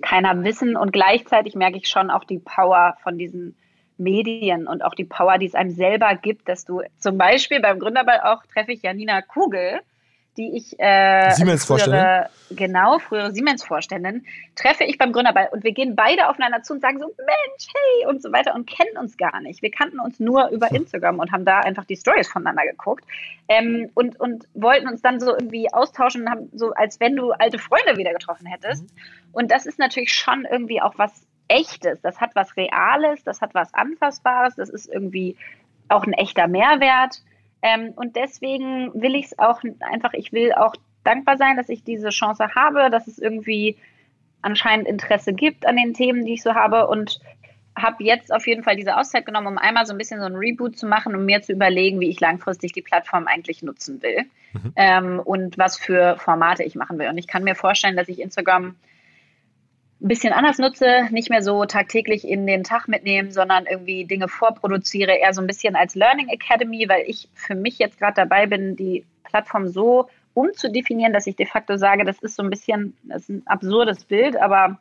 keiner 0.00 0.44
wissen. 0.44 0.76
Und 0.76 0.92
gleichzeitig 0.92 1.56
merke 1.56 1.78
ich 1.78 1.88
schon 1.88 2.10
auch 2.10 2.24
die 2.24 2.38
Power 2.38 2.96
von 3.02 3.18
diesen 3.18 3.56
Medien 4.00 4.66
und 4.66 4.82
auch 4.82 4.94
die 4.94 5.04
Power, 5.04 5.38
die 5.38 5.46
es 5.46 5.54
einem 5.54 5.70
selber 5.70 6.14
gibt, 6.16 6.48
dass 6.48 6.64
du 6.64 6.82
zum 6.98 7.18
Beispiel 7.18 7.60
beim 7.60 7.78
Gründerball 7.78 8.20
auch 8.20 8.44
treffe 8.46 8.72
ich 8.72 8.82
Janina 8.82 9.22
Kugel, 9.22 9.80
die 10.36 10.56
ich 10.56 10.78
äh, 10.78 11.32
Siemens 11.32 11.64
frühere, 11.64 12.30
genau 12.50 12.98
frühere 12.98 13.32
Siemens 13.32 13.64
Vorständin 13.64 14.24
treffe 14.54 14.84
ich 14.84 14.96
beim 14.96 15.12
Gründerball 15.12 15.48
und 15.52 15.64
wir 15.64 15.72
gehen 15.72 15.96
beide 15.96 16.28
aufeinander 16.28 16.62
zu 16.62 16.72
und 16.72 16.80
sagen 16.80 16.98
so 16.98 17.06
Mensch 17.06 17.66
hey 17.74 18.06
und 18.06 18.22
so 18.22 18.32
weiter 18.32 18.54
und 18.54 18.66
kennen 18.66 18.96
uns 18.98 19.16
gar 19.16 19.40
nicht. 19.40 19.60
Wir 19.60 19.70
kannten 19.70 19.98
uns 19.98 20.20
nur 20.20 20.48
über 20.48 20.68
hm. 20.68 20.76
Instagram 20.76 21.18
und 21.18 21.32
haben 21.32 21.44
da 21.44 21.58
einfach 21.58 21.84
die 21.84 21.96
Stories 21.96 22.28
voneinander 22.28 22.64
geguckt 22.64 23.04
ähm, 23.48 23.90
und 23.94 24.18
und 24.20 24.46
wollten 24.54 24.88
uns 24.88 25.02
dann 25.02 25.20
so 25.20 25.32
irgendwie 25.32 25.72
austauschen, 25.72 26.30
haben 26.30 26.48
so 26.54 26.72
als 26.72 27.00
wenn 27.00 27.16
du 27.16 27.32
alte 27.32 27.58
Freunde 27.58 27.96
wieder 27.96 28.12
getroffen 28.12 28.46
hättest. 28.46 28.84
Mhm. 28.84 28.98
Und 29.32 29.50
das 29.50 29.66
ist 29.66 29.78
natürlich 29.78 30.12
schon 30.12 30.46
irgendwie 30.50 30.80
auch 30.80 30.94
was 30.96 31.26
Echtes. 31.50 32.00
Das 32.00 32.20
hat 32.20 32.30
was 32.34 32.56
Reales, 32.56 33.24
das 33.24 33.40
hat 33.40 33.54
was 33.54 33.74
Anfassbares, 33.74 34.54
das 34.54 34.70
ist 34.70 34.88
irgendwie 34.88 35.36
auch 35.88 36.04
ein 36.04 36.12
echter 36.12 36.46
Mehrwert. 36.46 37.22
Ähm, 37.62 37.92
und 37.96 38.16
deswegen 38.16 38.90
will 38.94 39.14
ich 39.14 39.26
es 39.26 39.38
auch 39.38 39.60
einfach, 39.80 40.14
ich 40.14 40.32
will 40.32 40.52
auch 40.52 40.74
dankbar 41.04 41.36
sein, 41.36 41.56
dass 41.56 41.68
ich 41.68 41.82
diese 41.82 42.10
Chance 42.10 42.54
habe, 42.54 42.90
dass 42.90 43.06
es 43.06 43.18
irgendwie 43.18 43.76
anscheinend 44.42 44.86
Interesse 44.88 45.32
gibt 45.32 45.66
an 45.66 45.76
den 45.76 45.92
Themen, 45.92 46.24
die 46.24 46.34
ich 46.34 46.42
so 46.42 46.54
habe 46.54 46.86
und 46.86 47.20
habe 47.76 48.04
jetzt 48.04 48.32
auf 48.32 48.46
jeden 48.46 48.62
Fall 48.62 48.76
diese 48.76 48.96
Auszeit 48.96 49.26
genommen, 49.26 49.46
um 49.46 49.58
einmal 49.58 49.86
so 49.86 49.92
ein 49.92 49.98
bisschen 49.98 50.20
so 50.20 50.26
ein 50.26 50.36
Reboot 50.36 50.78
zu 50.78 50.86
machen, 50.86 51.14
um 51.14 51.24
mir 51.24 51.42
zu 51.42 51.52
überlegen, 51.52 52.00
wie 52.00 52.08
ich 52.08 52.20
langfristig 52.20 52.72
die 52.72 52.82
Plattform 52.82 53.26
eigentlich 53.26 53.62
nutzen 53.62 54.02
will 54.02 54.24
mhm. 54.52 54.72
ähm, 54.76 55.20
und 55.20 55.58
was 55.58 55.78
für 55.78 56.16
Formate 56.18 56.62
ich 56.62 56.74
machen 56.74 56.98
will. 56.98 57.08
Und 57.08 57.18
ich 57.18 57.26
kann 57.26 57.44
mir 57.44 57.54
vorstellen, 57.54 57.96
dass 57.96 58.08
ich 58.08 58.20
Instagram 58.20 58.76
ein 60.02 60.08
bisschen 60.08 60.32
anders 60.32 60.58
nutze, 60.58 61.08
nicht 61.10 61.28
mehr 61.28 61.42
so 61.42 61.64
tagtäglich 61.66 62.26
in 62.26 62.46
den 62.46 62.64
Tag 62.64 62.88
mitnehmen, 62.88 63.32
sondern 63.32 63.66
irgendwie 63.66 64.06
Dinge 64.06 64.28
vorproduziere, 64.28 65.12
eher 65.12 65.34
so 65.34 65.42
ein 65.42 65.46
bisschen 65.46 65.76
als 65.76 65.94
Learning 65.94 66.28
Academy, 66.28 66.88
weil 66.88 67.04
ich 67.06 67.28
für 67.34 67.54
mich 67.54 67.78
jetzt 67.78 67.98
gerade 67.98 68.14
dabei 68.14 68.46
bin, 68.46 68.76
die 68.76 69.04
Plattform 69.24 69.68
so 69.68 70.08
umzudefinieren, 70.32 71.12
dass 71.12 71.26
ich 71.26 71.36
de 71.36 71.46
facto 71.46 71.76
sage, 71.76 72.04
das 72.04 72.18
ist 72.20 72.36
so 72.36 72.42
ein 72.42 72.50
bisschen, 72.50 72.96
das 73.02 73.22
ist 73.22 73.28
ein 73.28 73.42
absurdes 73.46 74.04
Bild, 74.04 74.36
aber 74.36 74.78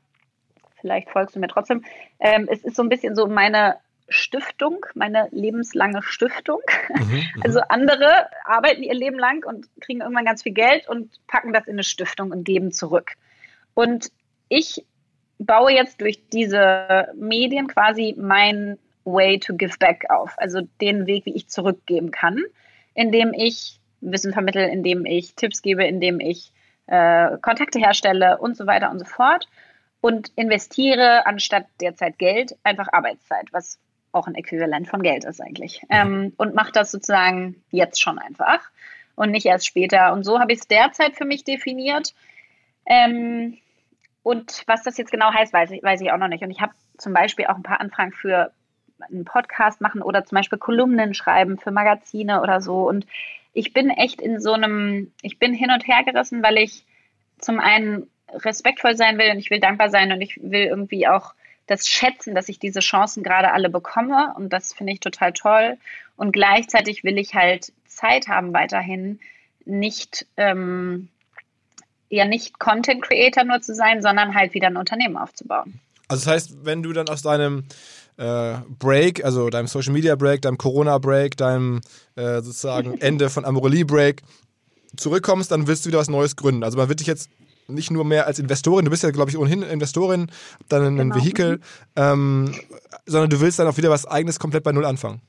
vielleicht 0.79 1.09
folgst 1.09 1.35
du 1.35 1.39
mir 1.39 1.47
trotzdem. 1.47 1.83
Ähm, 2.19 2.47
es 2.49 2.63
ist 2.63 2.75
so 2.75 2.83
ein 2.83 2.89
bisschen 2.89 3.15
so 3.15 3.27
meine 3.27 3.77
Stiftung, 4.07 4.85
meine 4.95 5.27
lebenslange 5.31 6.01
Stiftung. 6.01 6.61
Mhm, 6.89 7.15
mhm, 7.15 7.23
also 7.43 7.59
andere 7.67 8.29
arbeiten 8.45 8.83
ihr 8.83 8.93
Leben 8.93 9.19
lang 9.19 9.43
und 9.45 9.67
kriegen 9.81 10.01
irgendwann 10.01 10.25
ganz 10.25 10.43
viel 10.43 10.53
Geld 10.53 10.87
und 10.87 11.11
packen 11.27 11.51
das 11.51 11.67
in 11.67 11.73
eine 11.73 11.83
Stiftung 11.83 12.31
und 12.31 12.43
geben 12.43 12.71
zurück. 12.71 13.13
Und 13.73 14.11
ich 14.47 14.85
baue 15.39 15.71
jetzt 15.71 16.01
durch 16.01 16.27
diese 16.29 17.07
Medien 17.15 17.67
quasi 17.67 18.15
mein 18.17 18.77
Way 19.05 19.39
to 19.39 19.55
give 19.55 19.77
back 19.79 20.05
auf, 20.09 20.33
also 20.37 20.61
den 20.81 21.07
Weg, 21.07 21.25
wie 21.25 21.35
ich 21.35 21.47
zurückgeben 21.47 22.11
kann, 22.11 22.43
indem 22.93 23.33
ich 23.33 23.79
Wissen 24.01 24.33
vermittle, 24.33 24.69
indem 24.69 25.05
ich 25.05 25.35
Tipps 25.35 25.61
gebe, 25.61 25.83
indem 25.83 26.19
ich 26.19 26.51
äh, 26.87 27.37
Kontakte 27.41 27.79
herstelle 27.79 28.37
und 28.37 28.55
so 28.55 28.67
weiter 28.67 28.91
und 28.91 28.99
so 28.99 29.05
fort 29.05 29.47
und 30.01 30.31
investiere 30.35 31.25
anstatt 31.25 31.65
derzeit 31.81 32.17
Geld 32.17 32.55
einfach 32.63 32.87
Arbeitszeit, 32.91 33.47
was 33.51 33.79
auch 34.11 34.27
ein 34.27 34.35
Äquivalent 34.35 34.87
von 34.87 35.01
Geld 35.01 35.25
ist 35.25 35.41
eigentlich. 35.41 35.81
Ähm, 35.89 36.33
und 36.37 36.55
mache 36.55 36.71
das 36.71 36.91
sozusagen 36.91 37.61
jetzt 37.71 38.01
schon 38.01 38.19
einfach. 38.19 38.69
und 39.19 39.31
nicht 39.31 39.45
erst 39.45 39.65
später. 39.65 40.13
Und 40.13 40.23
so 40.23 40.39
habe 40.39 40.53
ich 40.53 40.59
es 40.59 40.67
derzeit 40.67 41.15
für 41.17 41.25
mich 41.25 41.43
definiert. 41.43 42.13
Ähm, 42.85 43.57
und 44.23 44.63
was 44.67 44.83
das 44.83 44.97
jetzt 44.97 45.11
genau 45.11 45.33
heißt, 45.33 45.53
weiß 45.53 45.71
ich, 45.71 45.83
weiß 45.83 46.01
ich 46.01 46.11
auch 46.11 46.17
noch 46.17 46.27
nicht. 46.27 46.43
Und 46.43 46.51
ich 46.51 46.61
habe 46.61 46.73
zum 46.97 47.13
Beispiel 47.13 47.45
auch 47.47 47.55
ein 47.55 47.63
paar 47.63 47.79
Anfragen 47.79 48.11
für 48.11 48.51
einen 48.99 49.25
Podcast 49.25 49.81
machen 49.81 50.01
oder 50.01 50.25
zum 50.25 50.35
Beispiel 50.35 50.57
Kolumnen 50.57 51.13
schreiben 51.13 51.57
für 51.57 51.71
Magazine 51.71 52.41
oder 52.41 52.61
so. 52.61 52.87
Und 52.87 53.05
ich 53.53 53.73
bin 53.73 53.89
echt 53.89 54.21
in 54.21 54.39
so 54.39 54.53
einem, 54.53 55.11
ich 55.21 55.39
bin 55.39 55.53
hin 55.53 55.71
und 55.71 55.87
her 55.87 56.03
gerissen, 56.03 56.43
weil 56.43 56.57
ich 56.57 56.85
zum 57.39 57.59
einen 57.59 58.09
respektvoll 58.33 58.95
sein 58.95 59.17
will 59.17 59.31
und 59.31 59.39
ich 59.39 59.49
will 59.49 59.59
dankbar 59.59 59.89
sein 59.89 60.11
und 60.11 60.21
ich 60.21 60.37
will 60.41 60.65
irgendwie 60.65 61.07
auch 61.07 61.33
das 61.65 61.87
schätzen, 61.87 62.35
dass 62.35 62.49
ich 62.49 62.59
diese 62.59 62.79
Chancen 62.79 63.23
gerade 63.23 63.51
alle 63.51 63.69
bekomme 63.69 64.33
und 64.35 64.51
das 64.51 64.73
finde 64.73 64.93
ich 64.93 64.99
total 64.99 65.33
toll. 65.33 65.77
Und 66.17 66.31
gleichzeitig 66.31 67.03
will 67.03 67.17
ich 67.17 67.35
halt 67.35 67.71
Zeit 67.85 68.27
haben, 68.27 68.53
weiterhin 68.53 69.19
nicht, 69.65 70.25
ähm, 70.35 71.09
ja 72.09 72.25
nicht 72.25 72.59
Content 72.59 73.01
Creator 73.03 73.43
nur 73.43 73.61
zu 73.61 73.73
sein, 73.73 74.01
sondern 74.01 74.33
halt 74.35 74.53
wieder 74.53 74.67
ein 74.67 74.77
Unternehmen 74.77 75.17
aufzubauen. 75.17 75.79
Also 76.07 76.25
das 76.25 76.33
heißt, 76.33 76.65
wenn 76.65 76.81
du 76.83 76.91
dann 76.91 77.07
aus 77.07 77.21
deinem 77.21 77.65
äh, 78.17 78.55
Break, 78.79 79.23
also 79.23 79.49
deinem 79.49 79.67
Social 79.67 79.93
Media 79.93 80.15
Break, 80.15 80.41
deinem 80.41 80.57
Corona 80.57 80.97
Break, 80.97 81.37
deinem 81.37 81.81
äh, 82.15 82.41
sozusagen 82.41 82.97
Ende 82.99 83.29
von 83.29 83.45
Amorelie 83.45 83.85
Break 83.85 84.23
zurückkommst, 84.97 85.51
dann 85.51 85.67
willst 85.67 85.85
du 85.85 85.89
wieder 85.89 85.99
was 85.99 86.09
Neues 86.09 86.35
gründen. 86.35 86.63
Also 86.63 86.77
man 86.77 86.89
wird 86.89 86.99
dich 86.99 87.07
jetzt 87.07 87.29
nicht 87.67 87.91
nur 87.91 88.03
mehr 88.03 88.25
als 88.25 88.39
Investorin, 88.39 88.85
du 88.85 88.91
bist 88.91 89.03
ja, 89.03 89.11
glaube 89.11 89.29
ich, 89.29 89.37
ohnehin 89.37 89.61
Investorin, 89.61 90.31
dann 90.67 90.83
ein 90.83 90.97
genau. 90.97 91.15
Vehikel, 91.15 91.57
mhm. 91.57 91.61
ähm, 91.95 92.55
sondern 93.05 93.29
du 93.29 93.39
willst 93.39 93.59
dann 93.59 93.67
auch 93.67 93.77
wieder 93.77 93.91
was 93.91 94.07
eigenes 94.07 94.39
komplett 94.39 94.63
bei 94.63 94.71
Null 94.71 94.85
anfangen. 94.85 95.21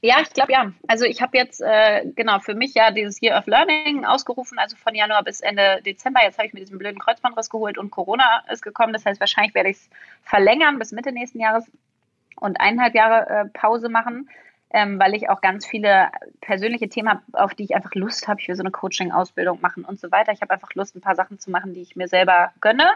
Ja, 0.00 0.20
ich 0.20 0.32
glaube 0.32 0.52
ja. 0.52 0.72
Also 0.86 1.04
ich 1.04 1.20
habe 1.20 1.36
jetzt 1.36 1.60
äh, 1.60 2.04
genau 2.14 2.38
für 2.38 2.54
mich 2.54 2.74
ja 2.74 2.92
dieses 2.92 3.20
Year 3.20 3.36
of 3.36 3.46
Learning 3.46 4.04
ausgerufen, 4.04 4.58
also 4.58 4.76
von 4.76 4.94
Januar 4.94 5.24
bis 5.24 5.40
Ende 5.40 5.80
Dezember. 5.84 6.22
Jetzt 6.22 6.38
habe 6.38 6.46
ich 6.46 6.54
mir 6.54 6.60
diesen 6.60 6.78
blöden 6.78 7.00
Kreuzbandriss 7.00 7.50
geholt 7.50 7.78
und 7.78 7.90
Corona 7.90 8.44
ist 8.50 8.62
gekommen. 8.62 8.92
Das 8.92 9.04
heißt, 9.04 9.18
wahrscheinlich 9.18 9.54
werde 9.54 9.70
ich 9.70 9.78
es 9.78 9.90
verlängern 10.22 10.78
bis 10.78 10.92
Mitte 10.92 11.10
nächsten 11.10 11.40
Jahres 11.40 11.68
und 12.36 12.60
eineinhalb 12.60 12.94
Jahre 12.94 13.28
äh, 13.28 13.44
Pause 13.46 13.88
machen, 13.88 14.30
ähm, 14.70 15.00
weil 15.00 15.14
ich 15.14 15.30
auch 15.30 15.40
ganz 15.40 15.66
viele 15.66 16.10
persönliche 16.40 16.88
Themen 16.88 17.08
habe, 17.08 17.22
auf 17.32 17.54
die 17.54 17.64
ich 17.64 17.74
einfach 17.74 17.94
Lust 17.94 18.28
habe. 18.28 18.40
Ich 18.40 18.46
will 18.46 18.54
so 18.54 18.62
eine 18.62 18.70
Coaching-Ausbildung 18.70 19.60
machen 19.60 19.84
und 19.84 19.98
so 19.98 20.12
weiter. 20.12 20.30
Ich 20.30 20.42
habe 20.42 20.52
einfach 20.52 20.74
Lust, 20.74 20.94
ein 20.94 21.00
paar 21.00 21.16
Sachen 21.16 21.40
zu 21.40 21.50
machen, 21.50 21.74
die 21.74 21.82
ich 21.82 21.96
mir 21.96 22.06
selber 22.06 22.52
gönne. 22.60 22.88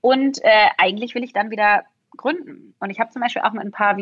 Und 0.00 0.38
äh, 0.44 0.68
eigentlich 0.78 1.16
will 1.16 1.24
ich 1.24 1.32
dann 1.32 1.50
wieder 1.50 1.84
gründen. 2.16 2.74
Und 2.78 2.90
ich 2.90 3.00
habe 3.00 3.10
zum 3.10 3.20
Beispiel 3.20 3.42
auch 3.42 3.52
mit 3.52 3.64
ein 3.64 3.72
paar 3.72 3.96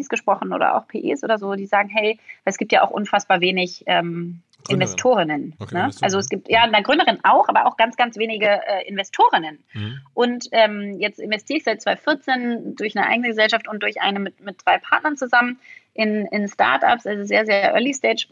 VCs 0.00 0.08
gesprochen 0.08 0.52
oder 0.52 0.76
auch 0.76 0.86
PEs 0.88 1.22
oder 1.24 1.38
so, 1.38 1.54
die 1.54 1.66
sagen, 1.66 1.88
hey, 1.88 2.18
es 2.44 2.58
gibt 2.58 2.72
ja 2.72 2.82
auch 2.82 2.90
unfassbar 2.90 3.40
wenig 3.40 3.84
ähm, 3.86 4.42
Investorinnen. 4.68 5.54
Okay, 5.58 5.74
ne? 5.74 5.90
Also 6.02 6.18
es 6.18 6.28
gibt 6.28 6.48
ja 6.48 6.62
eine 6.62 6.82
Gründerin 6.82 7.18
auch, 7.22 7.48
aber 7.48 7.66
auch 7.66 7.76
ganz, 7.76 7.96
ganz 7.96 8.16
wenige 8.16 8.46
äh, 8.46 8.86
Investorinnen. 8.86 9.62
Mhm. 9.72 10.00
Und 10.14 10.48
ähm, 10.52 10.98
jetzt 10.98 11.18
investiere 11.18 11.58
ich 11.58 11.64
seit 11.64 11.80
2014 11.80 12.76
durch 12.76 12.96
eine 12.96 13.06
eigene 13.06 13.28
Gesellschaft 13.28 13.68
und 13.68 13.82
durch 13.82 14.00
eine 14.00 14.20
mit, 14.20 14.40
mit 14.40 14.60
zwei 14.60 14.78
Partnern 14.78 15.16
zusammen 15.16 15.58
in, 15.94 16.26
in 16.26 16.46
Startups, 16.48 17.06
also 17.06 17.24
sehr, 17.24 17.46
sehr 17.46 17.72
Early 17.72 17.94
Stage. 17.94 18.26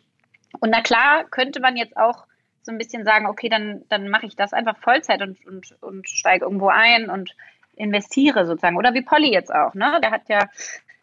Und 0.60 0.70
na 0.70 0.80
klar, 0.82 1.24
könnte 1.30 1.60
man 1.60 1.76
jetzt 1.76 1.96
auch 1.96 2.26
so 2.62 2.72
ein 2.72 2.78
bisschen 2.78 3.04
sagen, 3.04 3.26
okay, 3.26 3.48
dann, 3.48 3.82
dann 3.88 4.08
mache 4.08 4.26
ich 4.26 4.36
das 4.36 4.52
einfach 4.52 4.76
Vollzeit 4.78 5.22
und, 5.22 5.44
und, 5.46 5.74
und 5.80 6.08
steige 6.08 6.44
irgendwo 6.44 6.68
ein 6.68 7.08
und 7.08 7.34
investiere 7.76 8.46
sozusagen. 8.46 8.76
Oder 8.76 8.94
wie 8.94 9.02
Polly 9.02 9.32
jetzt 9.32 9.54
auch, 9.54 9.74
ne? 9.74 9.98
Der 10.02 10.10
hat 10.10 10.28
ja 10.28 10.48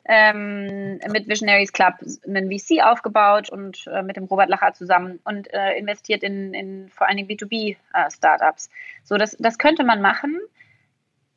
ähm, 0.07 0.99
mit 1.11 1.27
Visionaries 1.27 1.73
Club 1.73 1.95
einen 2.25 2.51
VC 2.51 2.83
aufgebaut 2.83 3.49
und 3.49 3.87
äh, 3.87 4.03
mit 4.03 4.17
dem 4.17 4.25
Robert 4.25 4.49
Lacher 4.49 4.73
zusammen 4.73 5.19
und 5.23 5.51
äh, 5.53 5.77
investiert 5.77 6.23
in, 6.23 6.53
in 6.53 6.89
vor 6.89 7.07
allen 7.07 7.17
Dingen 7.17 7.29
B2B-Startups. 7.29 8.67
Äh, 8.67 8.69
so, 9.03 9.17
das, 9.17 9.35
das 9.39 9.57
könnte 9.57 9.83
man 9.83 10.01
machen. 10.01 10.39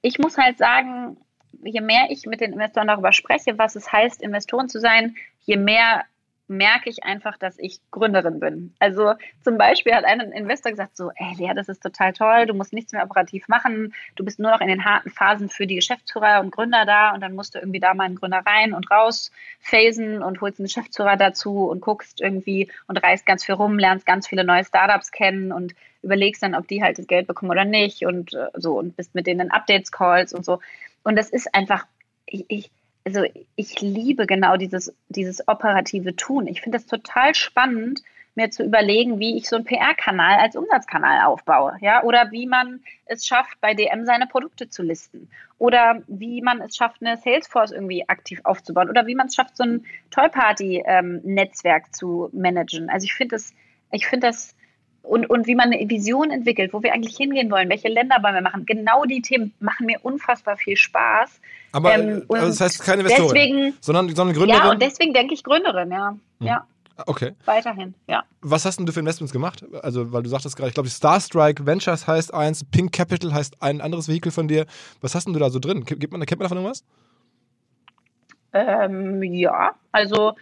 Ich 0.03 0.19
muss 0.19 0.37
halt 0.37 0.59
sagen, 0.59 1.17
je 1.65 1.81
mehr 1.81 2.07
ich 2.11 2.27
mit 2.27 2.41
den 2.41 2.53
Investoren 2.53 2.89
darüber 2.89 3.13
spreche, 3.13 3.59
was 3.59 3.75
es 3.75 3.91
heißt, 3.91 4.23
Investoren 4.23 4.69
zu 4.69 4.81
sein, 4.81 5.17
je 5.41 5.57
mehr 5.57 6.05
merke 6.49 6.89
ich 6.91 7.05
einfach, 7.05 7.37
dass 7.37 7.59
ich 7.59 7.81
Gründerin 7.91 8.41
bin. 8.41 8.75
Also 8.79 9.15
zum 9.43 9.59
Beispiel 9.59 9.95
hat 9.95 10.05
ein 10.05 10.21
Investor 10.33 10.73
gesagt 10.73 10.97
so, 10.97 11.11
ey 11.15 11.35
Lea, 11.37 11.53
das 11.55 11.69
ist 11.69 11.83
total 11.83 12.13
toll, 12.13 12.47
du 12.47 12.55
musst 12.55 12.73
nichts 12.73 12.93
mehr 12.93 13.05
operativ 13.05 13.49
machen, 13.49 13.95
du 14.17 14.25
bist 14.25 14.39
nur 14.39 14.51
noch 14.51 14.61
in 14.61 14.69
den 14.69 14.85
harten 14.85 15.11
Phasen 15.11 15.49
für 15.49 15.67
die 15.67 15.77
Geschäftsführer 15.77 16.41
und 16.41 16.51
Gründer 16.51 16.87
da 16.87 17.13
und 17.13 17.21
dann 17.21 17.35
musst 17.35 17.55
du 17.55 17.59
irgendwie 17.59 17.81
da 17.81 17.95
mal 17.95 18.05
einen 18.05 18.17
Gründer 18.17 18.43
rein 18.45 18.73
und 18.73 18.91
raus 18.91 19.31
phasen 19.61 20.23
und 20.23 20.41
holst 20.41 20.59
einen 20.59 20.67
Geschäftsführer 20.67 21.17
dazu 21.17 21.69
und 21.69 21.81
guckst 21.81 22.21
irgendwie 22.21 22.71
und 22.87 23.03
reist 23.03 23.27
ganz 23.27 23.45
viel 23.45 23.55
rum, 23.55 23.79
lernst 23.79 24.07
ganz 24.07 24.27
viele 24.27 24.45
neue 24.45 24.65
Startups 24.65 25.11
kennen 25.11 25.53
und 25.53 25.75
überlegst 26.03 26.43
dann, 26.43 26.55
ob 26.55 26.67
die 26.69 26.83
halt 26.83 26.99
das 26.99 27.07
Geld 27.07 27.27
bekommen 27.27 27.51
oder 27.51 27.65
nicht 27.65 28.05
und 28.05 28.33
äh, 28.35 28.47
so 28.55 28.79
und 28.79 28.97
bist 28.97 29.15
mit 29.15 29.27
denen 29.27 29.41
in 29.41 29.51
Updates-Calls 29.51 30.33
und 30.33 30.45
so. 30.45 30.61
Und 31.03 31.17
das 31.17 31.31
ist 31.31 31.55
einfach, 31.55 31.87
ich, 32.27 32.45
ich 32.49 32.71
also 33.05 33.25
ich 33.57 33.81
liebe 33.81 34.27
genau 34.27 34.57
dieses, 34.57 34.95
dieses 35.09 35.47
operative 35.49 36.17
Tun. 36.17 36.47
Ich 36.47 36.61
finde 36.61 36.79
es 36.79 36.87
total 36.87 37.35
spannend, 37.35 38.03
mir 38.39 38.51
zu 38.51 38.63
überlegen, 38.63 39.19
wie 39.19 39.37
ich 39.37 39.49
so 39.49 39.57
einen 39.57 39.65
PR-Kanal 39.65 40.39
als 40.39 40.57
Umsatzkanal 40.57 41.27
aufbaue, 41.27 41.77
ja, 41.81 42.05
oder 42.05 42.31
wie 42.31 42.47
man 42.47 42.81
es 43.07 43.27
schafft, 43.27 43.61
bei 43.61 43.75
DM 43.75 44.07
seine 44.07 44.27
Produkte 44.27 44.71
zu 44.71 44.83
listen, 44.83 45.29
oder 45.59 46.03
wie 46.07 46.41
man 46.41 46.61
es 46.61 46.77
schafft, 46.77 47.03
eine 47.03 47.17
Salesforce 47.17 47.73
irgendwie 47.73 48.09
aktiv 48.09 48.41
aufzubauen, 48.45 48.89
oder 48.89 49.07
wie 49.07 49.17
man 49.17 49.27
es 49.27 49.35
schafft, 49.35 49.57
so 49.57 49.65
ein 49.65 49.85
Toy-Party-Netzwerk 50.11 51.85
ähm, 51.87 51.93
zu 51.93 52.31
managen. 52.33 52.89
Also 52.89 53.05
ich 53.05 53.15
finde 53.15 53.35
das, 53.35 53.53
ich 53.91 54.07
finde 54.07 54.29
das 54.29 54.55
und, 55.03 55.29
und 55.29 55.47
wie 55.47 55.55
man 55.55 55.73
eine 55.73 55.89
Vision 55.89 56.31
entwickelt, 56.31 56.73
wo 56.73 56.83
wir 56.83 56.93
eigentlich 56.93 57.17
hingehen 57.17 57.51
wollen, 57.51 57.71
welche 57.71 57.89
Länder 57.89 58.23
wollen 58.23 58.35
wir 58.35 58.43
machen. 58.43 58.67
Genau 58.67 59.05
die 59.05 59.23
Themen 59.23 59.55
machen 59.59 59.87
mir 59.87 59.99
unfassbar 60.03 60.57
viel 60.57 60.77
Spaß. 60.77 61.41
Aber 61.73 61.95
ähm, 61.95 62.25
also 62.29 62.47
das 62.49 62.61
heißt 62.61 62.83
keine 62.83 63.03
Investorin, 63.03 63.35
deswegen, 63.35 63.75
sondern, 63.81 64.15
sondern 64.15 64.37
Gründerin? 64.37 64.63
Ja, 64.63 64.71
und 64.71 64.83
deswegen 64.83 65.13
denke 65.13 65.35
ich 65.35 65.45
Gründerin, 65.45 65.91
ja. 65.91 66.11
Hm. 66.11 66.47
ja. 66.47 66.67
Okay. 67.07 67.33
Weiterhin, 67.45 67.95
ja. 68.09 68.25
Was 68.41 68.65
hast 68.65 68.79
denn 68.79 68.87
du 68.87 68.93
für 68.93 69.01
Investments 69.01 69.33
gemacht? 69.33 69.65
Also, 69.83 70.13
weil 70.13 70.25
du 70.25 70.29
sagtest 70.29 70.57
gerade, 70.57 70.69
ich 70.69 70.75
glaube, 70.75 70.89
Starstrike 70.89 71.65
Ventures 71.65 72.09
heißt 72.09 72.35
eins, 72.35 72.65
Pink 72.65 72.93
Capital 72.93 73.33
heißt 73.33 73.63
ein 73.63 73.81
anderes 73.81 74.09
Vehikel 74.09 74.33
von 74.33 74.49
dir. 74.49 74.67
Was 75.01 75.15
hast 75.15 75.27
denn 75.27 75.33
du 75.33 75.39
da 75.39 75.51
so 75.51 75.61
drin? 75.61 75.85
Gibt 75.85 76.11
man, 76.11 76.25
kennt 76.27 76.41
man 76.41 76.47
davon 76.47 76.59
irgendwas? 76.59 76.85
Ähm, 78.53 79.23
ja, 79.23 79.75
also 79.93 80.35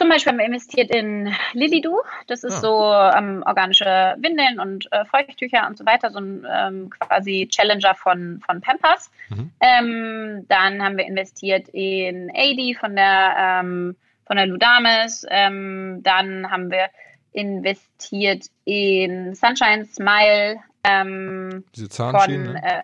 zum 0.00 0.08
Beispiel 0.08 0.32
haben 0.32 0.38
wir 0.38 0.46
investiert 0.46 0.90
in 0.90 1.30
Lilidu. 1.52 2.00
Das 2.26 2.42
ist 2.42 2.54
ah. 2.54 2.60
so 2.60 3.18
ähm, 3.18 3.42
organische 3.44 4.16
Windeln 4.16 4.58
und 4.58 4.90
äh, 4.92 5.04
Feuchttücher 5.04 5.66
und 5.66 5.76
so 5.76 5.84
weiter, 5.84 6.10
so 6.10 6.20
ein 6.20 6.46
ähm, 6.50 6.88
quasi 6.88 7.46
Challenger 7.50 7.94
von, 7.94 8.40
von 8.46 8.62
Pampers. 8.62 9.10
Mhm. 9.28 9.50
Ähm, 9.60 10.46
dann 10.48 10.82
haben 10.82 10.96
wir 10.96 11.04
investiert 11.04 11.68
in 11.68 12.32
AD 12.34 12.76
von 12.80 12.96
der, 12.96 13.60
ähm, 13.60 13.94
von 14.26 14.38
der 14.38 14.46
Ludamis. 14.46 15.26
Ähm, 15.28 16.00
dann 16.02 16.50
haben 16.50 16.70
wir 16.70 16.88
investiert 17.32 18.46
in 18.64 19.34
Sunshine 19.34 19.84
Smile. 19.84 20.60
Ähm, 20.82 21.62
Diese 21.76 21.90
Zahnschienen. 21.90 22.46
Von, 22.46 22.56
äh, 22.56 22.82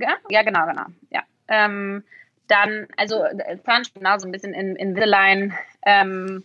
ja, 0.00 0.16
ja, 0.30 0.42
genau, 0.42 0.64
genau. 0.64 0.86
Ja. 1.10 1.22
Dann, 2.48 2.86
also 2.96 3.24
Zahnspiel, 3.64 4.02
genau, 4.02 4.18
so 4.18 4.26
ein 4.26 4.32
bisschen 4.32 4.54
in, 4.54 4.76
in 4.76 4.90
Invisalign. 4.90 5.54
Ähm, 5.86 6.44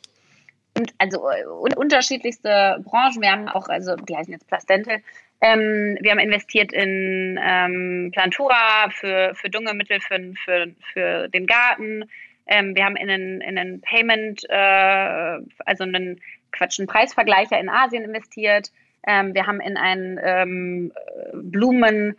und 0.76 0.94
also 0.98 1.28
un 1.28 1.74
unterschiedlichste 1.74 2.84
Branchen. 2.84 3.22
Wir 3.22 3.32
haben 3.32 3.48
auch, 3.48 3.68
also 3.68 3.96
die 3.96 4.16
heißen 4.16 4.34
jetzt 4.34 4.48
Plastente. 4.48 5.02
Ähm, 5.42 5.98
wir 6.02 6.12
haben 6.12 6.20
investiert 6.20 6.72
in 6.72 7.40
ähm, 7.42 8.12
Plantura 8.14 8.90
für, 8.90 9.36
für 9.36 9.50
Düngemittel 9.50 10.00
für, 10.00 10.34
für, 10.46 10.68
für 10.94 11.28
den 11.30 11.46
Garten. 11.46 12.06
Ähm, 12.48 12.76
wir 12.76 12.86
haben 12.86 12.96
in 12.96 13.10
einen, 13.10 13.42
in 13.42 13.58
einen 13.58 13.82
Payment, 13.82 14.44
äh, 14.50 15.40
also 15.66 15.84
einen 15.84 16.22
Quatsch, 16.52 16.80
einen 16.80 16.88
Preisvergleicher 16.88 17.60
in 17.60 17.70
Asien 17.70 18.04
investiert. 18.04 18.72
Ähm, 19.06 19.34
wir 19.34 19.46
haben 19.46 19.60
in 19.60 19.78
einen 19.78 20.20
ähm, 20.24 20.94
Blumen 21.34 22.18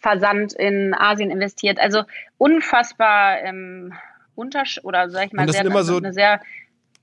Versand 0.00 0.52
in 0.52 0.94
Asien 0.94 1.30
investiert. 1.30 1.80
Also 1.80 2.02
unfassbar 2.38 3.40
ähm, 3.42 3.92
untersch 4.34 4.80
oder 4.82 5.10
sag 5.10 5.26
ich 5.26 5.32
mal, 5.32 5.48
sehr, 5.48 5.64
immer 5.64 5.84
so 5.84 5.96
eine 5.96 6.12
sehr 6.12 6.40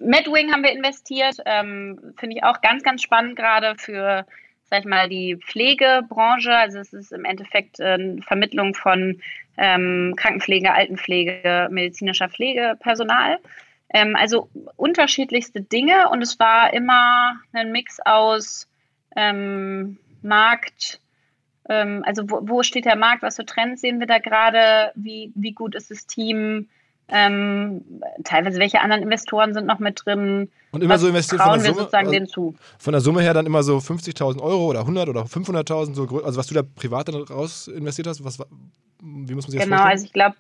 Medwing 0.02 0.52
haben 0.52 0.64
wir 0.64 0.72
investiert, 0.72 1.38
ähm, 1.46 2.14
finde 2.18 2.38
ich 2.38 2.44
auch 2.44 2.62
ganz, 2.62 2.84
ganz 2.84 3.02
spannend 3.02 3.36
gerade 3.36 3.76
für, 3.78 4.26
sag 4.70 4.80
ich 4.80 4.86
mal, 4.86 5.08
die 5.08 5.38
Pflegebranche. 5.38 6.56
Also 6.56 6.80
es 6.80 6.92
ist 6.94 7.12
im 7.12 7.26
Endeffekt 7.26 7.80
äh, 7.80 8.18
Vermittlung 8.22 8.74
von 8.74 9.22
ähm, 9.58 10.16
Krankenpflege, 10.18 10.74
Altenpflege, 10.74 11.68
medizinischer 11.72 12.30
Pflegepersonal. 12.30 13.38
Ähm, 13.94 14.16
also 14.16 14.50
unterschiedlichste 14.76 15.62
Dinge 15.62 16.10
und 16.10 16.22
es 16.22 16.40
war 16.40 16.74
immer 16.74 17.36
ein 17.54 17.72
Mix 17.72 18.00
aus 18.04 18.68
ähm, 19.16 19.98
Markt, 20.22 21.00
ähm, 21.70 22.04
also 22.06 22.24
wo, 22.30 22.40
wo, 22.44 22.64
steht 22.64 22.86
der 22.86 22.96
Markt, 22.96 23.22
was 23.24 23.36
für 23.36 23.46
Trends 23.46 23.82
sehen 23.82 24.00
wir 24.00 24.08
da 24.08 24.18
gerade, 24.20 24.92
wie, 24.96 25.32
wie 25.36 25.52
gut 25.54 25.76
ist 25.76 25.92
das 25.92 26.06
Team, 26.08 26.68
Ähm, 27.14 27.84
teilweise 28.24 28.58
welche 28.60 28.80
anderen 28.80 29.04
Investoren 29.04 29.54
sind 29.54 29.66
noch 29.68 29.80
mit 29.80 30.02
drin. 30.06 30.50
Und 30.72 30.82
immer 30.82 30.98
so 30.98 31.08
investiert 31.10 31.42
trauen 31.42 31.60
von 31.60 31.60
der 31.60 31.68
wir 31.68 31.74
Summe, 31.74 31.82
sozusagen 31.84 32.08
also. 32.08 32.56
Von 32.80 32.92
der 32.94 33.02
Summe 33.02 33.22
her 33.22 33.34
dann 33.34 33.46
immer 33.46 33.64
so 33.64 33.78
50.000 33.80 34.42
Euro 34.42 34.68
oder 34.68 34.80
100 34.82 35.10
oder 35.10 35.24
500.000, 35.24 35.94
so, 35.94 36.24
also 36.24 36.40
was 36.40 36.48
du 36.48 36.54
da 36.54 36.62
privat 36.64 37.10
dann 37.10 37.16
raus 37.16 37.68
investiert 37.68 38.08
hast, 38.08 38.24
was, 38.24 38.40
wa- 38.40 38.46
wie 39.02 39.36
muss 39.36 39.46
man 39.46 39.52
sich 39.52 39.60
das 39.60 39.68
Genau, 39.68 39.82
vorstellen? 39.82 39.92
also 39.92 40.06
ich 40.06 40.14
glaube, 40.14 40.36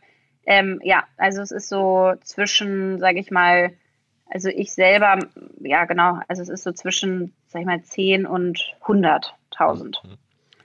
ähm, 0.45 0.79
ja, 0.81 1.03
also 1.17 1.41
es 1.41 1.51
ist 1.51 1.67
so 1.67 2.13
zwischen, 2.23 2.99
sage 2.99 3.19
ich 3.19 3.31
mal, 3.31 3.73
also 4.27 4.47
ich 4.47 4.71
selber, 4.73 5.19
ja 5.59 5.83
genau, 5.83 6.19
also 6.29 6.41
es 6.41 6.47
ist 6.47 6.63
so 6.63 6.71
zwischen, 6.71 7.33
sag 7.49 7.59
ich 7.63 7.67
mal, 7.67 7.83
10 7.83 8.25
und 8.25 8.59
100.000. 8.85 9.97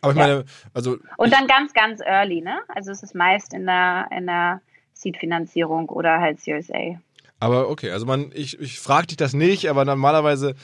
Aber 0.07 0.13
ich 0.13 0.19
ja. 0.19 0.35
meine, 0.35 0.45
also 0.75 0.97
Und 1.17 1.33
dann 1.33 1.47
ganz, 1.47 1.73
ganz 1.73 2.01
early, 2.01 2.41
ne? 2.41 2.61
Also 2.69 2.91
es 2.91 3.03
ist 3.03 3.15
meist 3.15 3.55
in 3.55 3.67
der, 3.67 4.09
in 4.11 4.27
der 4.27 4.61
Seed-Finanzierung 4.95 5.89
oder 5.89 6.21
halt 6.21 6.41
Series 6.41 6.71
A. 6.71 6.99
Aber 7.39 7.69
okay, 7.69 7.91
also 7.91 8.07
man, 8.07 8.31
ich, 8.35 8.59
ich 8.61 8.81
frage 8.81 9.09
dich 9.09 9.19
das 9.19 9.35
nicht, 9.35 9.69
aber 9.69 9.85
normalerweise 9.85 10.55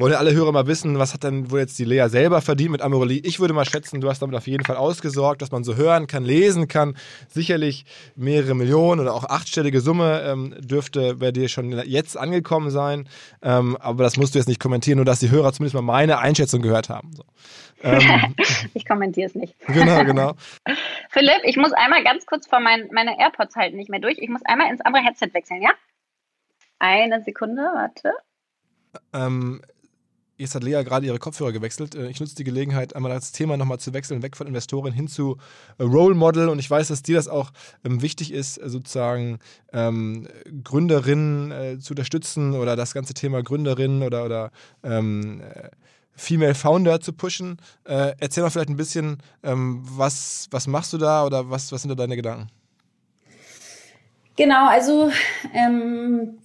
wollen 0.00 0.14
alle 0.14 0.32
Hörer 0.32 0.52
mal 0.52 0.66
wissen, 0.66 0.98
was 0.98 1.14
hat 1.14 1.24
denn 1.24 1.50
wohl 1.50 1.60
jetzt 1.60 1.78
die 1.78 1.84
Lea 1.84 2.08
selber 2.08 2.40
verdient 2.40 2.72
mit 2.72 2.82
Amorelie. 2.82 3.20
Ich 3.24 3.38
würde 3.38 3.54
mal 3.54 3.64
schätzen, 3.64 4.00
du 4.00 4.08
hast 4.08 4.20
damit 4.22 4.34
auf 4.36 4.46
jeden 4.46 4.64
Fall 4.64 4.76
ausgesorgt, 4.76 5.42
dass 5.42 5.50
man 5.50 5.62
so 5.62 5.76
hören 5.76 6.06
kann, 6.06 6.24
lesen 6.24 6.68
kann. 6.68 6.96
Sicherlich 7.28 7.84
mehrere 8.16 8.54
Millionen 8.54 9.00
oder 9.00 9.14
auch 9.14 9.24
achtstellige 9.24 9.80
Summe 9.80 10.22
ähm, 10.24 10.54
dürfte 10.58 11.16
bei 11.16 11.32
dir 11.32 11.48
schon 11.48 11.70
jetzt 11.86 12.16
angekommen 12.16 12.70
sein. 12.70 13.08
Ähm, 13.42 13.76
aber 13.78 14.02
das 14.02 14.16
musst 14.16 14.34
du 14.34 14.38
jetzt 14.38 14.48
nicht 14.48 14.60
kommentieren, 14.60 14.96
nur 14.96 15.04
dass 15.04 15.20
die 15.20 15.30
Hörer 15.30 15.52
zumindest 15.52 15.74
mal 15.74 15.82
meine 15.82 16.18
Einschätzung 16.18 16.62
gehört 16.62 16.88
haben. 16.88 17.12
So. 17.14 17.24
Ähm, 17.82 18.34
Ich 18.74 18.86
kommentiere 18.86 19.26
es 19.26 19.34
nicht. 19.34 19.54
genau, 19.66 20.04
genau. 20.04 20.34
Philipp, 21.10 21.40
ich 21.44 21.56
muss 21.56 21.72
einmal 21.72 22.04
ganz 22.04 22.26
kurz 22.26 22.46
vor 22.46 22.60
mein, 22.60 22.88
meine 22.92 23.18
AirPods 23.18 23.56
halten 23.56 23.76
nicht 23.76 23.90
mehr 23.90 24.00
durch. 24.00 24.18
Ich 24.18 24.28
muss 24.28 24.42
einmal 24.44 24.70
ins 24.70 24.80
andere 24.80 25.02
Headset 25.04 25.28
wechseln, 25.32 25.62
ja? 25.62 25.70
Eine 26.78 27.22
Sekunde, 27.22 27.62
warte. 27.62 28.12
Ähm, 29.12 29.60
jetzt 30.40 30.54
hat 30.54 30.64
Lea 30.64 30.82
gerade 30.82 31.06
ihre 31.06 31.18
Kopfhörer 31.18 31.52
gewechselt. 31.52 31.94
Äh, 31.94 32.08
Ich 32.08 32.20
nutze 32.20 32.34
die 32.34 32.44
Gelegenheit, 32.44 32.96
einmal 32.96 33.12
das 33.12 33.32
Thema 33.32 33.56
nochmal 33.56 33.78
zu 33.78 33.92
wechseln, 33.92 34.22
weg 34.22 34.36
von 34.36 34.46
Investoren 34.46 34.92
hin 34.92 35.08
zu 35.08 35.36
äh, 35.78 35.82
Role 35.82 36.14
Model. 36.14 36.48
Und 36.48 36.58
ich 36.58 36.70
weiß, 36.70 36.88
dass 36.88 37.02
dir 37.02 37.16
das 37.16 37.28
auch 37.28 37.50
ähm, 37.84 38.02
wichtig 38.02 38.32
ist, 38.32 38.58
äh, 38.58 38.68
sozusagen 38.68 39.38
ähm, 39.72 40.26
Gründerinnen 40.64 41.52
äh, 41.52 41.78
zu 41.78 41.92
unterstützen 41.92 42.54
oder 42.54 42.76
das 42.76 42.94
ganze 42.94 43.14
Thema 43.14 43.42
Gründerinnen 43.42 44.02
oder, 44.02 44.24
oder 44.24 44.50
ähm, 44.82 45.42
äh, 45.42 45.70
Female 46.16 46.54
Founder 46.54 47.00
zu 47.00 47.12
pushen. 47.12 47.58
Äh, 47.84 48.14
erzähl 48.18 48.42
mal 48.42 48.50
vielleicht 48.50 48.70
ein 48.70 48.76
bisschen, 48.76 49.18
ähm, 49.42 49.82
was, 49.84 50.48
was 50.50 50.66
machst 50.66 50.92
du 50.92 50.98
da 50.98 51.24
oder 51.24 51.50
was, 51.50 51.72
was 51.72 51.82
sind 51.82 51.90
da 51.90 51.94
deine 51.94 52.16
Gedanken? 52.16 52.48
Genau, 54.36 54.68
also, 54.68 55.10
ähm, 55.52 56.38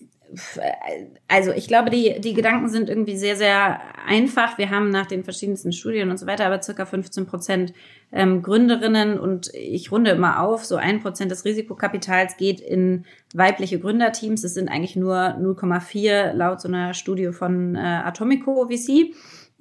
also 1.28 1.52
ich 1.52 1.68
glaube, 1.68 1.90
die, 1.90 2.20
die 2.20 2.34
Gedanken 2.34 2.70
sind 2.70 2.90
irgendwie 2.90 3.16
sehr, 3.18 3.36
sehr 3.36 3.80
einfach. 4.06 4.58
Wir 4.58 4.70
haben 4.70 4.90
nach 4.90 5.06
den 5.06 5.24
verschiedensten 5.24 5.72
Studien 5.72 6.10
und 6.10 6.18
so 6.18 6.28
weiter 6.28 6.46
aber 6.46 6.62
circa 6.62 6.86
15 6.86 7.26
Prozent 7.26 7.74
ähm, 8.12 8.42
Gründerinnen 8.42 9.20
und 9.20 9.54
ich 9.54 9.92
runde 9.92 10.12
immer 10.12 10.42
auf, 10.42 10.66
so 10.66 10.76
ein 10.76 11.02
Prozent 11.02 11.32
des 11.32 11.46
Risikokapitals 11.46 12.38
geht 12.38 12.60
in 12.60 13.06
weibliche 13.34 13.80
Gründerteams. 13.80 14.44
Es 14.44 14.54
sind 14.54 14.70
eigentlich 14.70 14.96
nur 14.96 15.16
0,4 15.16 16.34
laut 16.34 16.62
so 16.62 16.68
einer 16.68 16.94
Studie 16.94 17.32
von 17.32 17.76
äh, 17.76 17.80
Atomico 17.80 18.68
VC, 18.68 19.14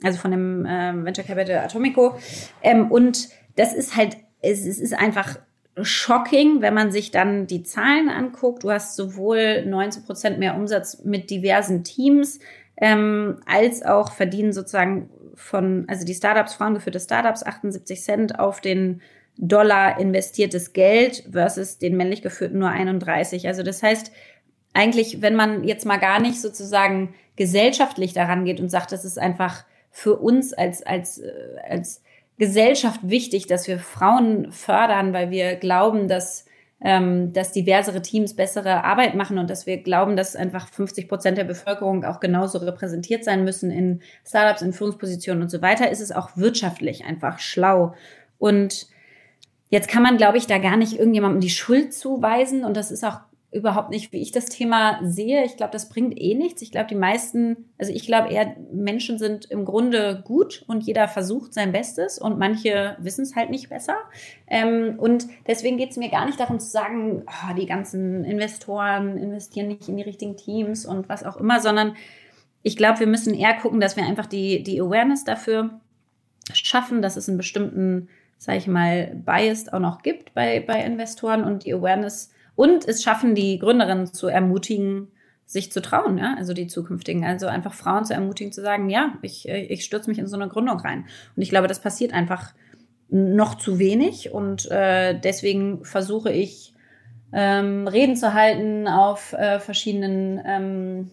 also 0.03 0.19
von 0.19 0.31
dem 0.31 0.67
ähm, 0.69 1.05
Venture 1.05 1.25
Capital 1.25 1.59
Atomico. 1.59 2.19
Ähm, 2.63 2.91
und 2.91 3.29
das 3.57 3.75
ist 3.75 3.97
halt, 3.97 4.17
es, 4.41 4.67
es 4.67 4.79
ist 4.79 4.95
einfach 4.95 5.39
shocking, 5.83 6.63
wenn 6.63 6.75
man 6.75 6.93
sich 6.93 7.11
dann 7.11 7.47
die 7.47 7.63
Zahlen 7.63 8.09
anguckt. 8.09 8.65
Du 8.65 8.71
hast 8.71 8.97
sowohl 8.97 9.67
19 9.67 10.05
Prozent 10.05 10.39
mehr 10.39 10.55
Umsatz 10.55 11.03
mit 11.05 11.31
diversen 11.31 11.85
Teams, 11.85 12.39
ähm, 12.77 13.41
als 13.47 13.83
auch 13.85 14.13
verdienen 14.13 14.53
sozusagen 14.53 15.11
von, 15.35 15.85
also 15.89 16.05
die 16.05 16.15
Startups, 16.15 16.55
frauengeführte 16.55 17.01
Startups, 17.01 17.43
78 17.43 18.03
Cent 18.03 18.39
auf 18.39 18.61
den 18.61 19.01
Dollar 19.37 19.99
investiertes 19.99 20.73
Geld 20.73 21.25
versus 21.33 21.79
den 21.79 21.97
männlich 21.97 22.23
geführten 22.23 22.59
nur 22.61 22.69
31. 22.69 23.49
Also 23.49 23.65
das 23.65 23.83
heißt, 23.83 24.13
eigentlich, 24.75 25.23
wenn 25.23 25.35
man 25.35 25.65
jetzt 25.65 25.87
mal 25.87 25.99
gar 25.99 26.21
nicht 26.21 26.41
sozusagen 26.41 27.15
gesellschaftlich 27.37 28.13
daran 28.13 28.45
geht 28.45 28.61
und 28.61 28.69
sagt, 28.69 28.93
das 28.93 29.05
ist 29.05 29.19
einfach 29.19 29.65
für 29.91 30.17
uns 30.17 30.53
als, 30.53 30.85
als, 30.85 31.19
äh, 31.19 31.33
als 31.69 32.03
Gesellschaft 32.39 33.01
wichtig, 33.03 33.47
dass 33.47 33.69
wir 33.69 33.79
Frauen 33.79 34.51
fördern, 34.51 35.13
weil 35.13 35.31
wir 35.31 35.55
glauben, 35.57 36.09
dass, 36.09 36.47
ähm, 36.81 37.33
dass 37.33 37.53
diversere 37.53 38.03
Teams 38.03 38.35
bessere 38.35 38.83
Arbeit 38.83 39.15
machen 39.15 39.39
und 39.39 39.49
dass 39.49 39.67
wir 39.67 39.83
glauben, 39.83 40.17
dass 40.17 40.35
einfach 40.35 40.69
50 40.69 41.09
Prozent 41.09 41.39
der 41.39 41.45
Bevölkerung 41.45 42.05
auch 42.05 42.19
genauso 42.19 42.59
repräsentiert 42.59 43.25
sein 43.25 43.45
müssen 43.45 43.71
in 43.71 44.01
Startups, 44.27 44.63
in 44.63 44.73
Führungspositionen 44.73 45.43
und 45.43 45.49
so 45.49 45.63
weiter, 45.63 45.91
ist 45.91 46.01
es 46.01 46.11
auch 46.11 46.37
wirtschaftlich 46.37 47.05
einfach 47.05 47.39
schlau. 47.39 47.95
Und 48.39 48.89
jetzt 49.69 49.89
kann 49.89 50.03
man, 50.03 50.17
glaube 50.17 50.39
ich, 50.39 50.47
da 50.47 50.59
gar 50.59 50.77
nicht 50.77 50.99
irgendjemandem 50.99 51.41
die 51.41 51.51
Schuld 51.51 51.95
zuweisen 51.95 52.65
und 52.65 52.77
das 52.77 52.91
ist 52.91 53.05
auch 53.05 53.21
überhaupt 53.55 53.91
nicht, 53.91 54.13
wie 54.13 54.21
ich 54.21 54.33
das 54.33 54.47
Thema 54.47 54.99
sehe. 55.05 55.45
Ich 55.45 55.57
glaube, 55.57 55.73
das 55.73 55.89
bringt 55.89 56.21
eh 56.21 56.35
nichts. 56.35 56.61
Ich 56.61 56.73
glaube, 56.73 56.89
die 56.89 56.97
meisten, 56.97 57.69
also 57.79 57.93
ich 57.93 58.05
glaube 58.05 58.33
eher, 58.33 58.57
Menschen 58.73 59.17
sind 59.17 59.45
im 59.45 59.65
Grunde 59.65 60.23
gut 60.25 60.65
und 60.67 60.83
jeder 60.83 61.07
versucht 61.07 61.55
sein 61.55 61.71
Bestes 61.71 62.19
und 62.19 62.37
manche 62.37 62.97
wissen 62.99 63.23
es 63.23 63.37
halt 63.37 63.51
nicht 63.51 63.69
besser. 63.69 63.97
Ähm, 64.49 64.97
und 64.99 65.29
deswegen 65.47 65.77
geht 65.77 65.93
es 65.93 65.97
mir 65.97 66.11
gar 66.11 66.27
nicht 66.27 66.41
darum 66.41 66.59
zu 66.59 66.67
sagen, 66.67 67.23
oh, 67.27 67.55
die 67.55 67.67
ganzen 67.67 68.25
Investoren 68.25 69.17
investieren 69.19 69.69
nicht 69.69 69.89
in 69.89 69.97
die 69.97 70.03
richtigen 70.03 70.37
Teams 70.37 70.85
und 70.85 71.09
was 71.09 71.23
auch 71.23 71.37
immer, 71.37 71.61
sondern 71.61 71.95
ich 72.65 72.77
glaube, 72.77 73.01
wir 73.01 73.07
müssen 73.07 73.35
eher 73.35 73.55
gucken, 73.55 73.79
dass 73.79 73.97
wir 73.97 74.05
einfach 74.05 74.27
die, 74.27 74.65
die 74.65 74.81
Awareness 74.81 75.23
dafür 75.23 75.79
schaffen, 76.53 77.03
dass 77.03 77.17
es 77.17 77.29
einen 77.29 77.39
bestimmten, 77.39 78.09
sage 78.37 78.59
ich 78.59 78.67
mal, 78.67 79.15
Bias 79.15 79.73
auch 79.73 79.79
noch 79.79 80.03
gibt 80.03 80.35
bei, 80.35 80.59
bei 80.59 80.83
Investoren 80.83 81.45
und 81.45 81.65
die 81.65 81.73
Awareness 81.73 82.34
und 82.57 82.87
es 82.87 83.03
schaffen, 83.03 83.35
die 83.35 83.59
Gründerinnen 83.59 84.13
zu 84.13 84.29
ermutigen, 84.29 85.09
sich 85.47 85.71
zu 85.73 85.83
trauen, 85.83 86.19
ja, 86.19 86.35
also 86.39 86.55
die 86.55 86.67
zukünftigen. 86.67 87.25
Also 87.25 87.47
einfach 87.47 87.75
Frauen 87.75 88.05
zu 88.05 88.15
ermutigen, 88.15 88.53
zu 88.53 88.63
sagen, 88.63 88.89
ja, 88.89 89.15
ich, 89.23 89.49
ich 89.49 89.85
stürze 89.85 90.09
mich 90.09 90.19
in 90.19 90.27
so 90.27 90.37
eine 90.37 90.49
Gründung 90.49 90.79
rein. 90.79 91.07
Und 91.37 91.43
ich 91.43 91.51
glaube, 91.51 91.69
das 91.69 91.81
passiert 91.81 92.13
einfach 92.13 92.55
noch 93.11 93.57
zu 93.57 93.79
wenig. 93.79 94.33
Und 94.33 94.71
äh, 94.71 95.19
deswegen 95.19 95.85
versuche 95.85 96.33
ich, 96.33 96.75
ähm, 97.33 97.89
Reden 97.89 98.17
zu 98.17 98.33
halten 98.33 98.87
auf 98.87 99.33
äh, 99.33 99.59
verschiedenen 99.59 100.41
ähm, 100.47 101.11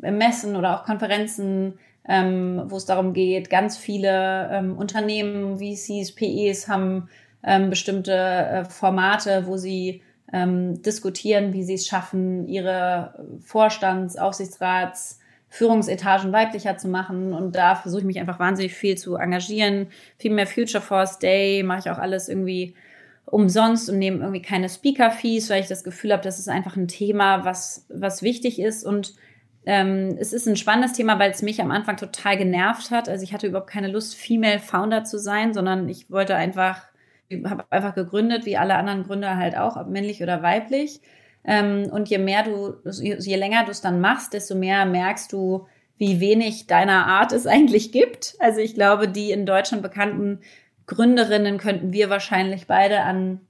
Messen 0.00 0.56
oder 0.56 0.74
auch 0.74 0.84
Konferenzen, 0.84 1.74
ähm, 2.08 2.62
wo 2.66 2.76
es 2.76 2.86
darum 2.86 3.12
geht, 3.12 3.50
ganz 3.50 3.76
viele 3.76 4.48
ähm, 4.50 4.76
Unternehmen, 4.76 5.58
VCs, 5.58 6.12
PEs 6.12 6.66
haben 6.66 7.08
ähm, 7.42 7.68
bestimmte 7.68 8.12
äh, 8.12 8.64
Formate, 8.64 9.46
wo 9.46 9.58
sie 9.58 10.02
ähm, 10.32 10.82
diskutieren, 10.82 11.52
wie 11.52 11.62
sie 11.62 11.74
es 11.74 11.86
schaffen, 11.86 12.48
ihre 12.48 13.24
Vorstands-, 13.40 14.16
Aufsichtsrats-, 14.16 15.18
Führungsetagen 15.54 16.32
weiblicher 16.32 16.76
zu 16.78 16.88
machen. 16.88 17.32
Und 17.32 17.54
da 17.54 17.76
versuche 17.76 18.00
ich 18.00 18.06
mich 18.06 18.18
einfach 18.18 18.40
wahnsinnig 18.40 18.74
viel 18.74 18.98
zu 18.98 19.14
engagieren. 19.14 19.86
Viel 20.18 20.32
mehr 20.32 20.48
Future 20.48 20.82
Force 20.82 21.20
Day 21.20 21.62
mache 21.62 21.78
ich 21.80 21.90
auch 21.90 21.98
alles 21.98 22.28
irgendwie 22.28 22.74
umsonst 23.26 23.88
und 23.88 23.98
nehme 23.98 24.18
irgendwie 24.18 24.42
keine 24.42 24.68
Speaker-Fees, 24.68 25.50
weil 25.50 25.60
ich 25.60 25.68
das 25.68 25.84
Gefühl 25.84 26.12
habe, 26.12 26.24
das 26.24 26.40
ist 26.40 26.48
einfach 26.48 26.76
ein 26.76 26.88
Thema, 26.88 27.44
was, 27.44 27.86
was 27.88 28.22
wichtig 28.22 28.60
ist. 28.60 28.84
Und 28.84 29.14
ähm, 29.64 30.16
es 30.18 30.32
ist 30.32 30.48
ein 30.48 30.56
spannendes 30.56 30.94
Thema, 30.94 31.20
weil 31.20 31.30
es 31.30 31.42
mich 31.42 31.60
am 31.60 31.70
Anfang 31.70 31.96
total 31.96 32.36
genervt 32.36 32.90
hat. 32.90 33.08
Also 33.08 33.22
ich 33.22 33.32
hatte 33.32 33.46
überhaupt 33.46 33.70
keine 33.70 33.88
Lust, 33.88 34.16
Female 34.16 34.58
Founder 34.58 35.04
zu 35.04 35.18
sein, 35.18 35.54
sondern 35.54 35.88
ich 35.88 36.10
wollte 36.10 36.34
einfach 36.34 36.82
habe 37.48 37.64
einfach 37.70 37.94
gegründet, 37.94 38.46
wie 38.46 38.56
alle 38.56 38.76
anderen 38.76 39.04
Gründer 39.04 39.36
halt 39.36 39.56
auch, 39.56 39.76
ob 39.76 39.88
männlich 39.88 40.22
oder 40.22 40.42
weiblich. 40.42 41.00
Ähm, 41.44 41.88
und 41.90 42.08
je 42.08 42.18
mehr 42.18 42.42
du, 42.42 42.74
je 42.90 43.36
länger 43.36 43.64
du 43.64 43.70
es 43.70 43.80
dann 43.80 44.00
machst, 44.00 44.32
desto 44.32 44.54
mehr 44.54 44.86
merkst 44.86 45.32
du, 45.32 45.66
wie 45.98 46.20
wenig 46.20 46.66
deiner 46.66 47.06
Art 47.06 47.32
es 47.32 47.46
eigentlich 47.46 47.92
gibt. 47.92 48.36
Also 48.38 48.60
ich 48.60 48.74
glaube, 48.74 49.08
die 49.08 49.30
in 49.30 49.46
Deutschland 49.46 49.82
bekannten 49.82 50.40
Gründerinnen 50.86 51.58
könnten 51.58 51.92
wir 51.92 52.10
wahrscheinlich 52.10 52.66
beide 52.66 53.02
an 53.02 53.40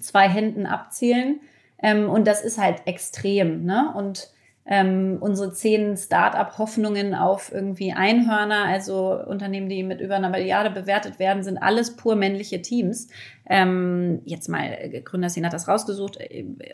zwei 0.00 0.28
Händen 0.28 0.66
abzählen. 0.66 1.40
Ähm, 1.82 2.08
und 2.08 2.26
das 2.26 2.42
ist 2.42 2.58
halt 2.58 2.82
extrem. 2.86 3.64
Ne? 3.64 3.92
Und 3.94 4.30
ähm, 4.64 5.18
unsere 5.20 5.52
zehn 5.52 5.96
Start-up-Hoffnungen 5.96 7.14
auf 7.14 7.52
irgendwie 7.52 7.92
Einhörner, 7.92 8.64
also 8.66 9.20
Unternehmen, 9.26 9.68
die 9.68 9.82
mit 9.82 10.00
über 10.00 10.16
einer 10.16 10.30
Milliarde 10.30 10.70
bewertet 10.70 11.18
werden, 11.18 11.42
sind 11.42 11.58
alles 11.58 11.96
pur 11.96 12.14
männliche 12.14 12.62
Teams. 12.62 13.08
Ähm, 13.46 14.20
jetzt 14.24 14.48
mal, 14.48 15.02
Gründerszene 15.04 15.46
hat 15.46 15.52
das 15.52 15.66
rausgesucht, 15.66 16.18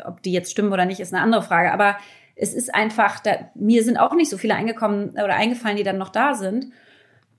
ob 0.04 0.22
die 0.22 0.32
jetzt 0.32 0.50
stimmen 0.50 0.72
oder 0.72 0.84
nicht, 0.84 1.00
ist 1.00 1.14
eine 1.14 1.22
andere 1.22 1.42
Frage. 1.42 1.72
Aber 1.72 1.96
es 2.36 2.52
ist 2.52 2.74
einfach, 2.74 3.20
da, 3.20 3.50
mir 3.54 3.82
sind 3.82 3.96
auch 3.96 4.14
nicht 4.14 4.30
so 4.30 4.36
viele 4.36 4.54
eingekommen 4.54 5.10
oder 5.10 5.34
eingefallen, 5.34 5.76
die 5.76 5.82
dann 5.82 5.98
noch 5.98 6.10
da 6.10 6.34
sind. 6.34 6.66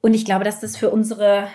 Und 0.02 0.14
ich 0.14 0.26
glaube, 0.26 0.46
dass 0.46 0.60
das 0.60 0.76
für 0.76 0.90
unsere 0.90 1.48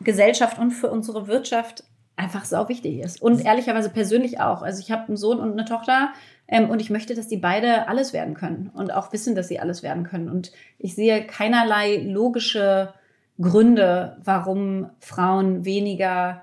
Gesellschaft 0.00 0.58
und 0.58 0.70
für 0.70 0.90
unsere 0.90 1.28
Wirtschaft 1.28 1.84
einfach 2.16 2.44
sau 2.44 2.68
wichtig 2.68 3.00
ist. 3.00 3.20
Und 3.20 3.44
ehrlicherweise 3.44 3.90
persönlich 3.90 4.40
auch. 4.40 4.62
Also 4.62 4.80
ich 4.80 4.90
habe 4.90 5.08
einen 5.08 5.16
Sohn 5.16 5.40
und 5.40 5.52
eine 5.52 5.64
Tochter. 5.64 6.12
Ähm, 6.48 6.70
und 6.70 6.80
ich 6.80 6.90
möchte, 6.90 7.14
dass 7.14 7.28
die 7.28 7.36
beide 7.36 7.88
alles 7.88 8.12
werden 8.12 8.34
können 8.34 8.70
und 8.74 8.92
auch 8.92 9.12
wissen, 9.12 9.34
dass 9.34 9.48
sie 9.48 9.60
alles 9.60 9.82
werden 9.82 10.04
können. 10.04 10.28
Und 10.28 10.52
ich 10.78 10.94
sehe 10.94 11.26
keinerlei 11.26 11.96
logische 11.96 12.92
Gründe, 13.40 14.18
warum 14.22 14.90
Frauen 15.00 15.64
weniger 15.64 16.42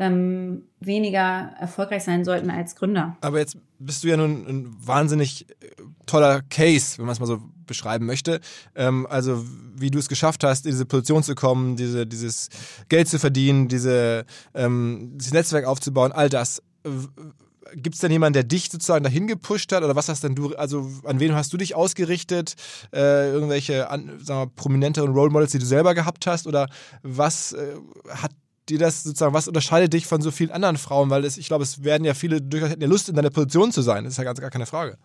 ähm, 0.00 0.62
weniger 0.80 1.52
erfolgreich 1.60 2.04
sein 2.04 2.24
sollten 2.24 2.50
als 2.50 2.74
Gründer. 2.74 3.18
Aber 3.20 3.38
jetzt 3.38 3.58
bist 3.78 4.02
du 4.02 4.08
ja 4.08 4.16
nun 4.16 4.46
ein 4.48 4.74
wahnsinnig 4.78 5.46
äh, 5.50 5.66
toller 6.06 6.40
Case, 6.48 6.96
wenn 6.96 7.04
man 7.04 7.12
es 7.12 7.20
mal 7.20 7.26
so 7.26 7.38
beschreiben 7.66 8.06
möchte. 8.06 8.40
Ähm, 8.74 9.06
also 9.10 9.44
wie 9.76 9.90
du 9.90 9.98
es 9.98 10.08
geschafft 10.08 10.42
hast, 10.42 10.64
in 10.64 10.72
diese 10.72 10.86
Position 10.86 11.22
zu 11.22 11.34
kommen, 11.34 11.76
diese, 11.76 12.06
dieses 12.06 12.48
Geld 12.88 13.08
zu 13.08 13.18
verdienen, 13.18 13.68
diese, 13.68 14.24
ähm, 14.54 15.12
dieses 15.16 15.34
Netzwerk 15.34 15.66
aufzubauen, 15.66 16.12
all 16.12 16.30
das. 16.30 16.62
Gibt 17.74 17.94
es 17.94 18.00
denn 18.00 18.10
jemanden, 18.10 18.34
der 18.34 18.44
dich 18.44 18.70
sozusagen 18.70 19.04
dahin 19.04 19.26
gepusht 19.26 19.72
hat? 19.72 19.82
Oder 19.82 19.96
was 19.96 20.08
hast 20.08 20.24
denn 20.24 20.34
du, 20.34 20.54
also 20.56 20.90
an 21.04 21.20
wen 21.20 21.34
hast 21.34 21.52
du 21.52 21.56
dich 21.56 21.74
ausgerichtet? 21.74 22.54
Äh, 22.92 23.30
irgendwelche 23.30 23.90
an, 23.90 24.20
sagen 24.22 24.40
wir, 24.40 24.54
prominenteren 24.54 25.12
Role 25.12 25.30
Models, 25.30 25.52
die 25.52 25.58
du 25.58 25.66
selber 25.66 25.94
gehabt 25.94 26.26
hast? 26.26 26.46
Oder 26.46 26.68
was 27.02 27.52
äh, 27.52 27.74
hat 28.08 28.32
dir 28.68 28.78
das 28.78 29.02
sozusagen, 29.02 29.34
was 29.34 29.48
unterscheidet 29.48 29.92
dich 29.92 30.06
von 30.06 30.22
so 30.22 30.30
vielen 30.30 30.50
anderen 30.50 30.76
Frauen? 30.76 31.10
Weil 31.10 31.24
es, 31.24 31.36
ich 31.36 31.46
glaube, 31.46 31.64
es 31.64 31.84
werden 31.84 32.04
ja 32.04 32.14
viele 32.14 32.40
durchaus 32.40 32.70
hätten 32.70 32.82
ja 32.82 32.88
Lust, 32.88 33.08
in 33.08 33.16
deiner 33.16 33.30
Position 33.30 33.72
zu 33.72 33.82
sein. 33.82 34.04
Das 34.04 34.14
ist 34.14 34.18
ja 34.18 34.24
ganz 34.24 34.40
gar 34.40 34.50
keine 34.50 34.66
Frage. 34.66 34.96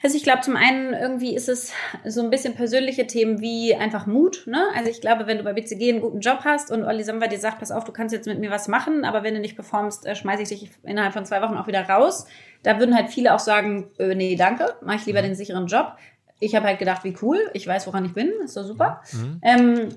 Also 0.00 0.16
ich 0.16 0.22
glaube, 0.22 0.42
zum 0.42 0.54
einen 0.54 0.92
irgendwie 0.92 1.34
ist 1.34 1.48
es 1.48 1.72
so 2.06 2.22
ein 2.22 2.30
bisschen 2.30 2.54
persönliche 2.54 3.08
Themen 3.08 3.40
wie 3.40 3.74
einfach 3.74 4.06
Mut. 4.06 4.44
Ne? 4.46 4.62
Also 4.76 4.90
ich 4.90 5.00
glaube, 5.00 5.26
wenn 5.26 5.38
du 5.38 5.44
bei 5.44 5.52
BCG 5.52 5.90
einen 5.90 6.00
guten 6.00 6.20
Job 6.20 6.40
hast 6.44 6.70
und 6.70 6.84
Olli 6.84 7.02
Samba 7.02 7.26
dir 7.26 7.38
sagt, 7.38 7.58
pass 7.58 7.72
auf, 7.72 7.84
du 7.84 7.90
kannst 7.90 8.14
jetzt 8.14 8.26
mit 8.26 8.38
mir 8.38 8.50
was 8.50 8.68
machen, 8.68 9.04
aber 9.04 9.24
wenn 9.24 9.34
du 9.34 9.40
nicht 9.40 9.56
performst, 9.56 10.06
äh, 10.06 10.14
schmeiße 10.14 10.42
ich 10.42 10.48
dich 10.48 10.70
innerhalb 10.84 11.14
von 11.14 11.26
zwei 11.26 11.42
Wochen 11.42 11.56
auch 11.56 11.66
wieder 11.66 11.82
raus. 11.88 12.26
Da 12.62 12.78
würden 12.78 12.94
halt 12.94 13.08
viele 13.08 13.34
auch 13.34 13.40
sagen, 13.40 13.90
äh, 13.98 14.14
nee, 14.14 14.36
danke, 14.36 14.76
mache 14.82 14.98
ich 14.98 15.06
lieber 15.06 15.20
den 15.20 15.34
sicheren 15.34 15.66
Job. 15.66 15.96
Ich 16.38 16.54
habe 16.54 16.66
halt 16.68 16.78
gedacht, 16.78 17.02
wie 17.02 17.16
cool, 17.20 17.50
ich 17.52 17.66
weiß, 17.66 17.88
woran 17.88 18.04
ich 18.04 18.14
bin, 18.14 18.30
ist 18.44 18.56
doch 18.56 18.64
super. 18.64 19.02
Mhm. 19.12 19.40
Ähm, 19.42 19.88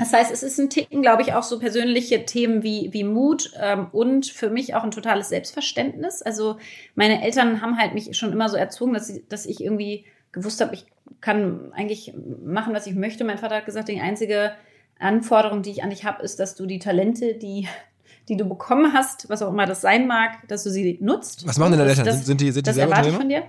das 0.00 0.14
heißt, 0.14 0.32
es 0.32 0.42
ist 0.42 0.58
ein 0.58 0.70
Ticken, 0.70 1.02
glaube 1.02 1.20
ich, 1.20 1.34
auch 1.34 1.42
so 1.42 1.58
persönliche 1.58 2.24
Themen 2.24 2.62
wie, 2.62 2.88
wie 2.92 3.04
Mut 3.04 3.52
ähm, 3.60 3.88
und 3.92 4.24
für 4.24 4.48
mich 4.48 4.74
auch 4.74 4.82
ein 4.82 4.90
totales 4.90 5.28
Selbstverständnis. 5.28 6.22
Also 6.22 6.56
meine 6.94 7.22
Eltern 7.22 7.60
haben 7.60 7.78
halt 7.78 7.92
mich 7.92 8.16
schon 8.16 8.32
immer 8.32 8.48
so 8.48 8.56
erzogen, 8.56 8.94
dass, 8.94 9.08
sie, 9.08 9.22
dass 9.28 9.44
ich 9.44 9.62
irgendwie 9.62 10.06
gewusst 10.32 10.62
habe, 10.62 10.74
ich 10.74 10.86
kann 11.20 11.70
eigentlich 11.74 12.14
machen, 12.42 12.72
was 12.72 12.86
ich 12.86 12.94
möchte. 12.94 13.24
Mein 13.24 13.36
Vater 13.36 13.56
hat 13.56 13.66
gesagt, 13.66 13.88
die 13.88 14.00
einzige 14.00 14.52
Anforderung, 14.98 15.60
die 15.60 15.70
ich 15.70 15.82
an 15.82 15.90
dich 15.90 16.06
habe, 16.06 16.22
ist, 16.22 16.40
dass 16.40 16.54
du 16.54 16.64
die 16.64 16.78
Talente, 16.78 17.34
die 17.34 17.68
die 18.28 18.36
du 18.36 18.44
bekommen 18.44 18.92
hast, 18.92 19.28
was 19.28 19.42
auch 19.42 19.50
immer 19.50 19.66
das 19.66 19.80
sein 19.80 20.06
mag, 20.06 20.46
dass 20.46 20.62
du 20.62 20.70
sie 20.70 20.98
nutzt. 21.00 21.46
Was 21.48 21.58
machen 21.58 21.72
denn 21.72 21.80
deine 21.80 21.90
Eltern? 21.90 22.22
Sind 22.22 22.40
die, 22.40 22.52
sind 22.52 22.64
die 22.64 22.68
das 22.68 22.76
selber 22.76 22.92
erwarte 22.92 23.10
ich 23.10 23.16
von 23.16 23.28
dir. 23.28 23.42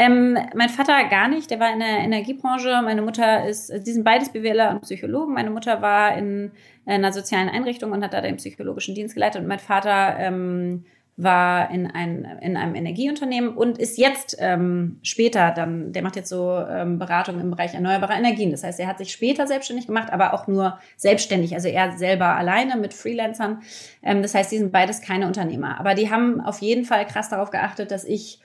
Ähm, 0.00 0.38
mein 0.54 0.68
Vater 0.68 1.08
gar 1.10 1.26
nicht, 1.26 1.50
der 1.50 1.58
war 1.58 1.72
in 1.72 1.80
der 1.80 1.98
Energiebranche. 1.98 2.82
Meine 2.84 3.02
Mutter 3.02 3.48
ist, 3.48 3.72
die 3.84 3.92
sind 3.92 4.04
beides 4.04 4.28
BWLer 4.28 4.70
und 4.70 4.82
Psychologen. 4.82 5.34
Meine 5.34 5.50
Mutter 5.50 5.82
war 5.82 6.16
in 6.16 6.52
einer 6.86 7.12
sozialen 7.12 7.48
Einrichtung 7.48 7.90
und 7.90 8.04
hat 8.04 8.12
da 8.14 8.20
den 8.20 8.36
psychologischen 8.36 8.94
Dienst 8.94 9.14
geleitet. 9.14 9.42
Und 9.42 9.48
mein 9.48 9.58
Vater 9.58 10.16
ähm, 10.20 10.84
war 11.16 11.72
in, 11.72 11.90
ein, 11.90 12.24
in 12.40 12.56
einem 12.56 12.76
Energieunternehmen 12.76 13.56
und 13.56 13.78
ist 13.78 13.98
jetzt 13.98 14.36
ähm, 14.38 15.00
später 15.02 15.50
dann, 15.50 15.92
der 15.92 16.02
macht 16.02 16.14
jetzt 16.14 16.28
so 16.28 16.56
ähm, 16.56 17.00
Beratung 17.00 17.40
im 17.40 17.50
Bereich 17.50 17.74
erneuerbarer 17.74 18.16
Energien. 18.16 18.52
Das 18.52 18.62
heißt, 18.62 18.78
er 18.78 18.86
hat 18.86 18.98
sich 18.98 19.10
später 19.10 19.48
selbstständig 19.48 19.88
gemacht, 19.88 20.12
aber 20.12 20.32
auch 20.32 20.46
nur 20.46 20.78
selbstständig, 20.96 21.54
also 21.54 21.66
er 21.66 21.98
selber 21.98 22.36
alleine 22.36 22.76
mit 22.76 22.94
Freelancern. 22.94 23.62
Ähm, 24.04 24.22
das 24.22 24.32
heißt, 24.36 24.52
die 24.52 24.58
sind 24.58 24.70
beides 24.70 25.00
keine 25.00 25.26
Unternehmer. 25.26 25.80
Aber 25.80 25.94
die 25.94 26.08
haben 26.08 26.40
auf 26.40 26.60
jeden 26.60 26.84
Fall 26.84 27.04
krass 27.04 27.30
darauf 27.30 27.50
geachtet, 27.50 27.90
dass 27.90 28.04
ich 28.04 28.38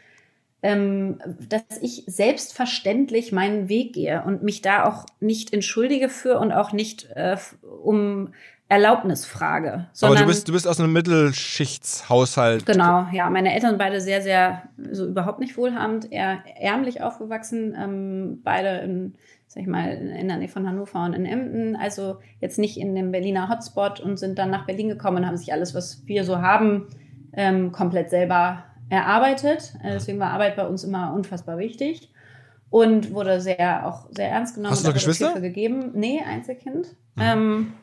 ähm, 0.64 1.20
dass 1.50 1.64
ich 1.82 2.06
selbstverständlich 2.08 3.34
meinen 3.34 3.68
Weg 3.68 3.94
gehe 3.94 4.24
und 4.26 4.44
mich 4.44 4.62
da 4.62 4.86
auch 4.86 5.06
nicht 5.20 5.54
entschuldige 5.54 6.08
für 6.08 6.40
und 6.40 6.54
auch 6.54 6.72
nicht 6.72 7.10
äh, 7.16 7.36
um 7.84 8.30
Erlaubnis 8.70 9.26
frage. 9.26 9.88
Aber 10.02 10.16
du 10.16 10.26
bist, 10.26 10.48
du 10.48 10.54
bist 10.54 10.68
aus 10.68 10.80
einem 10.80 10.94
Mittelschichtshaushalt. 10.94 12.66
Genau, 12.66 13.06
ja. 13.12 13.30
Meine 13.30 13.54
Eltern 13.54 13.78
beide 13.78 14.00
sehr, 14.00 14.22
sehr, 14.22 14.64
so 14.92 15.06
überhaupt 15.06 15.40
nicht 15.40 15.58
wohlhabend, 15.58 16.12
eher 16.12 16.40
ärmlich 16.60 17.02
aufgewachsen. 17.02 17.76
Ähm, 17.78 18.40
beide 18.44 18.70
in, 18.80 19.16
sag 19.48 19.64
ich 19.64 19.68
mal, 19.68 19.90
in 19.90 20.30
der 20.30 20.38
Nähe 20.38 20.48
von 20.48 20.66
Hannover 20.66 21.04
und 21.04 21.14
in 21.14 21.26
Emden. 21.26 21.76
Also 21.76 22.20
jetzt 22.40 22.58
nicht 22.58 22.78
in 22.78 22.96
dem 22.96 23.12
Berliner 23.12 23.50
Hotspot 23.50 24.00
und 24.00 24.18
sind 24.18 24.40
dann 24.40 24.50
nach 24.50 24.66
Berlin 24.66 24.88
gekommen 24.88 25.18
und 25.18 25.28
haben 25.28 25.38
sich 25.38 25.52
alles, 25.52 25.76
was 25.76 26.08
wir 26.08 26.24
so 26.24 26.42
haben, 26.42 26.88
ähm, 27.34 27.74
komplett 27.74 28.10
selber 28.10 28.64
erarbeitet. 28.90 29.74
Äh, 29.84 29.94
deswegen 29.94 30.20
war 30.20 30.32
Arbeit 30.32 30.56
bei 30.56 30.68
uns 30.68 30.84
immer 30.84 31.14
unfassbar 31.14 31.58
wichtig 31.58 32.12
und 32.70 33.14
wurde 33.14 33.40
sehr 33.40 33.88
auch 33.88 34.08
sehr 34.10 34.30
ernst 34.30 34.56
genommen. 34.56 34.72
Hast 34.72 34.84
du 34.84 34.88
noch 34.88 34.96
Geschwister? 34.96 35.40
gegeben. 35.40 35.92
Nee, 35.94 36.22
Einzelkind. 36.26 36.96
Mhm. 37.16 37.22
Ähm, 37.22 37.74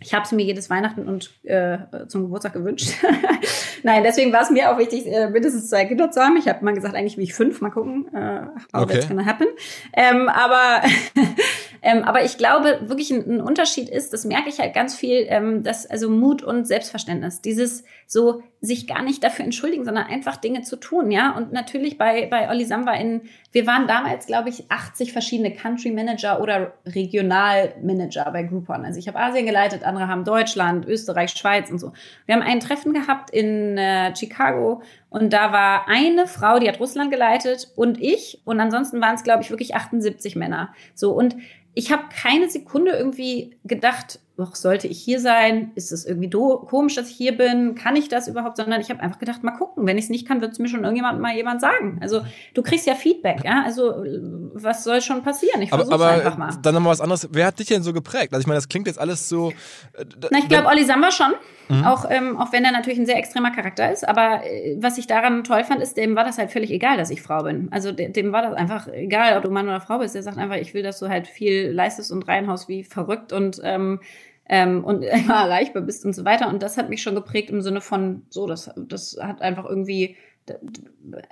ich 0.00 0.14
habe 0.14 0.24
es 0.24 0.32
mir 0.32 0.44
jedes 0.44 0.70
Weihnachten 0.70 1.06
und 1.06 1.30
äh, 1.44 1.78
zum 2.08 2.22
Geburtstag 2.22 2.54
gewünscht. 2.54 2.94
Nein, 3.82 4.02
deswegen 4.02 4.32
war 4.32 4.42
es 4.42 4.50
mir 4.50 4.72
auch 4.72 4.78
wichtig, 4.78 5.06
äh, 5.06 5.28
mindestens 5.28 5.68
zwei 5.68 5.84
Kinder 5.84 6.10
zu 6.10 6.20
haben. 6.20 6.36
Ich 6.38 6.48
habe 6.48 6.64
mal 6.64 6.74
gesagt, 6.74 6.94
eigentlich 6.94 7.16
will 7.18 7.24
ich 7.24 7.34
fünf. 7.34 7.60
Mal 7.60 7.70
gucken, 7.70 8.08
äh, 8.14 8.46
how 8.74 8.82
okay. 8.82 8.94
that's 8.94 9.08
gonna 9.08 9.26
happen. 9.26 9.46
Ähm, 9.92 10.28
aber 10.28 10.82
ähm, 11.82 12.04
aber 12.04 12.24
ich 12.24 12.36
glaube, 12.36 12.80
wirklich 12.82 13.10
ein, 13.10 13.28
ein, 13.28 13.40
Unterschied 13.40 13.88
ist, 13.88 14.12
das 14.12 14.24
merke 14.24 14.48
ich 14.48 14.58
halt 14.58 14.74
ganz 14.74 14.94
viel, 14.94 15.26
ähm, 15.28 15.62
dass 15.62 15.86
also 15.86 16.10
Mut 16.10 16.42
und 16.42 16.66
Selbstverständnis, 16.66 17.40
dieses 17.40 17.84
so 18.06 18.42
sich 18.60 18.86
gar 18.86 19.02
nicht 19.02 19.24
dafür 19.24 19.44
entschuldigen, 19.46 19.84
sondern 19.84 20.06
einfach 20.06 20.36
Dinge 20.36 20.62
zu 20.62 20.76
tun, 20.76 21.10
ja. 21.10 21.34
Und 21.34 21.52
natürlich 21.52 21.96
bei, 21.96 22.26
bei 22.26 22.50
Olli 22.50 22.66
Samba 22.66 22.92
in, 22.92 23.22
wir 23.52 23.66
waren 23.66 23.86
damals, 23.86 24.26
glaube 24.26 24.50
ich, 24.50 24.70
80 24.70 25.12
verschiedene 25.12 25.52
Country 25.52 25.90
Manager 25.90 26.42
oder 26.42 26.74
Regional 26.84 27.74
Manager 27.82 28.30
bei 28.30 28.42
Groupon. 28.42 28.84
Also 28.84 28.98
ich 28.98 29.08
habe 29.08 29.18
Asien 29.18 29.46
geleitet, 29.46 29.82
andere 29.84 30.08
haben 30.08 30.24
Deutschland, 30.24 30.86
Österreich, 30.86 31.30
Schweiz 31.30 31.70
und 31.70 31.78
so. 31.78 31.92
Wir 32.26 32.34
haben 32.34 32.42
ein 32.42 32.60
Treffen 32.60 32.92
gehabt 32.92 33.30
in 33.30 33.78
äh, 33.78 34.14
Chicago 34.14 34.82
und 35.10 35.32
da 35.32 35.52
war 35.52 35.88
eine 35.88 36.26
Frau, 36.26 36.58
die 36.58 36.68
hat 36.68 36.80
Russland 36.80 37.10
geleitet 37.10 37.70
und 37.76 38.00
ich 38.00 38.40
und 38.44 38.60
ansonsten 38.60 39.00
waren 39.00 39.16
es, 39.16 39.24
glaube 39.24 39.42
ich, 39.42 39.50
wirklich 39.50 39.74
78 39.74 40.36
Männer. 40.36 40.72
So 40.94 41.12
und 41.12 41.36
ich 41.74 41.92
habe 41.92 42.04
keine 42.10 42.48
Sekunde 42.48 42.92
irgendwie 42.92 43.56
gedacht, 43.64 44.20
doch, 44.40 44.56
sollte 44.56 44.88
ich 44.88 45.00
hier 45.00 45.20
sein? 45.20 45.70
Ist 45.74 45.92
es 45.92 46.04
irgendwie 46.04 46.30
komisch, 46.30 46.94
dass 46.94 47.10
ich 47.10 47.16
hier 47.16 47.36
bin? 47.36 47.74
Kann 47.74 47.94
ich 47.94 48.08
das 48.08 48.26
überhaupt? 48.28 48.56
Sondern 48.56 48.80
ich 48.80 48.90
habe 48.90 49.00
einfach 49.00 49.18
gedacht, 49.18 49.44
mal 49.44 49.52
gucken. 49.52 49.86
Wenn 49.86 49.98
ich 49.98 50.04
es 50.04 50.10
nicht 50.10 50.26
kann, 50.26 50.40
wird 50.40 50.52
es 50.52 50.58
mir 50.58 50.68
schon 50.68 50.80
irgendjemand 50.80 51.20
mal 51.20 51.34
jemand 51.34 51.60
sagen. 51.60 51.98
Also 52.00 52.22
du 52.54 52.62
kriegst 52.62 52.86
ja 52.86 52.94
Feedback, 52.94 53.44
ja. 53.44 53.62
Also 53.64 54.04
was 54.54 54.84
soll 54.84 55.00
schon 55.02 55.22
passieren? 55.22 55.62
Ich 55.62 55.68
versuche 55.68 56.04
einfach 56.06 56.36
mal. 56.36 56.50
Dann 56.62 56.74
nochmal 56.74 56.92
was 56.92 57.00
anderes. 57.00 57.28
Wer 57.30 57.46
hat 57.46 57.58
dich 57.58 57.68
denn 57.68 57.82
so 57.82 57.92
geprägt? 57.92 58.32
Also 58.32 58.40
ich 58.40 58.46
meine, 58.46 58.58
das 58.58 58.68
klingt 58.68 58.86
jetzt 58.86 58.98
alles 58.98 59.28
so. 59.28 59.50
Äh, 59.92 60.04
Na, 60.30 60.38
ich 60.38 60.48
glaube, 60.48 60.66
Olli 60.66 60.84
Samba 60.84 61.10
schon. 61.10 61.32
Mhm. 61.68 61.84
Auch, 61.84 62.04
ähm, 62.10 62.36
auch 62.36 62.52
wenn 62.52 62.64
er 62.64 62.72
natürlich 62.72 62.98
ein 62.98 63.06
sehr 63.06 63.16
extremer 63.16 63.52
Charakter 63.52 63.92
ist. 63.92 64.06
Aber 64.08 64.44
äh, 64.44 64.76
was 64.80 64.98
ich 64.98 65.06
daran 65.06 65.44
toll 65.44 65.62
fand, 65.62 65.80
ist, 65.80 65.96
dem 65.96 66.16
war 66.16 66.24
das 66.24 66.38
halt 66.38 66.50
völlig 66.50 66.70
egal, 66.70 66.96
dass 66.96 67.10
ich 67.10 67.22
Frau 67.22 67.44
bin. 67.44 67.68
Also 67.70 67.92
dem, 67.92 68.12
dem 68.12 68.32
war 68.32 68.42
das 68.42 68.54
einfach 68.54 68.88
egal, 68.88 69.36
ob 69.36 69.44
du 69.44 69.50
Mann 69.50 69.68
oder 69.68 69.80
Frau 69.80 69.98
bist. 69.98 70.14
Der 70.14 70.22
sagt 70.22 70.38
einfach, 70.38 70.56
ich 70.56 70.74
will, 70.74 70.82
dass 70.82 70.98
du 70.98 71.08
halt 71.08 71.28
viel 71.28 71.70
leistest 71.70 72.10
und 72.10 72.26
reinhaust 72.26 72.68
wie 72.68 72.82
verrückt 72.82 73.32
und 73.32 73.60
ähm, 73.62 74.00
ähm, 74.50 74.84
und 74.84 75.02
immer 75.04 75.44
erreichbar 75.44 75.82
bist 75.82 76.04
und 76.04 76.12
so 76.12 76.24
weiter. 76.24 76.48
Und 76.48 76.62
das 76.62 76.76
hat 76.76 76.90
mich 76.90 77.02
schon 77.02 77.14
geprägt 77.14 77.50
im 77.50 77.62
Sinne 77.62 77.80
von, 77.80 78.22
so, 78.28 78.46
das, 78.46 78.70
das 78.76 79.16
hat 79.22 79.40
einfach 79.40 79.64
irgendwie, 79.64 80.16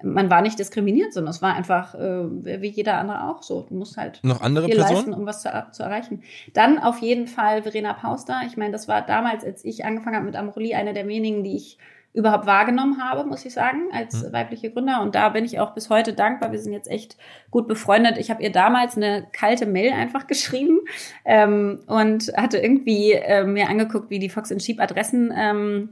man 0.04 0.30
war 0.30 0.40
nicht 0.40 0.58
diskriminiert, 0.60 1.12
sondern 1.12 1.32
es 1.32 1.42
war 1.42 1.54
einfach 1.54 1.96
äh, 1.96 2.62
wie 2.62 2.68
jeder 2.68 2.98
andere 2.98 3.28
auch 3.28 3.42
so. 3.42 3.62
Du 3.68 3.74
musst 3.74 3.96
halt 3.96 4.20
noch 4.22 4.40
andere 4.40 4.66
viel 4.66 4.76
Personen? 4.76 4.96
leisten, 4.96 5.14
um 5.14 5.26
was 5.26 5.42
zu, 5.42 5.50
zu, 5.72 5.82
erreichen. 5.82 6.22
Dann 6.54 6.78
auf 6.78 7.00
jeden 7.00 7.26
Fall 7.26 7.62
Verena 7.62 7.92
Pauster. 7.94 8.42
Ich 8.46 8.56
meine, 8.56 8.70
das 8.70 8.86
war 8.86 9.04
damals, 9.04 9.44
als 9.44 9.64
ich 9.64 9.84
angefangen 9.84 10.14
habe 10.14 10.26
mit 10.26 10.36
Amorelie, 10.36 10.76
eine 10.76 10.94
der 10.94 11.08
wenigen, 11.08 11.42
die 11.42 11.56
ich 11.56 11.78
überhaupt 12.18 12.46
wahrgenommen 12.46 13.00
habe, 13.00 13.24
muss 13.24 13.44
ich 13.44 13.54
sagen, 13.54 13.88
als 13.92 14.24
mhm. 14.24 14.32
weibliche 14.32 14.70
Gründer. 14.70 15.00
Und 15.02 15.14
da 15.14 15.28
bin 15.28 15.44
ich 15.44 15.60
auch 15.60 15.72
bis 15.72 15.88
heute 15.88 16.12
dankbar. 16.12 16.50
Wir 16.50 16.58
sind 16.58 16.72
jetzt 16.72 16.90
echt 16.90 17.16
gut 17.52 17.68
befreundet. 17.68 18.18
Ich 18.18 18.28
habe 18.28 18.42
ihr 18.42 18.50
damals 18.50 18.96
eine 18.96 19.28
kalte 19.32 19.66
Mail 19.66 19.92
einfach 19.92 20.26
geschrieben 20.26 20.80
ähm, 21.24 21.78
und 21.86 22.32
hatte 22.36 22.58
irgendwie 22.58 23.12
äh, 23.12 23.44
mir 23.44 23.68
angeguckt, 23.68 24.10
wie 24.10 24.18
die 24.18 24.28
Fox 24.28 24.52
Sheep 24.58 24.80
Adressen 24.80 25.32
ähm, 25.36 25.90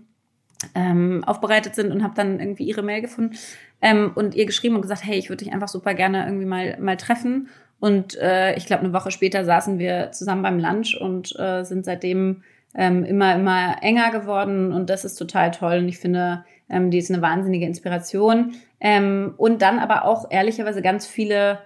ähm, 0.74 1.22
aufbereitet 1.24 1.76
sind 1.76 1.92
und 1.92 2.02
habe 2.02 2.14
dann 2.16 2.40
irgendwie 2.40 2.64
ihre 2.64 2.82
Mail 2.82 3.02
gefunden 3.02 3.36
ähm, 3.80 4.10
und 4.16 4.34
ihr 4.34 4.46
geschrieben 4.46 4.74
und 4.74 4.82
gesagt, 4.82 5.04
hey, 5.04 5.16
ich 5.16 5.28
würde 5.28 5.44
dich 5.44 5.54
einfach 5.54 5.68
super 5.68 5.94
gerne 5.94 6.24
irgendwie 6.24 6.46
mal 6.46 6.76
mal 6.80 6.96
treffen. 6.96 7.48
Und 7.78 8.16
äh, 8.18 8.56
ich 8.56 8.66
glaube, 8.66 8.82
eine 8.82 8.92
Woche 8.92 9.12
später 9.12 9.44
saßen 9.44 9.78
wir 9.78 10.10
zusammen 10.10 10.42
beim 10.42 10.58
Lunch 10.58 10.98
und 11.00 11.38
äh, 11.38 11.62
sind 11.62 11.84
seitdem 11.84 12.42
ähm, 12.76 13.04
immer, 13.04 13.34
immer 13.34 13.82
enger 13.82 14.10
geworden 14.10 14.72
und 14.72 14.90
das 14.90 15.04
ist 15.04 15.16
total 15.16 15.50
toll 15.50 15.78
und 15.78 15.88
ich 15.88 15.98
finde, 15.98 16.44
ähm, 16.68 16.90
die 16.90 16.98
ist 16.98 17.10
eine 17.10 17.22
wahnsinnige 17.22 17.66
Inspiration. 17.66 18.54
Ähm, 18.80 19.34
und 19.38 19.62
dann 19.62 19.78
aber 19.78 20.04
auch 20.04 20.30
ehrlicherweise 20.30 20.82
ganz 20.82 21.06
viele, 21.06 21.60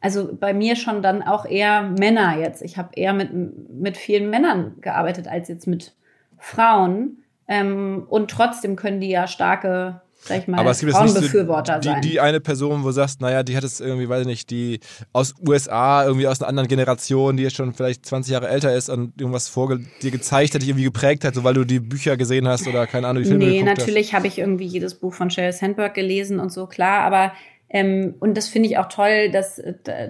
also 0.00 0.34
bei 0.34 0.54
mir 0.54 0.76
schon 0.76 1.02
dann 1.02 1.22
auch 1.22 1.44
eher 1.44 1.82
Männer 1.82 2.38
jetzt. 2.38 2.62
Ich 2.62 2.78
habe 2.78 2.90
eher 2.94 3.12
mit, 3.12 3.30
mit 3.32 3.96
vielen 3.96 4.30
Männern 4.30 4.76
gearbeitet 4.80 5.28
als 5.28 5.48
jetzt 5.48 5.66
mit 5.66 5.94
Frauen. 6.38 7.18
Ähm, 7.48 8.06
und 8.08 8.30
trotzdem 8.30 8.76
können 8.76 9.00
die 9.00 9.10
ja 9.10 9.26
starke 9.26 10.00
sag 10.26 10.38
ich 10.38 10.48
mal, 10.48 10.58
Aber 10.58 10.70
es 10.70 10.80
gibt 10.80 10.92
jetzt 10.92 11.02
nicht 11.02 11.10
so 11.10 11.20
Frauenbefürworter 11.20 11.78
die, 11.78 12.00
die 12.02 12.20
eine 12.20 12.40
Person, 12.40 12.82
wo 12.82 12.86
du 12.86 12.92
sagst, 12.92 13.20
naja, 13.20 13.42
die 13.42 13.56
hat 13.56 13.64
es 13.64 13.80
irgendwie, 13.80 14.08
weiß 14.08 14.22
ich 14.22 14.26
nicht, 14.26 14.50
die 14.50 14.80
aus 15.12 15.34
USA, 15.46 16.04
irgendwie 16.04 16.26
aus 16.26 16.40
einer 16.40 16.48
anderen 16.48 16.68
Generation, 16.68 17.36
die 17.36 17.42
jetzt 17.42 17.56
schon 17.56 17.72
vielleicht 17.72 18.06
20 18.06 18.32
Jahre 18.32 18.48
älter 18.48 18.74
ist 18.74 18.88
und 18.88 19.20
irgendwas 19.20 19.48
vor 19.48 19.78
dir 20.02 20.10
gezeigt 20.10 20.54
hat, 20.54 20.62
dich 20.62 20.68
irgendwie 20.68 20.84
geprägt 20.84 21.24
hat, 21.24 21.34
so 21.34 21.44
weil 21.44 21.54
du 21.54 21.64
die 21.64 21.80
Bücher 21.80 22.16
gesehen 22.16 22.48
hast 22.48 22.66
oder 22.66 22.86
keine 22.86 23.08
Ahnung, 23.08 23.22
die 23.22 23.28
Filme 23.28 23.44
Nee, 23.44 23.62
natürlich 23.62 24.14
habe 24.14 24.26
ich 24.26 24.38
irgendwie 24.38 24.66
jedes 24.66 24.94
Buch 24.94 25.14
von 25.14 25.30
Sheryl 25.30 25.52
Sandberg 25.52 25.94
gelesen 25.94 26.40
und 26.40 26.52
so, 26.52 26.66
klar, 26.66 27.00
aber 27.00 27.32
ähm, 27.68 28.14
und 28.20 28.36
das 28.36 28.48
finde 28.48 28.68
ich 28.68 28.78
auch 28.78 28.88
toll, 28.88 29.30
dass, 29.30 29.60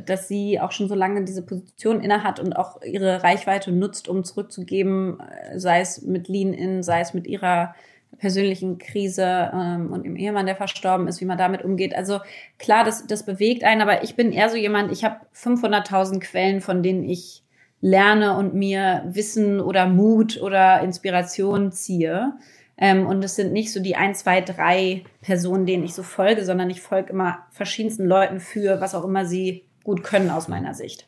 dass 0.04 0.28
sie 0.28 0.60
auch 0.60 0.72
schon 0.72 0.88
so 0.88 0.94
lange 0.94 1.24
diese 1.24 1.42
Position 1.42 2.00
innehat 2.00 2.38
und 2.38 2.54
auch 2.54 2.82
ihre 2.82 3.22
Reichweite 3.22 3.72
nutzt, 3.72 4.08
um 4.08 4.24
zurückzugeben, 4.24 5.20
äh, 5.20 5.58
sei 5.58 5.80
es 5.80 6.02
mit 6.02 6.28
Lean-In, 6.28 6.82
sei 6.82 7.00
es 7.00 7.14
mit 7.14 7.26
ihrer 7.26 7.74
persönlichen 8.18 8.78
Krise 8.78 9.50
ähm, 9.52 9.92
und 9.92 10.04
ihrem 10.04 10.16
Ehemann, 10.16 10.46
der 10.46 10.56
verstorben 10.56 11.08
ist, 11.08 11.20
wie 11.20 11.26
man 11.26 11.38
damit 11.38 11.62
umgeht. 11.62 11.94
Also 11.94 12.20
klar, 12.58 12.84
das, 12.84 13.06
das 13.06 13.24
bewegt 13.24 13.64
einen, 13.64 13.80
aber 13.80 14.02
ich 14.02 14.16
bin 14.16 14.32
eher 14.32 14.48
so 14.48 14.56
jemand, 14.56 14.92
ich 14.92 15.04
habe 15.04 15.16
500.000 15.34 16.20
Quellen, 16.20 16.60
von 16.60 16.82
denen 16.82 17.04
ich 17.04 17.42
lerne 17.80 18.36
und 18.36 18.54
mir 18.54 19.04
Wissen 19.06 19.60
oder 19.60 19.86
Mut 19.86 20.40
oder 20.40 20.80
Inspiration 20.80 21.72
ziehe. 21.72 22.34
Ähm, 22.78 23.06
und 23.06 23.24
es 23.24 23.36
sind 23.36 23.52
nicht 23.52 23.72
so 23.72 23.80
die 23.80 23.96
ein, 23.96 24.14
zwei, 24.14 24.40
drei 24.40 25.04
Personen, 25.22 25.66
denen 25.66 25.84
ich 25.84 25.94
so 25.94 26.02
folge, 26.02 26.44
sondern 26.44 26.68
ich 26.70 26.80
folge 26.80 27.10
immer 27.10 27.46
verschiedensten 27.50 28.06
Leuten 28.06 28.40
für, 28.40 28.80
was 28.80 28.94
auch 28.94 29.04
immer 29.04 29.24
sie 29.24 29.64
gut 29.82 30.02
können 30.02 30.30
aus 30.30 30.48
meiner 30.48 30.74
Sicht. 30.74 31.06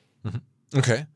Okay. 0.77 1.07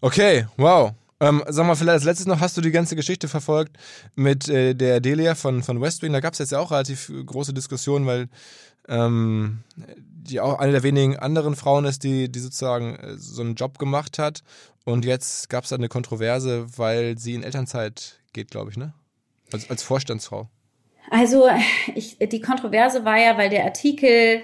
Okay, 0.00 0.46
wow. 0.56 0.92
Ähm, 1.20 1.42
sag 1.48 1.66
mal, 1.66 1.76
vielleicht 1.76 1.94
als 1.94 2.04
letztes 2.04 2.26
noch, 2.26 2.40
hast 2.40 2.56
du 2.56 2.60
die 2.60 2.70
ganze 2.70 2.96
Geschichte 2.96 3.28
verfolgt 3.28 3.76
mit 4.14 4.48
äh, 4.48 4.74
der 4.74 5.00
Delia 5.00 5.34
von, 5.34 5.62
von 5.62 5.80
West 5.80 6.02
Wing? 6.02 6.12
Da 6.12 6.20
gab 6.20 6.32
es 6.32 6.38
jetzt 6.38 6.52
ja 6.52 6.58
auch 6.58 6.70
relativ 6.70 7.12
große 7.24 7.54
Diskussionen, 7.54 8.06
weil 8.06 8.28
ähm, 8.88 9.62
die 9.76 10.40
auch 10.40 10.58
eine 10.58 10.72
der 10.72 10.82
wenigen 10.82 11.16
anderen 11.16 11.56
Frauen 11.56 11.84
ist, 11.84 12.04
die, 12.04 12.30
die 12.30 12.40
sozusagen 12.40 12.96
äh, 12.96 13.16
so 13.16 13.42
einen 13.42 13.54
Job 13.54 13.78
gemacht 13.78 14.18
hat. 14.18 14.42
Und 14.84 15.04
jetzt 15.04 15.48
gab 15.48 15.64
es 15.64 15.70
da 15.70 15.76
eine 15.76 15.88
Kontroverse, 15.88 16.66
weil 16.76 17.16
sie 17.18 17.34
in 17.34 17.42
Elternzeit 17.42 18.20
geht, 18.32 18.50
glaube 18.50 18.70
ich, 18.70 18.76
ne? 18.76 18.92
Als, 19.52 19.70
als 19.70 19.82
Vorstandsfrau. 19.82 20.48
Also 21.10 21.48
ich, 21.94 22.18
die 22.18 22.40
Kontroverse 22.40 23.04
war 23.04 23.18
ja, 23.18 23.36
weil 23.36 23.50
der 23.50 23.64
Artikel, 23.64 24.42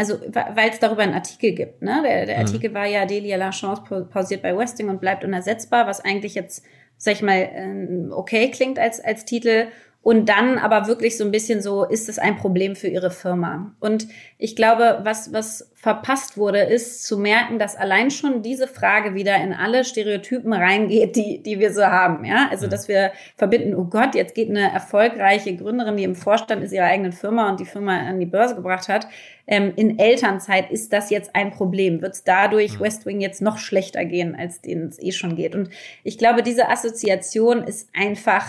also 0.00 0.18
weil 0.32 0.70
es 0.70 0.78
darüber 0.78 1.02
einen 1.02 1.12
Artikel 1.12 1.52
gibt. 1.52 1.82
Ne? 1.82 2.00
Der, 2.02 2.24
der 2.24 2.38
Artikel 2.38 2.72
war 2.72 2.86
ja, 2.86 3.04
Delia 3.04 3.36
Lachance 3.36 3.82
pausiert 4.10 4.40
bei 4.40 4.56
Westing 4.56 4.88
und 4.88 4.98
bleibt 4.98 5.24
unersetzbar, 5.24 5.86
was 5.86 6.02
eigentlich 6.02 6.34
jetzt, 6.34 6.64
sag 6.96 7.16
ich 7.16 7.22
mal, 7.22 7.50
ähm, 7.52 8.10
okay 8.10 8.50
klingt 8.50 8.78
als, 8.78 8.98
als 8.98 9.26
Titel. 9.26 9.66
Und 10.02 10.30
dann 10.30 10.56
aber 10.56 10.86
wirklich 10.86 11.18
so 11.18 11.24
ein 11.24 11.30
bisschen 11.30 11.60
so, 11.60 11.84
ist 11.84 12.08
es 12.08 12.18
ein 12.18 12.38
Problem 12.38 12.74
für 12.74 12.88
ihre 12.88 13.10
Firma? 13.10 13.74
Und 13.80 14.08
ich 14.38 14.56
glaube, 14.56 15.00
was, 15.02 15.30
was 15.34 15.70
verpasst 15.74 16.38
wurde, 16.38 16.60
ist 16.60 17.04
zu 17.04 17.18
merken, 17.18 17.58
dass 17.58 17.76
allein 17.76 18.10
schon 18.10 18.42
diese 18.42 18.66
Frage 18.66 19.14
wieder 19.14 19.36
in 19.36 19.52
alle 19.52 19.84
Stereotypen 19.84 20.54
reingeht, 20.54 21.16
die, 21.16 21.42
die 21.42 21.58
wir 21.58 21.70
so 21.74 21.82
haben. 21.82 22.24
Ja, 22.24 22.48
also, 22.50 22.66
dass 22.66 22.88
wir 22.88 23.12
verbinden, 23.36 23.74
oh 23.74 23.84
Gott, 23.84 24.14
jetzt 24.14 24.34
geht 24.34 24.48
eine 24.48 24.72
erfolgreiche 24.72 25.54
Gründerin, 25.54 25.98
die 25.98 26.04
im 26.04 26.14
Vorstand 26.14 26.64
ist 26.64 26.72
ihrer 26.72 26.86
eigenen 26.86 27.12
Firma 27.12 27.50
und 27.50 27.60
die 27.60 27.66
Firma 27.66 27.98
an 27.98 28.20
die 28.20 28.26
Börse 28.26 28.54
gebracht 28.54 28.88
hat. 28.88 29.06
Ähm, 29.46 29.74
in 29.76 29.98
Elternzeit 29.98 30.70
ist 30.70 30.94
das 30.94 31.10
jetzt 31.10 31.34
ein 31.34 31.50
Problem. 31.50 32.00
Wird 32.00 32.14
es 32.14 32.24
dadurch 32.24 32.80
West 32.80 33.04
Wing 33.04 33.20
jetzt 33.20 33.42
noch 33.42 33.58
schlechter 33.58 34.06
gehen, 34.06 34.34
als 34.34 34.62
denen 34.62 34.88
es 34.88 34.98
eh 34.98 35.12
schon 35.12 35.36
geht? 35.36 35.54
Und 35.54 35.68
ich 36.04 36.16
glaube, 36.16 36.42
diese 36.42 36.70
Assoziation 36.70 37.64
ist 37.64 37.90
einfach 37.92 38.46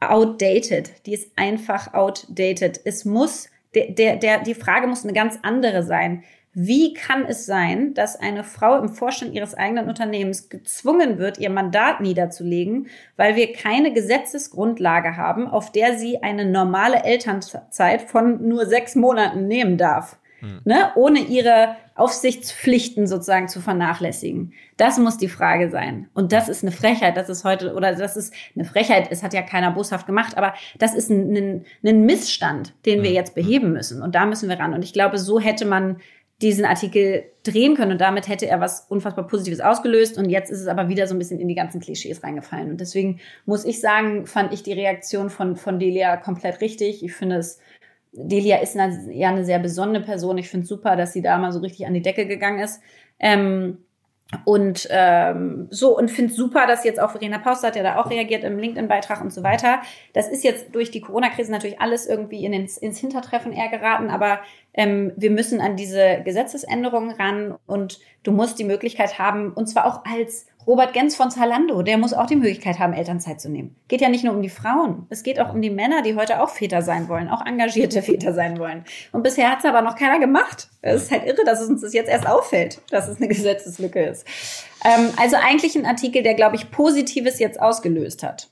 outdated. 0.00 1.06
Die 1.06 1.14
ist 1.14 1.30
einfach 1.36 1.94
outdated. 1.94 2.80
Es 2.84 3.04
muss, 3.04 3.48
der, 3.74 3.90
der, 3.90 4.16
der, 4.16 4.40
die 4.40 4.54
Frage 4.54 4.86
muss 4.86 5.04
eine 5.04 5.12
ganz 5.12 5.38
andere 5.42 5.82
sein. 5.82 6.24
Wie 6.52 6.94
kann 6.94 7.26
es 7.26 7.46
sein, 7.46 7.94
dass 7.94 8.16
eine 8.16 8.42
Frau 8.42 8.76
im 8.76 8.88
Vorstand 8.88 9.34
ihres 9.34 9.54
eigenen 9.54 9.88
Unternehmens 9.88 10.48
gezwungen 10.48 11.18
wird, 11.18 11.38
ihr 11.38 11.50
Mandat 11.50 12.00
niederzulegen, 12.00 12.88
weil 13.16 13.36
wir 13.36 13.52
keine 13.52 13.92
Gesetzesgrundlage 13.92 15.16
haben, 15.16 15.46
auf 15.46 15.70
der 15.70 15.96
sie 15.96 16.24
eine 16.24 16.44
normale 16.44 17.04
Elternzeit 17.04 18.02
von 18.02 18.48
nur 18.48 18.66
sechs 18.66 18.96
Monaten 18.96 19.46
nehmen 19.46 19.78
darf? 19.78 20.18
Hm. 20.40 20.60
Ne? 20.64 20.90
Ohne 20.96 21.20
ihre 21.20 21.76
Aufsichtspflichten 22.00 23.06
sozusagen 23.06 23.48
zu 23.48 23.60
vernachlässigen. 23.60 24.54
Das 24.78 24.98
muss 24.98 25.18
die 25.18 25.28
Frage 25.28 25.70
sein. 25.70 26.08
Und 26.14 26.32
das 26.32 26.48
ist 26.48 26.64
eine 26.64 26.72
Frechheit. 26.72 27.16
Das 27.18 27.28
ist 27.28 27.44
heute, 27.44 27.74
oder 27.74 27.94
das 27.94 28.16
ist 28.16 28.32
eine 28.54 28.64
Frechheit. 28.64 29.08
Es 29.10 29.22
hat 29.22 29.34
ja 29.34 29.42
keiner 29.42 29.70
boshaft 29.70 30.06
gemacht, 30.06 30.38
aber 30.38 30.54
das 30.78 30.94
ist 30.94 31.10
ein, 31.10 31.36
ein, 31.36 31.64
ein 31.84 32.06
Missstand, 32.06 32.72
den 32.86 33.02
wir 33.02 33.10
jetzt 33.10 33.34
beheben 33.34 33.72
müssen. 33.72 34.00
Und 34.00 34.14
da 34.14 34.24
müssen 34.24 34.48
wir 34.48 34.58
ran. 34.58 34.72
Und 34.72 34.82
ich 34.82 34.94
glaube, 34.94 35.18
so 35.18 35.38
hätte 35.38 35.66
man 35.66 35.98
diesen 36.40 36.64
Artikel 36.64 37.24
drehen 37.42 37.74
können 37.74 37.92
und 37.92 38.00
damit 38.00 38.26
hätte 38.26 38.46
er 38.46 38.60
was 38.60 38.86
unfassbar 38.88 39.26
Positives 39.26 39.60
ausgelöst 39.60 40.16
und 40.16 40.30
jetzt 40.30 40.50
ist 40.50 40.60
es 40.60 40.68
aber 40.68 40.88
wieder 40.88 41.06
so 41.06 41.14
ein 41.14 41.18
bisschen 41.18 41.38
in 41.38 41.48
die 41.48 41.54
ganzen 41.54 41.82
Klischees 41.82 42.22
reingefallen 42.22 42.70
und 42.70 42.80
deswegen 42.80 43.20
muss 43.44 43.66
ich 43.66 43.78
sagen, 43.80 44.26
fand 44.26 44.54
ich 44.54 44.62
die 44.62 44.72
Reaktion 44.72 45.28
von, 45.28 45.56
von 45.56 45.78
Delia 45.78 46.16
komplett 46.16 46.62
richtig. 46.62 47.04
Ich 47.04 47.12
finde 47.12 47.36
es 47.36 47.58
Delia 48.12 48.58
ist 48.58 48.76
eine, 48.76 49.12
ja 49.12 49.28
eine 49.28 49.44
sehr 49.44 49.58
besondere 49.58 50.02
Person. 50.02 50.38
Ich 50.38 50.48
finde 50.48 50.66
super, 50.66 50.96
dass 50.96 51.12
sie 51.12 51.22
da 51.22 51.38
mal 51.38 51.52
so 51.52 51.60
richtig 51.60 51.86
an 51.86 51.94
die 51.94 52.02
Decke 52.02 52.26
gegangen 52.26 52.60
ist. 52.60 52.80
Ähm, 53.18 53.78
und 54.44 54.86
ähm, 54.90 55.66
so, 55.70 55.96
und 55.96 56.08
finde 56.08 56.32
super, 56.32 56.66
dass 56.66 56.84
jetzt 56.84 57.00
auch 57.00 57.10
Verena 57.10 57.38
Paus 57.38 57.64
hat 57.64 57.74
ja 57.74 57.82
da 57.82 57.96
auch 57.96 58.10
reagiert 58.10 58.44
im 58.44 58.58
LinkedIn-Beitrag 58.58 59.20
und 59.20 59.32
so 59.32 59.42
weiter. 59.42 59.80
Das 60.12 60.28
ist 60.28 60.44
jetzt 60.44 60.74
durch 60.74 60.90
die 60.90 61.00
Corona-Krise 61.00 61.50
natürlich 61.50 61.80
alles 61.80 62.06
irgendwie 62.06 62.44
in 62.44 62.52
ins, 62.52 62.78
ins 62.78 62.98
Hintertreffen 62.98 63.52
eher 63.52 63.68
geraten, 63.68 64.08
aber 64.08 64.40
ähm, 64.72 65.12
wir 65.16 65.30
müssen 65.32 65.60
an 65.60 65.76
diese 65.76 66.22
Gesetzesänderungen 66.24 67.10
ran 67.10 67.56
und 67.66 67.98
du 68.22 68.30
musst 68.30 68.58
die 68.60 68.64
Möglichkeit 68.64 69.18
haben, 69.18 69.52
und 69.52 69.66
zwar 69.66 69.86
auch 69.86 70.04
als 70.04 70.46
Robert 70.66 70.92
Gens 70.92 71.16
von 71.16 71.30
Zalando, 71.30 71.82
der 71.82 71.98
muss 71.98 72.12
auch 72.12 72.26
die 72.26 72.36
Möglichkeit 72.36 72.78
haben, 72.78 72.92
Elternzeit 72.92 73.40
zu 73.40 73.48
nehmen. 73.48 73.76
Geht 73.88 74.00
ja 74.00 74.08
nicht 74.08 74.24
nur 74.24 74.34
um 74.34 74.42
die 74.42 74.48
Frauen, 74.48 75.06
es 75.10 75.22
geht 75.22 75.40
auch 75.40 75.52
um 75.52 75.62
die 75.62 75.70
Männer, 75.70 76.02
die 76.02 76.14
heute 76.14 76.42
auch 76.42 76.50
Väter 76.50 76.82
sein 76.82 77.08
wollen, 77.08 77.28
auch 77.28 77.44
engagierte 77.44 78.02
Väter 78.02 78.32
sein 78.34 78.58
wollen. 78.58 78.84
Und 79.12 79.22
bisher 79.22 79.50
hat 79.50 79.60
es 79.60 79.64
aber 79.64 79.82
noch 79.82 79.96
keiner 79.96 80.18
gemacht. 80.18 80.68
Es 80.82 81.04
ist 81.04 81.10
halt 81.10 81.26
irre, 81.26 81.44
dass 81.44 81.60
es 81.60 81.68
uns 81.68 81.80
das 81.80 81.92
jetzt 81.92 82.08
erst 82.08 82.26
auffällt, 82.26 82.80
dass 82.90 83.08
es 83.08 83.16
eine 83.16 83.28
Gesetzeslücke 83.28 84.04
ist. 84.04 84.26
Ähm, 84.84 85.10
also 85.16 85.36
eigentlich 85.36 85.76
ein 85.76 85.86
Artikel, 85.86 86.22
der, 86.22 86.34
glaube 86.34 86.56
ich, 86.56 86.70
Positives 86.70 87.38
jetzt 87.38 87.60
ausgelöst 87.60 88.22
hat. 88.22 88.48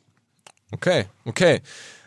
Okay, 0.73 1.05
okay. 1.25 1.61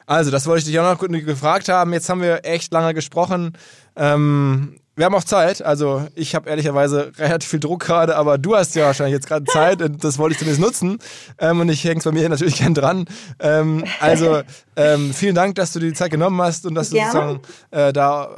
Also, 0.06 0.30
das 0.30 0.46
wollte 0.46 0.60
ich 0.60 0.66
dich 0.66 0.80
auch 0.80 0.94
noch 0.94 1.08
gefragt 1.08 1.70
haben. 1.70 1.94
Jetzt 1.94 2.10
haben 2.10 2.22
wir 2.22 2.42
echt 2.44 2.74
lange 2.74 2.94
gesprochen. 2.94 3.58
Ähm, 3.96 4.81
wir 4.96 5.06
haben 5.06 5.16
auch 5.16 5.24
Zeit. 5.24 5.62
Also 5.62 6.08
ich 6.16 6.36
habe 6.36 6.50
ehrlicherweise 6.50 7.12
relativ 7.18 7.50
viel 7.50 7.60
Druck 7.60 7.84
gerade, 7.86 8.16
aber 8.16 8.38
du 8.38 8.56
hast 8.56 8.76
ja 8.76 8.86
wahrscheinlich 8.86 9.14
jetzt 9.14 9.28
gerade 9.28 9.46
Zeit 9.46 9.82
und 9.82 10.04
das 10.04 10.18
wollte 10.18 10.34
ich 10.34 10.40
zumindest 10.40 10.62
nutzen. 10.62 11.00
Ähm, 11.40 11.60
und 11.62 11.70
ich 11.70 11.84
hänge 11.84 12.00
es 12.00 12.04
bei 12.04 12.12
mir 12.12 12.28
natürlich 12.28 12.58
gern 12.58 12.74
dran. 12.74 13.06
Ähm, 13.40 13.86
also 14.00 14.42
ähm, 14.76 15.14
vielen 15.14 15.36
Dank, 15.36 15.56
dass 15.56 15.74
du 15.74 15.80
dir 15.80 15.88
die 15.88 15.94
Zeit 15.94 16.12
genommen 16.12 16.42
hast 16.42 16.66
und 16.66 16.76
dass 16.76 16.90
du 16.90 16.96
Gerne. 16.96 17.12
sozusagen 17.12 17.42
äh, 17.72 17.94
da 17.94 18.30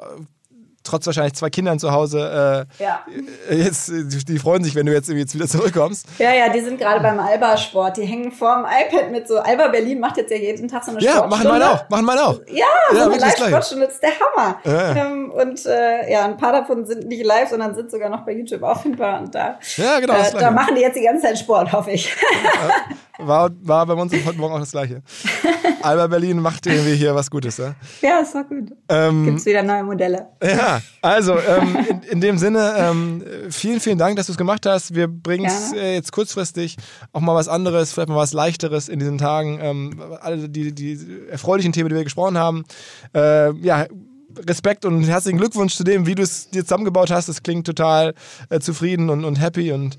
trotz 0.83 1.05
wahrscheinlich 1.05 1.33
zwei 1.33 1.49
Kindern 1.49 1.79
zu 1.79 1.91
Hause 1.91 2.65
äh, 2.79 2.83
Ja. 2.83 3.01
jetzt 3.49 3.91
die 4.27 4.39
freuen 4.39 4.63
sich, 4.63 4.75
wenn 4.75 4.85
du 4.85 4.93
jetzt 4.93 5.09
jetzt 5.09 5.33
wieder 5.35 5.47
zurückkommst. 5.47 6.05
Ja, 6.19 6.33
ja, 6.33 6.49
die 6.49 6.59
sind 6.61 6.79
gerade 6.79 7.01
beim 7.01 7.19
Alba-Sport. 7.19 7.97
Die 7.97 8.03
hängen 8.05 8.31
vorm 8.31 8.65
iPad 8.65 9.11
mit 9.11 9.27
so. 9.27 9.37
Alba 9.39 9.67
Berlin 9.69 9.99
macht 9.99 10.17
jetzt 10.17 10.31
ja 10.31 10.37
jeden 10.37 10.67
Tag 10.67 10.83
so 10.83 10.91
eine 10.91 11.01
Ja, 11.01 11.25
machen 11.27 11.41
Sportstunde. 11.41 11.49
meine 11.59 11.71
auch, 11.71 11.89
machen 11.89 12.05
meine 12.05 12.23
auch. 12.23 12.39
Ja, 12.47 12.65
so 12.91 12.99
eine. 13.01 13.17
Live-Sportstunde 13.17 13.85
ist 13.85 14.01
der 14.01 14.11
Hammer. 14.11 14.57
Ja, 14.63 14.95
ja. 14.95 15.05
Ähm, 15.05 15.31
und 15.31 15.65
äh, 15.65 16.11
ja, 16.11 16.25
ein 16.25 16.37
paar 16.37 16.51
davon 16.51 16.85
sind 16.85 17.07
nicht 17.07 17.23
live, 17.25 17.49
sondern 17.49 17.75
sind 17.75 17.89
sogar 17.91 18.09
noch 18.09 18.25
bei 18.25 18.33
YouTube 18.33 18.63
auffindbar. 18.63 19.19
Und 19.21 19.33
da, 19.35 19.57
Ja, 19.77 19.99
genau, 19.99 20.13
äh, 20.15 20.31
da 20.39 20.51
machen 20.51 20.75
die 20.75 20.81
jetzt 20.81 20.95
die 20.97 21.03
ganze 21.03 21.23
Zeit 21.27 21.37
Sport, 21.39 21.71
hoffe 21.71 21.91
ich. 21.91 22.13
War, 23.19 23.51
war 23.61 23.85
bei 23.85 23.93
uns 23.93 24.11
heute 24.25 24.39
Morgen 24.39 24.55
auch 24.55 24.59
das 24.59 24.71
Gleiche. 24.71 25.03
Alba 25.83 26.07
Berlin 26.07 26.39
macht 26.39 26.65
irgendwie 26.65 26.95
hier 26.95 27.13
was 27.13 27.29
Gutes. 27.29 27.57
Ja? 27.57 27.75
ja, 28.01 28.19
ist 28.19 28.33
doch 28.33 28.47
gut. 28.47 28.71
Ähm, 28.89 29.25
Gibt's 29.25 29.45
wieder 29.45 29.61
neue 29.61 29.83
Modelle. 29.83 30.27
Ja, 30.41 30.81
also 31.01 31.37
ähm, 31.47 31.77
in, 31.87 32.01
in 32.03 32.21
dem 32.21 32.37
Sinne, 32.37 32.73
ähm, 32.77 33.23
vielen, 33.51 33.79
vielen 33.79 33.99
Dank, 33.99 34.15
dass 34.15 34.27
du 34.27 34.31
es 34.31 34.37
gemacht 34.37 34.65
hast. 34.65 34.95
Wir 34.95 35.07
bringen 35.07 35.45
es 35.45 35.73
äh, 35.73 35.93
jetzt 35.93 36.11
kurzfristig 36.11 36.77
auch 37.11 37.21
mal 37.21 37.35
was 37.35 37.47
anderes, 37.47 37.93
vielleicht 37.93 38.09
mal 38.09 38.15
was 38.15 38.33
Leichteres 38.33 38.89
in 38.89 38.97
diesen 38.99 39.19
Tagen. 39.19 39.59
Ähm, 39.61 40.01
alle 40.21 40.49
die, 40.49 40.73
die 40.73 40.99
erfreulichen 41.29 41.71
Themen, 41.71 41.89
die 41.89 41.95
wir 41.95 42.03
gesprochen 42.03 42.37
haben. 42.37 42.63
Äh, 43.13 43.53
ja, 43.57 43.85
Respekt 44.47 44.85
und 44.85 45.03
herzlichen 45.03 45.37
Glückwunsch 45.37 45.75
zu 45.75 45.83
dem, 45.83 46.07
wie 46.07 46.15
du 46.15 46.23
es 46.23 46.49
dir 46.49 46.63
zusammengebaut 46.63 47.11
hast. 47.11 47.27
Es 47.27 47.43
klingt 47.43 47.67
total 47.67 48.15
äh, 48.49 48.59
zufrieden 48.59 49.09
und, 49.09 49.25
und 49.25 49.39
happy 49.39 49.71
und 49.71 49.97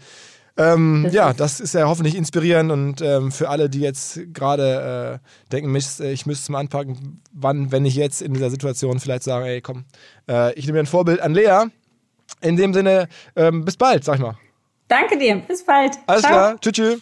ähm, 0.56 1.02
Das 1.04 1.12
ja, 1.14 1.30
ist- 1.30 1.40
das 1.40 1.60
ist 1.60 1.74
ja 1.74 1.86
hoffentlich 1.88 2.14
inspirierend 2.14 2.70
und 2.70 3.00
ähm, 3.00 3.32
für 3.32 3.48
alle, 3.48 3.68
die 3.68 3.80
jetzt 3.80 4.20
gerade 4.32 5.20
äh, 5.20 5.50
denken, 5.52 5.72
Mist, 5.72 6.00
äh, 6.00 6.12
ich 6.12 6.26
müsste 6.26 6.42
es 6.44 6.48
mal 6.48 6.60
anpacken, 6.60 7.22
wann, 7.32 7.72
wenn 7.72 7.84
ich 7.84 7.96
jetzt 7.96 8.22
in 8.22 8.32
dieser 8.34 8.50
Situation 8.50 9.00
vielleicht 9.00 9.22
sage, 9.24 9.46
ey, 9.46 9.60
komm, 9.60 9.84
äh, 10.28 10.52
ich 10.54 10.66
nehme 10.66 10.76
mir 10.76 10.84
ein 10.84 10.86
Vorbild 10.86 11.20
an 11.20 11.34
Lea. 11.34 11.64
In 12.40 12.56
dem 12.56 12.72
Sinne, 12.72 13.08
ähm, 13.36 13.64
bis 13.64 13.76
bald, 13.76 14.02
sag 14.04 14.14
ich 14.16 14.20
mal. 14.22 14.36
Danke 14.88 15.18
dir. 15.18 15.36
Bis 15.46 15.64
bald. 15.64 15.92
Alles 16.06 16.22
Ciao. 16.22 16.32
klar, 16.32 16.60
tschüss, 16.60 16.72
tschüss. 16.72 17.00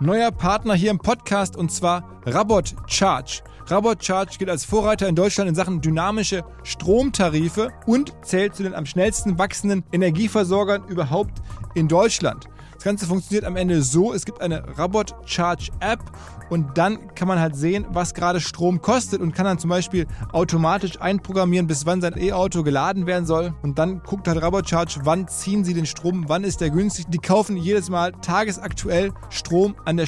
Neuer 0.00 0.30
Partner 0.30 0.74
hier 0.74 0.90
im 0.90 0.98
Podcast 0.98 1.56
und 1.56 1.70
zwar 1.70 2.22
Rabot 2.24 2.74
Charge. 2.86 3.42
Rabot 3.70 4.04
Charge 4.04 4.36
gilt 4.36 4.50
als 4.50 4.64
Vorreiter 4.64 5.06
in 5.06 5.14
Deutschland 5.14 5.48
in 5.48 5.54
Sachen 5.54 5.80
dynamische 5.80 6.42
Stromtarife 6.64 7.70
und 7.86 8.12
zählt 8.22 8.56
zu 8.56 8.64
den 8.64 8.74
am 8.74 8.84
schnellsten 8.84 9.38
wachsenden 9.38 9.84
Energieversorgern 9.92 10.88
überhaupt 10.88 11.40
in 11.74 11.86
Deutschland. 11.86 12.46
Das 12.74 12.84
Ganze 12.84 13.06
funktioniert 13.06 13.44
am 13.44 13.56
Ende 13.56 13.82
so, 13.82 14.12
es 14.12 14.24
gibt 14.24 14.40
eine 14.40 14.76
Rabot 14.78 15.14
Charge 15.24 15.70
App 15.80 16.00
und 16.48 16.78
dann 16.78 17.14
kann 17.14 17.28
man 17.28 17.38
halt 17.38 17.54
sehen, 17.54 17.86
was 17.90 18.14
gerade 18.14 18.40
Strom 18.40 18.80
kostet 18.80 19.20
und 19.20 19.34
kann 19.34 19.44
dann 19.44 19.58
zum 19.58 19.70
Beispiel 19.70 20.06
automatisch 20.32 21.00
einprogrammieren, 21.00 21.66
bis 21.68 21.86
wann 21.86 22.00
sein 22.00 22.18
E-Auto 22.18 22.64
geladen 22.64 23.06
werden 23.06 23.26
soll. 23.26 23.54
Und 23.62 23.78
dann 23.78 24.02
guckt 24.02 24.26
halt 24.26 24.42
Rabot 24.42 24.68
Charge, 24.68 25.00
wann 25.04 25.28
ziehen 25.28 25.62
sie 25.62 25.74
den 25.74 25.86
Strom, 25.86 26.24
wann 26.26 26.42
ist 26.42 26.60
der 26.60 26.70
günstig. 26.70 27.04
Die 27.08 27.18
kaufen 27.18 27.56
jedes 27.56 27.88
Mal 27.88 28.12
tagesaktuell 28.12 29.12
Strom 29.28 29.76
an 29.84 29.96
der 29.96 30.06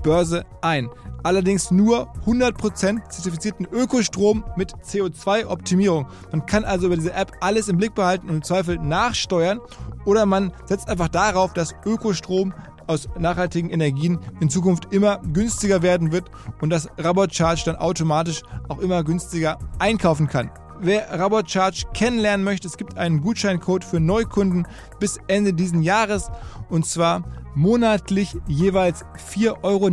Strombörse 0.00 0.44
ein. 0.62 0.88
Allerdings 1.22 1.70
nur 1.70 2.10
100% 2.26 3.10
zertifizierten 3.10 3.66
Ökostrom 3.70 4.44
mit 4.56 4.72
CO2-Optimierung. 4.86 6.06
Man 6.32 6.46
kann 6.46 6.64
also 6.64 6.86
über 6.86 6.96
diese 6.96 7.12
App 7.12 7.32
alles 7.40 7.68
im 7.68 7.76
Blick 7.76 7.94
behalten 7.94 8.28
und 8.28 8.36
im 8.36 8.42
Zweifel 8.42 8.78
nachsteuern 8.78 9.60
oder 10.06 10.24
man 10.24 10.52
setzt 10.64 10.88
einfach 10.88 11.08
darauf, 11.08 11.52
dass 11.52 11.74
Ökostrom 11.84 12.54
aus 12.86 13.08
nachhaltigen 13.18 13.70
Energien 13.70 14.18
in 14.40 14.48
Zukunft 14.48 14.92
immer 14.92 15.20
günstiger 15.32 15.82
werden 15.82 16.10
wird 16.10 16.30
und 16.60 16.70
dass 16.70 16.88
Rabot 16.96 17.34
Charge 17.34 17.62
dann 17.66 17.76
automatisch 17.76 18.42
auch 18.68 18.78
immer 18.78 19.04
günstiger 19.04 19.58
einkaufen 19.78 20.26
kann. 20.26 20.50
Wer 20.82 21.10
Rabot 21.10 21.50
Charge 21.50 21.84
kennenlernen 21.92 22.42
möchte, 22.42 22.66
es 22.66 22.78
gibt 22.78 22.96
einen 22.96 23.20
Gutscheincode 23.20 23.84
für 23.84 24.00
Neukunden 24.00 24.66
bis 24.98 25.18
Ende 25.26 25.52
diesen 25.52 25.82
Jahres 25.82 26.30
und 26.70 26.86
zwar 26.86 27.22
monatlich 27.54 28.36
jeweils 28.46 29.04
4,99 29.32 29.62
Euro 29.62 29.90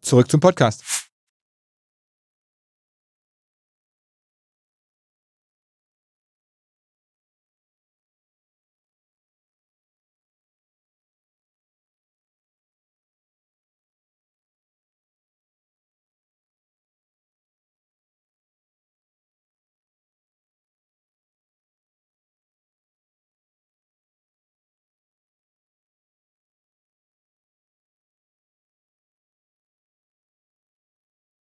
Zurück 0.00 0.30
zum 0.30 0.40
Podcast. 0.40 0.95